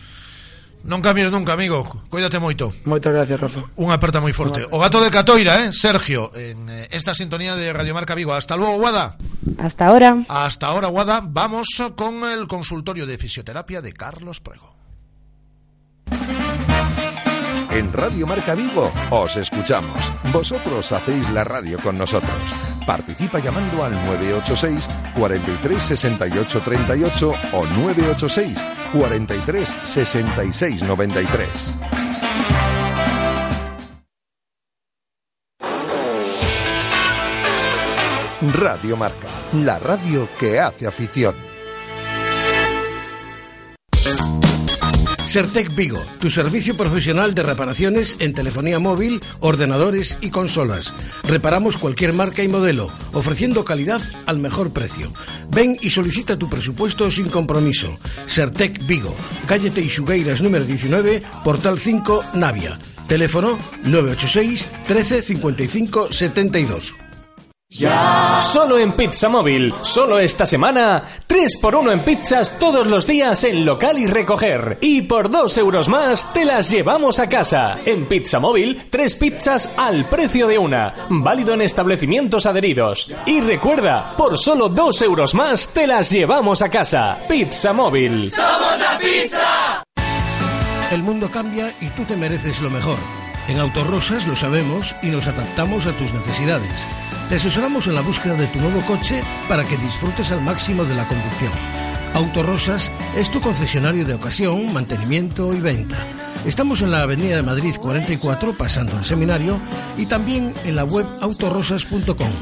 Non 0.82 0.98
cambies 0.98 1.30
nunca, 1.30 1.54
amigo. 1.54 1.86
Cuídate 2.10 2.42
moito. 2.42 2.74
Moitas 2.82 3.14
gracias, 3.14 3.38
Rafa. 3.38 3.62
Unha 3.78 3.94
aperta 3.94 4.18
moi 4.18 4.34
forte. 4.34 4.66
O 4.74 4.82
gato 4.82 4.98
de 4.98 5.14
Catoira, 5.14 5.62
eh, 5.62 5.70
Sergio, 5.70 6.34
en 6.34 6.66
eh, 6.66 6.88
esta 6.90 7.14
sintonía 7.14 7.54
de 7.54 7.70
Radio 7.70 7.94
Marca 7.94 8.18
Vigo. 8.18 8.34
Hasta 8.34 8.58
luego, 8.58 8.82
Guada. 8.82 9.14
Hasta 9.62 9.86
ahora. 9.86 10.26
Hasta 10.26 10.66
ahora, 10.66 10.90
Guada. 10.90 11.22
Vamos 11.22 11.70
con 11.94 12.26
el 12.26 12.50
consultorio 12.50 13.06
de 13.06 13.14
fisioterapia 13.14 13.78
de 13.80 13.92
Carlos 13.94 14.42
Prego. 14.42 14.74
En 17.70 17.92
Radio 17.92 18.26
Marca 18.26 18.54
Vigo 18.54 18.92
os 19.10 19.36
escuchamos. 19.36 19.96
Vosotros 20.32 20.92
hacéis 20.92 21.30
la 21.30 21.44
radio 21.44 21.78
con 21.78 21.96
nosotros. 21.96 22.71
Participa 22.86 23.38
llamando 23.38 23.84
al 23.84 23.92
986 23.92 24.88
43 25.16 25.82
68 25.82 26.60
38 26.60 27.34
o 27.52 27.66
986 27.66 28.58
43 28.92 29.76
66 29.82 30.82
93. 30.82 31.48
Radio 38.54 38.96
Marca, 38.96 39.28
la 39.52 39.78
radio 39.78 40.28
que 40.36 40.58
hace 40.58 40.88
afición. 40.88 41.32
Sertec 45.32 45.74
Vigo, 45.74 45.98
tu 46.20 46.28
servicio 46.28 46.76
profesional 46.76 47.32
de 47.32 47.42
reparaciones 47.42 48.16
en 48.18 48.34
telefonía 48.34 48.78
móvil, 48.78 49.22
ordenadores 49.40 50.18
y 50.20 50.28
consolas. 50.28 50.92
Reparamos 51.22 51.78
cualquier 51.78 52.12
marca 52.12 52.42
y 52.42 52.48
modelo, 52.48 52.90
ofreciendo 53.14 53.64
calidad 53.64 54.02
al 54.26 54.40
mejor 54.40 54.74
precio. 54.74 55.10
Ven 55.48 55.78
y 55.80 55.88
solicita 55.88 56.36
tu 56.36 56.50
presupuesto 56.50 57.10
sin 57.10 57.30
compromiso. 57.30 57.96
Sertec 58.26 58.86
Vigo, 58.86 59.16
calle 59.46 59.70
Teixugueiras 59.70 60.42
número 60.42 60.66
19, 60.66 61.22
portal 61.42 61.78
5, 61.78 62.24
Navia. 62.34 62.76
Teléfono 63.08 63.58
986 63.84 64.66
13 64.86 65.22
55 65.22 66.12
72. 66.12 67.01
Ya. 67.74 68.40
Solo 68.42 68.78
en 68.78 68.92
Pizza 68.92 69.30
Móvil, 69.30 69.72
solo 69.80 70.18
esta 70.18 70.44
semana, 70.44 71.02
3x1 71.26 71.92
en 71.92 72.04
pizzas 72.04 72.58
todos 72.58 72.86
los 72.86 73.06
días 73.06 73.44
en 73.44 73.64
local 73.64 73.98
y 73.98 74.06
recoger. 74.06 74.76
Y 74.82 75.02
por 75.02 75.30
2 75.30 75.56
euros 75.56 75.88
más 75.88 76.34
te 76.34 76.44
las 76.44 76.70
llevamos 76.70 77.18
a 77.18 77.30
casa. 77.30 77.78
En 77.86 78.04
Pizza 78.04 78.38
Móvil, 78.40 78.86
3 78.90 79.14
pizzas 79.14 79.72
al 79.78 80.06
precio 80.06 80.46
de 80.46 80.58
una. 80.58 80.92
Válido 81.08 81.54
en 81.54 81.62
establecimientos 81.62 82.44
adheridos. 82.44 83.14
Y 83.24 83.40
recuerda, 83.40 84.16
por 84.18 84.36
solo 84.36 84.68
2 84.68 85.02
euros 85.02 85.34
más 85.34 85.68
te 85.68 85.86
las 85.86 86.10
llevamos 86.10 86.60
a 86.60 86.68
casa. 86.68 87.20
Pizza 87.26 87.72
Móvil. 87.72 88.30
¡Somos 88.30 88.78
la 88.78 88.98
pizza! 88.98 89.82
El 90.90 91.02
mundo 91.02 91.30
cambia 91.30 91.72
y 91.80 91.88
tú 91.88 92.04
te 92.04 92.16
mereces 92.16 92.60
lo 92.60 92.68
mejor. 92.68 92.98
En 93.48 93.58
Autorosas 93.58 94.26
lo 94.26 94.36
sabemos 94.36 94.94
y 95.02 95.06
nos 95.06 95.26
adaptamos 95.26 95.86
a 95.86 95.92
tus 95.92 96.12
necesidades. 96.12 96.84
Te 97.32 97.36
asesoramos 97.36 97.86
en 97.86 97.94
la 97.94 98.02
búsqueda 98.02 98.34
de 98.34 98.46
tu 98.48 98.60
nuevo 98.60 98.82
coche 98.82 99.22
para 99.48 99.64
que 99.64 99.78
disfrutes 99.78 100.30
al 100.32 100.42
máximo 100.42 100.84
de 100.84 100.94
la 100.94 101.08
conducción. 101.08 101.50
Autorosas 102.12 102.90
es 103.16 103.30
tu 103.30 103.40
concesionario 103.40 104.04
de 104.04 104.12
ocasión, 104.12 104.70
mantenimiento 104.74 105.50
y 105.54 105.60
venta. 105.62 105.96
Estamos 106.44 106.82
en 106.82 106.90
la 106.90 107.00
Avenida 107.00 107.36
de 107.36 107.42
Madrid 107.42 107.74
44, 107.80 108.52
pasando 108.52 108.98
el 108.98 109.06
seminario, 109.06 109.58
y 109.96 110.04
también 110.04 110.52
en 110.66 110.76
la 110.76 110.84
web 110.84 111.06
autorosas.com. 111.22 112.32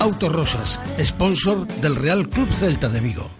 Autorosas, 0.00 0.80
sponsor 1.04 1.64
del 1.80 1.94
Real 1.94 2.28
Club 2.28 2.52
Celta 2.52 2.88
de 2.88 2.98
Vigo. 2.98 3.35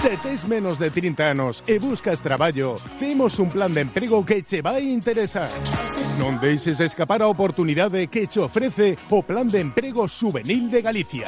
Se 0.00 0.16
tes 0.16 0.46
menos 0.46 0.78
de 0.78 0.92
30 0.92 1.30
anos 1.30 1.64
e 1.66 1.78
buscas 1.82 2.22
traballo, 2.22 2.76
temos 3.00 3.38
un 3.42 3.48
plan 3.50 3.74
de 3.74 3.80
emprego 3.82 4.24
que 4.24 4.44
che 4.46 4.62
vai 4.62 4.94
interesar. 4.94 5.50
Non 6.22 6.38
deixes 6.38 6.78
escapar 6.78 7.18
a 7.18 7.26
oportunidade 7.26 8.06
que 8.06 8.30
che 8.30 8.38
ofrece 8.38 8.94
o 9.10 9.26
Plan 9.26 9.50
de 9.50 9.58
Emprego 9.58 10.06
Juvenil 10.06 10.70
de 10.70 10.86
Galicia. 10.86 11.26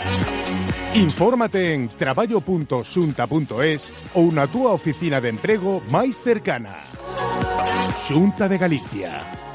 Infórmate 0.94 1.74
en 1.74 1.90
traballo.xunta.es 1.90 3.82
ou 4.14 4.30
na 4.30 4.46
túa 4.46 4.70
oficina 4.70 5.18
de 5.18 5.34
emprego 5.34 5.82
máis 5.90 6.22
cercana. 6.22 6.78
Xunta 8.06 8.46
de 8.46 8.54
Galicia 8.54 9.49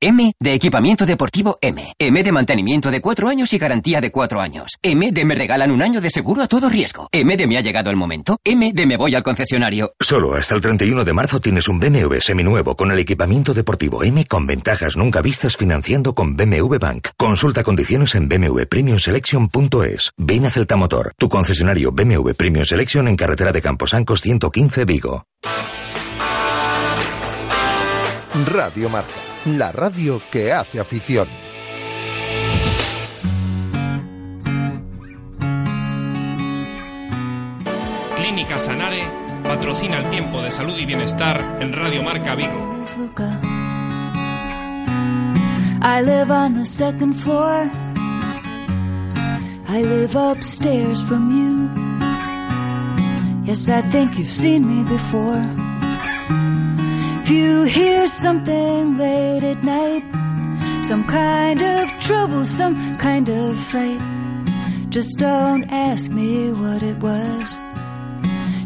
M 0.00 0.32
de 0.38 0.54
equipamiento 0.54 1.04
deportivo 1.04 1.58
M. 1.60 1.92
M 1.98 2.22
de 2.22 2.30
mantenimiento 2.30 2.88
de 2.88 3.00
cuatro 3.00 3.28
años 3.28 3.52
y 3.52 3.58
garantía 3.58 4.00
de 4.00 4.12
cuatro 4.12 4.40
años. 4.40 4.78
M 4.80 5.10
de 5.10 5.24
me 5.24 5.34
regalan 5.34 5.72
un 5.72 5.82
año 5.82 6.00
de 6.00 6.08
seguro 6.08 6.40
a 6.40 6.46
todo 6.46 6.68
riesgo. 6.68 7.08
M 7.10 7.36
de 7.36 7.48
me 7.48 7.58
ha 7.58 7.62
llegado 7.62 7.90
el 7.90 7.96
momento. 7.96 8.38
M 8.44 8.72
de 8.72 8.86
me 8.86 8.96
voy 8.96 9.16
al 9.16 9.24
concesionario. 9.24 9.94
Solo 9.98 10.34
hasta 10.34 10.54
el 10.54 10.60
31 10.60 11.02
de 11.02 11.12
marzo 11.12 11.40
tienes 11.40 11.66
un 11.66 11.80
BMW 11.80 12.20
seminuevo 12.20 12.76
con 12.76 12.92
el 12.92 13.00
equipamiento 13.00 13.52
deportivo 13.54 14.04
M 14.04 14.24
con 14.26 14.46
ventajas 14.46 14.96
nunca 14.96 15.20
vistas 15.20 15.56
financiando 15.56 16.14
con 16.14 16.36
BMW 16.36 16.78
Bank. 16.78 17.08
Consulta 17.16 17.64
condiciones 17.64 18.14
en 18.14 18.28
bmwpremiumselection.es. 18.28 20.12
Ven 20.16 20.46
a 20.46 20.50
Celta 20.50 20.76
Motor, 20.76 21.12
tu 21.18 21.28
concesionario 21.28 21.90
BMW 21.90 22.34
Premium 22.34 22.64
Selection 22.64 23.08
en 23.08 23.16
carretera 23.16 23.50
de 23.50 23.62
Camposancos 23.62 24.20
115 24.20 24.84
Vigo. 24.84 25.24
Radio 28.46 28.88
Marca 28.90 29.27
la 29.56 29.72
radio 29.72 30.20
que 30.30 30.52
hace 30.52 30.80
afición. 30.80 31.28
Clínica 38.16 38.58
Sanare 38.58 39.04
patrocina 39.44 40.00
el 40.00 40.10
tiempo 40.10 40.42
de 40.42 40.50
salud 40.50 40.76
y 40.76 40.84
bienestar 40.84 41.58
en 41.60 41.72
Radio 41.72 42.02
Marca 42.02 42.34
Vigo. 42.34 42.84
I 45.80 46.02
live 46.02 46.30
on 46.30 46.54
the 46.54 46.64
second 46.64 47.14
floor. 47.14 47.70
I 49.68 49.82
live 49.82 50.16
upstairs 50.16 51.02
from 51.04 51.30
you. 51.30 51.88
Yes, 53.46 53.68
I 53.68 53.82
think 53.82 54.18
you've 54.18 54.26
seen 54.26 54.66
me 54.66 54.82
before. 54.82 55.67
If 57.28 57.34
you 57.34 57.64
hear 57.64 58.08
something 58.08 58.96
late 58.96 59.44
at 59.44 59.62
night, 59.62 60.02
some 60.82 61.04
kind 61.04 61.60
of 61.60 61.92
trouble, 62.00 62.42
some 62.46 62.96
kind 62.96 63.28
of 63.28 63.54
fight, 63.68 64.00
just 64.88 65.18
don't 65.18 65.64
ask 65.70 66.10
me 66.10 66.50
what 66.52 66.82
it 66.82 66.96
was. 67.00 67.58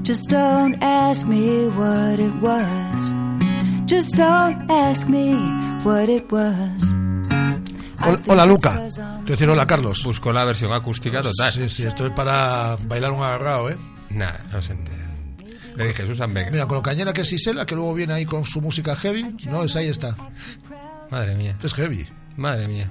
Just 0.05 0.31
don't 0.31 0.81
ask 0.81 1.27
me 1.27 1.67
what 1.71 2.21
it 2.21 2.33
was. 2.41 3.13
Just 3.87 4.15
don't 4.15 4.71
ask 4.71 5.09
me 5.09 5.35
what 5.83 6.09
it 6.09 6.31
was. 6.31 6.95
Hola, 8.29 8.47
Luca. 8.47 8.75
Quiero 8.79 9.25
decir 9.27 9.51
hola 9.51 9.67
Carlos. 9.67 10.05
Busco 10.05 10.33
la 10.33 10.45
versión 10.45 10.73
acústica 10.73 11.21
total. 11.21 11.51
Sí, 11.51 11.69
sí, 11.69 11.83
esto 11.83 12.07
es 12.07 12.13
para 12.13 12.77
bailar 12.87 13.11
un 13.11 13.25
agarrado, 13.25 13.71
¿eh? 13.71 13.77
Nada, 14.11 14.39
no 14.53 14.63
se 14.63 14.75
entera. 14.75 15.02
Le 15.77 15.89
dije, 15.89 16.07
Susan 16.07 16.33
Vega. 16.33 16.51
Mira, 16.51 16.67
con 16.67 16.77
lo 16.77 16.83
cañera 16.83 17.13
que 17.13 17.23
es 17.23 17.33
Isela, 17.33 17.67
que 17.67 17.75
luego 17.75 17.95
viene 17.95 18.13
ahí 18.13 18.27
con 18.27 18.45
su 18.45 18.61
música 18.61 18.95
heavy, 18.95 19.37
no, 19.47 19.65
es 19.65 19.77
ahí 19.77 19.89
está. 19.89 20.17
Madre 21.11 21.35
mía. 21.35 21.57
Es 21.63 21.75
heavy. 21.75 22.07
Madre 22.37 22.69
mía. 22.69 22.91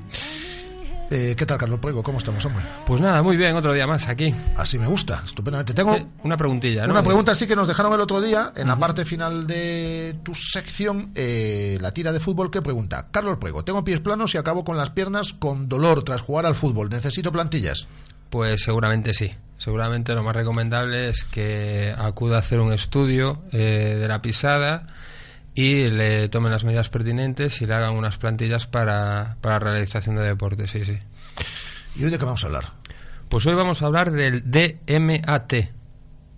Eh, 1.13 1.35
¿Qué 1.35 1.45
tal, 1.45 1.57
Carlos 1.57 1.81
Puego? 1.81 2.01
¿Cómo 2.01 2.19
estamos, 2.19 2.45
hombre? 2.45 2.63
Pues 2.87 3.01
nada, 3.01 3.21
muy 3.21 3.35
bien, 3.35 3.53
otro 3.53 3.73
día 3.73 3.85
más 3.85 4.07
aquí. 4.07 4.33
Así 4.55 4.79
me 4.79 4.87
gusta, 4.87 5.21
estupendamente. 5.25 5.73
Tengo 5.73 5.97
una 6.23 6.37
preguntilla, 6.37 6.87
¿no? 6.87 6.93
Una 6.93 7.03
pregunta 7.03 7.35
sí 7.35 7.47
que 7.47 7.55
nos 7.55 7.67
dejaron 7.67 7.91
el 7.91 7.99
otro 7.99 8.21
día, 8.21 8.53
en 8.55 8.69
la 8.69 8.79
parte 8.79 9.03
final 9.03 9.45
de 9.45 10.15
tu 10.23 10.33
sección, 10.33 11.11
eh, 11.13 11.77
la 11.81 11.91
tira 11.91 12.13
de 12.13 12.21
fútbol, 12.21 12.49
que 12.49 12.61
pregunta, 12.61 13.09
Carlos 13.11 13.39
Puego, 13.39 13.65
tengo 13.65 13.83
pies 13.83 13.99
planos 13.99 14.33
y 14.35 14.37
acabo 14.37 14.63
con 14.63 14.77
las 14.77 14.91
piernas 14.91 15.33
con 15.33 15.67
dolor 15.67 16.03
tras 16.03 16.21
jugar 16.21 16.45
al 16.45 16.55
fútbol. 16.55 16.89
¿Necesito 16.89 17.29
plantillas? 17.29 17.87
Pues 18.29 18.63
seguramente 18.63 19.13
sí. 19.13 19.29
Seguramente 19.61 20.15
lo 20.15 20.23
más 20.23 20.35
recomendable 20.35 21.09
es 21.09 21.23
que 21.23 21.93
acuda 21.95 22.37
a 22.37 22.39
hacer 22.39 22.59
un 22.59 22.73
estudio 22.73 23.43
eh, 23.51 23.95
de 23.99 24.07
la 24.07 24.19
pisada 24.19 24.87
y 25.53 25.87
le 25.91 26.29
tomen 26.29 26.51
las 26.51 26.63
medidas 26.63 26.89
pertinentes 26.89 27.61
y 27.61 27.67
le 27.67 27.75
hagan 27.75 27.95
unas 27.95 28.17
plantillas 28.17 28.65
para, 28.65 29.37
para 29.39 29.59
realización 29.59 30.15
de 30.15 30.23
deporte, 30.23 30.65
sí, 30.65 30.83
sí. 30.83 30.97
¿Y 31.95 32.03
hoy 32.03 32.09
de 32.09 32.17
qué 32.17 32.25
vamos 32.25 32.43
a 32.43 32.47
hablar? 32.47 32.69
Pues 33.29 33.45
hoy 33.45 33.53
vamos 33.53 33.83
a 33.83 33.85
hablar 33.85 34.09
del 34.09 34.49
DMAT, 34.49 35.53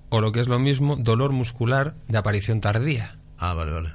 o 0.09 0.19
lo 0.19 0.33
que 0.33 0.41
es 0.41 0.49
lo 0.49 0.59
mismo, 0.59 0.97
dolor 0.97 1.31
muscular 1.31 1.95
de 2.09 2.17
aparición 2.17 2.59
tardía. 2.59 3.19
Ah, 3.37 3.53
vale, 3.53 3.71
vale. 3.71 3.93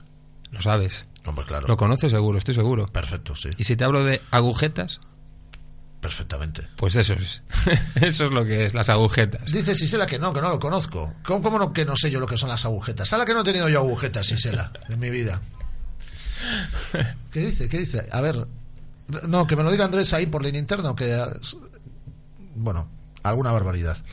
Lo 0.53 0.63
sabes. 0.63 1.07
Hombre, 1.27 1.45
claro. 1.45 1.69
Lo 1.69 1.77
conoces 1.77 2.11
seguro, 2.11 2.39
estoy 2.39 2.55
seguro. 2.55 2.87
Perfecto, 2.87 3.37
sí. 3.37 3.51
Y 3.59 3.65
si 3.65 3.77
te 3.77 3.85
hablo 3.85 4.05
de 4.05 4.23
agujetas, 4.31 5.01
Perfectamente. 6.01 6.63
Pues 6.77 6.95
eso 6.95 7.15
es. 7.15 7.43
eso 7.97 8.25
es 8.27 8.31
lo 8.31 8.45
que 8.45 8.65
es, 8.65 8.75
las 8.75 8.89
agujetas. 8.89 9.51
Dice 9.51 9.75
Sisela 9.75 10.07
que 10.07 10.19
no, 10.19 10.33
que 10.33 10.41
no 10.41 10.51
lo 10.51 10.61
conozco. 10.61 11.15
¿Cómo, 11.25 11.43
cómo 11.43 11.59
no, 11.59 11.73
que 11.73 11.85
no 11.85 11.97
sé 11.97 12.11
yo 12.11 12.21
lo 12.21 12.27
que 12.27 12.39
son 12.39 12.49
las 12.49 12.65
agujetas? 12.65 13.09
¿Sala 13.09 13.25
que 13.25 13.35
no 13.35 13.41
he 13.41 13.45
tenido 13.45 13.69
yo 13.69 13.81
agujetas, 13.81 14.27
Sisela, 14.27 14.73
en 14.89 14.99
mi 14.99 15.11
vida? 15.11 15.41
¿Qué 17.33 17.41
dice? 17.41 17.69
¿Qué 17.69 17.79
dice? 17.79 18.07
A 18.13 18.21
ver. 18.21 18.47
No, 19.27 19.47
que 19.47 19.57
me 19.57 19.63
lo 19.63 19.71
diga 19.71 19.87
Andrés 19.87 20.13
ahí 20.13 20.27
por 20.27 20.45
línea 20.45 20.61
interna, 20.61 20.95
que. 20.95 21.21
Bueno, 22.55 22.89
alguna 23.23 23.53
barbaridad. 23.53 23.97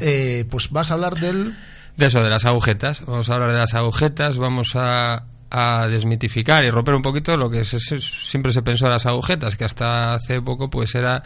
Eh, 0.00 0.44
pues 0.50 0.70
vas 0.70 0.90
a 0.90 0.94
hablar 0.94 1.14
del. 1.14 1.56
De 1.96 2.06
eso, 2.06 2.22
de 2.22 2.28
las 2.28 2.44
agujetas. 2.44 3.00
Vamos 3.06 3.30
a 3.30 3.34
hablar 3.34 3.52
de 3.52 3.58
las 3.58 3.74
agujetas. 3.74 4.36
Vamos 4.36 4.72
a 4.74 5.24
a 5.56 5.86
desmitificar 5.86 6.64
y 6.64 6.70
romper 6.70 6.96
un 6.96 7.02
poquito 7.02 7.36
lo 7.36 7.48
que 7.48 7.64
siempre 7.64 8.52
se 8.52 8.62
pensó 8.62 8.86
de 8.86 8.90
las 8.90 9.06
agujetas, 9.06 9.56
que 9.56 9.64
hasta 9.64 10.14
hace 10.14 10.42
poco 10.42 10.68
pues 10.68 10.96
era 10.96 11.22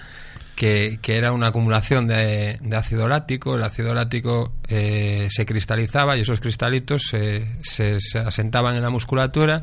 que, 0.55 0.99
era 1.07 1.33
una 1.33 1.47
acumulación 1.47 2.07
de, 2.07 2.59
ácido 2.77 3.09
lático, 3.09 3.57
el 3.57 3.65
ácido 3.65 3.95
lático 3.95 4.53
eh, 4.69 5.29
se 5.31 5.47
cristalizaba 5.47 6.19
y 6.19 6.21
esos 6.21 6.41
cristalitos 6.41 7.05
se, 7.09 7.57
se, 7.63 8.01
se, 8.01 8.19
asentaban 8.19 8.77
en 8.77 8.83
la 8.83 8.91
musculatura 8.91 9.63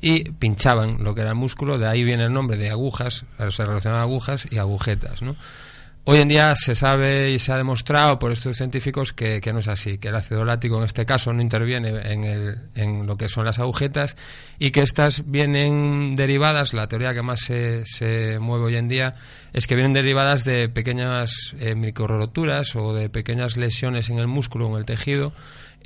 y 0.00 0.30
pinchaban 0.30 1.02
lo 1.02 1.12
que 1.16 1.22
era 1.22 1.30
el 1.30 1.36
músculo, 1.36 1.76
de 1.76 1.88
ahí 1.88 2.04
viene 2.04 2.22
el 2.22 2.32
nombre 2.32 2.56
de 2.56 2.70
agujas, 2.70 3.24
se 3.50 3.64
relacionan 3.64 3.98
agujas 3.98 4.46
y 4.48 4.58
agujetas, 4.58 5.22
¿no? 5.22 5.34
Hoy 6.06 6.18
en 6.18 6.28
día 6.28 6.54
se 6.54 6.74
sabe 6.74 7.30
y 7.30 7.38
se 7.38 7.50
ha 7.50 7.56
demostrado 7.56 8.18
por 8.18 8.30
estos 8.30 8.58
científicos 8.58 9.14
que, 9.14 9.40
no 9.54 9.60
es 9.60 9.68
así, 9.68 9.96
que 9.96 10.08
el 10.08 10.14
ácido 10.14 10.44
lático 10.44 10.76
en 10.76 10.84
este 10.84 11.06
caso 11.06 11.32
no 11.32 11.40
interviene 11.40 11.88
en, 11.88 12.24
el, 12.24 12.58
en 12.74 13.06
lo 13.06 13.16
que 13.16 13.30
son 13.30 13.46
las 13.46 13.58
agujetas 13.58 14.14
y 14.58 14.70
que 14.70 14.82
estas 14.82 15.30
vienen 15.30 16.14
derivadas, 16.14 16.74
la 16.74 16.88
teoría 16.88 17.14
que 17.14 17.22
más 17.22 17.40
se, 17.40 17.86
se 17.86 18.38
mueve 18.38 18.66
hoy 18.66 18.76
en 18.76 18.88
día 18.88 19.14
es 19.54 19.66
que 19.66 19.76
vienen 19.76 19.94
derivadas 19.94 20.44
de 20.44 20.68
pequeñas 20.68 21.54
eh, 21.58 21.74
microroturas 21.74 22.76
o 22.76 22.92
de 22.92 23.08
pequeñas 23.08 23.56
lesiones 23.56 24.10
en 24.10 24.18
el 24.18 24.26
músculo 24.26 24.66
o 24.66 24.72
en 24.72 24.80
el 24.80 24.84
tejido 24.84 25.32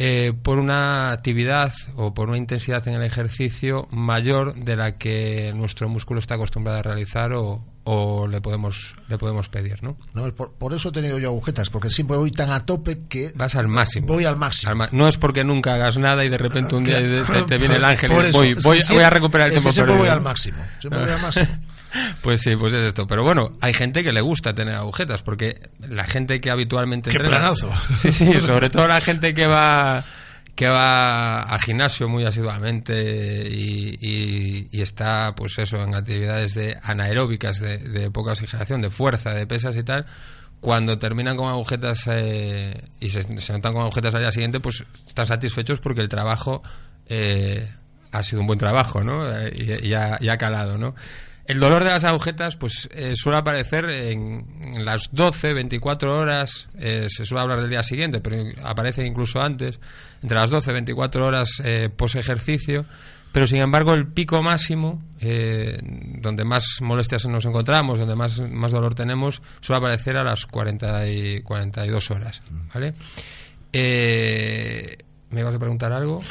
eh, 0.01 0.33
por 0.43 0.59
una 0.59 1.11
actividad 1.11 1.73
o 1.97 2.15
por 2.15 2.29
una 2.29 2.39
intensidad 2.39 2.87
en 2.87 2.95
el 2.95 3.03
ejercicio 3.03 3.89
mayor 3.91 4.55
de 4.55 4.77
la 4.77 4.99
que 4.99 5.53
nuestro 5.55 5.89
músculo 5.89 6.21
está 6.21 6.35
acostumbrado 6.35 6.79
a 6.79 6.83
realizar 6.83 7.33
o, 7.33 7.65
o 7.91 8.27
le 8.27 8.43
podemos 8.43 8.95
le 9.09 9.17
podemos 9.17 9.49
pedir, 9.49 9.83
¿no? 9.83 9.97
No, 10.13 10.31
por, 10.35 10.75
eso 10.75 10.91
he 10.91 10.93
tenido 10.93 11.19
yo 11.19 11.29
agujetas, 11.29 11.71
porque 11.71 11.89
siempre 11.89 12.19
voy 12.19 12.31
tan 12.31 12.51
a 12.51 12.67
tope 12.67 13.01
que 13.09 13.33
vas 13.35 13.57
al 13.57 13.67
máximo. 13.67 14.07
Voy 14.07 14.27
al 14.27 14.37
máximo. 14.37 14.87
no 14.93 15.09
es 15.09 15.17
porque 15.17 15.43
nunca 15.43 15.73
hagas 15.73 15.97
nada 15.97 16.23
y 16.23 16.29
de 16.29 16.37
repente 16.37 16.77
un 16.77 16.85
día 16.85 16.99
te, 17.47 17.57
viene 17.57 17.77
el 17.77 17.85
ángel 17.85 18.11
y 18.11 18.31
voy, 18.31 18.55
voy, 18.63 18.81
a 19.03 19.09
recuperar 19.09 19.49
el 19.49 19.55
tiempo 19.55 19.73
siempre 19.73 19.97
voy 19.97 20.09
al 20.09 20.21
máximo. 20.21 20.59
Siempre 20.79 21.01
voy 21.01 21.11
al 21.11 21.23
máximo. 21.23 21.47
Pues 22.21 22.43
sí, 22.43 22.55
pues 22.55 22.75
es 22.75 22.85
esto. 22.85 23.07
Pero 23.07 23.25
bueno, 23.25 23.57
hay 23.63 23.73
gente 23.73 24.05
que 24.05 24.13
le 24.13 24.21
gusta 24.21 24.55
tener 24.55 24.75
agujetas, 24.75 25.23
porque 25.23 25.71
la 25.81 26.05
gente 26.05 26.39
que 26.39 26.51
habitualmente 26.51 27.09
¡Qué 27.09 27.17
entrena. 27.17 27.39
Planazo. 27.39 27.73
Sí, 27.97 28.13
sí, 28.13 28.31
sobre 28.43 28.69
todo 28.69 28.87
la 28.87 29.01
gente 29.01 29.33
que 29.33 29.47
va 29.47 30.05
que 30.59 30.67
va 30.67 31.43
al 31.43 31.61
gimnasio 31.61 32.09
muy 32.09 32.25
asiduamente 32.25 33.49
y, 33.49 34.69
está, 34.73 35.33
pues 35.37 35.57
eso, 35.59 35.77
en 35.77 35.95
actividades 35.95 36.55
de 36.55 36.77
anaeróbicas 36.83 37.61
de, 37.61 38.11
poca 38.11 38.33
oxigenación, 38.33 38.83
de 38.83 38.91
fuerza, 38.91 39.33
de 39.35 39.47
pesas 39.47 39.77
y 39.77 39.85
tal, 39.85 40.05
cuando 40.61 40.99
terminan 40.99 41.37
con 41.37 41.49
agujetas 41.49 42.09
eh, 42.11 42.77
y 42.99 43.09
se, 43.09 43.33
notan 43.53 43.73
con 43.73 43.83
agujetas 43.83 44.17
al 44.17 44.23
día 44.23 44.33
siguiente, 44.33 44.59
pues 44.59 44.85
están 45.07 45.27
satisfechos 45.29 45.79
porque 45.79 46.01
el 46.01 46.09
trabajo 46.09 46.61
eh, 47.07 47.73
ha 48.11 48.25
sido 48.25 48.41
un 48.41 48.49
buen 48.49 48.59
trabajo, 48.59 49.05
¿no? 49.05 49.27
Y, 49.55 49.95
ha, 49.95 50.19
y 50.21 50.29
ha 50.29 50.39
calado, 50.39 50.77
¿no? 50.77 50.97
El 51.49 51.61
dolor 51.61 51.83
de 51.83 51.89
las 51.89 52.05
agujetas 52.05 52.57
pues 52.57 52.91
eh, 52.93 53.15
suele 53.17 53.39
aparecer 53.39 53.89
en, 53.89 54.85
las 54.85 55.09
12, 55.13 55.55
24 55.55 56.19
horas, 56.19 56.69
eh, 56.79 57.07
se 57.09 57.25
suele 57.25 57.41
hablar 57.41 57.63
del 57.63 57.71
día 57.71 57.83
siguiente, 57.83 58.21
pero 58.21 58.37
aparece 58.63 59.07
incluso 59.07 59.41
antes, 59.41 59.81
entre 60.23 60.37
las 60.37 60.51
12, 60.51 60.73
24 60.75 61.27
horas 61.27 61.63
eh, 61.65 61.89
pos 61.89 62.17
ejercicio, 62.17 62.85
pero 63.33 63.47
sin 63.47 63.63
embargo 63.63 63.95
el 63.95 64.09
pico 64.09 64.43
máximo, 64.43 65.03
donde 66.21 66.45
más 66.45 66.83
molestias 66.83 67.25
nos 67.27 67.47
encontramos, 67.47 67.99
donde 67.99 68.15
más, 68.15 68.41
más 68.41 68.73
dolor 68.73 68.95
tenemos, 68.95 69.41
suele 69.61 69.79
aparecer 69.79 70.19
a 70.19 70.25
las 70.25 70.45
40 70.45 71.09
y 71.09 71.41
42 71.43 72.11
horas, 72.11 72.43
¿vale? 72.75 72.93
Eh, 73.73 74.97
¿Me 75.31 75.41
ibas 75.41 75.55
a 75.55 75.59
preguntar 75.59 75.93
algo? 75.93 76.23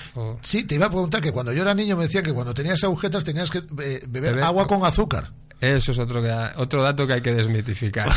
Sí, 0.42 0.64
te 0.64 0.76
iba 0.76 0.88
a 0.88 0.90
preguntar 0.90 1.22
que 1.22 1.32
cuando 1.32 1.54
yo 1.54 1.62
era 1.62 1.74
niño 1.74 1.96
me 1.96 2.04
decían 2.04 2.24
que 2.24 2.34
cuando 2.34 2.54
tenías 2.54 2.84
agujetas 2.84 3.24
tenías 3.24 3.50
que 3.50 3.60
eh, 3.84 4.04
beber, 4.08 4.42
agua 4.42 4.68
con 4.68 4.84
azúcar. 4.84 5.32
Eso 5.62 5.92
es 5.92 6.00
otro, 6.00 6.22
otro 6.58 6.82
dato 6.82 7.06
que 7.06 7.14
hay 7.14 7.22
que 7.22 7.34
desmitificar. 7.34 8.10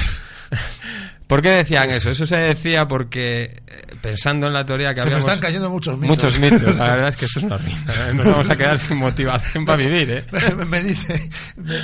¿Por 1.27 1.43
qué 1.43 1.51
decían 1.51 1.91
eso? 1.91 2.11
Eso 2.11 2.27
se 2.27 2.37
decía 2.37 2.89
porque, 2.89 3.63
pensando 4.01 4.47
en 4.47 4.53
la 4.53 4.65
teoría 4.65 4.95
que 4.95 5.03
se 5.03 5.11
Me 5.11 5.19
están 5.19 5.39
cayendo 5.39 5.71
muchos 5.71 5.99
mitos. 5.99 6.17
Muchos 6.17 6.39
mitos. 6.39 6.77
La 6.79 6.95
verdad 6.95 7.09
es 7.09 7.17
que 7.17 7.25
esto 7.27 7.41
es 7.41 7.45
una 7.45 7.59
rima. 7.59 7.79
¿eh? 7.79 8.15
Nos 8.15 8.27
vamos 8.27 8.51
a 8.51 8.57
quedar 8.57 8.79
sin 8.79 8.97
motivación 8.97 9.65
para 9.65 9.77
vivir, 9.77 10.11
¿eh? 10.11 10.25
me, 10.69 10.83
dice, 10.83 11.31
me, 11.57 11.77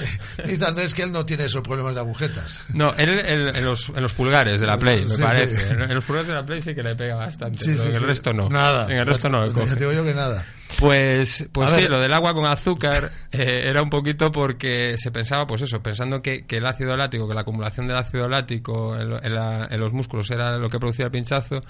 dice 0.46 0.64
Andrés 0.64 0.94
que 0.94 1.02
él 1.02 1.12
no 1.12 1.24
tiene 1.26 1.44
esos 1.44 1.62
problemas 1.62 1.94
de 1.94 2.00
agujetas. 2.00 2.60
No, 2.72 2.94
él 2.96 3.20
en, 3.24 3.64
los, 3.64 3.90
en 3.90 4.02
los 4.02 4.12
pulgares 4.12 4.60
de 4.60 4.66
la 4.66 4.78
Play, 4.78 5.04
me 5.04 5.18
parece. 5.18 5.68
En, 5.70 5.94
los 5.94 6.04
pulgares 6.04 6.28
de 6.28 6.34
la 6.34 6.44
Play 6.44 6.60
sí 6.60 6.74
que 6.74 6.82
le 6.82 6.96
pega 6.96 7.16
bastante, 7.16 7.64
pero 7.64 7.84
en 7.84 7.94
el 7.94 8.02
resto 8.02 8.32
no. 8.32 8.48
Nada. 8.48 8.86
En 8.90 8.98
el 8.98 9.06
resto 9.06 9.28
no. 9.28 9.46
Te 9.52 9.76
digo 9.76 9.92
yo 9.92 10.04
que 10.04 10.14
nada. 10.14 10.44
Pues, 10.78 11.48
pues 11.52 11.70
sí, 11.70 11.82
lo 11.82 12.00
del 12.00 12.12
agua 12.12 12.34
con 12.34 12.44
azúcar 12.44 13.10
eh, 13.32 13.64
era 13.66 13.82
un 13.82 13.88
poquito 13.88 14.30
porque 14.30 14.98
se 14.98 15.10
pensaba, 15.10 15.46
pues 15.46 15.62
eso, 15.62 15.82
pensando 15.82 16.20
que, 16.20 16.44
el 16.48 16.66
ácido 16.66 16.96
lático, 16.96 17.26
que 17.26 17.34
la 17.34 17.42
acumulación 17.42 17.86
del 17.86 17.96
ácido 17.96 18.28
lático 18.28 18.96
en, 18.96 19.80
los 19.80 19.92
músculos 19.92 20.30
era 20.30 20.58
lo 20.58 20.68
que 20.68 20.78
producía 20.78 21.06
el 21.06 21.10
pinchazo. 21.10 21.60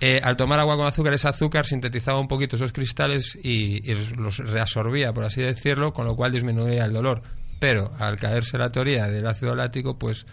Eh, 0.00 0.20
al 0.22 0.36
tomar 0.36 0.58
agua 0.60 0.76
con 0.76 0.86
azúcar, 0.86 1.14
ese 1.14 1.28
azúcar 1.28 1.64
sintetizaba 1.64 2.18
un 2.18 2.28
poquito 2.28 2.56
esos 2.56 2.72
cristales 2.72 3.38
y, 3.42 3.80
los, 4.16 4.38
reabsorbía, 4.38 5.12
por 5.12 5.24
así 5.24 5.40
decirlo, 5.40 5.92
con 5.92 6.04
lo 6.04 6.16
cual 6.16 6.32
disminuía 6.32 6.84
el 6.84 6.92
dolor. 6.92 7.22
Pero 7.60 7.92
al 7.98 8.16
caerse 8.16 8.58
la 8.58 8.70
teoría 8.70 9.06
del 9.06 9.26
ácido 9.26 9.54
lático, 9.54 9.98
pues 9.98 10.26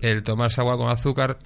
el 0.00 0.22
tomarse 0.22 0.60
agua 0.60 0.76
con 0.76 0.90
azúcar 0.90 1.38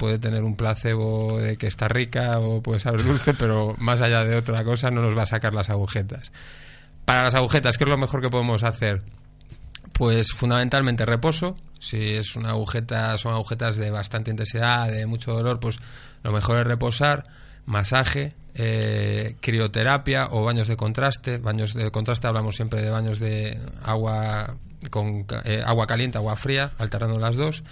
puede 0.00 0.18
tener 0.18 0.44
un 0.44 0.56
placebo 0.56 1.38
de 1.38 1.58
que 1.58 1.66
está 1.66 1.86
rica 1.86 2.38
o 2.40 2.62
puede 2.62 2.80
saber 2.80 3.04
dulce, 3.04 3.34
pero 3.34 3.76
más 3.78 4.00
allá 4.00 4.24
de 4.24 4.34
otra 4.34 4.64
cosa 4.64 4.90
no 4.90 5.02
nos 5.02 5.16
va 5.16 5.24
a 5.24 5.26
sacar 5.26 5.52
las 5.52 5.68
agujetas. 5.68 6.32
Para 7.04 7.24
las 7.24 7.34
agujetas, 7.34 7.76
¿qué 7.76 7.84
es 7.84 7.90
lo 7.90 7.98
mejor 7.98 8.22
que 8.22 8.30
podemos 8.30 8.64
hacer? 8.64 9.02
Pues 9.92 10.32
fundamentalmente 10.32 11.04
reposo. 11.04 11.54
Si 11.78 12.14
es 12.14 12.34
una 12.34 12.50
agujeta, 12.50 13.16
son 13.18 13.34
agujetas 13.34 13.76
de 13.76 13.90
bastante 13.90 14.30
intensidad, 14.30 14.90
de 14.90 15.06
mucho 15.06 15.32
dolor, 15.34 15.60
pues 15.60 15.78
lo 16.22 16.32
mejor 16.32 16.58
es 16.58 16.66
reposar, 16.66 17.24
masaje, 17.66 18.30
eh, 18.54 19.36
crioterapia 19.40 20.28
o 20.30 20.44
baños 20.44 20.66
de 20.66 20.78
contraste. 20.78 21.36
Baños 21.36 21.74
de 21.74 21.90
contraste 21.90 22.26
hablamos 22.26 22.56
siempre 22.56 22.80
de 22.80 22.90
baños 22.90 23.18
de 23.18 23.60
agua 23.82 24.56
con 24.88 25.26
eh, 25.44 25.62
agua 25.64 25.86
caliente, 25.86 26.16
agua 26.16 26.36
fría, 26.36 26.72
alternando 26.78 27.18
las 27.18 27.36
dos. 27.36 27.62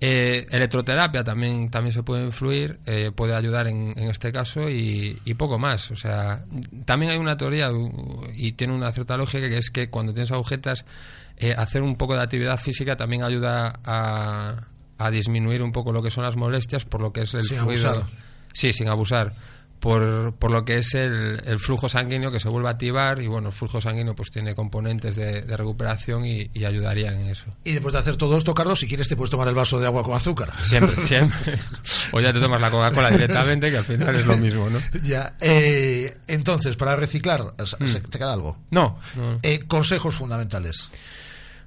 Eh, 0.00 0.46
electroterapia 0.50 1.24
también, 1.24 1.70
también 1.70 1.92
se 1.92 2.04
puede 2.04 2.24
influir, 2.24 2.78
eh, 2.86 3.10
puede 3.10 3.34
ayudar 3.34 3.66
en, 3.66 3.98
en 3.98 4.10
este 4.10 4.30
caso 4.30 4.68
y, 4.70 5.18
poco 5.36 5.58
más. 5.58 5.90
O 5.90 5.96
sea, 5.96 6.44
también 6.84 7.12
hay 7.12 7.18
una 7.18 7.36
teoría 7.36 7.70
y 8.34 8.52
tiene 8.52 8.74
una 8.74 8.92
cierta 8.92 9.16
lógica 9.16 9.48
que 9.48 9.58
es 9.58 9.70
que 9.70 9.90
cuando 9.90 10.12
tienes 10.12 10.30
agujetas, 10.30 10.84
eh, 11.36 11.52
hacer 11.56 11.82
un 11.82 11.96
poco 11.96 12.14
de 12.14 12.22
actividad 12.22 12.58
física 12.58 12.96
también 12.96 13.24
ayuda 13.24 13.72
a, 13.84 14.68
a, 14.98 15.10
disminuir 15.10 15.62
un 15.62 15.72
poco 15.72 15.92
lo 15.92 16.00
que 16.02 16.10
son 16.10 16.24
las 16.24 16.36
molestias 16.36 16.84
por 16.84 17.00
lo 17.00 17.12
que 17.12 17.22
es 17.22 17.34
el 17.34 17.42
fluido. 17.42 18.06
Sí, 18.52 18.72
sin 18.72 18.88
abusar 18.88 19.34
por, 19.80 20.34
por 20.34 20.50
lo 20.50 20.64
que 20.64 20.78
es 20.78 20.94
el, 20.94 21.40
el, 21.46 21.58
flujo 21.58 21.88
sanguíneo 21.88 22.32
que 22.32 22.40
se 22.40 22.48
vuelve 22.48 22.68
a 22.68 22.72
activar 22.72 23.20
y 23.20 23.28
bueno, 23.28 23.48
el 23.48 23.54
flujo 23.54 23.80
sanguíneo 23.80 24.14
pues 24.14 24.30
tiene 24.30 24.54
componentes 24.54 25.16
de, 25.16 25.42
recuperación 25.56 26.24
y, 26.24 26.48
ayudaría 26.64 27.12
en 27.12 27.26
eso. 27.26 27.46
Y 27.64 27.72
después 27.72 27.92
de 27.92 28.00
hacer 28.00 28.16
todo 28.16 28.36
esto, 28.36 28.52
Carlos, 28.54 28.80
si 28.80 28.88
quieres 28.88 29.08
te 29.08 29.16
puedes 29.16 29.30
tomar 29.30 29.48
el 29.48 29.54
vaso 29.54 29.78
de 29.78 29.86
agua 29.86 30.02
con 30.02 30.14
azúcar. 30.14 30.52
Siempre, 30.62 31.00
siempre. 31.06 31.58
o 32.12 32.20
ya 32.20 32.32
te 32.32 32.40
tomas 32.40 32.60
la 32.60 32.70
Coca-Cola 32.70 33.10
directamente, 33.10 33.70
que 33.70 33.78
al 33.78 33.84
final 33.84 34.14
es 34.14 34.26
lo 34.26 34.36
mismo, 34.36 34.68
¿no? 34.68 34.80
Ya. 35.02 35.34
Eh, 35.40 36.14
entonces, 36.26 36.76
para 36.76 36.96
reciclar, 36.96 37.42
mm. 37.42 38.08
¿te 38.10 38.18
queda 38.18 38.32
algo? 38.32 38.58
No. 38.70 38.98
Eh, 39.42 39.60
consejos 39.66 40.16
fundamentales. 40.16 40.90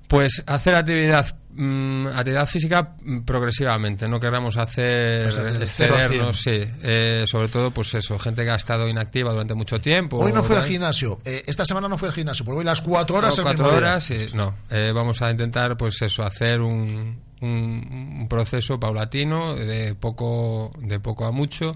Pues 0.07 0.43
hacer 0.45 0.75
actividad 0.75 1.38
mm, 1.53 2.07
actividad 2.07 2.47
física 2.47 2.95
mm, 3.01 3.19
progresivamente, 3.21 4.07
no 4.07 4.19
queramos 4.19 4.57
hacer 4.57 5.31
pues 5.31 5.61
excedernos, 5.61 6.41
sí, 6.41 6.63
eh, 6.83 7.25
sobre 7.27 7.47
todo 7.47 7.71
pues 7.71 7.93
eso, 7.95 8.17
gente 8.19 8.43
que 8.43 8.49
ha 8.51 8.55
estado 8.55 8.87
inactiva 8.87 9.31
durante 9.31 9.53
mucho 9.53 9.79
tiempo. 9.79 10.17
Hoy 10.17 10.33
no 10.33 10.43
fue 10.43 10.57
al 10.57 10.65
gimnasio, 10.65 11.19
eh, 11.25 11.43
esta 11.45 11.65
semana 11.65 11.87
no 11.87 11.97
fue 11.97 12.09
al 12.09 12.13
gimnasio, 12.13 12.45
porque 12.45 12.59
hoy 12.59 12.65
las 12.65 12.81
cuatro 12.81 13.17
horas. 13.17 13.37
No, 13.37 13.43
cuatro 13.43 13.67
horas, 13.67 14.03
sí, 14.03 14.27
no, 14.33 14.55
eh, 14.69 14.91
vamos 14.93 15.21
a 15.21 15.31
intentar 15.31 15.77
pues 15.77 16.01
eso, 16.01 16.23
hacer 16.23 16.61
un, 16.61 17.21
un, 17.41 18.17
un 18.21 18.27
proceso 18.27 18.79
paulatino 18.79 19.55
de 19.55 19.95
poco 19.95 20.71
de 20.79 20.99
poco 20.99 21.25
a 21.25 21.31
mucho 21.31 21.75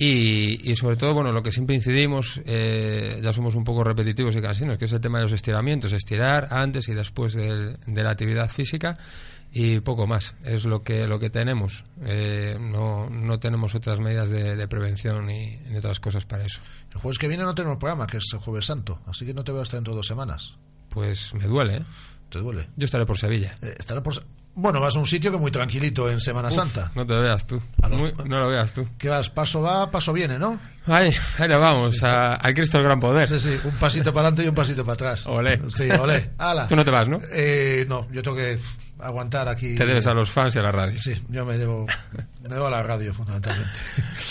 y, 0.00 0.76
sobre 0.76 0.96
todo, 0.96 1.12
bueno, 1.12 1.32
lo 1.32 1.42
que 1.42 1.50
siempre 1.50 1.74
incidimos, 1.74 2.40
eh, 2.44 3.18
ya 3.20 3.32
somos 3.32 3.56
un 3.56 3.64
poco 3.64 3.82
repetitivos 3.82 4.36
y 4.36 4.40
cansinos, 4.40 4.78
que 4.78 4.84
es 4.84 4.92
el 4.92 5.00
tema 5.00 5.18
de 5.18 5.24
los 5.24 5.32
estiramientos, 5.32 5.92
estirar 5.92 6.48
antes 6.52 6.88
y 6.88 6.94
después 6.94 7.34
de, 7.34 7.76
la 7.86 8.10
actividad 8.10 8.48
física 8.48 8.96
y 9.50 9.80
poco 9.80 10.06
más, 10.06 10.36
es 10.44 10.66
lo 10.66 10.84
que, 10.84 11.08
lo 11.08 11.18
que 11.18 11.30
tenemos. 11.30 11.84
Eh, 12.04 12.56
no, 12.60 13.10
no 13.10 13.40
tenemos 13.40 13.74
otras 13.74 13.98
medidas 13.98 14.30
de, 14.30 14.68
prevención 14.68 15.26
ni, 15.26 15.56
ni, 15.68 15.78
otras 15.78 15.98
cosas 15.98 16.24
para 16.24 16.44
eso. 16.44 16.60
El 16.92 17.00
jueves 17.00 17.18
que 17.18 17.26
viene 17.26 17.42
no 17.42 17.54
tenemos 17.56 17.78
programa, 17.78 18.06
que 18.06 18.18
es 18.18 18.26
el 18.32 18.38
jueves 18.38 18.66
santo, 18.66 19.00
así 19.06 19.26
que 19.26 19.34
no 19.34 19.42
te 19.42 19.50
veo 19.50 19.62
hasta 19.62 19.78
dentro 19.78 19.94
de 19.94 19.96
dos 19.96 20.06
semanas. 20.06 20.54
Pues 20.90 21.34
me 21.34 21.44
duele, 21.44 21.78
¿eh? 21.78 21.82
¿Te 22.28 22.38
duele? 22.38 22.68
Yo 22.76 22.84
estaré 22.84 23.04
por 23.04 23.18
Sevilla. 23.18 23.54
Eh, 23.62 23.74
estaré 23.78 24.00
por 24.00 24.14
bueno, 24.58 24.80
vas 24.80 24.96
a 24.96 24.98
un 24.98 25.06
sitio 25.06 25.30
que 25.30 25.36
es 25.36 25.40
muy 25.40 25.52
tranquilito 25.52 26.10
en 26.10 26.20
Semana 26.20 26.50
Santa. 26.50 26.90
No 26.96 27.06
te 27.06 27.14
veas 27.14 27.46
tú. 27.46 27.62
no 28.26 28.40
lo 28.40 28.48
veas 28.48 28.72
tú. 28.72 28.86
¿Qué 28.98 29.08
vas? 29.08 29.30
Paso 29.30 29.62
va, 29.62 29.88
paso 29.88 30.12
viene, 30.12 30.36
¿no? 30.38 30.58
Ahí, 30.86 31.14
ahí 31.38 31.48
le 31.48 31.56
vamos, 31.56 32.02
al 32.02 32.54
Cristo 32.54 32.78
del 32.78 32.86
Gran 32.86 32.98
Poder. 32.98 33.28
Sí, 33.28 33.38
sí, 33.38 33.56
un 33.62 33.74
pasito 33.76 34.12
para 34.12 34.28
adelante 34.28 34.44
y 34.44 34.48
un 34.48 34.54
pasito 34.54 34.84
para 34.84 34.94
atrás. 34.94 35.26
Olé. 35.28 35.60
Sí, 35.76 35.88
olé. 35.90 36.32
Tú 36.68 36.74
no 36.74 36.84
te 36.84 36.90
vas, 36.90 37.08
¿no? 37.08 37.20
Eh, 37.32 37.84
no, 37.88 38.10
yo 38.10 38.20
tengo 38.20 38.36
que 38.36 38.58
aguantar 38.98 39.46
aquí. 39.46 39.76
Te 39.76 39.86
debes 39.86 40.06
a 40.08 40.14
los 40.14 40.28
fans 40.28 40.56
y 40.56 40.58
a 40.58 40.62
la 40.62 40.72
radio. 40.72 40.98
Sí, 40.98 41.14
yo 41.28 41.44
me 41.46 41.56
debo, 41.56 41.86
me 42.42 42.48
debo 42.48 42.66
a 42.66 42.70
la 42.70 42.82
radio, 42.82 43.14
fundamentalmente. 43.14 43.70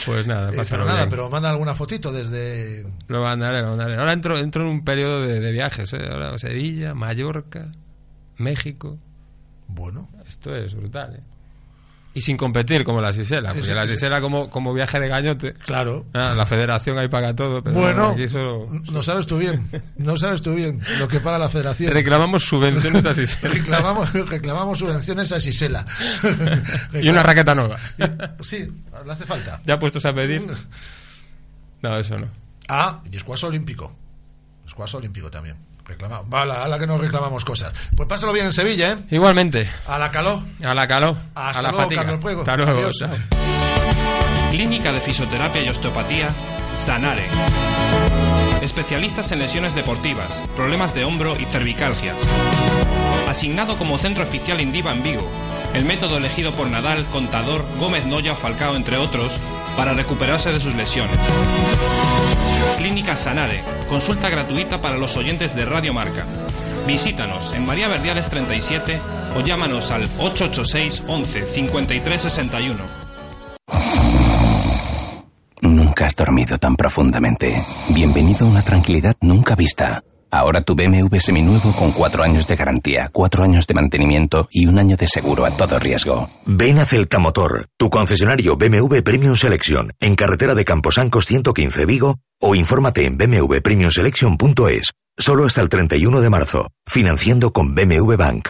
Pues 0.06 0.28
nada, 0.28 0.52
pasa 0.52 0.62
eh, 0.76 0.78
Pero 0.78 0.86
nada, 0.86 1.10
pero 1.10 1.30
manda 1.30 1.50
alguna 1.50 1.74
fotito 1.74 2.12
desde... 2.12 2.86
Lo 3.08 3.22
mandaré, 3.22 3.62
lo 3.62 3.70
mandaré. 3.70 3.96
Ahora 3.96 4.12
entro, 4.12 4.38
entro 4.38 4.64
en 4.64 4.70
un 4.70 4.84
periodo 4.84 5.22
de, 5.22 5.40
de 5.40 5.52
viajes, 5.54 5.94
¿eh? 5.94 6.10
Ahora 6.12 6.38
Sevilla, 6.38 6.94
Mallorca, 6.94 7.72
México... 8.36 9.00
Bueno. 9.68 10.10
Esto 10.28 10.56
es 10.56 10.76
brutal, 10.76 11.16
¿eh? 11.16 11.24
Y 12.18 12.22
sin 12.22 12.36
competir 12.36 12.84
como 12.84 13.00
la 13.00 13.14
Sisela, 13.14 13.54
porque 13.54 13.76
la 13.76 13.86
Sisela 13.86 14.20
como, 14.22 14.50
como 14.50 14.74
viaje 14.74 15.00
de 15.00 15.08
gañote. 15.08 15.54
Claro. 15.54 16.08
Ah, 16.16 16.34
la 16.36 16.48
federación 16.48 16.98
ahí 16.98 17.08
paga 17.08 17.36
todo. 17.36 17.62
Pero 17.62 17.80
bueno, 17.80 18.16
no 18.92 19.04
sabes 19.04 19.28
tú 19.28 19.38
bien, 19.38 19.70
no 19.98 20.18
sabes 20.18 20.42
tú 20.42 20.56
bien 20.56 20.82
lo 20.98 21.08
que 21.08 21.20
paga 21.20 21.38
la 21.38 21.48
federación. 21.48 21.94
Reclamamos 21.94 22.44
subvenciones 22.44 23.06
a 23.06 23.14
Sisela. 23.14 23.54
reclamamos, 23.54 24.14
reclamamos 24.14 24.80
subvenciones 24.80 25.32
a 25.32 25.40
Sisela. 25.40 25.86
y 27.00 27.08
una 27.08 27.22
raqueta 27.22 27.54
nueva. 27.54 27.78
sí, 28.42 28.68
le 29.06 29.12
hace 29.12 29.26
falta. 29.28 29.62
¿Ya 29.64 29.78
puestos 29.78 30.04
a 30.06 30.14
pedir? 30.14 30.44
No, 31.80 31.96
eso 31.96 32.18
no. 32.18 32.28
Ah, 32.70 33.04
y 33.12 33.18
escuaso 33.18 33.46
olímpico. 33.46 33.94
Escuaso 34.66 34.98
olímpico 34.98 35.30
también. 35.30 35.58
Reclamamos. 35.88 36.28
a 36.34 36.68
la 36.68 36.80
que 36.80 36.86
no 36.88 36.98
reclamamos 36.98 37.46
cosas. 37.46 37.72
Pues 37.96 38.08
pásalo 38.10 38.34
bien 38.34 38.48
en 38.48 38.54
Sevilla, 38.54 38.92
¿eh? 38.94 38.98
Igualmente. 39.12 39.70
A 39.88 39.98
la 39.98 40.12
caló. 40.12 40.44
A 40.64 40.74
la 40.74 40.88
caló. 40.88 41.18
Hasta 41.34 41.60
a 41.60 41.62
la 41.62 41.70
luego, 41.70 41.84
fatiga. 41.84 42.02
Carlos 42.02 42.20
Puego. 42.22 42.42
Hasta 42.42 42.58
luego. 42.58 42.90
Clínica 44.52 44.92
de 44.92 45.02
Fisioterapia 45.02 45.64
y 45.64 45.70
Osteopatía, 45.70 46.28
Sanare. 46.74 47.28
Especialistas 48.62 49.32
en 49.32 49.40
lesiones 49.40 49.76
deportivas, 49.76 50.42
problemas 50.56 50.94
de 50.94 51.06
hombro 51.06 51.40
y 51.40 51.46
cervicalgia. 51.46 52.14
Asignado 53.28 53.78
como 53.78 53.98
centro 53.98 54.24
oficial 54.24 54.60
Indiva 54.60 54.92
en 54.94 55.04
Vigo. 55.04 55.30
El 55.74 55.86
método 55.86 56.18
elegido 56.18 56.52
por 56.54 56.68
Nadal, 56.68 57.06
Contador, 57.06 57.66
Gómez 57.78 58.06
Noya 58.06 58.34
o 58.34 58.36
Falcao, 58.36 58.76
entre 58.76 58.98
otros, 58.98 59.34
para 59.78 59.94
recuperarse 59.94 60.52
de 60.52 60.60
sus 60.60 60.76
lesiones. 60.76 61.18
Clínica 62.78 63.16
Sanare, 63.16 63.64
consulta 63.88 64.30
gratuita 64.30 64.82
para 64.82 64.98
los 64.98 65.16
oyentes 65.16 65.56
de 65.56 65.64
Radio 65.64 65.94
Marca. 65.94 66.26
Visítanos 66.86 67.54
en 67.54 67.66
María 67.66 67.88
Verdiales 67.88 68.28
37 68.30 69.00
o 69.38 69.42
llámanos 69.42 69.92
al 69.92 70.04
886 70.20 71.04
11 71.08 71.46
53 71.46 72.22
61. 72.22 72.84
Nunca 75.62 76.06
has 76.06 76.16
dormido 76.16 76.58
tan 76.58 76.76
profundamente. 76.76 77.62
Bienvenido 77.90 78.46
a 78.46 78.50
una 78.50 78.64
tranquilidad 78.64 79.16
nunca 79.22 79.56
vista. 79.56 80.04
Ahora 80.30 80.62
tu 80.62 80.76
BMW 80.76 81.18
seminuevo 81.20 81.72
con 81.74 81.92
cuatro 81.92 82.24
años 82.24 82.48
de 82.48 82.56
garantía, 82.56 83.10
cuatro 83.12 83.44
años 83.44 83.66
de 83.66 83.74
mantenimiento 83.74 84.48
y 84.52 84.66
un 84.66 84.78
año 84.78 84.98
de 84.98 85.08
seguro 85.08 85.46
a 85.46 85.52
todo 85.52 85.80
riesgo. 85.80 86.30
Ven 86.46 86.80
a 86.80 86.86
Celta 86.86 87.20
Motor, 87.20 87.68
tu 87.78 87.90
concesionario 87.90 88.58
BMW 88.58 89.02
Premium 89.04 89.36
Selection, 89.36 89.94
en 90.00 90.16
carretera 90.16 90.54
de 90.56 90.66
Camposancos 90.66 91.26
115 91.26 91.86
Vigo, 91.86 92.20
o 92.42 92.56
infórmate 92.56 93.06
en 93.06 93.18
bmwpremiumselection.es. 93.18 94.92
Solo 95.18 95.46
hasta 95.46 95.62
el 95.62 95.70
31 95.70 96.22
de 96.22 96.30
marzo, 96.30 96.68
financiando 96.86 97.52
con 97.52 97.74
BMW 97.74 98.16
Bank. 98.16 98.50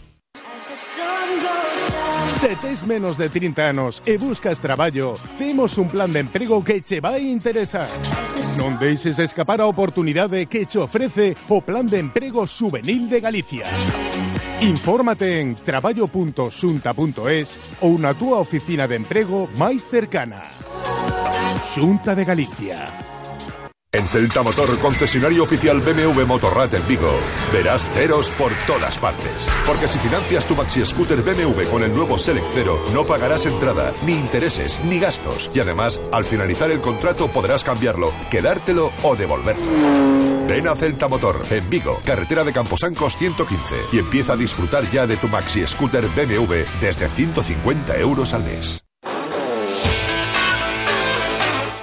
Se 2.41 2.55
tes 2.55 2.87
menos 2.87 3.19
de 3.19 3.29
30 3.29 3.69
anos 3.69 4.01
e 4.01 4.17
buscas 4.17 4.59
traballo, 4.59 5.13
temos 5.37 5.77
un 5.77 5.85
plan 5.85 6.09
de 6.09 6.25
emprego 6.25 6.65
que 6.65 6.81
che 6.81 6.97
vai 6.97 7.29
interesar. 7.29 7.85
Non 8.57 8.81
deixes 8.81 9.21
escapar 9.21 9.61
a 9.61 9.69
oportunidade 9.69 10.49
que 10.49 10.65
che 10.65 10.81
ofrece 10.81 11.37
o 11.53 11.61
Plan 11.61 11.85
de 11.85 12.01
Emprego 12.01 12.49
Juvenil 12.49 13.13
de 13.13 13.21
Galicia. 13.21 13.69
Infórmate 14.57 15.37
en 15.37 15.53
traballo.xunta.es 15.53 17.77
ou 17.85 18.01
na 18.01 18.17
túa 18.17 18.41
oficina 18.41 18.89
de 18.89 18.97
emprego 18.97 19.45
máis 19.61 19.85
cercana. 19.85 20.41
Xunta 21.77 22.17
de 22.17 22.25
Galicia. 22.25 22.89
En 23.93 24.07
Celta 24.07 24.41
Motor, 24.41 24.79
concesionario 24.79 25.43
oficial 25.43 25.81
BMW 25.81 26.25
Motorrad 26.25 26.73
en 26.75 26.87
Vigo, 26.87 27.11
verás 27.51 27.89
ceros 27.89 28.31
por 28.31 28.53
todas 28.65 28.97
partes. 28.97 29.45
Porque 29.67 29.85
si 29.89 29.99
financias 29.99 30.45
tu 30.45 30.55
maxi 30.55 30.85
scooter 30.85 31.21
BMW 31.21 31.63
con 31.69 31.83
el 31.83 31.93
nuevo 31.93 32.17
Select 32.17 32.47
Cero, 32.53 32.79
no 32.93 33.05
pagarás 33.05 33.45
entrada, 33.45 33.91
ni 34.05 34.13
intereses, 34.13 34.79
ni 34.85 34.97
gastos. 34.97 35.51
Y 35.53 35.59
además, 35.59 35.99
al 36.13 36.23
finalizar 36.23 36.71
el 36.71 36.79
contrato 36.79 37.27
podrás 37.27 37.65
cambiarlo, 37.65 38.13
quedártelo 38.29 38.93
o 39.03 39.17
devolverlo. 39.17 39.67
Ven 40.47 40.69
a 40.69 40.75
Celta 40.75 41.09
Motor, 41.09 41.41
en 41.49 41.69
Vigo, 41.69 41.99
carretera 42.05 42.45
de 42.45 42.53
Camposancos 42.53 43.17
115, 43.17 43.75
y 43.91 43.99
empieza 43.99 44.33
a 44.33 44.37
disfrutar 44.37 44.89
ya 44.89 45.05
de 45.05 45.17
tu 45.17 45.27
maxi 45.27 45.67
scooter 45.67 46.07
BMW 46.07 46.63
desde 46.79 47.09
150 47.09 47.97
euros 47.97 48.33
al 48.33 48.45
mes. 48.45 48.85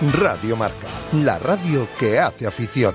Radio 0.00 0.56
Marca, 0.56 0.86
la 1.12 1.40
radio 1.40 1.88
que 1.98 2.20
hace 2.20 2.46
afición. 2.46 2.94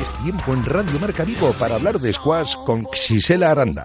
Es 0.00 0.12
tiempo 0.22 0.52
en 0.52 0.64
Radio 0.64 1.00
Marca 1.00 1.24
Vigo 1.24 1.52
para 1.54 1.74
hablar 1.74 1.98
de 1.98 2.12
squash 2.12 2.54
con 2.64 2.86
Xisela 2.92 3.50
Aranda. 3.50 3.84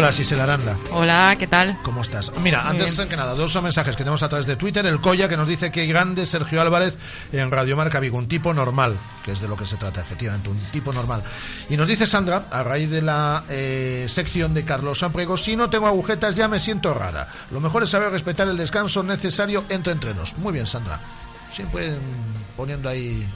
Hola, 0.00 0.12
Sisela 0.12 0.44
Aranda. 0.44 0.78
Hola, 0.92 1.36
¿qué 1.38 1.46
tal? 1.46 1.76
¿Cómo 1.82 2.00
estás? 2.00 2.32
Mira, 2.40 2.62
Muy 2.62 2.70
antes 2.70 2.96
bien. 2.96 3.10
que 3.10 3.16
nada, 3.18 3.34
dos 3.34 3.62
mensajes 3.62 3.94
que 3.94 3.98
tenemos 4.02 4.22
a 4.22 4.30
través 4.30 4.46
de 4.46 4.56
Twitter. 4.56 4.86
El 4.86 4.98
Coya 4.98 5.28
que 5.28 5.36
nos 5.36 5.46
dice 5.46 5.70
que 5.70 5.84
grande 5.84 6.24
Sergio 6.24 6.62
Álvarez 6.62 6.96
en 7.32 7.50
Radio 7.50 7.76
Marca 7.76 8.00
Vigo, 8.00 8.16
un 8.16 8.26
tipo 8.26 8.54
normal, 8.54 8.96
que 9.22 9.32
es 9.32 9.40
de 9.42 9.46
lo 9.46 9.58
que 9.58 9.66
se 9.66 9.76
trata, 9.76 10.00
efectivamente, 10.00 10.48
un 10.48 10.56
tipo 10.56 10.90
normal. 10.94 11.22
Y 11.68 11.76
nos 11.76 11.86
dice 11.86 12.06
Sandra, 12.06 12.44
a 12.50 12.62
raíz 12.62 12.88
de 12.88 13.02
la 13.02 13.44
eh, 13.50 14.06
sección 14.08 14.54
de 14.54 14.64
Carlos 14.64 15.00
Samprego, 15.00 15.36
si 15.36 15.54
no 15.54 15.68
tengo 15.68 15.86
agujetas 15.86 16.34
ya 16.34 16.48
me 16.48 16.60
siento 16.60 16.94
rara. 16.94 17.28
Lo 17.50 17.60
mejor 17.60 17.82
es 17.82 17.90
saber 17.90 18.10
respetar 18.10 18.48
el 18.48 18.56
descanso 18.56 19.02
necesario 19.02 19.66
entre 19.68 19.92
entrenos. 19.92 20.34
Muy 20.38 20.54
bien, 20.54 20.66
Sandra. 20.66 20.98
Siempre 21.52 21.98
poniendo 22.56 22.88
ahí 22.88 23.28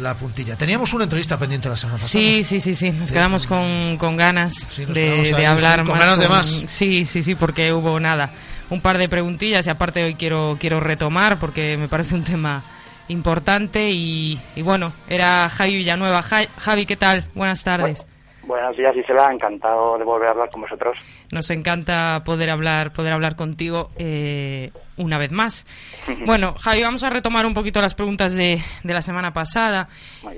la 0.00 0.14
puntilla. 0.14 0.56
Teníamos 0.56 0.92
una 0.94 1.04
entrevista 1.04 1.38
pendiente 1.38 1.68
la 1.68 1.76
semana 1.76 1.96
pasada. 1.98 2.10
Sí, 2.10 2.42
sí, 2.44 2.60
sí, 2.60 2.74
sí. 2.74 2.90
Nos 2.90 3.08
Sí. 3.08 3.14
quedamos 3.14 3.46
con, 3.46 3.96
con 3.98 4.16
ganas 4.16 4.54
de, 4.78 4.86
quedamos 4.86 5.28
de 5.30 5.36
ahí, 5.36 5.44
hablar 5.44 5.80
sí, 5.80 5.86
con 5.86 5.94
más. 5.96 6.00
ganas 6.04 6.18
de 6.18 6.28
más. 6.28 6.46
Sí, 6.66 7.04
sí, 7.04 7.22
sí, 7.22 7.34
porque 7.34 7.72
hubo 7.72 7.98
nada. 8.00 8.30
Un 8.70 8.80
par 8.80 8.96
de 8.98 9.08
preguntillas 9.08 9.66
y 9.66 9.70
aparte 9.70 10.02
hoy 10.02 10.14
quiero, 10.14 10.56
quiero 10.58 10.80
retomar 10.80 11.38
porque 11.38 11.76
me 11.76 11.88
parece 11.88 12.14
un 12.14 12.24
tema 12.24 12.62
importante 13.08 13.90
y, 13.90 14.38
y 14.56 14.62
bueno, 14.62 14.92
era 15.08 15.48
Javi 15.50 15.76
Villanueva. 15.76 16.22
Ja- 16.22 16.48
Javi, 16.58 16.86
¿qué 16.86 16.96
tal? 16.96 17.26
Buenas 17.34 17.62
tardes. 17.62 18.06
Buenos 18.44 18.76
días, 18.76 18.94
Isela. 18.96 19.32
Encantado 19.32 19.96
de 19.98 20.04
volver 20.04 20.28
a 20.28 20.30
hablar 20.32 20.50
con 20.50 20.62
vosotros. 20.62 20.98
Nos 21.30 21.48
encanta 21.50 22.22
poder 22.24 22.50
hablar, 22.50 22.92
poder 22.92 23.12
hablar 23.12 23.36
contigo 23.36 23.90
eh, 23.98 24.70
una 24.96 25.18
vez 25.18 25.32
más. 25.32 25.66
Bueno, 26.26 26.54
Javi, 26.60 26.82
vamos 26.82 27.02
a 27.04 27.10
retomar 27.10 27.46
un 27.46 27.54
poquito 27.54 27.80
las 27.80 27.94
preguntas 27.94 28.34
de, 28.34 28.60
de 28.82 28.94
la 28.94 29.02
semana 29.02 29.32
pasada, 29.32 29.88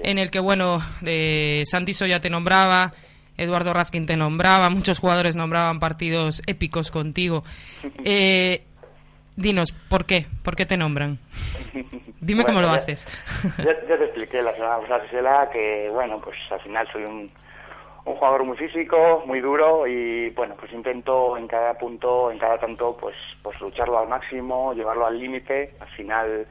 en 0.02 0.18
el 0.18 0.31
que, 0.31 0.39
bueno, 0.40 0.78
de 1.01 1.62
Santiso 1.66 2.06
ya 2.06 2.20
te 2.20 2.31
nombraba, 2.31 2.93
Eduardo 3.36 3.72
Razkin 3.72 4.06
te 4.06 4.16
nombraba, 4.16 4.70
muchos 4.70 4.98
jugadores 4.98 5.35
nombraban 5.36 5.81
partidos 5.81 6.43
épicos 6.47 6.90
contigo. 6.90 7.43
Eh, 8.05 8.62
dinos, 9.36 9.72
¿por 9.89 10.05
qué? 10.05 10.26
¿Por 10.43 10.55
qué 10.56 10.64
te 10.66 10.76
nombran? 10.76 11.18
Dime 12.20 12.43
Bueno, 12.43 12.44
cómo 12.47 12.60
lo 12.60 12.68
ya- 12.68 12.74
haces. 12.81 13.06
Ya 13.59 13.74
te 13.97 14.05
expliqué 14.05 14.43
la 14.43 14.52
semana 14.55 14.78
pasada, 14.78 15.05
Isela, 15.06 15.51
que 15.52 15.89
bueno, 15.90 16.20
pues 16.22 16.36
al 16.51 16.60
final 16.60 16.86
soy 16.93 17.02
un, 17.05 17.31
un 18.05 18.16
jugador 18.16 18.44
muy 18.44 18.56
físico, 18.56 19.22
muy 19.26 19.40
duro 19.40 19.86
y 19.86 20.31
bueno, 20.31 20.55
pues 20.59 20.72
intento 20.72 21.36
en 21.39 21.48
cada 21.48 21.74
punto, 21.74 22.31
en 22.31 22.39
cada 22.39 22.59
tanto, 22.59 22.97
pues, 22.98 23.16
pues 23.43 23.59
lucharlo 23.60 23.98
al 23.98 24.09
máximo, 24.09 24.74
llevarlo 24.74 25.06
al 25.06 25.18
límite. 25.18 25.74
Al 25.81 25.89
final 25.89 26.47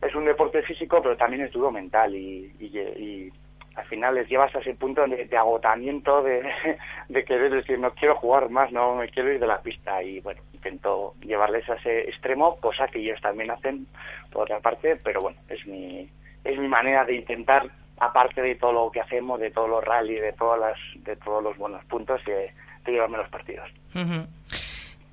es 0.00 0.14
un 0.14 0.24
deporte 0.24 0.62
físico, 0.62 1.02
pero 1.02 1.16
también 1.16 1.42
es 1.42 1.52
duro 1.52 1.70
mental 1.70 2.14
y, 2.14 2.54
y, 2.60 3.32
al 3.74 3.86
final 3.86 4.14
les 4.14 4.28
llevas 4.28 4.54
a 4.54 4.60
ese 4.60 4.74
punto 4.74 5.04
de, 5.04 5.24
de 5.24 5.36
agotamiento, 5.36 6.22
de, 6.22 6.48
de 7.08 7.24
querer 7.24 7.50
decir, 7.50 7.76
no 7.76 7.92
quiero 7.92 8.14
jugar 8.14 8.48
más, 8.48 8.70
no 8.70 8.94
me 8.94 9.08
quiero 9.08 9.32
ir 9.32 9.40
de 9.40 9.48
la 9.48 9.60
pista. 9.62 10.00
Y 10.00 10.20
bueno, 10.20 10.40
intento 10.52 11.14
llevarles 11.20 11.68
a 11.68 11.74
ese 11.74 12.02
extremo, 12.02 12.56
cosa 12.60 12.86
que 12.86 13.00
ellos 13.00 13.20
también 13.20 13.50
hacen 13.50 13.88
por 14.30 14.44
otra 14.44 14.60
parte, 14.60 14.96
pero 15.02 15.22
bueno, 15.22 15.38
es 15.48 15.66
mi, 15.66 16.08
es 16.44 16.56
mi 16.56 16.68
manera 16.68 17.04
de 17.04 17.16
intentar, 17.16 17.68
aparte 18.04 18.42
de 18.42 18.54
todo 18.56 18.72
lo 18.72 18.90
que 18.90 19.00
hacemos, 19.00 19.40
de 19.40 19.50
todos 19.50 19.68
los 19.68 19.84
rally, 19.84 20.14
de 20.14 20.32
todas 20.32 20.60
las, 20.60 20.78
de 21.04 21.16
todos 21.16 21.42
los 21.42 21.56
buenos 21.56 21.84
puntos, 21.86 22.24
de, 22.24 22.52
de 22.84 22.92
llevarme 22.92 23.18
los 23.18 23.28
partidos. 23.28 23.68
Ujú. 23.94 24.26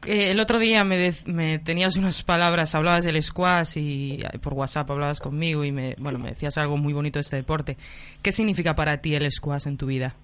Eh, 0.08 0.32
el 0.32 0.40
otro 0.40 0.58
día 0.58 0.84
me, 0.84 0.98
dec- 0.98 1.28
me 1.28 1.60
tenías 1.60 1.96
unas 1.96 2.24
palabras, 2.24 2.74
hablabas 2.74 3.06
del 3.06 3.22
squash 3.22 3.78
y 3.78 4.20
eh, 4.24 4.40
por 4.42 4.54
WhatsApp 4.54 4.90
hablabas 4.90 5.20
conmigo 5.20 5.64
y 5.64 5.72
me, 5.72 5.96
bueno, 6.00 6.18
me 6.18 6.30
decías 6.30 6.58
algo 6.58 6.76
muy 6.76 6.92
bonito 6.92 7.20
de 7.20 7.22
este 7.22 7.36
deporte. 7.36 7.78
¿Qué 8.24 8.32
significa 8.32 8.74
para 8.74 8.98
ti 8.98 9.14
el 9.14 9.30
squash 9.30 9.68
en 9.68 9.78
tu 9.78 9.86
vida? 9.86 10.16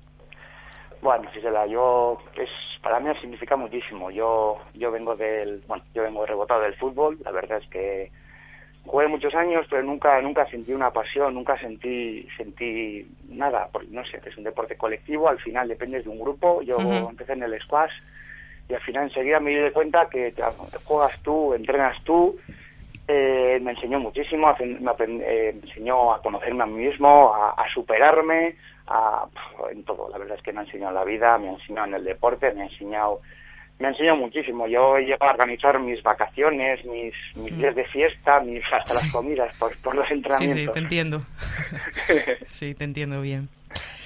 Bueno, 0.99 1.29
Gisela, 1.31 1.67
yo 1.67 2.17
es 2.35 2.49
para 2.81 2.99
mí 2.99 3.07
significa 3.21 3.55
muchísimo. 3.55 4.09
Yo 4.09 4.57
yo 4.73 4.89
vengo 4.91 5.15
del, 5.15 5.61
bueno, 5.67 5.83
yo 5.93 6.01
vengo 6.01 6.25
rebotado 6.25 6.61
del 6.61 6.73
fútbol. 6.73 7.19
La 7.23 7.29
verdad 7.31 7.59
es 7.61 7.69
que 7.69 8.11
jugué 8.87 9.07
muchos 9.07 9.35
años, 9.35 9.65
pero 9.69 9.83
nunca 9.83 10.19
nunca 10.21 10.45
sentí 10.47 10.73
una 10.73 10.91
pasión, 10.91 11.33
nunca 11.33 11.57
sentí 11.57 12.27
sentí 12.37 13.07
nada. 13.29 13.69
Porque, 13.71 13.87
no 13.91 14.03
sé, 14.05 14.19
es 14.25 14.37
un 14.37 14.43
deporte 14.45 14.75
colectivo. 14.77 15.27
Al 15.29 15.39
final 15.39 15.67
dependes 15.67 16.03
de 16.05 16.09
un 16.09 16.19
grupo. 16.19 16.61
Yo 16.61 16.77
empecé 17.09 17.33
en 17.33 17.43
el 17.43 17.59
squash 17.61 17.91
y 18.69 18.73
al 18.73 18.81
final 18.81 19.03
enseguida 19.03 19.39
me 19.39 19.51
di 19.63 19.71
cuenta 19.71 20.07
que 20.09 20.31
te- 20.31 20.43
juegas 20.85 21.13
tú, 21.21 21.53
entrenas 21.53 22.01
tú. 22.03 22.37
Eh, 23.09 23.59
me 23.61 23.71
enseñó 23.71 23.99
muchísimo, 24.01 24.53
me, 24.59 24.91
eh, 25.23 25.53
me 25.53 25.61
enseñó 25.69 26.11
a 26.13 26.21
conocerme 26.21 26.63
a 26.63 26.65
mí 26.65 26.85
mismo, 26.87 27.33
a, 27.33 27.51
a 27.51 27.69
superarme, 27.69 28.57
a, 28.87 29.25
en 29.71 29.85
todo. 29.85 30.09
La 30.09 30.17
verdad 30.17 30.35
es 30.35 30.43
que 30.43 30.51
me 30.51 30.59
ha 30.59 30.63
enseñado 30.63 30.89
en 30.89 30.95
la 30.95 31.03
vida, 31.05 31.37
me 31.37 31.47
ha 31.47 31.53
enseñado 31.53 31.87
en 31.87 31.93
el 31.93 32.03
deporte, 32.03 32.51
me 32.53 32.63
ha 32.63 32.65
enseñado, 32.65 33.21
me 33.79 33.87
ha 33.87 33.91
enseñado 33.91 34.17
muchísimo. 34.17 34.67
Yo 34.67 34.97
he 34.97 35.01
llegado 35.03 35.25
a 35.31 35.33
organizar 35.33 35.79
mis 35.79 36.01
vacaciones, 36.03 36.83
mis, 36.85 37.13
mis 37.35 37.55
días 37.57 37.75
de 37.75 37.85
fiesta, 37.85 38.39
mis 38.41 38.63
hasta 38.71 38.95
las 38.95 39.11
comidas 39.11 39.55
por, 39.57 39.77
por 39.77 39.95
los 39.95 40.07
Sí, 40.07 40.13
entrenamientos. 40.15 40.63
sí, 40.65 40.71
te 40.73 40.79
entiendo. 40.79 41.21
sí, 42.47 42.73
te 42.75 42.83
entiendo 42.83 43.21
bien. 43.21 43.47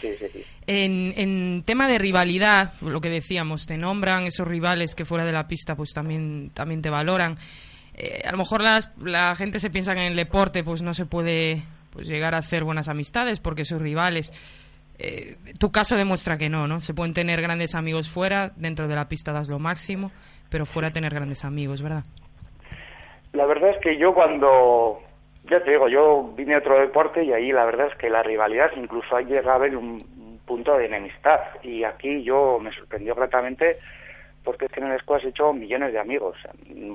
Sí, 0.02 0.10
sí, 0.20 0.26
sí. 0.34 0.44
En, 0.68 1.14
en 1.16 1.64
tema 1.64 1.88
de 1.88 1.98
rivalidad, 2.00 2.74
lo 2.82 3.02
que 3.02 3.10
decíamos, 3.10 3.66
te 3.68 3.78
nombran 3.78 4.24
esos 4.26 4.48
rivales 4.48 4.96
que 4.96 5.06
fuera 5.06 5.26
de 5.26 5.32
la 5.32 5.48
pista 5.48 5.76
pues 5.76 5.92
también, 5.94 6.50
también 6.54 6.82
te 6.82 6.90
valoran. 6.90 7.38
Eh, 7.96 8.22
a 8.26 8.32
lo 8.32 8.38
mejor 8.38 8.62
las, 8.62 8.92
la 9.00 9.36
gente 9.36 9.60
se 9.60 9.70
piensa 9.70 9.94
que 9.94 10.00
en 10.02 10.08
el 10.08 10.16
deporte 10.16 10.64
pues 10.64 10.82
no 10.82 10.94
se 10.94 11.06
puede 11.06 11.62
pues 11.92 12.08
llegar 12.08 12.34
a 12.36 12.40
hacer 12.40 12.64
buenas 12.64 12.88
amistades 12.90 13.40
porque 13.40 13.64
sus 13.66 13.82
rivales. 13.82 14.32
Eh, 15.04 15.36
tu 15.60 15.72
caso 15.72 15.96
demuestra 15.96 16.38
que 16.38 16.48
no, 16.48 16.68
¿no? 16.68 16.80
Se 16.80 16.94
pueden 16.94 17.14
tener 17.14 17.42
grandes 17.42 17.74
amigos 17.74 18.08
fuera, 18.08 18.52
dentro 18.56 18.88
de 18.88 18.96
la 18.96 19.10
pista 19.10 19.32
das 19.34 19.50
lo 19.50 19.58
máximo, 19.58 20.10
pero 20.50 20.68
fuera 20.68 20.92
tener 20.92 21.12
grandes 21.12 21.44
amigos, 21.44 21.82
¿verdad? 21.82 22.04
La 23.34 23.48
verdad 23.48 23.72
es 23.72 23.78
que 23.78 23.98
yo 23.98 24.14
cuando, 24.14 25.00
ya 25.50 25.64
te 25.64 25.72
digo, 25.72 25.88
yo 25.88 26.32
vine 26.36 26.54
a 26.54 26.60
otro 26.60 26.80
deporte 26.80 27.24
y 27.24 27.34
ahí 27.34 27.52
la 27.52 27.66
verdad 27.66 27.88
es 27.88 27.96
que 27.96 28.12
la 28.12 28.22
rivalidad 28.22 28.70
incluso 28.76 29.16
hay 29.16 29.26
llega 29.26 29.54
a 29.54 29.56
haber 29.56 29.76
un 29.76 30.40
punto 30.46 30.78
de 30.78 30.86
enemistad 30.86 31.40
y 31.64 31.84
aquí 31.84 32.24
yo 32.24 32.60
me 32.60 32.72
sorprendió 32.72 33.16
gratamente 33.16 33.80
porque 34.44 34.66
es 34.66 34.72
que 34.72 34.82
en 34.82 34.92
el 34.92 35.00
squash 35.00 35.26
he 35.26 35.30
hecho 35.30 35.54
millones 35.54 35.94
de 35.94 36.00
amigos. 36.00 36.38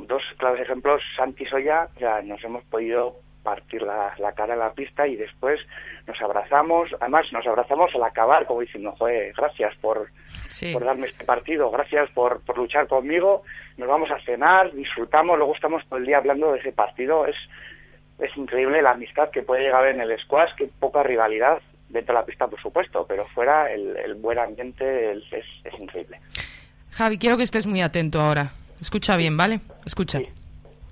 Dos 0.07 0.23
claves 0.37 0.61
ejemplos, 0.61 1.03
Santi 1.17 1.45
Soya, 1.47 1.89
ya 1.99 2.21
nos 2.23 2.43
hemos 2.45 2.63
podido 2.65 3.17
partir 3.47 3.81
la, 3.83 4.13
cara 4.35 4.55
en 4.55 4.59
la 4.59 4.73
pista 4.73 5.07
y 5.07 5.15
después 5.15 5.61
nos 6.05 6.21
abrazamos, 6.21 6.91
además 6.99 7.33
nos 7.33 7.47
abrazamos 7.47 7.95
al 7.95 8.03
acabar, 8.03 8.45
como 8.45 8.61
diciendo, 8.61 8.93
joder, 8.99 9.33
gracias 9.37 9.73
por, 9.77 10.11
por 10.73 10.85
darme 10.85 11.07
este 11.07 11.25
partido, 11.25 11.71
gracias 11.71 12.11
por, 12.11 12.41
por 12.41 12.59
luchar 12.59 12.89
conmigo, 12.89 13.45
nos 13.77 13.89
vamos 13.89 14.11
a 14.11 14.19
cenar, 14.23 14.73
disfrutamos, 14.73 15.39
luego 15.39 15.55
estamos 15.55 15.87
todo 15.87 16.01
el 16.01 16.07
día 16.07 16.19
hablando 16.19 16.53
de 16.53 16.59
ese 16.59 16.73
partido, 16.73 17.25
es, 17.25 17.37
es 18.19 18.37
increíble 18.37 18.83
la 18.83 18.91
amistad 18.91 19.31
que 19.31 19.43
puede 19.43 19.63
llegar 19.63 19.87
en 19.87 20.01
el 20.01 20.19
squash, 20.19 20.53
que 20.57 20.67
poca 20.81 21.05
rivalidad, 21.05 21.63
dentro 21.89 22.15
de 22.15 22.21
la 22.21 22.27
pista 22.27 22.49
por 22.49 22.61
supuesto, 22.61 23.07
pero 23.09 23.29
fuera 23.29 23.73
el, 23.73 23.97
el 23.97 24.15
buen 24.17 24.41
ambiente 24.41 25.13
es, 25.13 25.23
es, 25.63 25.81
increíble. 25.81 26.19
Javi, 26.91 27.17
quiero 27.17 27.37
que 27.37 27.45
estés 27.45 27.69
muy 27.69 27.81
atento 27.81 28.21
ahora. 28.21 28.51
Escucha 28.81 29.15
bien, 29.15 29.37
¿vale? 29.37 29.61
Escucha. 29.85 30.21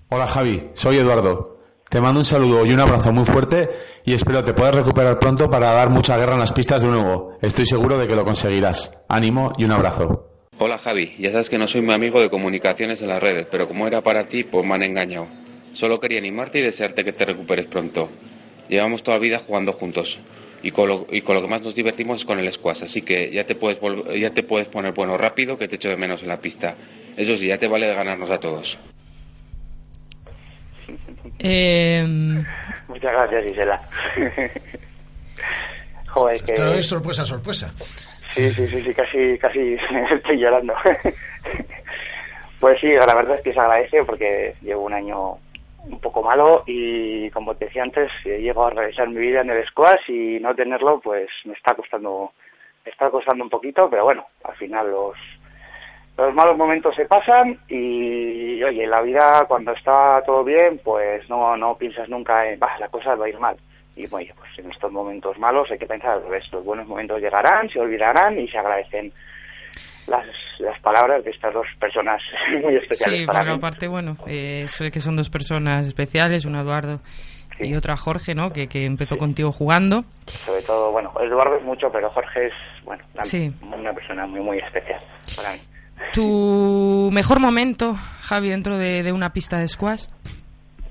Hola 0.08 0.28
Javi, 0.28 0.70
soy 0.74 0.98
Eduardo. 0.98 1.53
Te 1.88 2.00
mando 2.00 2.20
un 2.20 2.24
saludo 2.24 2.66
y 2.66 2.72
un 2.72 2.80
abrazo 2.80 3.12
muy 3.12 3.24
fuerte 3.24 3.70
y 4.04 4.14
espero 4.14 4.42
te 4.42 4.52
puedas 4.52 4.74
recuperar 4.74 5.18
pronto 5.18 5.48
para 5.48 5.72
dar 5.72 5.90
mucha 5.90 6.16
guerra 6.16 6.34
en 6.34 6.40
las 6.40 6.52
pistas 6.52 6.82
de 6.82 6.88
nuevo. 6.88 7.36
Estoy 7.40 7.66
seguro 7.66 7.98
de 7.98 8.08
que 8.08 8.16
lo 8.16 8.24
conseguirás. 8.24 8.92
Ánimo 9.08 9.52
y 9.58 9.64
un 9.64 9.72
abrazo. 9.72 10.28
Hola 10.58 10.78
Javi, 10.78 11.14
ya 11.18 11.30
sabes 11.30 11.50
que 11.50 11.58
no 11.58 11.66
soy 11.66 11.82
muy 11.82 11.94
amigo 11.94 12.20
de 12.20 12.30
comunicaciones 12.30 13.02
en 13.02 13.08
las 13.08 13.22
redes, 13.22 13.46
pero 13.50 13.68
como 13.68 13.86
era 13.86 14.02
para 14.02 14.26
ti, 14.26 14.44
pues 14.44 14.66
me 14.66 14.74
han 14.74 14.82
engañado. 14.82 15.26
Solo 15.72 16.00
quería 16.00 16.18
animarte 16.18 16.58
y 16.58 16.62
desearte 16.62 17.04
que 17.04 17.12
te 17.12 17.24
recuperes 17.24 17.66
pronto. 17.66 18.08
Llevamos 18.68 19.02
toda 19.02 19.18
la 19.18 19.22
vida 19.22 19.40
jugando 19.44 19.72
juntos 19.72 20.18
y 20.62 20.70
con, 20.70 20.88
lo, 20.88 21.06
y 21.10 21.20
con 21.22 21.34
lo 21.34 21.42
que 21.42 21.48
más 21.48 21.62
nos 21.62 21.74
divertimos 21.74 22.20
es 22.20 22.24
con 22.24 22.38
el 22.38 22.50
squash, 22.52 22.84
así 22.84 23.02
que 23.02 23.30
ya 23.30 23.44
te 23.44 23.54
puedes, 23.54 23.78
ya 24.18 24.30
te 24.30 24.42
puedes 24.42 24.68
poner 24.68 24.94
bueno 24.94 25.18
rápido 25.18 25.58
que 25.58 25.68
te 25.68 25.76
echo 25.76 25.90
de 25.90 25.96
menos 25.96 26.22
en 26.22 26.28
la 26.28 26.40
pista. 26.40 26.72
Eso 27.16 27.36
sí, 27.36 27.48
ya 27.48 27.58
te 27.58 27.68
vale 27.68 27.86
de 27.86 27.94
ganarnos 27.94 28.30
a 28.30 28.38
todos. 28.38 28.78
Eh... 31.46 32.02
Muchas 32.88 33.12
gracias, 33.12 33.44
Gisela. 33.44 33.80
Joder, 36.08 36.42
que... 36.42 36.78
es 36.78 36.86
sorpresa, 36.86 37.26
sorpresa. 37.26 37.70
Sí, 38.34 38.50
sí, 38.50 38.66
sí, 38.66 38.82
sí, 38.82 38.94
casi, 38.94 39.38
casi 39.38 39.76
estoy 40.10 40.38
llorando. 40.38 40.74
pues 42.60 42.80
sí, 42.80 42.88
la 42.88 43.14
verdad 43.14 43.36
es 43.36 43.42
que 43.42 43.52
se 43.52 43.60
agradece 43.60 44.04
porque 44.04 44.54
llevo 44.62 44.84
un 44.84 44.94
año 44.94 45.38
un 45.86 46.00
poco 46.00 46.22
malo 46.22 46.64
y 46.66 47.28
como 47.30 47.54
te 47.54 47.66
decía 47.66 47.82
antes, 47.82 48.10
llego 48.24 48.64
a 48.64 48.70
realizar 48.70 49.06
mi 49.10 49.20
vida 49.20 49.42
en 49.42 49.50
el 49.50 49.66
squash 49.66 50.08
y 50.08 50.40
no 50.40 50.54
tenerlo 50.54 50.98
pues 50.98 51.28
me 51.44 51.52
está 51.52 51.74
costando, 51.74 52.32
me 52.86 52.90
está 52.90 53.10
costando 53.10 53.44
un 53.44 53.50
poquito, 53.50 53.90
pero 53.90 54.04
bueno, 54.04 54.26
al 54.44 54.56
final 54.56 54.90
los 54.90 55.14
los 56.16 56.34
malos 56.34 56.56
momentos 56.56 56.94
se 56.94 57.06
pasan 57.06 57.58
y, 57.68 58.62
oye, 58.62 58.86
la 58.86 59.02
vida 59.02 59.44
cuando 59.48 59.72
está 59.72 60.22
todo 60.24 60.44
bien, 60.44 60.80
pues 60.82 61.28
no, 61.28 61.56
no 61.56 61.76
piensas 61.76 62.08
nunca 62.08 62.48
en, 62.48 62.58
bah, 62.58 62.78
la 62.78 62.88
cosa 62.88 63.14
va 63.16 63.26
a 63.26 63.28
ir 63.28 63.38
mal. 63.38 63.56
Y 63.96 64.06
oye, 64.12 64.32
pues 64.36 64.58
en 64.58 64.70
estos 64.70 64.90
momentos 64.92 65.38
malos 65.38 65.70
hay 65.70 65.78
que 65.78 65.86
pensar 65.86 66.12
al 66.12 66.24
revés. 66.24 66.44
Los 66.52 66.64
buenos 66.64 66.86
momentos 66.86 67.20
llegarán, 67.20 67.68
se 67.68 67.80
olvidarán 67.80 68.38
y 68.38 68.48
se 68.48 68.58
agradecen 68.58 69.12
las, 70.06 70.26
las 70.58 70.78
palabras 70.80 71.24
de 71.24 71.30
estas 71.30 71.52
dos 71.52 71.66
personas 71.80 72.22
muy 72.62 72.76
especiales 72.76 73.20
sí, 73.20 73.26
para 73.26 73.40
bueno, 73.40 73.54
aparte, 73.54 73.88
bueno, 73.88 74.16
eh, 74.26 74.62
eso 74.64 74.84
que 74.92 75.00
son 75.00 75.16
dos 75.16 75.30
personas 75.30 75.86
especiales, 75.86 76.44
un 76.44 76.56
Eduardo 76.56 77.00
y 77.58 77.74
otra 77.74 77.96
Jorge, 77.96 78.34
¿no? 78.34 78.50
Que, 78.50 78.66
que 78.66 78.84
empezó 78.84 79.16
contigo 79.16 79.52
jugando. 79.52 80.04
Sobre 80.26 80.62
todo, 80.62 80.90
bueno, 80.90 81.12
Eduardo 81.20 81.56
es 81.56 81.62
mucho, 81.62 81.90
pero 81.90 82.10
Jorge 82.10 82.46
es, 82.46 82.52
bueno, 82.84 83.04
una 83.62 83.92
persona 83.92 84.26
muy, 84.26 84.40
muy 84.40 84.58
especial 84.58 85.00
para 85.36 85.52
mí. 85.52 85.60
¿Tu 86.12 87.10
mejor 87.12 87.40
momento, 87.40 87.94
Javi, 88.22 88.50
dentro 88.50 88.76
de, 88.78 89.12
una 89.12 89.32
pista 89.32 89.58
de 89.58 89.68
squash? 89.68 90.06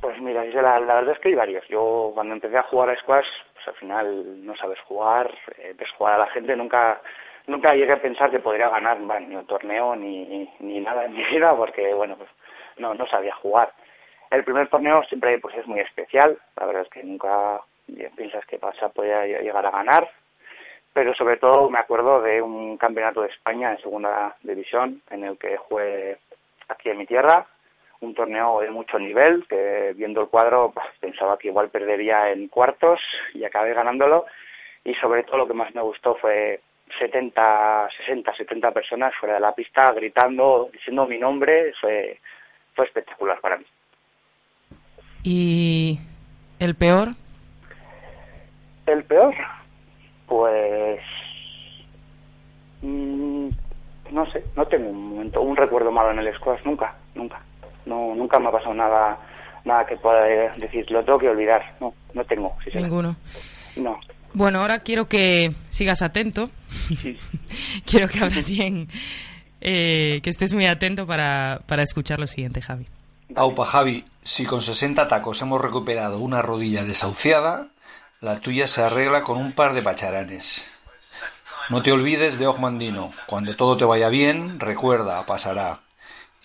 Pues 0.01 0.19
mira, 0.21 0.43
la, 0.45 0.79
verdad 0.79 1.13
es 1.13 1.19
que 1.19 1.29
hay 1.29 1.35
varios. 1.35 1.67
Yo 1.67 2.11
cuando 2.13 2.33
empecé 2.33 2.57
a 2.57 2.63
jugar 2.63 2.89
a 2.89 2.97
squash, 2.97 3.27
pues 3.53 3.67
al 3.67 3.75
final 3.75 4.45
no 4.45 4.55
sabes 4.55 4.79
jugar, 4.81 5.33
eh, 5.57 5.73
ves 5.77 5.89
jugar 5.97 6.15
a 6.15 6.17
la 6.19 6.27
gente, 6.27 6.55
nunca 6.55 7.01
nunca 7.47 7.73
llegué 7.73 7.93
a 7.93 8.01
pensar 8.01 8.31
que 8.31 8.39
podría 8.39 8.69
ganar 8.69 8.99
ni 8.99 9.35
un 9.35 9.45
torneo 9.45 9.95
ni, 9.95 10.49
ni 10.59 10.79
nada 10.79 11.05
en 11.05 11.13
mi 11.13 11.23
vida 11.31 11.55
porque, 11.55 11.93
bueno, 11.93 12.15
pues 12.17 12.29
no, 12.77 12.93
no 12.93 13.05
sabía 13.07 13.35
jugar. 13.35 13.71
El 14.31 14.43
primer 14.43 14.67
torneo 14.67 15.03
siempre 15.03 15.37
pues 15.39 15.55
es 15.55 15.67
muy 15.67 15.79
especial, 15.79 16.37
la 16.57 16.65
verdad 16.65 16.83
es 16.83 16.89
que 16.89 17.03
nunca 17.03 17.61
piensas 18.15 18.45
que 18.45 18.57
pasa 18.57 18.89
podría 18.89 19.25
llegar 19.25 19.65
a 19.65 19.71
ganar, 19.71 20.09
pero 20.93 21.13
sobre 21.15 21.37
todo 21.37 21.69
me 21.69 21.79
acuerdo 21.79 22.21
de 22.21 22.41
un 22.41 22.77
campeonato 22.77 23.21
de 23.21 23.29
España 23.29 23.71
en 23.71 23.79
segunda 23.79 24.35
división 24.43 25.01
en 25.09 25.23
el 25.23 25.37
que 25.37 25.57
jugué 25.57 26.17
aquí 26.69 26.89
en 26.89 26.99
mi 26.99 27.05
tierra, 27.05 27.47
un 28.01 28.13
torneo 28.13 28.61
de 28.61 28.69
mucho 28.69 28.99
nivel, 28.99 29.45
que 29.47 29.93
viendo 29.95 30.21
el 30.21 30.27
cuadro 30.27 30.71
pues, 30.73 30.85
pensaba 30.99 31.37
que 31.37 31.47
igual 31.47 31.69
perdería 31.69 32.31
en 32.31 32.47
cuartos 32.47 32.99
y 33.33 33.43
acabé 33.43 33.73
ganándolo 33.73 34.25
y 34.83 34.93
sobre 34.95 35.23
todo 35.23 35.37
lo 35.37 35.47
que 35.47 35.53
más 35.53 35.73
me 35.73 35.81
gustó 35.81 36.15
fue 36.15 36.61
70, 36.99 37.89
60, 38.05 38.35
70 38.35 38.71
personas 38.71 39.15
fuera 39.15 39.35
de 39.35 39.41
la 39.41 39.55
pista 39.55 39.91
gritando, 39.93 40.69
diciendo 40.71 41.07
mi 41.07 41.17
nombre, 41.17 41.73
fue, 41.79 42.19
fue 42.75 42.85
espectacular 42.85 43.39
para 43.39 43.57
mí. 43.57 43.65
¿Y 45.23 45.97
el 46.59 46.75
peor? 46.75 47.09
El 48.85 49.05
peor, 49.05 49.33
pues 50.33 50.99
mm, 52.81 53.49
no 54.11 54.25
sé, 54.31 54.43
no 54.55 54.65
tengo 54.65 54.89
un 54.89 55.09
momento, 55.09 55.41
un 55.41 55.55
recuerdo 55.55 55.91
malo 55.91 56.09
en 56.09 56.25
el 56.25 56.33
squash, 56.33 56.61
nunca, 56.65 56.95
nunca. 57.13 57.39
No, 57.85 58.15
nunca 58.15 58.39
me 58.39 58.47
ha 58.47 58.51
pasado 58.51 58.73
nada, 58.73 59.19
nada 59.63 59.85
que 59.85 59.95
pueda 59.97 60.23
decir, 60.57 60.89
lo 60.89 61.03
tengo 61.05 61.19
que 61.19 61.29
olvidar. 61.29 61.75
No, 61.79 61.93
no 62.15 62.25
tengo. 62.25 62.55
Ninguno. 62.73 63.15
No. 63.75 63.99
Bueno, 64.33 64.61
ahora 64.61 64.79
quiero 64.79 65.05
que 65.05 65.51
sigas 65.69 66.01
atento. 66.01 66.45
quiero 67.85 68.07
que 68.07 68.19
hablas 68.19 68.49
bien, 68.49 68.87
eh, 69.61 70.19
que 70.23 70.31
estés 70.31 70.51
muy 70.51 70.65
atento 70.65 71.05
para, 71.05 71.61
para 71.67 71.83
escuchar 71.83 72.19
lo 72.19 72.25
siguiente, 72.25 72.59
Javi. 72.59 72.85
Aupa, 73.35 73.65
Javi, 73.65 74.03
si 74.23 74.45
con 74.45 74.61
60 74.61 75.07
tacos 75.07 75.43
hemos 75.43 75.61
recuperado 75.61 76.19
una 76.19 76.41
rodilla 76.41 76.83
desahuciada, 76.83 77.67
la 78.23 78.39
tuya 78.39 78.67
se 78.67 78.81
arregla 78.81 79.21
con 79.21 79.37
un 79.37 79.51
par 79.51 79.73
de 79.73 79.81
pacharanes. 79.81 80.65
No 81.69 81.83
te 81.83 81.91
olvides 81.91 82.39
de 82.39 82.47
Ogmandino. 82.47 83.11
Cuando 83.27 83.57
todo 83.57 83.75
te 83.75 83.83
vaya 83.83 84.07
bien, 84.07 84.61
recuerda, 84.61 85.25
pasará. 85.25 85.81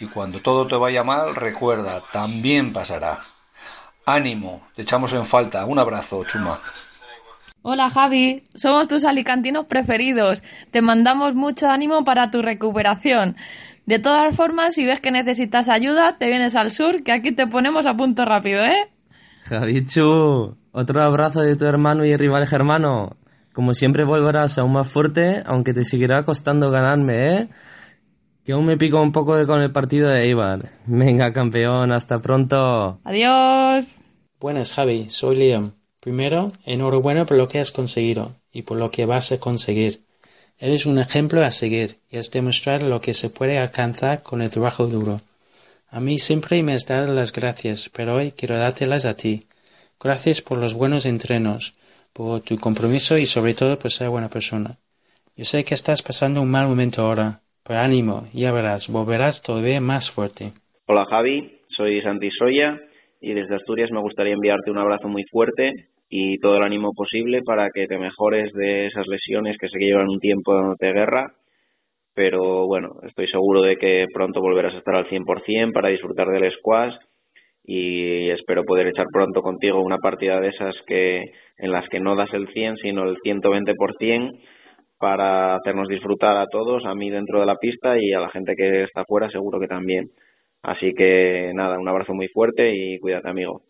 Y 0.01 0.07
cuando 0.07 0.41
todo 0.41 0.67
te 0.67 0.75
vaya 0.75 1.05
mal, 1.05 1.37
recuerda, 1.37 2.03
también 2.13 2.73
pasará. 2.73 3.21
Ánimo, 4.05 4.67
te 4.75 4.83
echamos 4.83 5.13
en 5.13 5.25
falta. 5.25 5.65
Un 5.67 5.79
abrazo, 5.79 6.25
Chuma. 6.25 6.61
Hola 7.63 7.91
Javi, 7.91 8.43
somos 8.57 8.89
tus 8.89 9.05
alicantinos 9.05 9.67
preferidos. 9.67 10.43
Te 10.73 10.83
mandamos 10.83 11.37
mucho 11.37 11.69
ánimo 11.69 12.03
para 12.03 12.33
tu 12.33 12.43
recuperación. 12.43 13.37
De 13.87 14.01
todas 14.01 14.35
formas, 14.35 14.75
si 14.75 14.85
ves 14.85 15.01
que 15.01 15.13
necesitas 15.13 15.69
ayuda, 15.69 16.19
te 16.19 16.27
vienes 16.27 16.57
al 16.57 16.73
sur, 16.73 17.05
que 17.05 17.13
aquí 17.13 17.33
te 17.33 17.47
ponemos 17.47 17.87
a 17.87 17.97
punto 17.97 18.25
rápido, 18.25 18.65
¿eh? 18.65 18.91
Javichu, 19.45 20.58
otro 20.73 21.03
abrazo 21.03 21.41
de 21.41 21.57
tu 21.57 21.65
hermano 21.65 22.05
y 22.05 22.17
rival 22.17 22.47
germano. 22.47 23.17
Como 23.53 23.75
siempre 23.75 24.05
volverás 24.05 24.59
aún 24.59 24.73
más 24.73 24.89
fuerte, 24.89 25.43
aunque 25.45 25.75
te 25.75 25.85
seguirá 25.85 26.23
costando 26.23 26.71
ganarme, 26.71 27.37
¿eh? 27.37 27.49
Que 28.45 28.53
aún 28.53 28.67
me 28.67 28.77
pico 28.77 29.03
un 29.03 29.13
poco 29.13 29.37
de 29.37 29.47
con 29.47 29.61
el 29.61 29.73
partido 29.73 30.09
de 30.09 30.29
Ibar. 30.29 30.71
Venga, 30.87 31.33
campeón, 31.33 31.93
hasta 31.93 32.21
pronto. 32.21 33.01
Adiós. 33.05 33.87
Buenas, 34.41 34.73
Javi, 34.73 35.11
soy 35.11 35.37
Liam. 35.37 35.73
Primero, 36.01 36.49
enhorabuena 36.65 37.27
por 37.27 37.37
lo 37.37 37.49
que 37.49 37.59
has 37.59 37.73
conseguido 37.73 38.37
y 38.53 38.63
por 38.63 38.79
lo 38.79 38.91
que 38.91 39.05
vas 39.05 39.33
a 39.33 39.41
conseguir. 39.41 40.05
Eres 40.59 40.87
un 40.87 40.99
ejemplo 40.99 41.45
a 41.45 41.51
seguir 41.51 41.99
y 42.11 42.19
has 42.19 42.31
demostrado 42.31 42.89
lo 42.89 43.01
que 43.01 43.15
se 43.15 43.31
puede 43.31 43.59
alcanzar 43.59 44.23
con 44.23 44.43
el 44.43 44.51
trabajo 44.51 44.87
duro. 44.87 45.21
A 45.91 46.01
mí 46.01 46.19
siempre 46.19 46.63
me 46.63 46.75
has 46.75 46.87
dado 46.87 47.13
las 47.13 47.33
gracias, 47.33 47.91
pero 47.93 48.17
hoy 48.17 48.33
quiero 48.33 48.57
dártelas 48.59 49.05
a 49.05 49.15
ti. 49.15 49.43
Gracias 50.01 50.41
por 50.43 50.59
los 50.59 50.79
buenos 50.79 51.07
entrenos, 51.07 51.75
por 52.15 52.41
tu 52.43 52.57
compromiso 52.57 53.19
y 53.19 53.27
sobre 53.27 53.55
todo 53.55 53.81
por 53.81 53.91
ser 53.91 54.09
buena 54.11 54.29
persona. 54.29 54.79
Yo 55.37 55.43
sé 55.43 55.65
que 55.65 55.75
estás 55.75 56.05
pasando 56.05 56.41
un 56.41 56.53
mal 56.53 56.69
momento 56.69 57.03
ahora, 57.03 57.43
pero 57.67 57.81
ánimo, 57.81 58.23
ya 58.33 58.53
verás, 58.53 58.89
volverás 58.93 59.43
todavía 59.43 59.81
más 59.81 60.09
fuerte. 60.09 60.53
Hola 60.87 61.05
Javi, 61.11 61.63
soy 61.77 62.01
Santi 62.01 62.31
Soya 62.31 62.81
y 63.21 63.35
desde 63.35 63.57
Asturias 63.57 63.91
me 63.91 64.01
gustaría 64.01 64.35
enviarte 64.35 64.71
un 64.71 64.79
abrazo 64.79 65.09
muy 65.09 65.25
fuerte 65.25 65.89
y 66.09 66.39
todo 66.39 66.59
el 66.59 66.65
ánimo 66.65 66.93
posible 66.95 67.43
para 67.43 67.69
que 67.75 67.89
te 67.89 67.99
mejores 67.99 68.53
de 68.53 68.87
esas 68.87 69.09
lesiones 69.09 69.57
que 69.59 69.69
sé 69.69 69.79
que 69.81 69.87
llevan 69.87 70.09
un 70.09 70.21
tiempo 70.21 70.55
dándote 70.55 70.93
guerra. 70.93 71.35
Pero 72.15 72.69
bueno, 72.69 73.01
estoy 73.03 73.27
seguro 73.27 73.63
de 73.63 73.77
que 73.77 74.07
pronto 74.15 74.41
volverás 74.41 74.75
a 74.75 74.79
estar 74.79 74.97
al 74.97 75.09
100% 75.09 75.73
para 75.73 75.89
disfrutar 75.89 76.29
del 76.29 76.53
squash 76.53 76.95
y 77.71 78.31
espero 78.31 78.65
poder 78.65 78.87
echar 78.87 79.07
pronto 79.13 79.43
contigo 79.43 79.83
una 79.83 79.99
partida 79.99 80.41
de 80.41 80.49
esas 80.49 80.75
que 80.87 81.23
en 81.59 81.71
las 81.71 81.87
que 81.91 82.01
no 82.01 82.17
das 82.17 82.33
el 82.33 82.49
100 82.49 82.79
sino 82.79 83.03
el 83.05 83.19
120% 83.19 84.41
para 84.99 85.55
hacernos 85.55 85.87
disfrutar 85.87 86.39
a 86.39 86.47
todos, 86.51 86.85
a 86.87 86.95
mí 86.95 87.11
dentro 87.11 87.41
de 87.41 87.47
la 87.47 87.57
pista 87.57 87.97
y 88.01 88.13
a 88.15 88.21
la 88.21 88.31
gente 88.31 88.55
que 88.57 88.85
está 88.85 89.03
afuera 89.03 89.31
seguro 89.31 89.61
que 89.61 89.69
también. 89.69 90.11
Así 90.63 90.93
que 90.95 91.53
nada, 91.55 91.79
un 91.79 91.89
abrazo 91.89 92.15
muy 92.15 92.29
fuerte 92.29 92.73
y 92.75 92.99
cuídate 92.99 93.29
amigo. 93.29 93.63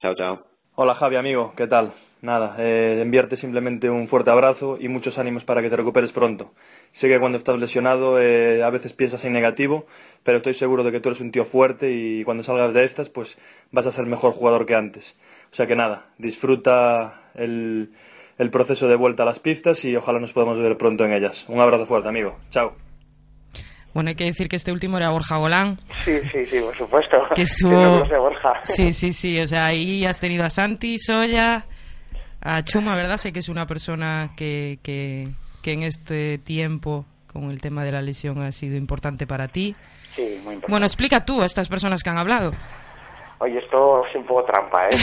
Chao, 0.00 0.14
chao. 0.14 0.55
Hola 0.78 0.94
Javi, 0.94 1.16
amigo, 1.16 1.54
¿qué 1.56 1.66
tal? 1.66 1.94
Nada, 2.20 2.54
eh, 2.58 3.00
enviarte 3.00 3.38
simplemente 3.38 3.88
un 3.88 4.08
fuerte 4.08 4.28
abrazo 4.28 4.76
y 4.78 4.88
muchos 4.88 5.16
ánimos 5.16 5.42
para 5.42 5.62
que 5.62 5.70
te 5.70 5.76
recuperes 5.76 6.12
pronto. 6.12 6.52
Sé 6.92 7.08
que 7.08 7.18
cuando 7.18 7.38
estás 7.38 7.58
lesionado 7.58 8.20
eh, 8.20 8.62
a 8.62 8.68
veces 8.68 8.92
piensas 8.92 9.24
en 9.24 9.32
negativo, 9.32 9.86
pero 10.22 10.36
estoy 10.36 10.52
seguro 10.52 10.84
de 10.84 10.92
que 10.92 11.00
tú 11.00 11.08
eres 11.08 11.22
un 11.22 11.30
tío 11.30 11.46
fuerte 11.46 11.92
y 11.92 12.24
cuando 12.24 12.42
salgas 12.42 12.74
de 12.74 12.84
estas, 12.84 13.08
pues 13.08 13.38
vas 13.72 13.86
a 13.86 13.92
ser 13.92 14.04
mejor 14.04 14.34
jugador 14.34 14.66
que 14.66 14.74
antes. 14.74 15.18
O 15.50 15.54
sea 15.54 15.66
que 15.66 15.76
nada, 15.76 16.08
disfruta 16.18 17.22
el, 17.34 17.94
el 18.36 18.50
proceso 18.50 18.86
de 18.86 18.96
vuelta 18.96 19.22
a 19.22 19.26
las 19.26 19.38
pistas 19.38 19.82
y 19.86 19.96
ojalá 19.96 20.20
nos 20.20 20.34
podamos 20.34 20.60
ver 20.60 20.76
pronto 20.76 21.06
en 21.06 21.14
ellas. 21.14 21.46
Un 21.48 21.58
abrazo 21.58 21.86
fuerte, 21.86 22.10
amigo. 22.10 22.36
Chao. 22.50 22.85
Bueno, 23.96 24.10
hay 24.10 24.14
que 24.14 24.24
decir 24.24 24.46
que 24.46 24.56
este 24.56 24.72
último 24.72 24.98
era 24.98 25.08
Borja 25.08 25.38
Golán. 25.38 25.80
Sí, 26.04 26.18
sí, 26.30 26.44
sí, 26.44 26.60
por 26.60 26.76
supuesto. 26.76 27.16
Que 27.34 27.40
estuvo... 27.40 28.04
Sí, 28.64 28.92
sí, 28.92 29.10
sí. 29.10 29.40
O 29.40 29.46
sea, 29.46 29.64
ahí 29.64 30.04
has 30.04 30.20
tenido 30.20 30.44
a 30.44 30.50
Santi, 30.50 30.98
Soya, 30.98 31.64
a 32.42 32.62
Chuma, 32.62 32.94
¿verdad? 32.94 33.16
Sé 33.16 33.32
que 33.32 33.38
es 33.38 33.48
una 33.48 33.64
persona 33.64 34.34
que, 34.36 34.80
que, 34.82 35.30
que 35.62 35.72
en 35.72 35.82
este 35.82 36.36
tiempo, 36.36 37.06
con 37.26 37.50
el 37.50 37.62
tema 37.62 37.84
de 37.84 37.92
la 37.92 38.02
lesión, 38.02 38.42
ha 38.42 38.52
sido 38.52 38.76
importante 38.76 39.26
para 39.26 39.48
ti. 39.48 39.74
Sí, 40.14 40.20
muy 40.20 40.56
importante. 40.56 40.66
Bueno, 40.68 40.84
explica 40.84 41.24
tú 41.24 41.40
a 41.40 41.46
estas 41.46 41.70
personas 41.70 42.02
que 42.02 42.10
han 42.10 42.18
hablado. 42.18 42.50
Oye, 43.38 43.58
esto 43.58 44.04
es 44.06 44.14
un 44.14 44.24
poco 44.24 44.44
trampa, 44.44 44.88
¿eh? 44.88 44.96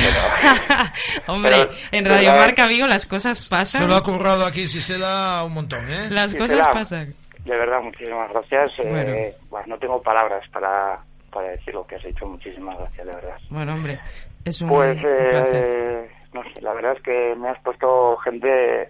Pero... 0.67 1.25
Hombre, 1.33 1.51
Pero, 1.51 1.69
en 1.91 2.05
Radio 2.05 2.31
Marca 2.33 2.67
Vigo 2.67 2.87
las 2.87 3.05
cosas 3.05 3.47
pasan. 3.47 3.81
Se 3.81 3.87
lo 3.87 3.95
ha 3.95 4.03
currado 4.03 4.45
aquí 4.45 4.67
Sisela 4.67 5.43
un 5.45 5.53
montón, 5.53 5.87
¿eh? 5.87 6.09
Las 6.09 6.33
cosas 6.33 6.67
pasan. 6.71 7.13
De 7.45 7.57
verdad, 7.57 7.81
muchísimas 7.81 8.29
gracias. 8.31 8.71
Eh, 8.79 9.35
Bueno. 9.49 9.65
no 9.67 9.77
tengo 9.77 10.01
palabras 10.01 10.47
para, 10.49 10.99
para 11.31 11.49
decir 11.49 11.73
lo 11.73 11.85
que 11.85 11.95
has 11.95 12.05
hecho. 12.05 12.25
Muchísimas 12.25 12.77
gracias, 12.77 13.05
de 13.07 13.13
verdad. 13.13 13.37
Bueno, 13.49 13.73
hombre, 13.73 13.99
es 14.45 14.61
un, 14.61 14.69
Pues, 14.69 14.97
eh, 15.03 16.09
no 16.33 16.43
sé, 16.43 16.61
la 16.61 16.73
verdad 16.73 16.93
es 16.95 17.03
que 17.03 17.35
me 17.37 17.49
has 17.49 17.59
puesto 17.61 18.15
gente, 18.17 18.89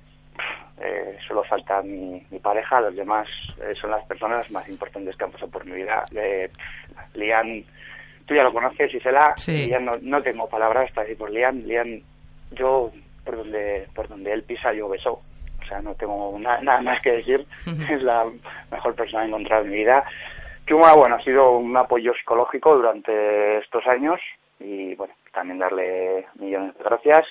eh, 0.80 1.18
solo 1.28 1.44
falta 1.46 1.82
mi, 1.82 2.26
mi 2.30 2.40
pareja, 2.40 2.80
los 2.82 2.96
demás 2.96 3.28
eh, 3.62 3.74
son 3.76 3.92
las 3.92 4.06
personas 4.06 4.50
más 4.52 4.68
importantes 4.70 5.16
que 5.18 5.24
han 5.24 5.32
pasado 5.32 5.52
por 5.52 5.66
mi 5.66 5.74
vida. 5.74 6.04
Eh, 6.16 6.50
Lian, 7.16 7.64
tú 8.26 8.36
ya 8.36 8.44
lo 8.44 8.54
conoces, 8.54 8.94
Isela, 8.94 9.34
Sí. 9.36 9.66
Lian 9.68 9.86
no, 9.86 9.94
no 10.02 10.22
tengo 10.22 10.48
palabras 10.48 10.92
para 10.92 11.06
decir 11.06 11.18
por 11.18 11.32
Lian. 11.32 11.68
Lian, 11.68 12.02
yo, 12.52 12.92
por 13.26 13.38
donde, 13.38 13.88
por 13.96 14.08
donde 14.08 14.32
él 14.32 14.44
pisa, 14.44 14.74
yo 14.74 14.88
beso. 14.90 15.22
Sea, 15.74 15.82
no 15.82 15.96
tengo 15.96 16.38
na- 16.40 16.62
nada 16.62 16.82
más 16.82 17.02
que 17.02 17.14
decir. 17.14 17.46
Es 17.90 18.04
la 18.04 18.26
mejor 18.72 18.94
persona 18.96 19.26
encontrada 19.26 19.64
en 19.64 19.70
mi 19.72 19.78
vida. 19.78 20.04
Chuma, 20.68 20.94
bueno, 20.94 21.16
ha 21.16 21.22
sido 21.22 21.58
un 21.58 21.76
apoyo 21.76 22.14
psicológico 22.14 22.76
durante 22.76 23.58
estos 23.58 23.86
años 23.88 24.20
y, 24.60 24.94
bueno, 24.96 25.14
también 25.34 25.58
darle 25.60 26.28
millones 26.36 26.78
de 26.78 26.84
gracias. 26.84 27.26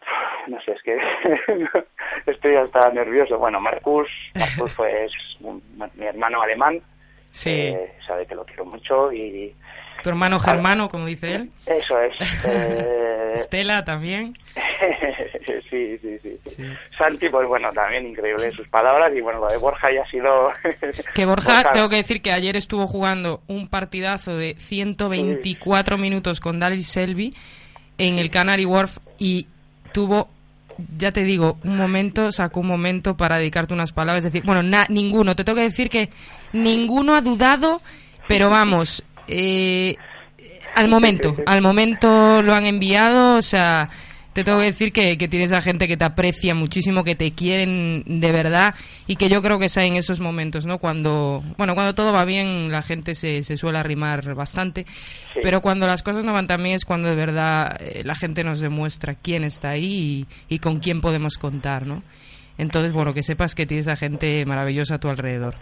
No 0.48 0.60
sé, 0.60 0.72
es 0.72 0.82
que 0.82 0.98
estoy 2.26 2.56
hasta 2.56 2.90
nervioso. 2.90 3.38
Bueno, 3.38 3.60
Marcus, 3.60 4.10
Marcus 4.34 4.72
fue 4.74 5.04
es 5.06 5.12
un- 5.40 5.62
mi 5.94 6.06
hermano 6.06 6.42
alemán. 6.42 6.80
Sí. 7.30 7.50
Eh, 7.50 7.94
sabe 8.06 8.26
que 8.26 8.34
lo 8.34 8.44
quiero 8.44 8.64
mucho 8.66 9.10
y 9.12 9.54
Tu 10.04 10.10
hermano 10.10 10.38
Germano, 10.38 10.90
como 10.90 11.06
dice 11.06 11.34
él. 11.34 11.50
eso 11.66 11.98
es. 11.98 12.14
Eh, 12.46 13.32
Estela 13.36 13.84
también. 13.84 14.38
sí, 15.70 15.98
sí, 15.98 16.18
sí, 16.22 16.38
sí. 16.44 16.62
Santi, 16.96 17.28
pues 17.30 17.48
bueno, 17.48 17.72
también 17.72 18.06
increíble 18.06 18.52
sus 18.52 18.68
palabras 18.68 19.12
y 19.16 19.20
bueno, 19.22 19.40
lo 19.40 19.48
de 19.48 19.56
Borja 19.56 19.88
ya 19.92 20.02
ha 20.02 20.06
sido... 20.06 20.52
Que 21.14 21.24
Borja, 21.24 21.64
tengo 21.72 21.88
que 21.88 21.96
decir 21.96 22.20
que 22.22 22.30
ayer 22.32 22.54
estuvo 22.54 22.86
jugando 22.86 23.40
un 23.48 23.66
partidazo 23.66 24.36
de 24.36 24.54
124 24.58 25.96
minutos 25.98 26.38
con 26.38 26.60
Daryl 26.60 26.84
Selby 26.84 27.34
en 27.98 28.18
el 28.18 28.30
Canary 28.30 28.66
Wharf 28.66 28.98
y 29.18 29.48
tuvo, 29.92 30.28
ya 30.98 31.10
te 31.12 31.24
digo, 31.24 31.56
un 31.64 31.76
momento, 31.78 32.30
sacó 32.30 32.60
un 32.60 32.66
momento 32.68 33.16
para 33.16 33.38
dedicarte 33.38 33.72
unas 33.74 33.92
palabras. 33.92 34.24
Es 34.24 34.32
decir, 34.32 34.46
bueno, 34.46 34.62
na- 34.62 34.86
ninguno. 34.90 35.34
Te 35.34 35.44
tengo 35.44 35.56
que 35.56 35.64
decir 35.64 35.88
que 35.88 36.10
ninguno 36.52 37.16
ha 37.16 37.20
dudado, 37.20 37.80
pero 38.28 38.50
vamos, 38.50 39.02
eh, 39.28 39.96
al 40.74 40.88
momento, 40.88 41.36
al 41.46 41.62
momento 41.62 42.42
lo 42.42 42.52
han 42.52 42.66
enviado, 42.66 43.36
o 43.36 43.42
sea, 43.42 43.88
te 44.34 44.42
tengo 44.42 44.58
que 44.58 44.64
decir 44.64 44.92
que, 44.92 45.16
que 45.16 45.28
tienes 45.28 45.52
a 45.52 45.60
gente 45.60 45.86
que 45.86 45.96
te 45.96 46.04
aprecia 46.04 46.54
muchísimo, 46.56 47.04
que 47.04 47.14
te 47.14 47.30
quieren 47.32 48.02
de 48.04 48.32
verdad 48.32 48.74
y 49.06 49.14
que 49.14 49.28
yo 49.28 49.40
creo 49.40 49.60
que 49.60 49.66
es 49.66 49.78
ahí 49.78 49.88
en 49.88 49.96
esos 49.96 50.18
momentos, 50.18 50.66
¿no? 50.66 50.78
Cuando, 50.78 51.44
bueno, 51.56 51.74
cuando 51.74 51.94
todo 51.94 52.12
va 52.12 52.24
bien 52.24 52.72
la 52.72 52.82
gente 52.82 53.14
se, 53.14 53.44
se 53.44 53.56
suele 53.56 53.78
arrimar 53.78 54.34
bastante, 54.34 54.86
pero 55.40 55.60
cuando 55.60 55.86
las 55.86 56.02
cosas 56.02 56.24
no 56.24 56.32
van 56.32 56.48
tan 56.48 56.62
bien 56.62 56.74
es 56.74 56.84
cuando 56.84 57.08
de 57.08 57.14
verdad 57.16 57.76
eh, 57.78 58.02
la 58.04 58.16
gente 58.16 58.42
nos 58.42 58.58
demuestra 58.58 59.14
quién 59.14 59.44
está 59.44 59.70
ahí 59.70 60.26
y, 60.48 60.54
y 60.56 60.58
con 60.58 60.80
quién 60.80 61.00
podemos 61.00 61.38
contar, 61.38 61.86
¿no? 61.86 62.02
Entonces, 62.58 62.92
bueno, 62.92 63.14
que 63.14 63.22
sepas 63.22 63.54
que 63.54 63.66
tienes 63.66 63.88
a 63.88 63.96
gente 63.96 64.44
maravillosa 64.46 64.96
a 64.96 64.98
tu 64.98 65.08
alrededor. 65.08 65.54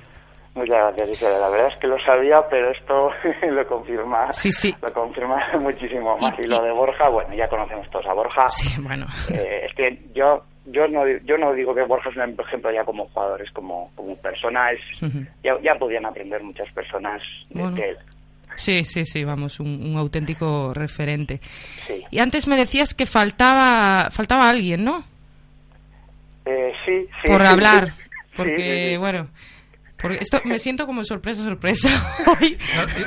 Muchas 0.55 0.77
gracias, 0.95 1.11
Isabel. 1.13 1.41
La 1.41 1.49
verdad 1.49 1.69
es 1.69 1.77
que 1.79 1.87
lo 1.87 1.99
sabía, 2.01 2.45
pero 2.51 2.71
esto 2.71 3.11
lo 3.51 3.67
confirma, 3.67 4.33
Sí, 4.33 4.51
sí. 4.53 4.75
lo 4.83 4.93
confirma 4.93 5.39
muchísimo 5.61 6.17
más. 6.19 6.35
Y, 6.39 6.47
lo 6.49 6.61
de 6.63 6.71
Borja, 6.73 7.09
bueno, 7.09 7.33
ya 7.35 7.49
conocemos 7.49 7.89
todos 7.91 8.07
a 8.07 8.13
Borja. 8.13 8.49
Sí, 8.51 8.81
bueno. 8.83 9.07
Eh, 9.33 9.63
es 9.67 9.75
que 9.75 9.99
yo 10.15 10.45
yo 10.67 10.87
no 10.87 11.05
yo 11.25 11.37
no 11.39 11.53
digo 11.55 11.75
que 11.75 11.83
Borja 11.83 12.11
es 12.11 12.17
un 12.17 12.39
ejemplo 12.39 12.71
ya 12.71 12.85
como 12.85 13.07
jugador, 13.09 13.41
es 13.43 13.51
como 13.51 13.91
como 13.97 14.15
persona, 14.17 14.71
es 14.73 14.81
ya, 15.43 15.55
ya 15.63 15.75
podían 15.77 16.05
aprender 16.07 16.43
muchas 16.43 16.71
personas 16.73 17.23
de, 17.51 17.61
Bueno. 17.63 17.77
de 17.77 17.89
él. 17.91 17.99
Sí, 18.55 18.85
sí, 18.85 19.03
sí, 19.05 19.25
vamos, 19.25 19.59
un, 19.61 19.69
un 19.83 19.97
auténtico 19.97 20.75
referente. 20.75 21.39
Sí. 21.43 22.05
Y 22.11 22.19
antes 22.19 22.47
me 22.47 22.57
decías 22.57 22.93
que 22.93 23.07
faltaba 23.07 24.11
faltaba 24.11 24.51
alguien, 24.51 24.85
¿no? 24.85 25.03
Eh, 26.45 26.73
sí, 26.85 27.07
sí. 27.23 27.29
Por 27.29 27.43
hablar, 27.47 27.95
porque 28.37 28.97
bueno, 28.99 29.29
porque 30.03 30.19
esto 30.21 30.41
me 30.45 30.59
siento 30.59 30.87
como 30.87 31.05
sorpresa, 31.05 31.43
sorpresa. 31.43 31.89
hoy. 32.41 32.59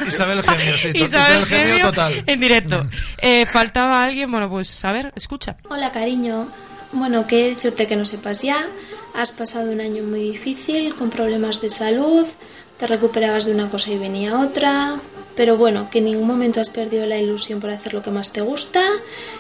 Isabel 0.08 0.42
Gemio, 0.42 0.78
sí, 0.78 0.92
Isabel 0.96 1.04
Isabel 1.04 1.46
Gemio 1.46 1.86
total. 1.86 2.24
En 2.26 2.40
directo. 2.40 2.90
Eh, 3.18 3.46
faltaba 3.46 4.04
alguien, 4.04 4.32
bueno, 4.32 4.50
pues 4.50 4.84
a 4.86 4.92
ver, 4.92 5.12
escucha. 5.16 5.58
Hola 5.70 5.92
cariño, 5.92 6.48
bueno, 6.92 7.28
qué 7.28 7.50
decirte 7.50 7.88
que 7.88 7.96
no 7.96 8.06
sepas 8.06 8.42
ya. 8.42 8.66
Has 9.14 9.32
pasado 9.32 9.72
un 9.72 9.82
año 9.82 10.04
muy 10.04 10.22
difícil, 10.22 10.96
con 10.96 11.10
problemas 11.10 11.62
de 11.62 11.70
salud, 11.70 12.26
te 12.78 12.88
recuperabas 12.88 13.46
de 13.46 13.54
una 13.54 13.70
cosa 13.70 13.92
y 13.92 13.98
venía 13.98 14.40
otra, 14.40 15.00
pero 15.36 15.58
bueno, 15.58 15.90
que 15.90 16.00
en 16.00 16.06
ningún 16.06 16.28
momento 16.28 16.60
has 16.60 16.70
perdido 16.70 17.06
la 17.06 17.18
ilusión 17.18 17.60
por 17.60 17.70
hacer 17.70 17.94
lo 17.94 18.02
que 18.02 18.12
más 18.12 18.32
te 18.32 18.42
gusta, 18.42 18.82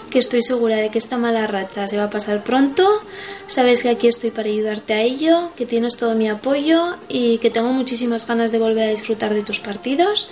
que 0.09 0.19
estoy 0.19 0.41
segura 0.41 0.77
de 0.77 0.89
que 0.89 0.97
esta 0.97 1.17
mala 1.17 1.47
racha 1.47 1.87
se 1.87 1.97
va 1.97 2.03
a 2.03 2.09
pasar 2.09 2.43
pronto, 2.43 3.01
sabes 3.47 3.83
que 3.83 3.89
aquí 3.89 4.07
estoy 4.07 4.31
para 4.31 4.49
ayudarte 4.49 4.93
a 4.93 5.01
ello, 5.01 5.51
que 5.55 5.65
tienes 5.65 5.97
todo 5.97 6.15
mi 6.15 6.29
apoyo 6.29 6.95
y 7.07 7.37
que 7.39 7.49
tengo 7.49 7.69
muchísimas 7.69 8.27
ganas 8.27 8.51
de 8.51 8.59
volver 8.59 8.87
a 8.87 8.91
disfrutar 8.91 9.33
de 9.33 9.41
tus 9.41 9.59
partidos 9.59 10.29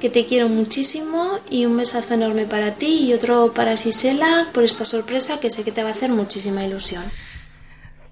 que 0.00 0.10
te 0.10 0.26
quiero 0.26 0.50
muchísimo 0.50 1.38
y 1.48 1.64
un 1.64 1.78
besazo 1.78 2.12
enorme 2.12 2.44
para 2.44 2.74
ti 2.74 3.06
y 3.06 3.14
otro 3.14 3.54
para 3.54 3.74
Sisela 3.76 4.48
por 4.52 4.62
esta 4.62 4.84
sorpresa 4.84 5.40
que 5.40 5.48
sé 5.48 5.64
que 5.64 5.72
te 5.72 5.82
va 5.82 5.88
a 5.88 5.92
hacer 5.92 6.10
muchísima 6.10 6.62
ilusión. 6.62 7.04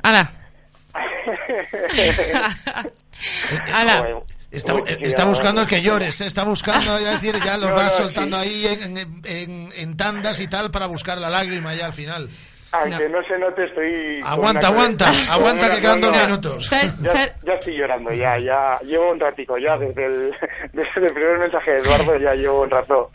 ¡Hala! 0.03 0.33
¡Hala! 3.73 4.23
Está, 4.53 4.75
está 5.01 5.25
buscando 5.25 5.67
que 5.67 5.81
llores, 5.81 6.21
¿eh? 6.21 6.27
está 6.27 6.45
buscando, 6.45 7.01
ya 7.01 7.13
decir, 7.13 7.35
ya 7.45 7.57
los 7.57 7.69
No, 7.71 7.75
vas 7.75 7.99
no, 7.99 8.05
soltando 8.05 8.39
sí. 8.43 8.67
ahí 8.67 8.67
en, 8.75 8.97
en- 8.99 9.23
en- 9.25 9.69
en 9.77 9.97
tandas 9.97 10.39
y 10.41 10.47
tal 10.49 10.71
para 10.71 10.87
buscar 10.87 11.17
la 11.19 11.31
lágrima 11.31 11.75
ya 11.75 11.87
al 11.87 11.93
final. 11.95 12.29
Aunque 12.75 13.07
no. 13.11 13.23
se 13.25 13.39
note, 13.39 13.65
estoy... 13.65 14.21
Aguanta, 14.25 14.69
aguanta, 14.69 15.11
aguanta 15.31 15.71
que 15.75 15.81
quedan 15.83 16.01
dos 16.01 16.11
minutos. 16.17 16.71
Ya, 16.71 17.35
ya 17.45 17.53
estoy 17.55 17.77
llorando, 17.77 18.13
ya, 18.13 18.39
ya. 18.39 18.79
Llevo 18.83 19.13
un 19.13 19.21
ratico 19.21 19.59
ya, 19.59 19.77
desde 19.77 20.07
el, 20.07 20.35
desde 20.73 21.07
el 21.07 21.13
primer 21.13 21.39
mensaje 21.39 21.71
de 21.73 21.79
Eduardo 21.81 22.17
ya 22.19 22.35
llevo 22.35 22.63
un 22.63 22.71
rato. 22.71 23.11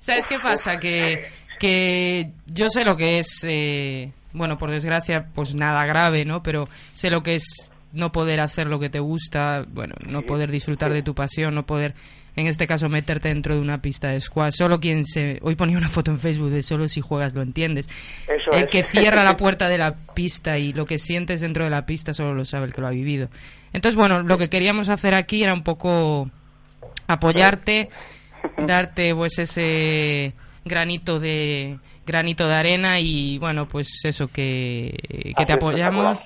¿Sabes 0.00 0.26
qué 0.28 0.38
pasa? 0.38 0.76
Que, 0.78 1.26
que 1.58 2.30
yo 2.46 2.66
sé 2.68 2.84
lo 2.84 2.96
que 2.96 3.18
es, 3.18 3.40
eh, 3.48 4.10
bueno, 4.32 4.58
por 4.58 4.70
desgracia, 4.70 5.26
pues 5.34 5.54
nada 5.54 5.84
grave, 5.86 6.24
¿no? 6.26 6.42
Pero 6.42 6.68
sé 6.92 7.08
lo 7.08 7.22
que 7.22 7.36
es 7.36 7.72
no 7.96 8.12
poder 8.12 8.40
hacer 8.40 8.66
lo 8.68 8.78
que 8.78 8.88
te 8.88 9.00
gusta, 9.00 9.64
bueno, 9.68 9.94
no 10.06 10.22
poder 10.22 10.50
disfrutar 10.50 10.92
de 10.92 11.02
tu 11.02 11.14
pasión, 11.14 11.54
no 11.54 11.66
poder, 11.66 11.94
en 12.36 12.46
este 12.46 12.66
caso, 12.66 12.88
meterte 12.88 13.28
dentro 13.28 13.54
de 13.54 13.60
una 13.60 13.82
pista 13.82 14.08
de 14.08 14.20
squash. 14.20 14.54
Solo 14.54 14.78
quien 14.78 15.04
se... 15.04 15.38
Hoy 15.42 15.56
ponía 15.56 15.78
una 15.78 15.88
foto 15.88 16.10
en 16.10 16.18
Facebook 16.18 16.50
de 16.50 16.62
solo 16.62 16.88
si 16.88 17.00
juegas 17.00 17.34
lo 17.34 17.42
entiendes. 17.42 17.88
Eso 18.28 18.52
el 18.52 18.64
es. 18.64 18.70
que 18.70 18.84
cierra 18.84 19.24
la 19.24 19.36
puerta 19.38 19.68
de 19.68 19.78
la 19.78 19.94
pista 20.14 20.58
y 20.58 20.72
lo 20.72 20.86
que 20.86 20.98
sientes 20.98 21.40
dentro 21.40 21.64
de 21.64 21.70
la 21.70 21.86
pista 21.86 22.12
solo 22.12 22.34
lo 22.34 22.44
sabe 22.44 22.66
el 22.66 22.74
que 22.74 22.80
lo 22.80 22.86
ha 22.86 22.90
vivido. 22.90 23.28
Entonces, 23.72 23.96
bueno, 23.96 24.22
lo 24.22 24.38
que 24.38 24.48
queríamos 24.48 24.88
hacer 24.88 25.14
aquí 25.14 25.42
era 25.42 25.54
un 25.54 25.62
poco 25.62 26.30
apoyarte, 27.06 27.88
darte 28.66 29.14
pues 29.14 29.38
ese 29.38 30.34
granito 30.64 31.18
de 31.18 31.78
granito 32.06 32.46
de 32.46 32.54
arena 32.54 33.00
y 33.00 33.38
bueno, 33.38 33.66
pues 33.66 33.88
eso 34.04 34.28
que, 34.28 34.94
que 35.36 35.44
te 35.44 35.52
apoyamos, 35.52 36.20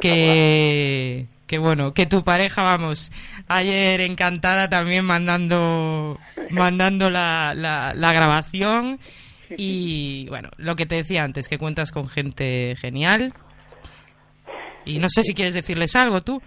que 0.00 1.26
que 1.46 1.58
bueno, 1.58 1.92
que 1.92 2.06
tu 2.06 2.22
pareja, 2.22 2.62
vamos, 2.62 3.10
ayer 3.48 4.00
encantada 4.02 4.68
también 4.68 5.04
mandando 5.04 6.18
mandando 6.50 7.10
la, 7.10 7.54
la, 7.54 7.92
la 7.94 8.12
grabación 8.12 9.00
y 9.56 10.28
bueno, 10.28 10.48
lo 10.58 10.76
que 10.76 10.86
te 10.86 10.96
decía 10.96 11.24
antes, 11.24 11.48
que 11.48 11.58
cuentas 11.58 11.90
con 11.90 12.06
gente 12.06 12.76
genial. 12.76 13.32
Y 14.84 14.98
no 14.98 15.08
sé 15.08 15.22
si 15.22 15.34
quieres 15.34 15.54
decirles 15.54 15.94
algo 15.96 16.20
tú. 16.20 16.40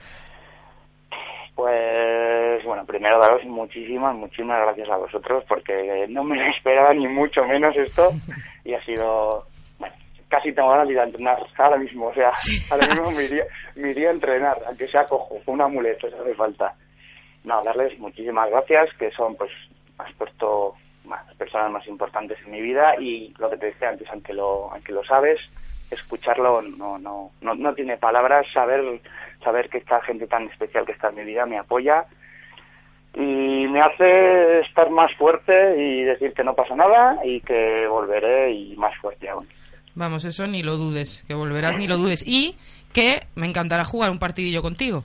Pues 1.55 2.63
bueno, 2.63 2.85
primero 2.85 3.19
daros 3.19 3.43
muchísimas, 3.45 4.15
muchísimas 4.15 4.59
gracias 4.61 4.89
a 4.89 4.97
vosotros 4.97 5.43
porque 5.47 6.07
no 6.09 6.23
me 6.23 6.37
lo 6.37 6.43
esperaba 6.45 6.93
ni 6.93 7.07
mucho 7.07 7.43
menos 7.43 7.77
esto 7.77 8.11
y 8.65 8.73
ha 8.73 8.83
sido, 8.83 9.45
casi 10.33 10.51
tengo 10.51 10.69
ganas 10.69 10.87
de 10.87 10.93
ir 10.93 10.99
a 10.99 11.03
entrenar 11.03 11.37
ahora 11.59 11.77
mismo, 11.77 12.07
o 12.07 12.13
sea, 12.15 12.31
ahora 12.71 12.87
mismo 12.87 13.11
me 13.11 13.23
iría, 13.25 13.45
me 13.75 13.91
iría 13.91 14.09
a 14.09 14.13
entrenar, 14.13 14.63
aunque 14.65 14.87
sea 14.87 15.05
cojo, 15.05 15.39
con 15.45 15.53
un 15.53 15.61
amuleto, 15.61 16.09
si 16.09 16.15
hace 16.15 16.33
falta. 16.33 16.73
No, 17.43 17.61
darles 17.63 17.99
muchísimas 17.99 18.49
gracias, 18.49 18.91
que 18.95 19.11
son 19.11 19.35
pues, 19.35 19.51
has 19.99 20.11
puesto 20.13 20.73
las 21.07 21.35
personas 21.35 21.69
más 21.69 21.85
importantes 21.87 22.39
en 22.45 22.51
mi 22.51 22.61
vida 22.61 22.95
y 22.99 23.31
lo 23.37 23.47
que 23.51 23.57
te 23.57 23.67
decía 23.67 23.89
antes, 23.89 24.09
aunque 24.09 24.33
lo, 24.33 24.71
aunque 24.71 24.91
lo 24.91 25.03
sabes, 25.03 25.39
escucharlo 25.91 26.63
no, 26.63 26.97
no, 26.97 27.29
no, 27.41 27.53
no 27.53 27.73
tiene 27.75 27.97
palabras, 27.97 28.47
saber, 28.51 29.01
saber 29.43 29.69
que 29.69 29.79
esta 29.79 30.01
gente 30.01 30.25
tan 30.25 30.47
especial 30.49 30.83
que 30.83 30.93
está 30.93 31.09
en 31.09 31.15
mi 31.15 31.25
vida 31.25 31.45
me 31.45 31.59
apoya 31.59 32.05
y 33.13 33.67
me 33.67 33.81
hace 33.81 34.61
estar 34.61 34.89
más 34.89 35.13
fuerte 35.15 35.75
y 35.77 36.03
decir 36.05 36.33
que 36.33 36.43
no 36.43 36.55
pasa 36.55 36.75
nada 36.75 37.19
y 37.23 37.39
que 37.41 37.85
volveré 37.85 38.51
y 38.51 38.75
más 38.77 38.97
fuerte 38.97 39.29
aún. 39.29 39.47
Vamos, 39.95 40.25
eso 40.25 40.47
ni 40.47 40.63
lo 40.63 40.77
dudes, 40.77 41.23
que 41.27 41.33
volverás 41.33 41.77
ni 41.77 41.87
lo 41.87 41.97
dudes. 41.97 42.23
Y 42.27 42.55
que 42.91 43.27
me 43.35 43.47
encantará 43.47 43.83
jugar 43.83 44.09
un 44.11 44.19
partidillo 44.19 44.61
contigo. 44.61 45.03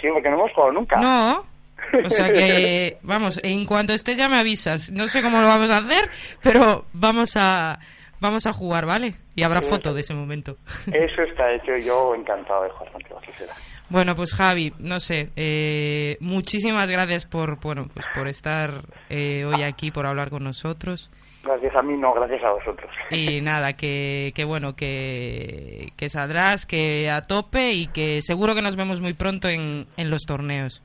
Sí, 0.00 0.06
porque 0.12 0.28
no 0.30 0.36
hemos 0.36 0.52
jugado 0.52 0.72
nunca. 0.72 0.96
No. 1.00 1.44
O 2.04 2.10
sea 2.10 2.30
que, 2.30 2.98
vamos, 3.02 3.40
en 3.42 3.64
cuanto 3.64 3.92
estés 3.94 4.18
ya 4.18 4.28
me 4.28 4.38
avisas. 4.38 4.90
No 4.90 5.06
sé 5.08 5.22
cómo 5.22 5.40
lo 5.40 5.46
vamos 5.46 5.70
a 5.70 5.78
hacer, 5.78 6.10
pero 6.42 6.84
vamos 6.92 7.34
a 7.36 7.78
vamos 8.20 8.46
a 8.48 8.52
jugar, 8.52 8.84
¿vale? 8.84 9.14
Y 9.36 9.42
habrá 9.44 9.60
Sí. 9.62 9.68
foto 9.68 9.94
de 9.94 10.00
ese 10.00 10.12
momento. 10.12 10.56
Eso 10.92 11.22
está 11.22 11.52
hecho 11.54 11.76
yo 11.78 12.14
encantado 12.16 12.64
de 12.64 12.70
jugar 12.70 12.92
contigo, 12.92 13.18
así 13.22 13.30
será. 13.38 13.54
Bueno, 13.90 14.14
pues 14.16 14.34
Javi, 14.34 14.74
no 14.80 14.98
sé, 15.00 15.30
eh, 15.36 16.18
muchísimas 16.20 16.90
gracias 16.90 17.24
por, 17.26 17.58
bueno, 17.60 17.88
pues 17.94 18.06
por 18.14 18.26
estar 18.28 18.82
eh, 19.08 19.44
hoy 19.46 19.62
aquí, 19.62 19.90
por 19.90 20.04
hablar 20.04 20.28
con 20.30 20.42
nosotros. 20.44 21.10
Gracias 21.42 21.74
a 21.76 21.82
mí, 21.82 21.96
no, 21.96 22.12
gracias 22.12 22.42
a 22.44 22.50
vosotros. 22.50 22.90
Y 23.10 23.40
nada, 23.42 23.74
que, 23.74 24.32
que 24.34 24.44
bueno, 24.44 24.74
que, 24.74 25.88
que 25.96 26.08
saldrás, 26.08 26.66
que 26.66 27.10
a 27.10 27.22
tope 27.22 27.72
y 27.72 27.86
que 27.86 28.20
seguro 28.22 28.54
que 28.54 28.62
nos 28.62 28.76
vemos 28.76 29.00
muy 29.00 29.14
pronto 29.14 29.48
en, 29.48 29.86
en 29.96 30.10
los 30.10 30.22
torneos. 30.22 30.82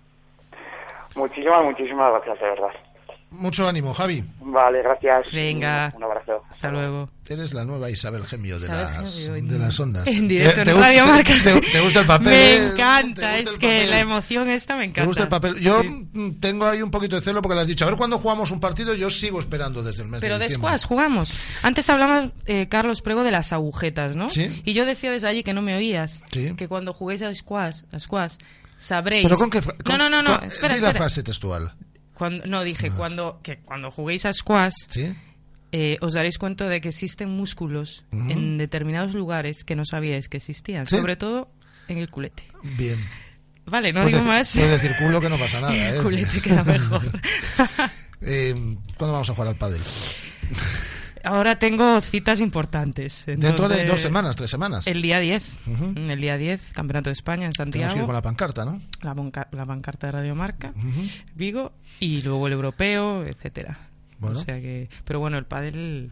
Muchísimas, 1.16 1.64
muchísimas 1.64 2.12
gracias, 2.12 2.40
de 2.40 2.46
verdad. 2.46 2.93
Mucho 3.34 3.68
ánimo, 3.68 3.94
Javi. 3.94 4.24
Vale, 4.42 4.82
gracias. 4.84 5.32
Venga. 5.34 5.92
Un 5.98 6.04
abrazo. 6.04 6.44
Hasta 6.50 6.70
luego. 6.70 7.10
Eres 7.28 7.54
la 7.54 7.66
nueva 7.66 7.90
Isabel 7.90 8.26
Gemio 8.26 8.60
de, 8.60 8.66
Isabel 8.66 8.84
las, 8.84 9.26
Gemio 9.26 9.52
de 9.54 9.60
las 9.60 9.80
ondas. 9.80 10.08
En 10.08 10.28
directo 10.28 10.56
¿Te- 10.60 10.66
te 10.66 10.72
en 10.72 10.78
gu- 10.78 10.80
Radio 10.82 11.04
te- 11.06 11.10
Marca. 11.10 11.34
Te, 11.44 11.62
te 11.72 11.80
gusta 11.82 12.00
el 12.02 12.06
papel? 12.08 12.26
Me 12.30 12.56
encanta, 12.68 13.32
¿Te 13.34 13.40
es 13.42 13.50
que 13.58 13.68
papel? 13.68 13.90
la 13.90 14.00
emoción 14.00 14.50
esta 14.50 14.76
me 14.76 14.84
encanta. 14.84 15.02
¿Te 15.02 15.08
gusta 15.08 15.24
el 15.24 15.30
papel? 15.30 15.56
Yo 15.60 15.82
mm, 15.84 16.40
tengo 16.40 16.66
ahí 16.68 16.82
un 16.82 16.92
poquito 16.92 17.16
de 17.16 17.22
celo 17.24 17.42
porque 17.42 17.56
le 17.56 17.62
has 17.62 17.68
dicho, 17.68 17.86
a 17.86 17.88
ver 17.90 17.98
cuándo 17.98 18.20
jugamos 18.20 18.52
un 18.52 18.60
partido, 18.60 18.94
yo 18.94 19.10
sigo 19.10 19.40
esperando 19.40 19.82
desde 19.84 20.04
el 20.04 20.10
mes 20.10 20.22
Pero 20.22 20.36
de 20.36 20.40
de 20.40 20.46
diciembre. 20.46 20.70
squash 20.78 20.86
jugamos. 20.88 21.34
Antes 21.64 21.90
hablamos, 21.90 22.32
eh, 22.46 22.68
Carlos 22.70 23.02
Prego, 23.02 23.24
de 23.24 23.32
las 23.32 23.52
agujetas, 23.52 24.16
¿no? 24.16 24.30
Sí. 24.30 24.62
Y 24.64 24.74
yo 24.74 24.86
decía 24.86 25.12
desde 25.12 25.28
allí 25.28 25.44
que 25.44 25.54
no 25.54 25.62
me 25.62 25.76
oías. 25.76 26.24
Sí. 26.32 26.54
Que 26.56 26.68
cuando 26.68 26.94
juguéis 26.94 27.22
a 27.24 27.34
squash, 27.34 27.82
a 27.92 28.00
squash 28.00 28.36
sabréis. 28.78 29.24
¿Pero 29.24 29.38
con 29.38 29.50
qué 29.50 29.62
no, 29.62 29.74
con- 29.86 29.98
no, 29.98 30.10
no, 30.10 30.22
no. 30.24 30.40
con- 30.40 30.48
espera, 30.48 30.76
di 30.76 30.82
la 30.82 30.88
espera. 30.90 31.06
frase 31.06 31.24
textual. 31.24 31.74
Cuando, 32.14 32.46
no, 32.46 32.64
dije, 32.64 32.92
cuando, 32.92 33.40
que 33.42 33.58
cuando 33.60 33.90
juguéis 33.92 34.26
a 34.26 34.34
squash, 34.34 34.74
¿Sí? 34.90 35.16
eh, 35.72 35.98
os 36.02 36.14
daréis 36.14 36.38
cuenta 36.38 36.68
de 36.68 36.80
que 36.82 36.90
existen 36.90 37.30
músculos 37.30 38.06
en 38.12 38.58
determinados 38.58 39.14
lugares 39.16 39.64
que 39.64 39.76
no 39.76 39.84
sabíais 39.86 40.30
que 40.30 40.38
existían. 40.38 40.86
¿Sí? 40.86 40.96
Sobre 40.98 41.16
todo 41.16 41.50
en 41.88 41.98
el 41.98 42.10
culete. 42.12 42.44
Bien. 42.78 43.00
Vale, 43.66 43.92
no 43.94 44.02
Puedes 44.02 44.08
digo 44.20 44.20
decir- 44.20 44.28
más. 44.28 44.54
Puedes 44.54 44.82
decir 44.82 44.92
culo 45.00 45.20
que 45.22 45.30
no 45.30 45.38
pasa 45.38 45.62
nada, 45.62 45.76
El 45.90 45.98
¿eh? 45.98 46.02
culete 46.04 46.42
queda 46.42 46.64
mejor. 46.64 47.02
Eh, 48.26 48.54
¿Cuándo 48.96 49.12
vamos 49.12 49.30
a 49.30 49.34
jugar 49.34 49.50
al 49.50 49.58
pádel? 49.58 49.82
Ahora 51.24 51.58
tengo 51.58 52.00
citas 52.02 52.42
importantes. 52.42 53.24
Dentro 53.26 53.68
de 53.70 53.86
dos 53.86 54.02
semanas, 54.02 54.36
tres 54.36 54.50
semanas. 54.50 54.86
El 54.88 55.02
día 55.02 55.20
10. 55.20 55.54
Ujú. 55.68 55.94
El 55.96 56.20
día 56.20 56.38
10, 56.38 56.72
Campeonato 56.74 57.10
de 57.10 57.14
España 57.14 57.46
en 57.46 57.54
Santiago. 57.54 57.88
Tenemos 57.88 57.94
que 57.94 58.00
ir 58.00 58.06
con 58.06 58.16
la 58.16 58.22
pancarta, 58.22 58.66
¿no? 58.66 58.80
la, 59.02 59.48
la 59.52 59.66
pancarta 59.66 60.08
de 60.08 60.12
Radio 60.12 60.36
Marca, 60.36 60.74
Vigo, 61.36 61.72
y 62.00 62.22
luego 62.22 62.48
el 62.48 62.54
europeo, 62.54 63.24
etcétera. 63.26 63.78
Bueno. 64.20 64.40
O 64.40 64.44
sea 64.44 64.60
que, 64.60 64.90
pero 65.06 65.20
bueno, 65.20 65.38
el 65.38 65.46
pádel 65.46 66.12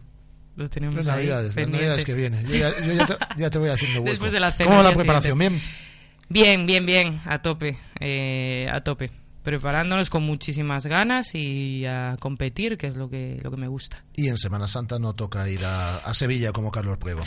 lo 0.55 0.69
tenemos 0.69 0.95
Las 0.95 1.07
ahí 1.07 1.15
navidades, 1.17 1.45
las 1.47 1.55
pendiente. 1.55 1.77
navidades 1.77 2.05
que 2.05 2.13
vienen. 2.13 2.45
Yo 2.45 2.55
ya, 2.57 2.69
yo 2.85 2.93
ya 2.93 3.05
te, 3.05 3.15
ya 3.37 3.49
te 3.49 3.57
voy 3.59 3.69
haciendo 3.69 3.99
hueco. 4.01 4.11
Después 4.11 4.31
de 4.31 4.39
la 4.39 4.51
cena, 4.51 4.69
¿Cómo 4.69 4.83
la 4.83 4.91
preparación? 4.93 5.37
siguiente. 5.37 5.65
Bien. 6.29 6.65
Bien, 6.65 6.65
bien, 6.65 6.85
bien, 6.85 7.21
a 7.25 7.41
tope, 7.41 7.77
eh, 7.99 8.69
a 8.71 8.79
tope. 8.81 9.11
Preparándonos 9.43 10.09
con 10.09 10.23
muchísimas 10.23 10.85
ganas 10.85 11.33
y 11.33 11.85
a 11.87 12.15
competir, 12.19 12.77
que 12.77 12.87
es 12.87 12.95
lo 12.95 13.09
que, 13.09 13.39
lo 13.41 13.49
que 13.49 13.57
me 13.57 13.67
gusta. 13.67 14.03
Y 14.15 14.27
en 14.29 14.37
Semana 14.37 14.67
Santa 14.67 14.99
no 14.99 15.13
toca 15.13 15.49
ir 15.49 15.63
a, 15.65 15.97
a 15.97 16.13
Sevilla 16.13 16.51
como 16.51 16.69
Carlos 16.71 16.97
Priego. 16.99 17.21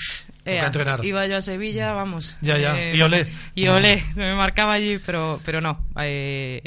Eh, 0.44 0.54
Toca 0.56 0.66
entrenar. 0.66 1.04
Iba 1.04 1.26
yo 1.26 1.38
a 1.38 1.42
Sevilla, 1.42 1.92
vamos. 1.92 2.36
Ya, 2.40 2.56
ya, 2.58 2.78
eh, 2.80 2.94
y 2.96 3.00
olé. 3.02 3.26
Y 3.54 3.66
olé, 3.66 4.00
se 4.14 4.20
me 4.20 4.34
marcaba 4.34 4.74
allí, 4.74 4.98
pero, 5.04 5.40
pero 5.44 5.60
no. 5.60 5.84
eh, 6.00 6.62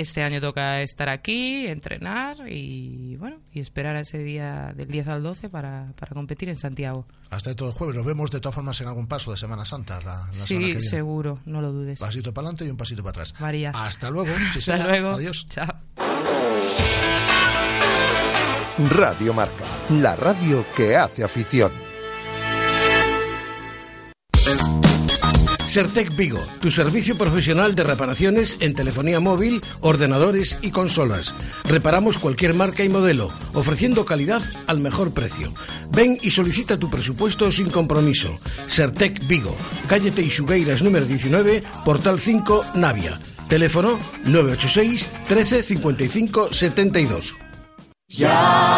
este 0.00 0.22
año 0.22 0.40
toca 0.40 0.80
estar 0.80 1.08
aquí, 1.08 1.66
entrenar 1.66 2.36
y 2.48 3.16
bueno, 3.16 3.38
y 3.52 3.60
esperar 3.60 3.96
a 3.96 4.00
ese 4.00 4.18
día 4.18 4.72
del 4.76 4.88
10 4.88 5.08
al 5.08 5.22
12 5.22 5.48
para, 5.48 5.92
para 5.98 6.12
competir 6.14 6.48
en 6.48 6.56
Santiago. 6.56 7.06
Hasta 7.30 7.54
todo 7.54 7.68
el 7.70 7.74
jueves. 7.74 7.96
Nos 7.96 8.06
vemos 8.06 8.30
de 8.30 8.40
todas 8.40 8.54
formas 8.54 8.80
en 8.80 8.88
algún 8.88 9.06
paso 9.06 9.30
de 9.32 9.36
Semana 9.36 9.64
Santa. 9.64 10.00
La, 10.00 10.04
la 10.04 10.32
semana 10.32 10.32
que 10.32 10.36
Sí, 10.46 10.56
viene. 10.58 10.80
seguro, 10.80 11.40
no 11.46 11.60
lo 11.60 11.72
dudes. 11.72 11.98
Pasito 11.98 12.32
para 12.32 12.46
adelante 12.48 12.64
y 12.66 12.70
un 12.70 12.76
pasito 12.76 13.02
para 13.02 13.10
atrás. 13.22 13.34
María. 13.40 13.70
Hasta 13.74 14.10
luego. 14.10 14.30
Hasta 14.54 14.78
luego. 14.86 15.10
Adiós. 15.10 15.46
Chao. 15.48 15.66
Radio 18.90 19.34
Marca, 19.34 19.64
la 19.90 20.14
radio 20.14 20.64
que 20.76 20.96
hace 20.96 21.24
afición. 21.24 21.72
Sertec 25.68 26.16
Vigo, 26.16 26.40
tu 26.60 26.70
servicio 26.70 27.18
profesional 27.18 27.74
de 27.74 27.84
reparaciones 27.84 28.56
en 28.60 28.74
telefonía 28.74 29.20
móvil, 29.20 29.60
ordenadores 29.80 30.58
y 30.62 30.70
consolas. 30.70 31.34
Reparamos 31.64 32.16
cualquier 32.16 32.54
marca 32.54 32.84
y 32.84 32.88
modelo, 32.88 33.30
ofreciendo 33.52 34.06
calidad 34.06 34.42
al 34.66 34.80
mejor 34.80 35.12
precio. 35.12 35.52
Ven 35.90 36.18
y 36.22 36.30
solicita 36.30 36.78
tu 36.78 36.90
presupuesto 36.90 37.52
sin 37.52 37.68
compromiso. 37.68 38.38
Sertec 38.66 39.26
Vigo, 39.26 39.54
calle 39.86 40.10
Teixugueiras 40.10 40.82
número 40.82 41.04
19, 41.04 41.62
Portal 41.84 42.18
5, 42.18 42.64
Navia. 42.74 43.18
Teléfono 43.48 43.98
986 44.24 45.06
13 45.28 45.62
55 45.62 46.54
72. 46.54 47.47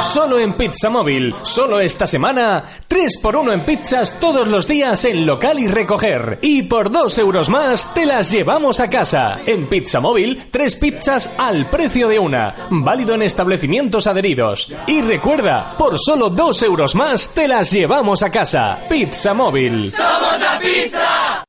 Solo 0.02 0.38
en 0.40 0.54
Pizza 0.54 0.90
Móvil, 0.90 1.34
solo 1.42 1.78
esta 1.78 2.06
semana, 2.06 2.64
3x1 2.88 3.52
en 3.52 3.60
pizzas 3.64 4.18
todos 4.18 4.48
los 4.48 4.66
días 4.66 5.04
en 5.04 5.24
local 5.24 5.58
y 5.58 5.68
recoger. 5.68 6.38
Y 6.42 6.64
por 6.64 6.90
2 6.90 7.18
euros 7.18 7.48
más 7.48 7.94
te 7.94 8.06
las 8.06 8.30
llevamos 8.30 8.80
a 8.80 8.90
casa. 8.90 9.38
En 9.46 9.68
Pizza 9.68 10.00
Móvil, 10.00 10.46
3 10.50 10.76
pizzas 10.76 11.34
al 11.38 11.66
precio 11.70 12.08
de 12.08 12.18
una. 12.18 12.54
Válido 12.70 13.14
en 13.14 13.22
establecimientos 13.22 14.06
adheridos. 14.06 14.74
Y 14.86 15.00
recuerda, 15.00 15.76
por 15.78 15.98
solo 15.98 16.30
2 16.30 16.62
euros 16.64 16.94
más 16.94 17.28
te 17.28 17.46
las 17.46 17.70
llevamos 17.70 18.22
a 18.22 18.30
casa. 18.30 18.78
Pizza 18.88 19.32
Móvil. 19.32 19.92
¡Somos 19.92 20.40
la 20.40 20.58
pizza! 20.58 21.44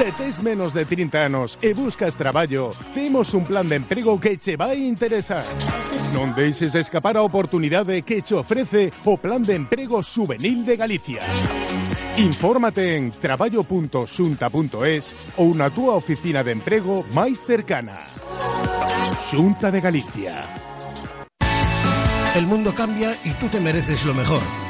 Se 0.00 0.12
tes 0.12 0.42
menos 0.42 0.72
de 0.72 0.86
30 0.86 1.26
anos 1.28 1.58
e 1.60 1.74
buscas 1.76 2.16
traballo, 2.16 2.72
temos 2.96 3.36
un 3.36 3.44
plan 3.44 3.68
de 3.68 3.76
emprego 3.76 4.16
que 4.16 4.40
che 4.40 4.56
vai 4.56 4.88
interesar. 4.88 5.44
Non 6.16 6.32
deixes 6.32 6.72
escapar 6.72 7.20
a 7.20 7.22
oportunidade 7.22 8.00
que 8.00 8.24
che 8.24 8.32
ofrece 8.32 8.88
o 9.04 9.20
Plan 9.20 9.44
de 9.44 9.60
Emprego 9.60 10.00
Juvenil 10.00 10.64
de 10.64 10.80
Galicia. 10.80 11.20
Infórmate 12.16 12.96
en 12.96 13.12
traballo.xunta.es 13.12 15.36
ou 15.36 15.52
na 15.52 15.68
túa 15.68 16.00
oficina 16.00 16.40
de 16.40 16.56
emprego 16.56 17.04
máis 17.12 17.44
cercana. 17.44 18.00
Xunta 19.28 19.68
de 19.68 19.84
Galicia. 19.84 20.48
El 22.32 22.48
mundo 22.48 22.72
cambia 22.72 23.12
y 23.20 23.36
tú 23.36 23.52
te 23.52 23.60
mereces 23.60 24.08
lo 24.08 24.16
mejor. 24.16 24.69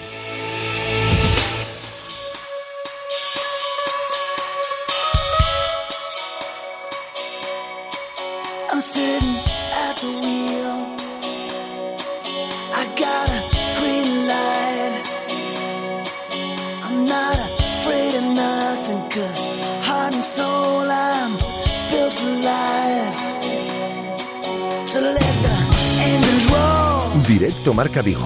Directo 27.61 27.75
Marca 27.75 28.01
Vigo. 28.01 28.25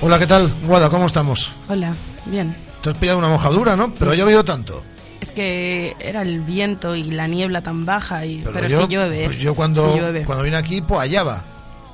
Hola, 0.00 0.16
¿qué 0.20 0.28
tal? 0.28 0.54
Guada, 0.64 0.88
¿cómo 0.90 1.06
estamos? 1.06 1.50
Hola, 1.68 1.92
bien. 2.26 2.56
Te 2.82 2.90
has 2.90 2.98
pillado 2.98 3.18
una 3.18 3.26
mojadura, 3.28 3.74
¿no? 3.74 3.92
Pero 3.94 4.12
ha 4.12 4.14
llovido 4.14 4.44
tanto. 4.44 4.80
Es 5.20 5.30
que 5.32 5.96
era 5.98 6.22
el 6.22 6.38
viento 6.42 6.94
y 6.94 7.02
la 7.02 7.26
niebla 7.26 7.62
tan 7.62 7.84
baja, 7.84 8.24
y, 8.26 8.44
pero, 8.52 8.68
yo, 8.68 8.82
sí 8.82 8.86
llueve. 8.94 9.24
pues 9.24 9.38
yo 9.40 9.56
cuando, 9.56 9.92
Sí 9.92 9.98
llueve. 9.98 10.22
cuando 10.24 10.44
vine 10.44 10.56
aquí, 10.56 10.82
pues 10.82 11.00
allá 11.00 11.24
va. 11.24 11.44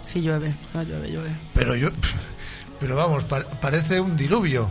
Sí 0.03 0.21
llueve, 0.21 0.55
no 0.75 0.83
llueve, 0.83 1.11
llueve. 1.11 1.31
Pero 1.55 1.75
yo, 1.77 1.89
pero 2.79 2.95
vamos, 2.95 3.25
pa- 3.25 3.45
parece 3.59 4.01
un 4.01 4.19
diluvio. 4.19 4.69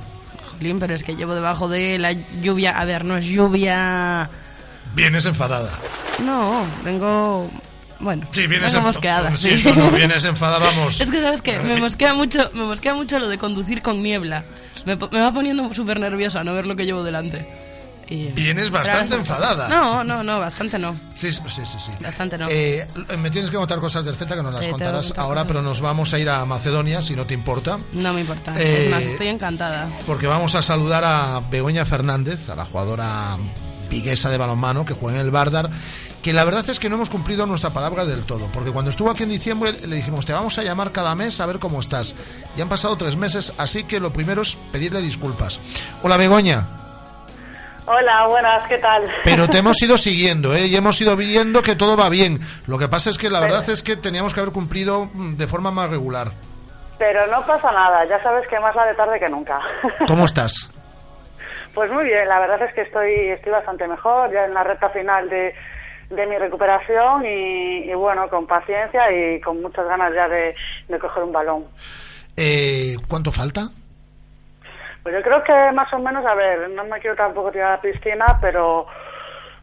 Jolín, 0.60 0.78
pero 0.80 0.94
es 0.94 1.04
que 1.04 1.16
llevo 1.16 1.34
debajo 1.34 1.68
de 1.70 1.98
la 1.98 2.12
lluvia. 2.12 2.78
A 2.80 2.86
ver, 2.86 3.04
no 3.04 3.18
es 3.18 3.26
lluvia. 3.26 4.30
Vienes 4.94 5.26
enfadada. 5.26 5.72
No, 6.24 6.64
vengo. 6.86 7.50
Bueno, 8.04 8.28
Sí, 8.32 8.46
vienes 8.48 8.74
vengo 8.74 8.88
mosqueada. 8.88 9.36
Sí, 9.38 9.58
sí. 9.58 9.64
no, 9.64 9.76
no, 9.76 9.92
vienes 9.92 10.24
enfadada, 10.26 10.60
vamos. 10.66 11.00
Es 11.00 11.10
que 11.10 11.22
sabes 11.22 11.42
que 11.42 11.58
me 11.60 11.78
mosquea 11.80 12.14
mucho, 12.14 12.50
me 12.54 12.64
mosquea 12.66 12.94
mucho 12.94 13.18
lo 13.20 13.30
de 13.30 13.38
conducir 13.38 13.82
con 13.82 14.04
niebla. 14.04 14.44
Me, 14.86 14.96
me 14.96 15.22
va 15.22 15.32
poniendo 15.34 15.74
súper 15.74 16.00
nerviosa 16.00 16.44
no 16.44 16.54
ver 16.54 16.68
lo 16.68 16.76
que 16.76 16.86
llevo 16.86 17.04
delante. 17.04 17.46
Y- 18.10 18.26
Vienes 18.34 18.70
bastante 18.70 19.16
enfadada. 19.16 19.70
No, 19.70 20.04
no, 20.04 20.22
no, 20.24 20.38
bastante 20.40 20.78
no. 20.78 20.94
Sí, 21.16 21.32
sí, 21.32 21.40
sí, 21.48 21.62
sí. 21.66 21.92
Bastante 22.02 22.38
no. 22.38 22.48
Eh, 22.50 22.86
me 23.18 23.32
tienes 23.32 23.50
que 23.50 23.56
contar 23.56 23.80
cosas 23.80 24.04
del 24.04 24.16
Z 24.16 24.36
que 24.36 24.44
nos 24.44 24.54
las 24.54 24.66
que 24.66 24.72
contarás 24.72 25.08
contar 25.08 25.24
ahora, 25.24 25.42
cosas. 25.42 25.48
pero 25.48 25.62
nos 25.62 25.80
vamos 25.80 26.14
a 26.14 26.20
ir 26.20 26.30
a 26.30 26.44
Macedonia, 26.44 27.02
si 27.02 27.16
no 27.16 27.26
te 27.26 27.34
importa. 27.34 27.80
No 27.94 28.14
me 28.14 28.20
importa. 28.22 28.54
Eh, 28.62 28.86
es 28.86 28.92
más, 28.92 29.04
estoy 29.04 29.30
encantada. 29.30 29.88
porque 30.06 30.28
vamos 30.28 30.54
a 30.56 30.62
saludar 30.62 31.06
a 31.06 31.42
Begoña 31.50 31.86
Fernández, 31.86 32.50
a 32.50 32.56
la 32.58 32.66
jugadora 32.66 33.38
viguesa 33.90 34.30
de 34.30 34.38
balonmano 34.38 34.86
que 34.86 34.94
juega 34.94 35.20
en 35.22 35.26
el 35.26 35.32
Bardar, 35.32 35.70
que 36.24 36.34
la 36.34 36.46
verdad 36.46 36.68
es 36.70 36.80
que 36.80 36.90
no 36.90 36.96
hemos 36.96 37.10
cumplido 37.10 37.46
nuestra 37.46 37.72
palabra 37.72 38.06
del 38.06 38.26
todo, 38.26 38.48
porque 38.54 38.72
cuando 38.72 38.90
estuvo 38.90 39.12
aquí 39.12 39.24
en 39.24 39.30
diciembre 39.30 39.74
le 39.74 39.98
dijimos, 39.98 40.26
te 40.26 40.32
vamos 40.32 40.58
a 40.58 40.64
llamar 40.64 40.94
cada 40.94 41.14
mes 41.16 41.40
a 41.42 41.46
ver 41.46 41.60
cómo 41.60 41.82
estás. 41.82 42.16
Ya 42.56 42.64
han 42.64 42.70
pasado 42.70 42.96
tres 42.96 43.18
meses, 43.18 43.54
así 43.58 43.84
que 43.84 44.00
lo 44.00 44.14
primero 44.14 44.42
es 44.42 44.56
pedirle 44.72 45.02
disculpas. 45.02 45.60
Hola 46.02 46.16
Begoña, 46.16 46.66
Hola, 47.86 48.28
buenas, 48.28 48.66
¿qué 48.70 48.78
tal? 48.78 49.04
pero 49.26 49.50
te 49.50 49.58
hemos 49.58 49.82
ido 49.84 49.98
siguiendo, 49.98 50.56
¿eh? 50.56 50.68
y 50.68 50.76
hemos 50.78 51.00
ido 51.02 51.18
viendo 51.18 51.62
que 51.62 51.76
todo 51.76 51.98
va 51.98 52.08
bien. 52.08 52.40
Lo 52.66 52.80
que 52.80 52.88
pasa 52.88 53.10
es 53.10 53.18
que 53.18 53.30
la 53.30 53.42
verdad 53.42 53.70
es 53.70 53.84
que 53.84 53.98
teníamos 53.98 54.34
que 54.34 54.40
haber 54.40 54.54
cumplido 54.54 55.10
mm, 55.14 55.36
de 55.36 55.48
forma 55.48 55.72
más 55.72 55.90
regular. 55.90 56.32
Pero 56.98 57.28
no 57.28 57.46
pasa 57.46 57.70
nada, 57.74 58.06
ya 58.06 58.24
sabes 58.24 58.48
que 58.48 58.58
más 58.62 58.74
vale 58.74 58.96
tarde 58.96 59.20
que 59.20 59.28
nunca. 59.28 59.60
¿Cómo 60.08 60.24
estás? 60.24 60.70
Pues 61.74 61.92
muy 61.92 62.06
bien, 62.06 62.30
la 62.30 62.40
verdad 62.40 62.62
es 62.62 62.74
que 62.74 62.82
estoy, 62.82 63.14
estoy 63.32 63.52
bastante 63.52 63.86
mejor, 63.88 64.32
ya 64.32 64.46
en 64.46 64.54
la 64.54 64.64
recta 64.64 64.90
final 64.90 65.28
de, 65.28 65.54
de 66.16 66.26
mi 66.28 66.38
recuperación 66.38 67.26
y, 67.26 67.90
y 67.90 67.94
bueno, 67.94 68.30
con 68.30 68.46
paciencia 68.48 69.12
y 69.12 69.40
con 69.42 69.62
muchas 69.62 69.86
ganas 69.88 70.14
ya 70.14 70.28
de, 70.28 70.56
de 70.88 71.00
coger 71.00 71.24
un 71.24 71.32
balón. 71.32 71.66
Eh, 72.38 72.96
¿Cuánto 73.08 73.32
falta? 73.32 73.70
Pues 75.04 75.16
yo 75.16 75.22
creo 75.22 75.44
que 75.44 75.72
más 75.74 75.92
o 75.94 76.00
menos, 76.00 76.26
a 76.26 76.34
ver, 76.34 76.70
no 76.70 76.86
me 76.86 77.00
quiero 77.00 77.16
tampoco 77.16 77.52
tirar 77.52 77.68
a 77.68 77.76
la 77.76 77.82
piscina, 77.82 78.38
pero 78.42 78.86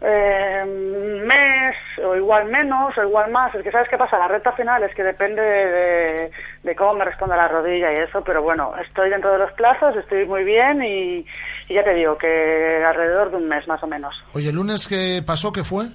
eh, 0.03 0.63
un 0.65 1.27
mes 1.27 1.77
o 2.05 2.15
igual 2.15 2.45
menos 2.47 2.97
o 2.99 3.03
igual 3.03 3.31
más. 3.31 3.55
Es 3.55 3.63
que 3.63 3.73
sabes 3.73 3.89
qué 3.89 3.97
pasa, 3.97 4.19
la 4.19 4.29
recta 4.29 4.53
final 4.53 4.83
es 4.83 4.95
que 4.95 5.03
depende 5.03 5.41
de, 5.41 5.67
de- 5.73 6.31
de 6.63 6.77
cómo 6.77 6.93
me 6.95 7.05
responda 7.07 7.37
la 7.39 7.49
rodilla 7.49 7.91
y 7.93 7.97
eso, 7.97 8.23
pero 8.23 8.43
bueno, 8.43 8.75
estoy 8.83 9.09
dentro 9.09 9.33
de 9.33 9.39
los 9.39 9.53
plazos, 9.53 9.97
estoy 9.97 10.27
muy 10.27 10.45
bien 10.45 10.83
y, 10.83 11.25
y 11.69 11.75
ya 11.75 11.83
te 11.85 11.95
digo 11.95 12.19
que 12.19 12.85
alrededor 12.87 13.31
de 13.31 13.39
un 13.39 13.49
mes 13.49 13.67
más 13.67 13.83
o 13.83 13.87
menos. 13.87 14.23
Oye, 14.35 14.51
¿el 14.51 14.57
lunes 14.57 14.87
que 14.87 15.23
pasó 15.27 15.53
qué 15.53 15.65
fue? 15.65 15.87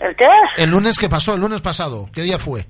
¿El 0.00 0.16
qué? 0.16 0.26
El 0.56 0.70
lunes 0.70 0.98
que 0.98 1.08
pasó, 1.08 1.34
el 1.34 1.40
lunes 1.40 1.60
pasado, 1.60 2.08
¿qué 2.12 2.22
día 2.22 2.38
fue? 2.38 2.66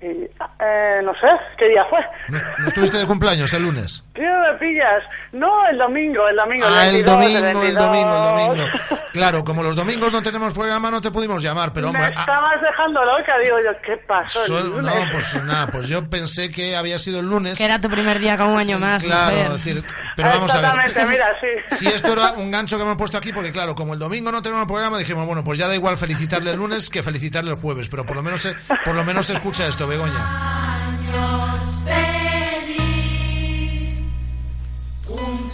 Eh, 0.00 1.00
no 1.04 1.14
sé, 1.14 1.28
¿qué 1.56 1.68
día 1.68 1.84
fue? 1.84 2.00
¿No, 2.28 2.38
no 2.58 2.68
estuviste 2.68 2.98
de 2.98 3.06
cumpleaños 3.06 3.52
el 3.54 3.62
lunes? 3.62 4.04
Tío, 4.14 4.24
me 4.24 4.58
pillas. 4.58 5.02
No, 5.32 5.66
el 5.68 5.78
domingo, 5.78 6.28
el 6.28 6.36
domingo. 6.36 6.66
Ah, 6.68 6.86
el 6.86 7.02
22, 7.02 7.16
domingo, 7.16 7.38
el 7.38 7.44
22. 7.44 7.84
domingo, 7.84 8.14
el 8.14 8.56
domingo. 8.58 8.78
Claro, 9.12 9.44
como 9.44 9.62
los 9.62 9.76
domingos 9.76 10.10
no 10.10 10.22
tenemos 10.22 10.54
programa, 10.54 10.90
no 10.90 10.98
te 11.02 11.10
pudimos 11.10 11.42
llamar, 11.42 11.70
pero 11.74 11.92
Me 11.92 11.98
hombre, 11.98 12.14
ah, 12.16 12.20
estabas 12.20 12.62
dejando 12.62 13.04
loca, 13.04 13.38
digo 13.40 13.58
yo, 13.62 13.78
¿qué 13.84 13.98
pasó 13.98 14.58
el 14.58 14.70
lunes? 14.70 14.94
no, 14.94 15.12
pues 15.12 15.44
nada, 15.44 15.66
pues 15.66 15.86
yo 15.86 16.08
pensé 16.08 16.50
que 16.50 16.76
había 16.76 16.98
sido 16.98 17.20
el 17.20 17.26
lunes. 17.26 17.58
Que 17.58 17.66
era 17.66 17.78
tu 17.78 17.90
primer 17.90 18.20
día 18.20 18.38
con 18.38 18.48
un 18.48 18.58
año 18.58 18.78
más. 18.78 19.02
Claro, 19.02 19.36
mujer. 19.36 19.52
es 19.52 19.64
decir, 19.64 19.84
pero 20.16 20.28
vamos 20.30 20.50
a 20.50 20.60
ver. 20.60 20.64
Exactamente, 20.64 21.06
mira, 21.06 21.26
sí. 21.40 21.76
Si 21.76 21.86
esto 21.88 22.12
era 22.14 22.32
un 22.32 22.50
gancho 22.50 22.78
que 22.78 22.84
hemos 22.84 22.96
puesto 22.96 23.18
aquí, 23.18 23.34
porque 23.34 23.52
claro, 23.52 23.74
como 23.74 23.92
el 23.92 23.98
domingo 23.98 24.32
no 24.32 24.40
tenemos 24.40 24.66
programa, 24.66 24.96
dijimos, 24.96 25.26
bueno, 25.26 25.44
pues 25.44 25.58
ya 25.58 25.68
da 25.68 25.74
igual 25.74 25.98
felicitarle 25.98 26.52
el 26.52 26.56
lunes 26.56 26.88
que 26.88 27.02
felicitarle 27.02 27.50
el 27.50 27.56
jueves, 27.56 27.90
pero 27.90 28.06
por 28.06 28.16
lo 28.16 28.22
menos 28.22 28.40
se, 28.40 28.54
por 28.82 28.94
lo 28.94 29.04
menos 29.04 29.26
se 29.26 29.34
escucha 29.34 29.66
esto, 29.66 29.86
Begoña. 29.86 30.24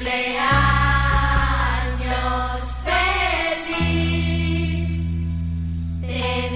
Cumpleaños 0.08 0.48
feliz, 3.68 4.08
te 6.00 6.47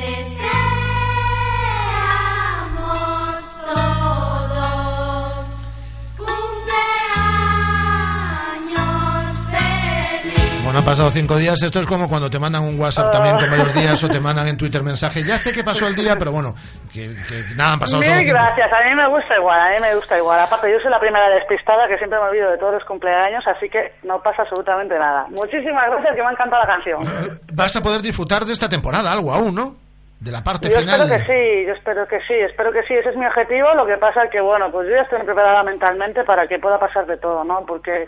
han 10.78 10.84
pasado 10.84 11.10
cinco 11.10 11.36
días. 11.36 11.62
Esto 11.62 11.80
es 11.80 11.86
como 11.86 12.08
cuando 12.08 12.30
te 12.30 12.38
mandan 12.38 12.64
un 12.64 12.78
WhatsApp 12.78 13.10
también 13.10 13.36
con 13.36 13.58
los 13.58 13.74
días 13.74 14.02
o 14.02 14.08
te 14.08 14.20
mandan 14.20 14.48
en 14.48 14.56
Twitter 14.56 14.82
mensaje. 14.82 15.22
Ya 15.24 15.38
sé 15.38 15.52
que 15.52 15.62
pasó 15.62 15.86
el 15.86 15.94
día, 15.94 16.16
pero 16.16 16.32
bueno, 16.32 16.54
que, 16.92 17.14
que 17.28 17.54
nada, 17.56 17.74
han 17.74 17.78
pasado 17.78 18.00
Mil 18.00 18.24
gracias, 18.24 18.72
a 18.72 18.88
mí 18.88 18.94
me 18.94 19.08
gusta 19.08 19.36
igual, 19.36 19.60
a 19.60 19.70
mí 19.70 19.76
me 19.80 19.94
gusta 19.94 20.16
igual. 20.16 20.40
Aparte, 20.40 20.70
yo 20.70 20.78
soy 20.80 20.90
la 20.90 21.00
primera 21.00 21.28
despistada 21.30 21.86
que 21.88 21.98
siempre 21.98 22.18
me 22.18 22.26
olvido 22.26 22.50
de 22.50 22.58
todos 22.58 22.74
los 22.74 22.84
cumpleaños, 22.84 23.46
así 23.46 23.68
que 23.68 23.94
no 24.02 24.22
pasa 24.22 24.42
absolutamente 24.42 24.98
nada. 24.98 25.26
Muchísimas 25.30 25.90
gracias, 25.90 26.16
que 26.16 26.22
me 26.22 26.28
ha 26.28 26.32
encantado 26.32 26.62
la 26.62 26.68
canción. 26.68 27.04
Vas 27.52 27.76
a 27.76 27.82
poder 27.82 28.02
disfrutar 28.02 28.44
de 28.44 28.52
esta 28.52 28.68
temporada, 28.68 29.12
algo 29.12 29.32
aún, 29.32 29.54
¿no? 29.54 29.76
De 30.20 30.30
la 30.30 30.44
parte 30.44 30.70
Yo 30.70 30.78
final. 30.78 31.00
espero 31.00 31.18
que 31.18 31.24
sí, 31.24 31.66
yo 31.66 31.72
espero 31.72 32.06
que 32.06 32.20
sí, 32.20 32.34
espero 32.34 32.72
que 32.72 32.82
sí, 32.84 32.94
ese 32.94 33.10
es 33.10 33.16
mi 33.16 33.26
objetivo. 33.26 33.74
Lo 33.74 33.84
que 33.84 33.96
pasa 33.96 34.22
es 34.22 34.30
que, 34.30 34.40
bueno, 34.40 34.70
pues 34.70 34.88
yo 34.88 34.94
ya 34.94 35.02
estoy 35.02 35.20
preparada 35.24 35.64
mentalmente 35.64 36.22
para 36.22 36.46
que 36.46 36.60
pueda 36.60 36.78
pasar 36.78 37.06
de 37.06 37.16
todo, 37.16 37.42
¿no? 37.42 37.66
Porque 37.66 38.06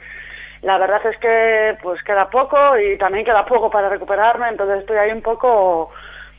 la 0.65 0.79
verdad 0.79 1.05
es 1.07 1.19
que, 1.19 1.77
pues 1.83 2.03
queda 2.03 2.31
poco 2.31 2.79
y 2.79 2.97
también 2.97 3.25
queda 3.25 3.45
poco 3.45 3.71
para 3.71 3.89
recuperarme, 3.91 4.49
entonces 4.49 4.81
estoy 4.81 4.97
ahí 4.97 5.13
un 5.13 5.21
poco 5.21 5.91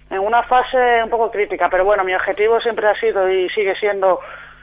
en 0.10 0.19
una 0.19 0.43
fase 0.43 1.03
un 1.03 1.10
poco 1.10 1.30
crítica. 1.30 1.69
Pero 1.69 1.85
bueno, 1.85 2.03
mi 2.03 2.14
objetivo 2.14 2.60
siempre 2.60 2.88
ha 2.88 2.95
sido 2.99 3.30
y 3.30 3.47
sigue 3.49 3.76
siendo 3.76 4.19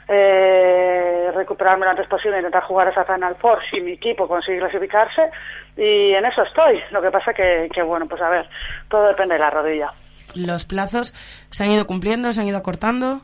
eh, 0.09 1.31
recuperarme 1.33 1.85
lo 1.85 1.91
antes 1.91 2.07
posible, 2.07 2.37
intentar 2.37 2.63
jugar 2.63 2.89
esa 2.89 3.05
Final 3.05 3.35
Four 3.35 3.59
si 3.71 3.79
mi 3.79 3.93
equipo 3.93 4.27
consigue 4.27 4.59
clasificarse 4.59 5.29
y 5.77 6.13
en 6.13 6.25
eso 6.25 6.43
estoy. 6.43 6.83
Lo 6.91 7.01
que 7.01 7.11
pasa 7.11 7.33
que, 7.33 7.69
que 7.73 7.81
bueno, 7.83 8.05
pues 8.05 8.21
a 8.21 8.29
ver, 8.29 8.49
todo 8.89 9.07
depende 9.07 9.35
de 9.35 9.39
la 9.39 9.49
rodilla. 9.49 9.93
¿Los 10.35 10.65
plazos 10.65 11.13
se 11.51 11.63
han 11.63 11.71
ido 11.71 11.87
cumpliendo, 11.87 12.33
se 12.33 12.41
han 12.41 12.47
ido 12.47 12.57
acortando? 12.57 13.21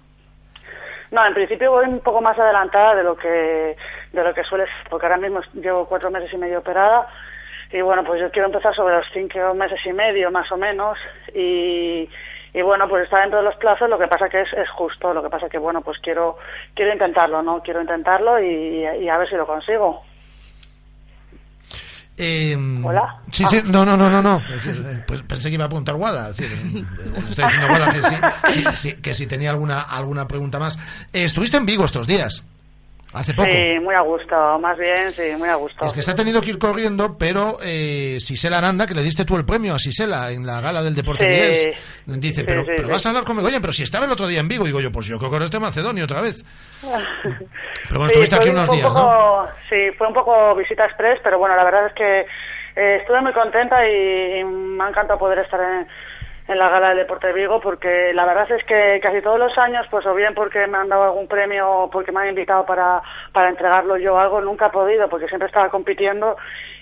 No, 1.11 1.25
en 1.25 1.33
principio 1.33 1.71
voy 1.71 1.87
un 1.87 1.99
poco 2.01 2.21
más 2.21 2.37
adelantada 2.37 2.95
de 2.95 3.03
lo 3.03 3.17
que 3.17 3.75
de 4.11 4.23
lo 4.23 4.33
que 4.33 4.43
suele 4.43 4.65
ser, 4.65 4.89
porque 4.89 5.05
ahora 5.05 5.17
mismo 5.17 5.41
llevo 5.53 5.85
cuatro 5.87 6.09
meses 6.11 6.33
y 6.33 6.37
medio 6.37 6.59
operada 6.59 7.07
y 7.71 7.81
bueno, 7.81 8.03
pues 8.03 8.19
yo 8.19 8.31
quiero 8.31 8.47
empezar 8.47 8.73
sobre 8.73 8.95
los 8.95 9.05
cinco 9.13 9.53
meses 9.53 9.79
y 9.85 9.93
medio 9.93 10.31
más 10.31 10.51
o 10.51 10.57
menos 10.57 10.97
y, 11.35 12.09
y 12.53 12.61
bueno, 12.63 12.87
pues 12.89 13.03
está 13.03 13.21
dentro 13.21 13.39
de 13.39 13.45
los 13.45 13.55
plazos, 13.57 13.89
lo 13.89 13.99
que 13.99 14.07
pasa 14.07 14.27
que 14.27 14.41
es, 14.41 14.53
es 14.53 14.69
justo, 14.71 15.13
lo 15.13 15.21
que 15.21 15.29
pasa 15.29 15.47
que 15.47 15.59
bueno, 15.59 15.81
pues 15.81 15.99
quiero 15.99 16.37
quiero 16.73 16.91
intentarlo, 16.91 17.43
¿no? 17.43 17.61
Quiero 17.61 17.81
intentarlo 17.81 18.41
y, 18.41 18.85
y 19.01 19.09
a 19.09 19.17
ver 19.17 19.29
si 19.29 19.35
lo 19.35 19.45
consigo. 19.45 20.03
Eh, 22.21 22.57
Hola. 22.83 23.17
Sí, 23.31 23.45
sí, 23.45 23.61
no, 23.65 23.85
no, 23.85 23.95
no, 23.95 24.09
no, 24.09 24.21
no. 24.21 24.41
Eh, 24.49 25.03
pues 25.07 25.21
pensé 25.21 25.47
que 25.47 25.55
iba 25.55 25.63
a 25.63 25.67
apuntar 25.67 25.95
Guada. 25.95 26.31
Es 26.31 26.37
decir, 26.37 26.57
eh, 26.57 27.23
está 27.29 27.45
diciendo 27.45 27.67
Guada 27.69 27.89
que 27.89 28.01
sí, 28.01 28.15
sí, 28.49 28.63
sí, 28.73 29.01
que 29.01 29.13
si 29.13 29.25
tenía 29.25 29.51
alguna, 29.51 29.83
alguna 29.83 30.27
pregunta 30.27 30.59
más. 30.59 30.77
Eh, 31.13 31.23
estuviste 31.23 31.55
en 31.55 31.65
Vigo 31.65 31.85
estos 31.85 32.07
días. 32.07 32.43
Hace 33.11 33.33
poco. 33.33 33.49
Sí, 33.51 33.79
muy 33.81 33.95
a 33.95 34.01
gusto, 34.01 34.59
más 34.59 34.77
bien, 34.77 35.11
sí, 35.13 35.23
muy 35.37 35.49
a 35.49 35.55
gusto. 35.55 35.83
Es 35.83 35.93
que 35.93 36.03
se 36.03 36.11
ha 36.11 36.15
tenido 36.15 36.41
que 36.41 36.51
ir 36.51 36.59
corriendo, 36.59 37.17
pero 37.17 37.57
eh, 37.63 38.17
Sisela 38.19 38.59
Aranda, 38.59 38.85
que 38.85 38.93
le 38.93 39.01
diste 39.01 39.25
tú 39.25 39.35
el 39.35 39.45
premio 39.45 39.73
a 39.73 39.79
Sisela 39.79 40.29
en 40.31 40.45
la 40.45 40.61
gala 40.61 40.83
del 40.83 40.93
Deporte 40.93 41.23
Sí. 41.25 41.29
Vigués, 41.31 41.77
dice, 42.05 42.41
Sí, 42.41 42.45
pero, 42.47 42.61
sí, 42.61 42.67
pero 42.75 42.87
vas 42.89 43.03
a 43.05 43.09
hablar 43.09 43.23
conmigo, 43.23 43.47
oye, 43.47 43.59
pero 43.59 43.73
si 43.73 43.81
estaba 43.81 44.05
el 44.05 44.11
otro 44.11 44.27
día 44.27 44.39
en 44.41 44.47
Vigo, 44.47 44.63
digo 44.65 44.79
yo, 44.79 44.91
pues 44.91 45.07
yo 45.07 45.17
creo 45.17 45.31
que 45.31 45.35
ahora 45.37 45.45
está 45.45 45.57
en 45.57 45.63
Macedonia 45.63 46.03
otra 46.03 46.21
vez. 46.21 46.43
Pero 46.83 47.99
bueno, 47.99 48.05
estuviste 48.07 48.35
aquí 48.35 48.49
un 48.49 48.55
unos 48.57 48.69
días, 48.69 48.87
poco- 48.87 48.99
¿no? 48.99 49.47
Sí, 49.69 49.89
fue 49.97 50.07
un 50.07 50.13
poco 50.13 50.55
visita 50.55 50.85
express, 50.85 51.19
pero 51.23 51.39
bueno, 51.39 51.55
la 51.55 51.63
verdad 51.63 51.87
es 51.87 51.93
que 51.93 52.19
eh, 52.75 52.97
estuve 53.01 53.21
muy 53.21 53.33
contenta 53.33 53.87
y, 53.89 54.39
y 54.39 54.43
me 54.43 54.83
ha 54.83 54.89
encantado 54.89 55.17
poder 55.19 55.39
estar 55.39 55.59
en, 55.59 55.87
en 56.49 56.57
la 56.57 56.67
gala 56.67 56.89
del 56.89 56.97
Deporte 56.97 57.27
de 57.27 57.33
Vigo 57.33 57.61
porque 57.61 58.11
la 58.11 58.25
verdad 58.25 58.51
es 58.51 58.63
que 58.63 58.99
casi 59.03 59.21
todos 59.21 59.37
los 59.37 59.55
años, 59.59 59.85
pues 59.91 60.03
o 60.07 60.15
bien 60.15 60.33
porque 60.33 60.65
me 60.65 60.79
han 60.79 60.89
dado 60.89 61.03
algún 61.03 61.27
premio 61.27 61.69
o 61.69 61.89
porque 61.91 62.11
me 62.11 62.21
han 62.21 62.29
invitado 62.29 62.65
para, 62.65 63.03
para 63.31 63.49
entregarlo 63.49 63.97
yo 63.97 64.17
algo, 64.17 64.41
nunca 64.41 64.65
he 64.65 64.71
podido 64.71 65.07
porque 65.09 65.27
siempre 65.27 65.45
estaba 65.45 65.69
compitiendo 65.69 66.37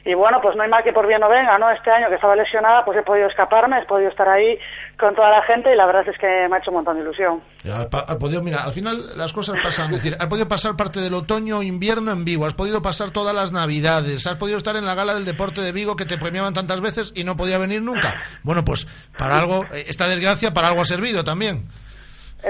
y 0.08 0.14
bueno, 0.14 0.40
pues 0.42 0.56
no 0.56 0.64
hay 0.64 0.70
mal 0.70 0.86
que 0.86 0.94
por 0.94 1.06
bien 1.06 1.20
no 1.20 1.28
venga, 1.28 1.58
¿no? 1.58 1.70
Este 1.70 1.92
año 1.92 2.08
que 2.08 2.16
estaba 2.16 2.34
lesionada, 2.34 2.86
pues 2.86 2.98
he 2.98 3.04
podido 3.04 3.28
escaparme, 3.28 3.78
he 3.78 3.86
podido 3.86 4.10
estar 4.10 4.28
ahí 4.30 4.58
con 4.98 5.14
toda 5.14 5.30
la 5.30 5.42
gente 5.44 5.74
y 5.74 5.76
la 5.76 5.86
verdad 5.86 6.08
es 6.08 6.18
que 6.18 6.48
me 6.50 6.56
ha 6.56 6.60
hecho 6.60 6.72
un 6.72 6.78
montón 6.78 6.96
de 6.96 7.02
ilusión. 7.02 7.42
Has, 7.70 8.16
podido, 8.16 8.42
mira, 8.42 8.64
al 8.64 8.72
final 8.72 9.18
las 9.18 9.34
cosas 9.34 9.58
pasan. 9.62 9.88
Es 9.94 10.02
decir, 10.02 10.16
has 10.18 10.28
podido 10.28 10.48
pasar 10.48 10.78
parte 10.78 11.02
del 11.02 11.14
otoño 11.14 11.62
invierno 11.62 12.14
en 12.14 12.24
Vigo, 12.24 12.46
has 12.46 12.54
podido 12.54 12.82
pasar 12.82 13.12
todas 13.12 13.36
las 13.36 13.52
navidades, 13.52 14.26
has 14.28 14.38
podido 14.38 14.58
estar 14.58 14.78
en 14.78 14.86
la 14.86 14.96
gala 14.96 15.14
del 15.14 15.26
deporte 15.26 15.60
de 15.60 15.74
Vigo 15.74 15.98
que 15.98 16.06
te 16.06 16.18
premiaban 16.18 16.54
tantas 16.54 16.80
veces 16.80 17.12
y 17.14 17.26
no 17.26 17.36
podía 17.36 17.58
venir 17.58 17.82
nunca. 17.82 18.16
Bueno, 18.44 18.64
pues 18.64 18.88
para 19.18 19.38
algo, 19.38 19.66
eh, 19.74 19.84
esta 19.90 20.08
desgracia 20.08 20.54
para 20.54 20.70
algo 20.70 20.84
ha 20.84 20.86
servido 20.86 21.26
también. 21.26 21.68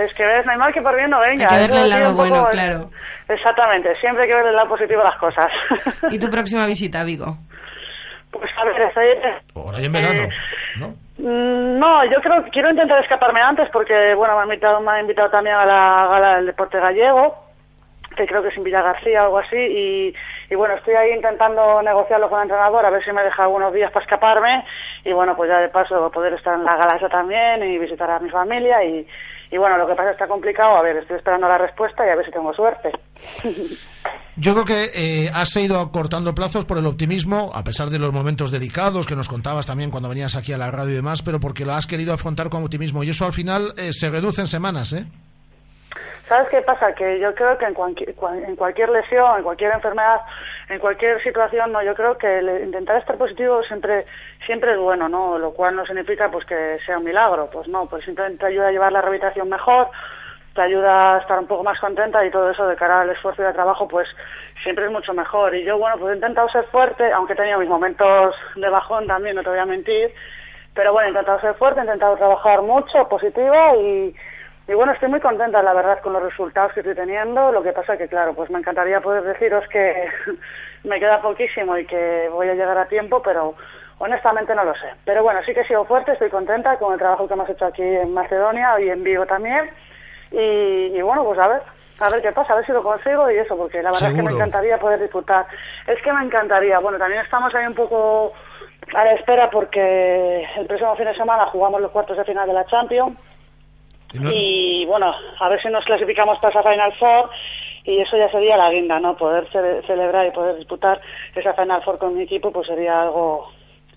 Es 0.06 0.14
que 0.14 0.26
ves, 0.26 0.46
no 0.46 0.52
hay 0.52 0.58
mal 0.58 0.74
que 0.74 0.82
por 0.82 0.96
bien 0.96 1.10
no 1.10 1.20
venga. 1.20 1.48
Hay 1.50 1.68
que 1.68 1.68
verle 1.68 1.76
Eso 1.78 1.84
el 1.84 1.90
lado 1.90 2.12
poco- 2.12 2.18
bueno, 2.30 2.48
claro. 2.52 2.90
Exactamente, 3.30 3.96
siempre 3.96 4.24
hay 4.24 4.30
que 4.30 4.36
ver 4.36 4.46
el 4.48 4.56
lado 4.56 4.70
positivo 4.70 5.00
de 5.02 5.08
las 5.08 5.18
cosas. 5.18 5.48
¿Y 6.12 6.20
tu 6.20 6.30
próxima 6.30 6.66
visita 6.66 7.02
a 7.02 7.04
Vigo? 7.04 7.38
Pues 8.32 8.50
a 8.58 8.66
ver, 8.66 8.82
estoy... 8.82 9.08
Ahora 9.56 9.80
y 9.82 9.86
en 9.86 9.92
verano. 9.94 10.30
Mm, 11.18 11.80
No, 11.80 12.06
yo 12.06 12.22
creo 12.22 12.44
que 12.44 12.52
quiero 12.52 12.70
intentar 12.70 13.02
escaparme 13.02 13.42
antes 13.42 13.70
porque, 13.70 14.14
bueno, 14.14 14.36
me 14.36 14.42
ha 14.42 14.44
invitado, 14.46 14.80
me 14.82 14.92
ha 14.92 15.02
invitado 15.02 15.30
también 15.32 15.56
a 15.56 15.66
la 15.66 16.08
gala 16.10 16.36
del 16.36 16.46
deporte 16.48 16.80
gallego, 16.80 17.44
que 18.16 18.28
creo 18.28 18.42
que 18.44 18.50
es 18.50 18.58
en 18.58 18.64
Villa 18.64 18.82
García 18.82 19.22
o 19.24 19.26
algo 19.26 19.38
así, 19.40 19.58
y, 19.58 20.14
y 20.50 20.56
bueno, 20.56 20.76
estoy 20.76 20.96
ahí 20.96 21.12
intentando 21.14 21.82
negociarlo 21.82 22.30
con 22.30 22.40
el 22.40 22.44
entrenador 22.44 22.86
a 22.86 22.90
ver 22.90 23.04
si 23.04 23.12
me 23.12 23.24
deja 23.24 23.44
algunos 23.44 23.74
días 23.74 23.92
para 23.92 24.04
escaparme 24.04 24.64
y 25.04 25.14
bueno, 25.14 25.36
pues 25.36 25.50
ya 25.50 25.60
de 25.60 25.70
paso 25.70 26.10
poder 26.12 26.34
estar 26.34 26.56
en 26.56 26.64
la 26.66 26.76
gala 26.78 26.98
esa 26.98 27.10
también 27.10 27.64
y 27.64 27.78
visitar 27.78 28.10
a 28.10 28.20
mi 28.20 28.30
familia 28.30 28.84
y, 28.84 29.08
y 29.52 29.58
bueno, 29.58 29.78
lo 29.78 29.88
que 29.88 29.96
pasa 29.96 30.12
está 30.12 30.28
complicado, 30.28 30.76
a 30.76 30.82
ver, 30.82 30.98
estoy 30.98 31.18
esperando 31.18 31.48
la 31.48 31.58
respuesta 31.58 32.06
y 32.06 32.10
a 32.10 32.16
ver 32.16 32.26
si 32.26 32.32
tengo 32.32 32.54
suerte. 32.54 32.92
Yo 34.40 34.54
creo 34.54 34.66
que 34.66 34.92
eh, 34.94 35.32
has 35.34 35.56
ido 35.56 35.80
acortando 35.80 36.36
plazos 36.36 36.66
por 36.66 36.78
el 36.78 36.86
optimismo, 36.86 37.50
a 37.56 37.64
pesar 37.64 37.90
de 37.90 37.98
los 37.98 38.14
momentos 38.14 38.52
delicados 38.52 39.08
que 39.08 39.16
nos 39.16 39.30
contabas 39.30 39.66
también 39.66 39.90
cuando 39.90 40.10
venías 40.10 40.36
aquí 40.36 40.54
a 40.54 40.60
la 40.60 40.70
radio 40.70 40.92
y 40.92 40.96
demás, 40.98 41.24
pero 41.24 41.40
porque 41.40 41.66
lo 41.66 41.74
has 41.74 41.88
querido 41.88 42.14
afrontar 42.14 42.50
con 42.50 42.64
optimismo. 42.64 43.04
Y 43.04 43.10
eso 43.10 43.26
al 43.26 43.34
final 43.34 43.74
eh, 43.78 43.94
se 43.94 44.12
reduce 44.12 44.42
en 44.42 44.48
semanas, 44.48 44.94
¿eh? 44.94 45.08
¿Sabes 46.28 46.50
qué 46.50 46.62
pasa? 46.62 46.94
Que 46.94 47.20
yo 47.20 47.34
creo 47.34 47.58
que 47.58 47.66
en, 47.66 47.74
cualquier- 47.74 48.14
cual- 48.16 48.44
en 48.44 48.56
cualquier 48.58 48.90
lesión, 48.90 49.38
en 49.38 49.44
cualquier 49.44 49.72
enfermedad, 49.74 50.22
en 50.68 50.80
cualquier 50.80 51.22
situación, 51.24 51.72
no, 51.72 51.82
yo 51.82 51.96
creo 51.96 52.18
que 52.18 52.42
intentar 52.66 52.98
estar 52.98 53.18
positivo 53.18 53.64
siempre 53.64 54.06
siempre 54.46 54.72
es 54.74 54.78
bueno, 54.78 55.08
¿no? 55.08 55.38
Lo 55.40 55.52
cual 55.54 55.76
no 55.76 55.86
significa 55.86 56.30
pues 56.30 56.46
que 56.46 56.80
sea 56.86 56.98
un 56.98 57.06
milagro, 57.06 57.50
pues 57.52 57.68
no, 57.70 57.86
pues 57.86 58.04
simplemente 58.04 58.40
te 58.40 58.46
ayuda 58.48 58.68
a 58.68 58.72
llevar 58.72 58.92
la 58.92 59.02
rehabilitación 59.02 59.48
mejor, 59.48 59.88
te 60.54 60.62
ayuda 60.62 61.16
a 61.16 61.20
estar 61.20 61.40
un 61.40 61.48
poco 61.48 61.64
más 61.64 61.80
contenta 61.80 62.26
y 62.26 62.32
todo 62.32 62.50
eso 62.52 62.68
de 62.68 62.76
cara 62.76 63.02
al 63.02 63.10
esfuerzo 63.12 63.44
y 63.44 63.46
al 63.46 63.54
trabajo, 63.54 63.88
pues 63.88 64.08
siempre 64.64 64.86
es 64.86 64.92
mucho 64.92 65.14
mejor. 65.14 65.56
Y 65.56 65.64
yo, 65.64 65.78
bueno, 65.78 65.98
pues 65.98 66.12
he 66.12 66.16
intentado 66.16 66.50
ser 66.50 66.66
fuerte, 66.66 67.10
aunque 67.14 67.34
he 67.34 67.36
tenido 67.38 67.60
mis 67.60 67.70
momentos 67.70 68.36
de 68.56 68.70
bajón 68.70 69.08
también, 69.08 69.36
no 69.38 69.44
te 69.44 69.50
voy 69.50 69.60
a 69.60 69.66
mentir, 69.66 70.12
pero 70.74 70.92
bueno, 70.92 71.08
he 71.08 71.12
intentado 71.12 71.40
ser 71.40 71.54
fuerte, 71.56 71.80
he 71.80 71.84
intentado 71.84 72.18
trabajar 72.18 72.62
mucho, 72.64 73.08
positiva 73.08 73.76
y, 73.78 74.14
y 74.68 74.74
bueno, 74.74 74.92
estoy 74.92 75.08
muy 75.10 75.22
contenta, 75.22 75.64
la 75.64 75.74
verdad, 75.74 76.02
con 76.02 76.12
los 76.12 76.22
resultados 76.22 76.74
que 76.74 76.82
estoy 76.82 76.96
teniendo. 76.96 77.52
Lo 77.54 77.64
que 77.64 77.72
pasa 77.72 77.98
que, 77.98 78.08
claro, 78.08 78.34
pues 78.34 78.50
me 78.50 78.60
encantaría 78.60 79.00
poder 79.00 79.24
deciros 79.24 79.66
que 79.70 80.10
me 80.84 81.00
queda 81.00 81.22
poquísimo 81.22 81.78
y 81.78 81.86
que 81.86 82.28
voy 82.30 82.50
a 82.50 82.54
llegar 82.54 82.78
a 82.78 82.88
tiempo, 82.88 83.22
pero 83.22 83.56
honestamente 84.00 84.54
no 84.54 84.66
lo 84.66 84.76
sé. 84.76 84.90
Pero 85.06 85.24
bueno, 85.24 85.42
sí 85.44 85.54
que 85.54 85.62
he 85.62 85.68
sido 85.68 85.86
fuerte, 85.86 86.12
estoy 86.12 86.30
contenta 86.30 86.78
con 86.78 86.92
el 86.92 87.00
trabajo 87.00 87.28
que 87.28 87.34
hemos 87.34 87.50
hecho 87.50 87.66
aquí 87.66 87.82
en 87.82 88.14
Macedonia 88.14 88.80
y 88.80 88.90
en 88.90 89.04
Vigo 89.04 89.26
también. 89.26 89.70
Y, 90.32 90.92
y 90.94 91.02
bueno, 91.02 91.24
pues 91.24 91.40
a 91.40 91.48
ver, 91.48 91.62
a 92.00 92.10
ver 92.10 92.22
qué 92.22 92.34
pasa, 92.34 92.52
a 92.52 92.58
ver 92.58 92.66
si 92.66 92.74
lo 92.74 92.84
consigo 92.84 93.32
y 93.32 93.38
eso, 93.38 93.56
porque 93.56 93.82
la 93.82 93.92
verdad 93.92 94.10
es 94.10 94.16
que 94.16 94.22
me 94.22 94.34
encantaría 94.34 94.78
poder 94.80 95.00
disfrutar. 95.00 95.48
Es 95.88 96.02
que 96.02 96.12
me 96.12 96.26
encantaría. 96.26 96.80
Bueno, 96.80 96.98
también 96.98 97.22
estamos 97.22 97.56
ahí 97.56 97.66
un 97.66 97.74
poco 97.74 98.34
a 98.94 99.06
la 99.06 99.14
espera 99.14 99.50
porque 99.50 100.46
el 100.58 100.68
próximo 100.68 100.96
fin 100.98 101.06
de 101.06 101.16
semana 101.16 101.46
jugamos 101.46 101.80
los 101.80 101.92
cuartos 101.92 102.18
de 102.18 102.26
final 102.26 102.48
de 102.48 102.54
la 102.54 102.66
Champions. 102.66 103.18
Y 104.14 104.86
bueno, 104.86 105.14
a 105.40 105.50
ver 105.50 105.62
si 105.62 105.70
nos 105.70 105.84
clasificamos 105.86 106.40
para 106.40 106.60
esa 106.60 106.70
Final 106.70 106.94
Four 106.94 107.30
y 107.84 108.00
eso 108.00 108.18
ya 108.18 108.30
sería 108.30 108.58
la 108.58 108.72
guinda, 108.72 109.00
¿no? 109.00 109.16
Poder 109.18 109.48
ce- 109.52 109.82
celebrar 109.86 110.26
y 110.28 110.32
poder 110.32 110.56
disputar 110.56 111.00
esa 111.36 111.54
Final 111.54 111.82
Four 111.84 111.98
con 112.00 112.16
mi 112.16 112.24
equipo 112.24 112.52
pues 112.52 112.68
sería 112.68 113.02
algo 113.04 113.50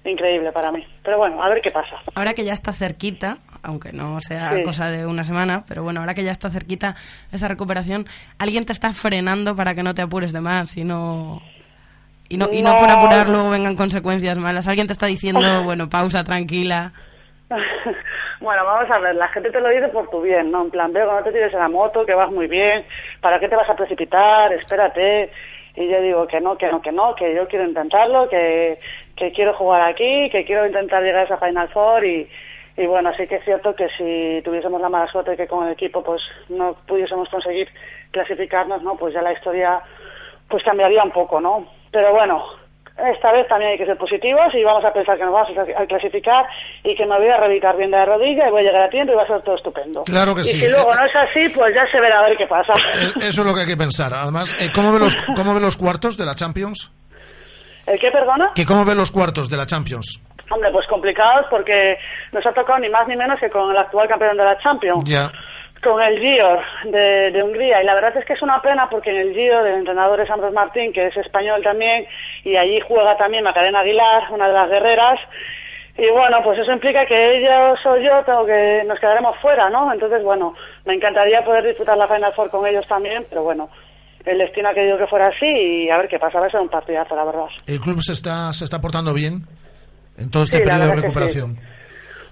increíble 0.05 0.51
para 0.53 0.73
mí. 0.73 0.85
Pero 1.03 1.19
bueno, 1.19 1.43
a 1.43 1.49
ver 1.49 1.61
qué 1.61 1.71
pasa. 1.71 1.97
Ahora 2.15 2.35
que 2.35 2.45
ya 2.45 2.55
está 2.55 2.73
cerquita, 2.73 3.39
aunque 3.63 3.93
no 3.93 4.21
sea 4.21 4.55
Sí. 4.57 4.63
cosa 4.63 4.91
de 4.91 5.07
una 5.07 5.25
semana, 5.25 5.65
pero 5.69 5.83
bueno, 5.83 6.01
ahora 6.01 6.15
que 6.15 6.25
ya 6.25 6.33
está 6.33 6.51
cerquita 6.51 6.97
esa 7.33 7.49
recuperación, 7.49 8.07
¿alguien 8.39 8.65
te 8.65 8.73
está 8.73 8.93
frenando 8.93 9.55
para 9.55 9.75
que 9.75 9.83
no 9.83 9.95
te 9.95 10.03
apures 10.03 10.33
de 10.33 10.41
más 10.41 10.77
y 10.77 10.85
no... 10.85 11.43
Y 12.29 12.37
no, 12.37 12.49
y 12.53 12.63
no 12.63 12.71
No. 12.75 12.77
por 12.79 12.91
apurar 12.93 13.29
luego 13.29 13.51
vengan 13.51 13.75
consecuencias 13.75 14.39
malas. 14.39 14.69
Alguien 14.69 14.87
te 14.87 14.93
está 14.93 15.07
diciendo, 15.07 15.65
bueno, 15.65 15.91
pausa, 15.91 16.23
tranquila. 16.23 16.93
Bueno, 18.41 18.65
vamos 18.65 18.91
a 18.91 18.99
ver, 18.99 19.15
la 19.17 19.29
gente 19.29 19.51
te 19.51 19.61
lo 19.61 19.69
dice 19.69 19.89
por 19.89 20.09
tu 20.09 20.23
bien, 20.23 20.51
¿no? 20.51 20.63
En 20.63 20.71
plan, 20.71 20.93
veo 20.93 21.07
que 21.09 21.15
no 21.15 21.23
te 21.23 21.33
tires 21.33 21.53
en 21.53 21.61
la 21.61 21.69
moto, 21.69 22.07
que 22.07 22.15
vas 22.15 22.31
muy 22.31 22.47
bien, 22.47 22.85
¿para 23.21 23.39
qué 23.39 23.49
te 23.49 23.57
vas 23.57 23.69
a 23.69 23.77
precipitar? 23.77 24.53
Espérate. 24.53 25.31
Y 25.77 25.89
yo 25.89 26.01
digo 26.01 26.27
que 26.27 26.41
no, 26.41 26.57
que 26.57 26.71
no, 26.71 26.81
que 26.83 26.91
no, 26.91 27.15
que 27.15 27.35
yo 27.35 27.47
quiero 27.47 27.65
intentarlo, 27.65 28.29
que, 28.29 28.81
que 29.15 29.31
quiero 29.31 29.55
jugar 29.55 29.83
aquí, 29.83 30.29
que 30.31 30.45
quiero 30.45 30.67
intentar 30.67 31.03
llegar 31.03 31.21
a 31.21 31.25
esa 31.25 31.39
Final 31.39 31.69
Four 31.69 32.05
y, 32.05 32.29
y 32.77 32.87
bueno, 32.87 33.13
sí 33.15 33.27
que 33.27 33.37
es 33.37 33.45
cierto 33.45 33.75
que 33.75 33.89
si 33.91 34.43
tuviésemos 34.43 34.81
la 34.81 34.89
mala 34.89 35.07
suerte 35.07 35.37
que 35.37 35.47
con 35.47 35.67
el 35.67 35.73
equipo 35.73 36.03
pues 36.03 36.23
no 36.49 36.75
pudiésemos 36.87 37.29
conseguir 37.29 37.69
clasificarnos, 38.11 38.83
¿no? 38.83 38.97
Pues 38.97 39.15
ya 39.15 39.23
la 39.23 39.33
historia 39.33 39.81
pues 40.49 40.65
cambiaría 40.65 41.05
un 41.05 41.13
poco, 41.13 41.41
¿no? 41.41 41.69
Pero 41.93 42.11
bueno, 42.13 42.43
esta 43.09 43.33
vez 43.33 43.47
también 43.49 43.73
hay 43.73 43.79
que 43.79 43.87
ser 43.87 43.97
positivos 43.97 44.55
y 44.55 44.63
vamos 44.65 44.85
a 44.85 44.93
pensar 44.93 45.17
que 45.17 45.25
nos 45.25 45.33
vamos 45.33 45.51
a 45.77 45.87
clasificar 45.87 46.47
y 46.85 46.95
que 46.95 47.07
me 47.07 47.17
voy 47.19 47.29
a 47.29 47.37
rehabilitar 47.37 47.77
bien 47.77 47.91
de 47.91 47.97
la 47.97 48.05
rodilla 48.07 48.49
y 48.49 48.51
voy 48.51 48.61
a 48.61 48.65
llegar 48.65 48.83
a 48.83 48.91
tiempo 48.91 49.13
y 49.13 49.17
va 49.17 49.23
a 49.23 49.27
ser 49.27 49.43
todo 49.43 49.55
estupendo. 49.55 50.05
Claro 50.05 50.35
que 50.35 50.43
y 50.43 50.45
sí. 50.45 50.61
si 50.61 50.69
luego 50.69 50.95
no 50.95 51.05
es 51.05 51.15
así, 51.17 51.49
pues 51.51 51.75
ya 51.75 51.87
se 51.91 52.01
verá 52.01 52.21
a 52.21 52.23
ver 52.29 52.37
qué 52.37 52.47
pasa. 52.47 52.73
Eh, 52.75 53.13
Eso 53.29 53.41
es 53.43 53.47
lo 53.47 53.55
que 53.55 53.61
hay 53.63 53.67
que 53.67 53.77
pensar. 53.77 54.13
Además, 54.15 54.55
eh, 54.59 54.71
¿cómo 54.75 54.93
ven 54.93 55.03
los, 55.03 55.17
cómo 55.37 55.55
ven 55.55 55.63
los 55.63 55.77
cuartos 55.77 56.17
de 56.17 56.27
la 56.27 56.35
Champions? 56.35 56.91
¿El 57.87 57.99
qué, 57.99 58.11
perdona? 58.11 58.53
¿Que 58.55 58.65
¿Cómo 58.65 58.85
ven 58.85 58.97
los 58.97 59.11
cuartos 59.11 59.49
de 59.51 59.57
la 59.57 59.67
Champions? 59.67 60.21
Hombre, 60.51 60.71
pues 60.73 60.87
complicados 60.87 61.47
porque 61.51 61.97
nos 62.33 62.45
ha 62.45 62.53
tocado 62.53 62.79
ni 62.79 62.89
más 62.89 63.07
ni 63.09 63.17
menos 63.17 63.39
que 63.41 63.49
con 63.51 63.71
el 63.71 63.77
actual 63.77 64.09
campeón 64.09 64.37
de 64.37 64.45
la 64.45 64.59
Champions. 64.59 65.03
Ya. 65.05 65.31
Con 65.83 66.03
el 66.03 66.19
Giro 66.19 66.61
de, 66.85 67.31
de 67.31 67.43
Hungría 67.43 67.83
y 67.83 67.87
la 67.87 67.95
verdad 67.95 68.17
es 68.17 68.25
que 68.25 68.35
es 68.35 68.43
una 68.43 68.61
pena 68.61 68.89
porque 68.91 69.11
en 69.11 69.17
el 69.17 69.35
Giro 69.35 69.63
del 69.63 69.77
entrenador 69.77 70.21
es 70.21 70.31
Andrés 70.31 70.53
Martín 70.53 70.93
que 70.93 71.07
es 71.07 71.17
español 71.17 71.63
también 71.63 72.07
y 72.45 72.57
allí 72.57 72.81
juega 72.81 73.17
también 73.17 73.45
Macarena 73.45 73.81
Aguilar 73.81 74.25
una 74.31 74.49
de 74.49 74.55
las 74.55 74.69
guerreras 74.69 75.19
Y 75.97 76.09
bueno, 76.11 76.39
pues 76.43 76.59
eso 76.59 76.73
implica 76.73 77.05
que 77.07 77.37
ellos 77.39 77.79
o 77.85 77.97
yo 77.97 78.23
tengo 78.25 78.47
que 78.47 78.83
nos 78.87 78.99
quedaremos 79.01 79.37
fuera, 79.39 79.69
¿no? 79.71 79.93
Entonces, 79.93 80.23
bueno, 80.23 80.55
me 80.87 80.95
encantaría 80.95 81.45
poder 81.45 81.65
disfrutar 81.65 81.97
la 81.99 82.07
Final 82.09 82.33
Four 82.33 82.49
con 82.51 82.67
ellos 82.67 82.87
también, 82.87 83.27
pero 83.29 83.43
bueno, 83.43 83.69
el 84.25 84.39
destino 84.39 84.69
ha 84.69 84.75
querido 84.75 84.97
que 84.97 85.07
fuera 85.07 85.27
así 85.29 85.47
y 85.47 85.91
a 85.91 85.99
ver 85.99 86.09
qué 86.09 86.19
pasa, 86.19 86.41
va 86.41 86.47
a 86.47 86.51
ser 86.51 86.61
un 86.61 86.69
partidazo, 86.69 87.17
la 87.17 87.25
verdad. 87.25 87.49
¿El 87.67 87.81
club 87.81 88.01
se 88.01 88.13
está, 88.13 88.53
se 88.55 88.65
está 88.65 88.81
portando 88.81 89.13
bien 89.13 89.45
en 90.17 90.31
todo 90.31 90.43
este 90.45 90.59
Sí, 90.59 90.65
periodo 90.65 90.87
de 90.87 90.97
recuperación? 90.97 91.59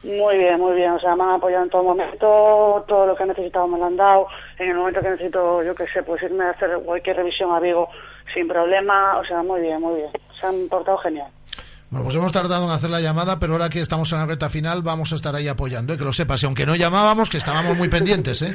Muy 0.03 0.39
bien, 0.39 0.61
muy 0.61 0.75
bien. 0.77 0.93
O 0.93 0.99
sea, 1.01 1.17
me 1.17 1.25
han 1.25 1.31
apoyado 1.31 1.65
en 1.65 1.71
todo 1.71 1.83
momento, 1.83 2.85
todo 2.87 3.07
lo 3.07 3.17
que 3.17 3.25
he 3.25 3.27
necesitado 3.27 3.67
me 3.67 3.79
lo 3.79 3.87
han 3.87 3.97
dado. 3.97 4.27
En 4.59 4.71
el 4.71 4.77
momento 4.77 5.01
que 5.01 5.11
necesito, 5.11 5.63
yo 5.63 5.75
qué 5.75 5.87
sé, 5.89 6.03
pues 6.03 6.23
irme 6.23 6.45
a 6.45 6.51
hacer 6.51 6.79
cualquier 6.85 7.17
revisión 7.17 7.53
a 7.53 7.61
Vigo 7.61 7.89
sin 8.33 8.47
problema. 8.47 9.19
O 9.19 9.25
sea, 9.25 9.43
muy 9.43 9.61
bien, 9.61 9.81
muy 9.81 9.97
bien. 9.97 10.11
Se 10.41 10.47
han 10.47 10.69
portado 10.69 10.99
genial. 10.99 11.29
Bueno, 11.91 12.05
pues 12.05 12.17
hemos 12.17 12.33
tardado 12.33 12.65
en 12.67 12.71
hacer 12.71 12.91
la 12.91 13.01
llamada, 13.01 13.39
pero 13.39 13.55
ahora 13.55 13.71
que 13.71 13.81
estamos 13.81 14.13
en 14.13 14.19
la 14.19 14.27
recta 14.27 14.51
final 14.51 14.83
vamos 14.83 15.13
a 15.13 15.17
estar 15.17 15.35
ahí 15.35 15.49
apoyando, 15.49 15.95
¿eh? 15.95 15.99
que 15.99 16.05
lo 16.05 16.13
sepas. 16.13 16.43
Y 16.43 16.47
aunque 16.47 16.67
no 16.67 16.77
llamábamos, 16.77 17.31
que 17.31 17.39
estábamos 17.39 17.77
muy 17.77 17.89
pendientes, 17.89 18.43
¿eh? 18.43 18.55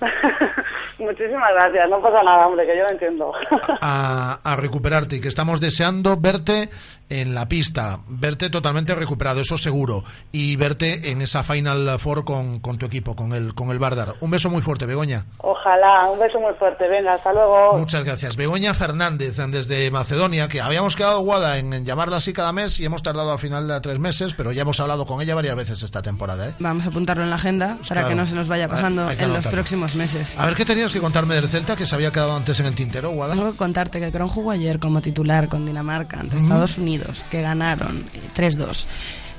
Muchísimas 0.98 1.52
gracias. 1.54 1.88
No 1.88 2.00
pasa 2.00 2.22
nada, 2.22 2.46
hombre, 2.46 2.66
que 2.66 2.76
yo 2.76 2.82
lo 2.84 2.90
entiendo. 2.90 3.32
a, 3.80 4.38
a 4.42 4.56
recuperarte 4.56 5.16
y 5.16 5.20
que 5.20 5.28
estamos 5.28 5.60
deseando 5.60 6.16
verte 6.16 6.68
en 7.08 7.34
la 7.34 7.48
pista, 7.48 8.00
verte 8.08 8.50
totalmente 8.50 8.94
recuperado, 8.94 9.40
eso 9.40 9.58
seguro, 9.58 10.04
y 10.32 10.56
verte 10.56 11.10
en 11.10 11.22
esa 11.22 11.42
Final 11.42 11.98
Four 11.98 12.24
con, 12.24 12.60
con 12.60 12.78
tu 12.78 12.86
equipo, 12.86 13.14
con 13.14 13.32
el, 13.32 13.54
con 13.54 13.70
el 13.70 13.78
Bardar. 13.78 14.14
Un 14.20 14.30
beso 14.30 14.50
muy 14.50 14.62
fuerte, 14.62 14.86
Begoña. 14.86 15.26
Ojalá. 15.38 16.10
Un 16.10 16.18
beso 16.18 16.40
muy 16.40 16.54
fuerte. 16.54 16.88
Venga, 16.88 17.14
hasta 17.14 17.32
luego. 17.32 17.76
Muchas 17.78 18.04
gracias. 18.04 18.36
Begoña 18.36 18.74
Fernández, 18.74 19.36
desde 19.36 19.90
Macedonia, 19.90 20.48
que 20.48 20.60
habíamos 20.60 20.96
quedado 20.96 21.20
guada 21.20 21.58
en, 21.58 21.72
en 21.72 21.84
llamarla 21.84 22.16
así 22.16 22.32
cada 22.32 22.52
mes 22.52 22.80
y 22.80 22.84
hemos 22.84 23.02
tardado 23.02 23.32
al 23.32 23.38
final 23.38 23.68
de 23.68 23.80
tres 23.80 23.98
meses, 23.98 24.34
pero 24.34 24.52
ya 24.52 24.62
hemos 24.62 24.80
hablado 24.80 25.06
con 25.06 25.20
ella 25.20 25.34
varias 25.34 25.56
veces 25.56 25.82
esta 25.82 26.02
temporada. 26.02 26.48
¿eh? 26.48 26.54
Vamos 26.58 26.86
a 26.86 26.88
apuntarlo 26.88 27.22
en 27.24 27.30
la 27.30 27.36
agenda 27.36 27.76
para 27.88 28.00
Claro. 28.00 28.08
que 28.08 28.14
no 28.14 28.26
se 28.26 28.34
nos 28.34 28.48
vaya 28.48 28.68
pasando 28.68 29.06
Hay 29.06 29.16
en 29.18 29.32
los 29.32 29.46
próximos 29.46 29.94
meses. 29.94 30.34
A 30.38 30.46
ver, 30.46 30.54
¿qué 30.54 30.64
tenías 30.64 30.92
que 30.92 31.00
contarme 31.00 31.34
del 31.34 31.48
Celta 31.48 31.76
que 31.76 31.86
se 31.86 31.94
había 31.94 32.10
quedado 32.10 32.34
antes 32.36 32.58
en 32.60 32.66
el 32.66 32.74
tintero, 32.74 33.10
Guada? 33.10 33.34
Tengo 33.34 33.50
que 33.52 33.56
contarte 33.56 34.00
que 34.00 34.10
Cron 34.10 34.28
jugó 34.28 34.50
ayer 34.52 34.78
como 34.78 35.00
titular 35.00 35.48
con 35.48 35.64
Dinamarca 35.66 36.20
ante. 36.20 36.36
Estados 36.36 36.78
Unidos, 36.78 36.93
que 37.30 37.42
ganaron 37.42 38.06
eh, 38.14 38.20
3-2. 38.34 38.86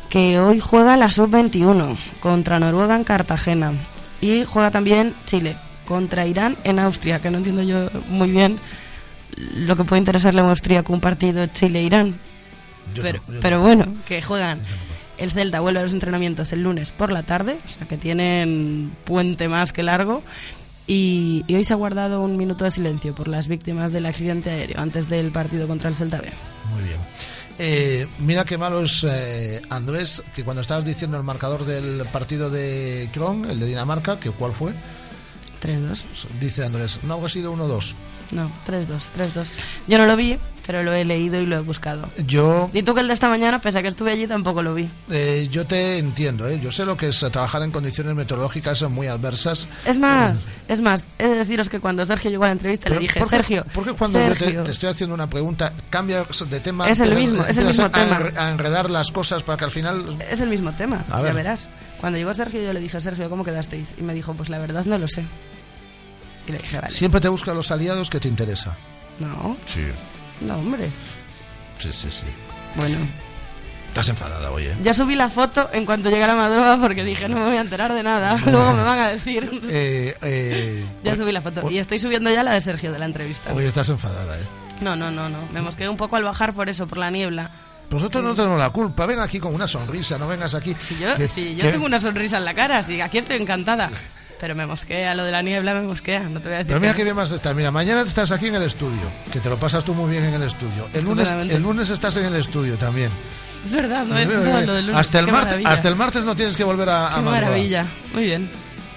Que 0.10 0.40
hoy 0.40 0.60
juega 0.60 0.98
la 0.98 1.12
sub-21 1.12 1.98
contra 2.20 2.60
Noruega 2.60 2.96
en 2.96 3.04
Cartagena. 3.04 3.74
Y 4.22 4.46
juega 4.46 4.72
también 4.72 5.14
Chile 5.26 5.56
contra 5.86 6.26
Irán 6.26 6.58
en 6.64 6.80
Austria, 6.80 7.20
que 7.20 7.30
no 7.30 7.38
entiendo 7.38 7.64
yo 7.64 7.90
muy 8.08 8.32
bien 8.32 8.60
lo 9.38 9.76
que 9.76 9.84
puede 9.84 10.00
interesarle 10.00 10.42
a 10.42 10.50
Austria 10.50 10.84
con 10.84 10.96
un 10.96 11.02
partido 11.02 11.46
Chile-Irán. 11.48 12.20
Pero, 13.02 13.20
no, 13.28 13.40
pero 13.42 13.58
no. 13.58 13.64
bueno, 13.64 13.94
que 14.08 14.22
juegan. 14.22 14.60
El 15.18 15.32
Celta 15.32 15.62
vuelve 15.62 15.80
a 15.80 15.84
los 15.84 15.94
entrenamientos 15.94 16.52
el 16.52 16.62
lunes 16.62 16.92
por 16.92 17.12
la 17.12 17.24
tarde, 17.24 17.58
o 17.66 17.70
sea 17.70 17.88
que 17.88 17.98
tienen 17.98 18.94
puente 19.06 19.48
más 19.48 19.72
que 19.72 19.82
largo. 19.82 20.24
Y, 20.88 21.44
y 21.48 21.56
hoy 21.56 21.64
se 21.64 21.74
ha 21.74 21.78
guardado 21.78 22.22
un 22.22 22.38
minuto 22.38 22.64
de 22.64 22.72
silencio 22.72 23.16
por 23.16 23.28
las 23.28 23.48
víctimas 23.48 23.92
del 23.92 24.06
accidente 24.06 24.52
aéreo 24.52 24.80
antes 24.80 25.10
del 25.10 25.32
partido 25.32 25.68
contra 25.68 25.90
el 25.90 25.96
Celta 25.96 26.22
B. 26.22 26.32
Muy 26.72 26.84
bien. 26.84 27.00
Eh, 27.58 28.08
mira 28.20 28.44
qué 28.44 28.58
malo 28.58 28.82
es 28.82 29.06
eh, 29.08 29.62
Andrés, 29.70 30.22
que 30.36 30.44
cuando 30.44 30.62
estabas 30.62 30.84
diciendo 30.86 31.18
el 31.18 31.24
marcador 31.24 31.66
del 31.66 32.06
partido 32.12 32.50
de 32.50 33.10
Kron, 33.14 33.50
el 33.50 33.60
de 33.60 33.66
Dinamarca, 33.68 34.20
que 34.20 34.32
¿cuál 34.32 34.52
fue? 34.52 34.74
3-2. 35.62 36.04
Dice 36.40 36.66
Andrés, 36.66 37.00
no, 37.04 37.24
ha 37.24 37.30
sido 37.30 37.56
1-2. 37.56 37.94
No, 38.32 38.52
3-2, 38.68 39.10
3-2. 39.18 39.52
Yo 39.88 39.98
no 39.98 40.06
lo 40.06 40.16
vi, 40.18 40.38
pero 40.66 40.84
lo 40.84 40.94
he 40.94 41.06
leído 41.06 41.40
y 41.40 41.46
lo 41.46 41.58
he 41.58 41.60
buscado. 41.62 42.10
Yo, 42.26 42.70
Y 42.74 42.84
tú 42.84 42.94
que 42.96 43.02
el 43.02 43.08
de 43.08 43.14
esta 43.14 43.30
mañana, 43.30 43.60
pese 43.62 43.80
a 43.80 43.82
que 43.82 43.88
estuve 43.88 44.12
allí, 44.12 44.28
tampoco 44.28 44.62
lo 44.64 44.74
vi. 44.74 44.90
eh, 45.10 45.48
yo 45.52 45.66
te 45.68 45.98
entiendo, 45.98 46.48
¿eh? 46.48 46.60
yo 46.62 46.72
sé 46.72 46.86
lo 46.86 46.98
que 46.98 47.10
es 47.10 47.20
trabajar 47.32 47.62
en 47.64 47.72
condiciones 47.72 48.16
meteorológicas 48.16 48.82
muy 48.84 49.08
adversas. 49.08 49.68
Es 49.86 49.98
más, 50.00 50.46
es 50.68 50.82
más, 50.82 51.04
he 51.20 51.28
de 51.28 51.36
deciros 51.36 51.70
que 51.70 51.80
cuando 51.80 52.06
Sergio 52.06 52.32
llegó 52.32 52.44
a 52.44 52.48
la 52.48 52.54
entrevista 52.54 52.90
le 52.90 52.96
Pero, 52.96 53.02
dije, 53.02 53.20
¿por 53.20 53.30
qué- 53.30 53.36
Sergio, 53.38 53.66
¿Por 53.74 53.84
qué 53.86 53.94
cuando 53.94 54.20
yo 54.20 54.30
te, 54.30 54.36
Sergio, 54.36 54.64
te 54.64 54.72
estoy 54.72 54.90
haciendo 54.90 55.14
una 55.14 55.30
pregunta 55.30 55.74
cambias 55.90 56.50
de 56.50 56.60
tema? 56.60 56.90
Es 56.90 57.00
el 57.00 57.10
te- 57.10 57.16
mismo, 57.16 57.44
es 57.46 57.58
el 57.58 57.66
mismo 57.66 57.86
a, 57.86 57.90
tema. 57.92 58.20
a 58.38 58.50
enredar 58.50 58.90
las 58.90 59.12
cosas 59.12 59.44
para 59.44 59.58
que 59.58 59.66
al 59.66 59.72
final... 59.72 60.18
Es 60.30 60.40
el 60.42 60.50
mismo 60.50 60.72
tema, 60.74 61.04
A 61.12 61.18
ya 61.18 61.22
ver. 61.22 61.34
verás. 61.36 61.70
Cuando 62.00 62.18
llegó 62.18 62.34
Sergio 62.34 62.62
yo 62.62 62.74
le 62.74 62.80
dije, 62.80 63.00
Sergio, 63.00 63.30
¿cómo 63.30 63.44
quedasteis? 63.44 63.96
Y 63.98 64.02
me 64.04 64.14
dijo, 64.14 64.34
pues 64.34 64.50
la 64.50 64.60
verdad 64.60 64.86
no 64.86 64.98
lo 64.98 65.08
sé. 65.08 65.24
Y 66.48 66.52
le 66.52 66.58
dije, 66.60 66.80
vale. 66.80 66.92
Siempre 66.94 67.20
te 67.22 67.28
buscan 67.30 67.56
los 67.56 67.72
aliados 67.72 68.10
que 68.10 68.20
te 68.20 68.28
interesa. 68.28 68.76
No, 69.20 69.56
Sí, 69.66 69.82
no, 70.42 70.58
hombre. 70.58 70.90
sí, 71.78 71.90
sí, 71.92 72.10
sí. 72.12 72.26
Bueno, 72.76 72.98
Estás 73.90 74.10
enfadada, 74.10 74.52
oye. 74.52 74.74
ya 74.84 74.94
subí 74.94 75.16
la 75.16 75.30
foto 75.30 75.70
en 75.72 75.86
cuanto 75.86 76.10
llegué 76.10 76.26
a 76.26 76.28
la 76.28 76.36
madrugada 76.36 76.78
porque 76.78 77.06
dije, 77.06 77.30
no 77.30 77.38
me 77.38 77.46
voy 77.46 77.56
a 77.58 77.62
enterar 77.62 77.94
de 77.94 78.04
nada. 78.04 78.36
Luego 78.46 78.74
me 78.74 78.84
van 78.84 79.00
a 79.00 79.08
decir. 79.10 79.50
Eh, 79.70 80.14
eh, 80.22 80.86
Ya 81.04 81.16
subí 81.16 81.32
la 81.32 81.42
foto. 81.42 81.70
Y 81.72 81.78
estoy 81.80 82.00
subiendo 82.02 82.30
ya 82.30 82.44
la 82.44 82.52
de 82.52 82.60
Sergio 82.62 82.92
de 82.92 83.00
la 83.00 83.06
entrevista. 83.06 83.54
Hoy 83.54 83.64
estás 83.66 83.88
enfadada, 83.90 84.38
¿eh? 84.38 84.44
No, 84.82 84.98
no, 84.98 85.12
no, 85.12 85.30
no. 85.30 85.38
Me 85.54 85.62
mosqueé 85.62 85.88
un 85.88 85.96
poco 85.96 86.18
al 86.18 86.24
bajar 86.26 86.52
por 86.54 86.68
eso, 86.68 86.86
por 86.88 86.98
la 86.98 87.10
niebla. 87.10 87.50
Nosotros 87.90 88.22
no 88.22 88.36
tenemos 88.36 88.60
la 88.60 88.70
culpa. 88.72 89.06
Ven 89.06 89.20
aquí 89.20 89.40
con 89.40 89.56
una 89.56 89.68
sonrisa, 89.68 90.18
no 90.18 90.28
vengas 90.28 90.54
aquí. 90.56 90.76
Si 90.86 90.98
yo, 90.98 91.16
Que- 91.16 91.30
si 91.30 91.56
yo 91.56 91.64
que- 91.64 91.72
tengo 91.72 91.86
una 91.86 92.00
sonrisa 92.00 92.38
en 92.38 92.44
la 92.46 92.54
cara, 92.54 92.84
sí, 92.84 93.00
aquí 93.00 93.20
estoy 93.20 93.38
encantada. 93.38 93.90
Pero 94.40 94.54
me 94.54 94.66
mosquea, 94.66 95.16
lo 95.16 95.24
de 95.24 95.32
la 95.32 95.42
niebla 95.42 95.74
me 95.74 95.82
mosquea, 95.82 96.22
no 96.24 96.40
te 96.42 96.50
voy 96.50 96.56
a 96.56 96.58
decir. 96.58 96.68
Pero 96.68 96.82
mira 96.82 96.94
que 96.94 97.04
bien 97.04 97.16
vas 97.16 97.32
a 97.32 97.36
estar. 97.36 97.56
Mira, 97.56 97.72
mañana 97.72 98.02
estás 98.02 98.32
aquí 98.32 98.48
en 98.48 98.56
el 98.56 98.64
estudio, 98.64 99.02
que 99.32 99.40
te 99.40 99.50
lo 99.50 99.58
pasas 99.58 99.84
tú 99.86 99.94
muy 99.94 100.12
bien 100.12 100.26
en 100.26 100.34
el 100.34 100.44
estudio. 100.44 100.88
El 100.94 101.06
lunes, 101.06 101.30
el 101.30 101.62
lunes 101.62 101.90
estás 101.90 102.18
en 102.18 102.26
el 102.26 102.36
estudio 102.36 102.78
también. 102.78 103.12
Es 103.64 103.72
verdad, 103.72 104.06
no 104.06 104.18
he 104.20 104.28
pensado 104.28 104.60
en 104.60 104.68
lo 104.68 104.74
del 104.74 104.86
lunes. 104.88 105.02
hasta, 105.02 105.20
el 105.20 105.28
martes, 105.28 105.66
hasta 105.66 105.88
el 105.88 105.96
martes 105.96 106.24
no 106.24 106.36
tienes 106.36 106.56
que 106.56 106.64
volver 106.64 106.90
a, 106.90 107.14
a 107.14 107.16
Qué 107.16 107.22
maravilla. 107.22 107.86
Muy 108.14 108.26
bien. 108.26 108.50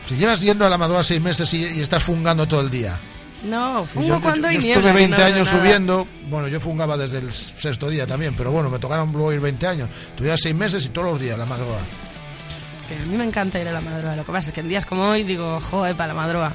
Si 0.06 0.16
llevas 0.16 0.40
yendo 0.40 0.66
a 0.66 0.70
la 0.70 0.77
Madroa 0.77 1.02
seis 1.05 1.23
meses 1.23 1.52
y, 1.55 1.65
y 1.65 1.81
estás 1.82 2.02
fungando 2.02 2.47
todo 2.47 2.60
el 2.60 2.70
día. 2.70 2.98
No, 3.44 3.86
fungo 3.86 4.09
yo, 4.09 4.20
cuando 4.20 4.43
yo 4.43 4.48
hay 4.48 4.56
estuve 4.56 4.74
niebla. 4.74 4.90
y 4.90 4.94
20 4.94 5.16
no 5.16 5.24
años 5.24 5.48
subiendo. 5.48 6.09
Bueno, 6.28 6.48
yo 6.48 6.59
fungaba 6.59 6.97
desde 6.97 7.19
el 7.19 7.32
sexto 7.32 7.89
día 7.89 8.06
también, 8.06 8.35
pero 8.36 8.51
bueno, 8.51 8.69
me 8.69 8.78
tocaron 8.78 9.12
luego 9.12 9.32
ir 9.32 9.40
20 9.40 9.66
años. 9.66 9.89
Tuve 10.16 10.36
seis 10.36 10.55
meses 10.55 10.85
y 10.85 10.89
todos 10.89 11.12
los 11.12 11.20
días 11.20 11.39
la 11.39 11.47
Madroa. 11.47 11.78
Que 12.89 12.97
a 12.97 12.98
mí 13.01 13.16
me 13.16 13.24
encanta 13.24 13.60
ir 13.60 13.69
a 13.69 13.73
la 13.73 13.81
madroa. 13.81 14.16
Lo 14.16 14.24
que 14.24 14.32
pasa 14.32 14.48
es 14.48 14.55
que 14.55 14.60
en 14.60 14.69
días 14.69 14.86
como 14.86 15.05
hoy 15.05 15.23
digo, 15.23 15.60
joder, 15.60 15.94
para 15.94 16.09
la 16.09 16.15
madroa. 16.15 16.52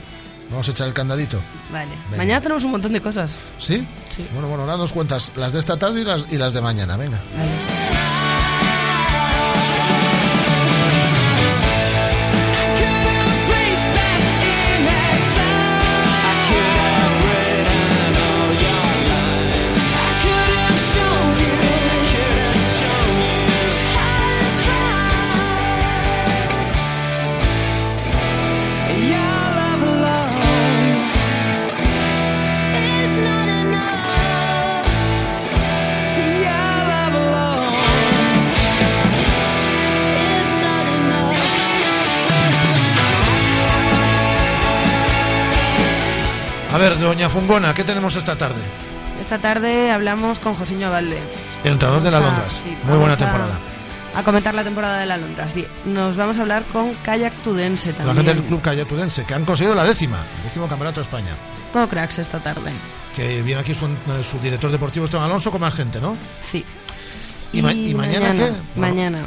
Vamos 0.49 0.67
a 0.67 0.71
echar 0.71 0.87
el 0.87 0.93
candadito. 0.93 1.39
Vale. 1.71 1.91
Venga. 2.05 2.17
Mañana 2.17 2.41
tenemos 2.41 2.63
un 2.63 2.71
montón 2.71 2.93
de 2.93 3.01
cosas. 3.01 3.37
¿Sí? 3.59 3.87
Sí. 4.09 4.27
Bueno, 4.33 4.47
bueno, 4.47 4.63
ahora 4.63 4.77
nos 4.77 4.91
cuentas 4.91 5.31
las 5.35 5.53
de 5.53 5.59
esta 5.59 5.77
tarde 5.77 6.01
y 6.01 6.03
las, 6.03 6.31
y 6.31 6.37
las 6.37 6.53
de 6.53 6.61
mañana. 6.61 6.97
Venga. 6.97 7.17
A 7.17 7.82
ver, 46.89 46.99
doña 46.99 47.29
Fungona, 47.29 47.73
¿qué 47.73 47.83
tenemos 47.83 48.15
esta 48.15 48.35
tarde? 48.35 48.61
Esta 49.21 49.37
tarde 49.39 49.91
hablamos 49.91 50.39
con 50.39 50.53
Josiño 50.55 50.91
Valde. 50.91 51.19
El 51.63 51.73
entrenador 51.73 52.03
de 52.03 52.11
la 52.11 52.19
Londres. 52.19 52.59
sí, 52.63 52.75
Muy 52.85 52.97
buena 52.97 53.13
a- 53.13 53.17
temporada. 53.17 53.57
A 54.15 54.21
comentar 54.21 54.53
la 54.53 54.63
temporada 54.63 54.99
de 54.99 55.05
la 55.07 55.17
Londra, 55.17 55.49
sí. 55.49 55.65
Nos 55.85 56.15
vamos 56.17 56.37
a 56.37 56.41
hablar 56.41 56.63
con 56.71 56.93
Kayak 57.03 57.33
Tudense 57.41 57.91
La 57.93 57.97
también. 57.97 58.15
gente 58.17 58.33
del 58.35 58.43
Club 58.43 58.61
Cayatudense, 58.61 59.23
que 59.23 59.33
han 59.33 59.43
conseguido 59.43 59.73
la 59.73 59.83
décima, 59.85 60.19
el 60.37 60.43
décimo 60.43 60.67
campeonato 60.67 60.99
de 60.99 61.05
España. 61.05 61.31
Todo 61.71 61.87
cracks 61.89 62.19
esta 62.19 62.39
tarde. 62.39 62.71
Que 63.15 63.41
viene 63.41 63.61
aquí 63.61 63.73
su, 63.73 63.85
eh, 63.87 63.89
su 64.29 64.37
director 64.39 64.71
deportivo, 64.71 65.05
Esteban 65.05 65.25
Alonso, 65.25 65.49
con 65.51 65.61
más 65.61 65.73
gente, 65.73 65.99
¿no? 65.99 66.15
Sí. 66.41 66.63
¿Y, 67.53 67.61
ma- 67.63 67.73
y 67.73 67.93
mañana, 67.95 68.33
qué? 68.33 68.53
Mañana. 68.79 69.19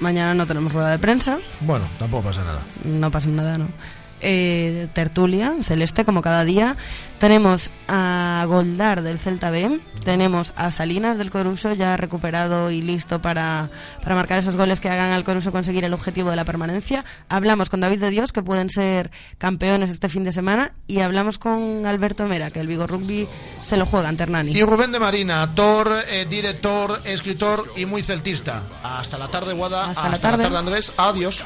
Mañana 0.00 0.32
no 0.32 0.46
tenemos 0.46 0.72
rueda 0.72 0.88
de 0.90 0.98
prensa. 0.98 1.38
Bueno, 1.60 1.84
tampoco 1.98 2.24
pasa 2.28 2.44
nada. 2.44 2.60
No 2.84 3.10
pasa 3.10 3.28
nada, 3.28 3.58
¿no? 3.58 3.66
Eh, 4.20 4.88
tertulia 4.92 5.52
celeste 5.62 6.04
como 6.04 6.22
cada 6.22 6.44
día. 6.44 6.76
Tenemos 7.18 7.70
a 7.88 8.44
Goldar 8.46 9.02
del 9.02 9.18
Celta 9.18 9.50
B, 9.50 9.80
tenemos 10.04 10.52
a 10.56 10.70
Salinas 10.70 11.18
del 11.18 11.30
Coruso 11.30 11.72
ya 11.72 11.96
recuperado 11.96 12.70
y 12.70 12.80
listo 12.80 13.20
para, 13.20 13.70
para 14.02 14.14
marcar 14.14 14.38
esos 14.38 14.56
goles 14.56 14.78
que 14.78 14.88
hagan 14.88 15.10
al 15.10 15.24
Coruso 15.24 15.50
conseguir 15.50 15.84
el 15.84 15.94
objetivo 15.94 16.30
de 16.30 16.36
la 16.36 16.44
permanencia. 16.44 17.04
Hablamos 17.28 17.70
con 17.70 17.80
David 17.80 18.00
de 18.00 18.10
Dios, 18.10 18.32
que 18.32 18.42
pueden 18.42 18.70
ser 18.70 19.10
campeones 19.36 19.90
este 19.90 20.08
fin 20.08 20.22
de 20.22 20.30
semana, 20.30 20.74
y 20.86 21.00
hablamos 21.00 21.38
con 21.38 21.86
Alberto 21.86 22.26
Mera, 22.26 22.52
que 22.52 22.60
el 22.60 22.68
Vigo 22.68 22.86
Rugby 22.86 23.26
se 23.64 23.76
lo 23.76 23.84
juega 23.84 24.08
ante 24.08 24.22
Hernani. 24.22 24.52
Y 24.52 24.62
Rubén 24.62 24.92
de 24.92 25.00
Marina, 25.00 25.42
actor, 25.42 26.04
eh, 26.08 26.24
director, 26.30 27.00
escritor 27.04 27.72
y 27.74 27.84
muy 27.84 28.02
celtista. 28.02 28.62
Hasta 28.82 29.18
la 29.18 29.28
tarde, 29.28 29.54
Guada. 29.54 29.86
Hasta 29.86 30.08
la 30.08 30.18
tarde. 30.18 30.56
Andrés. 30.56 30.92
Adiós. 30.96 31.44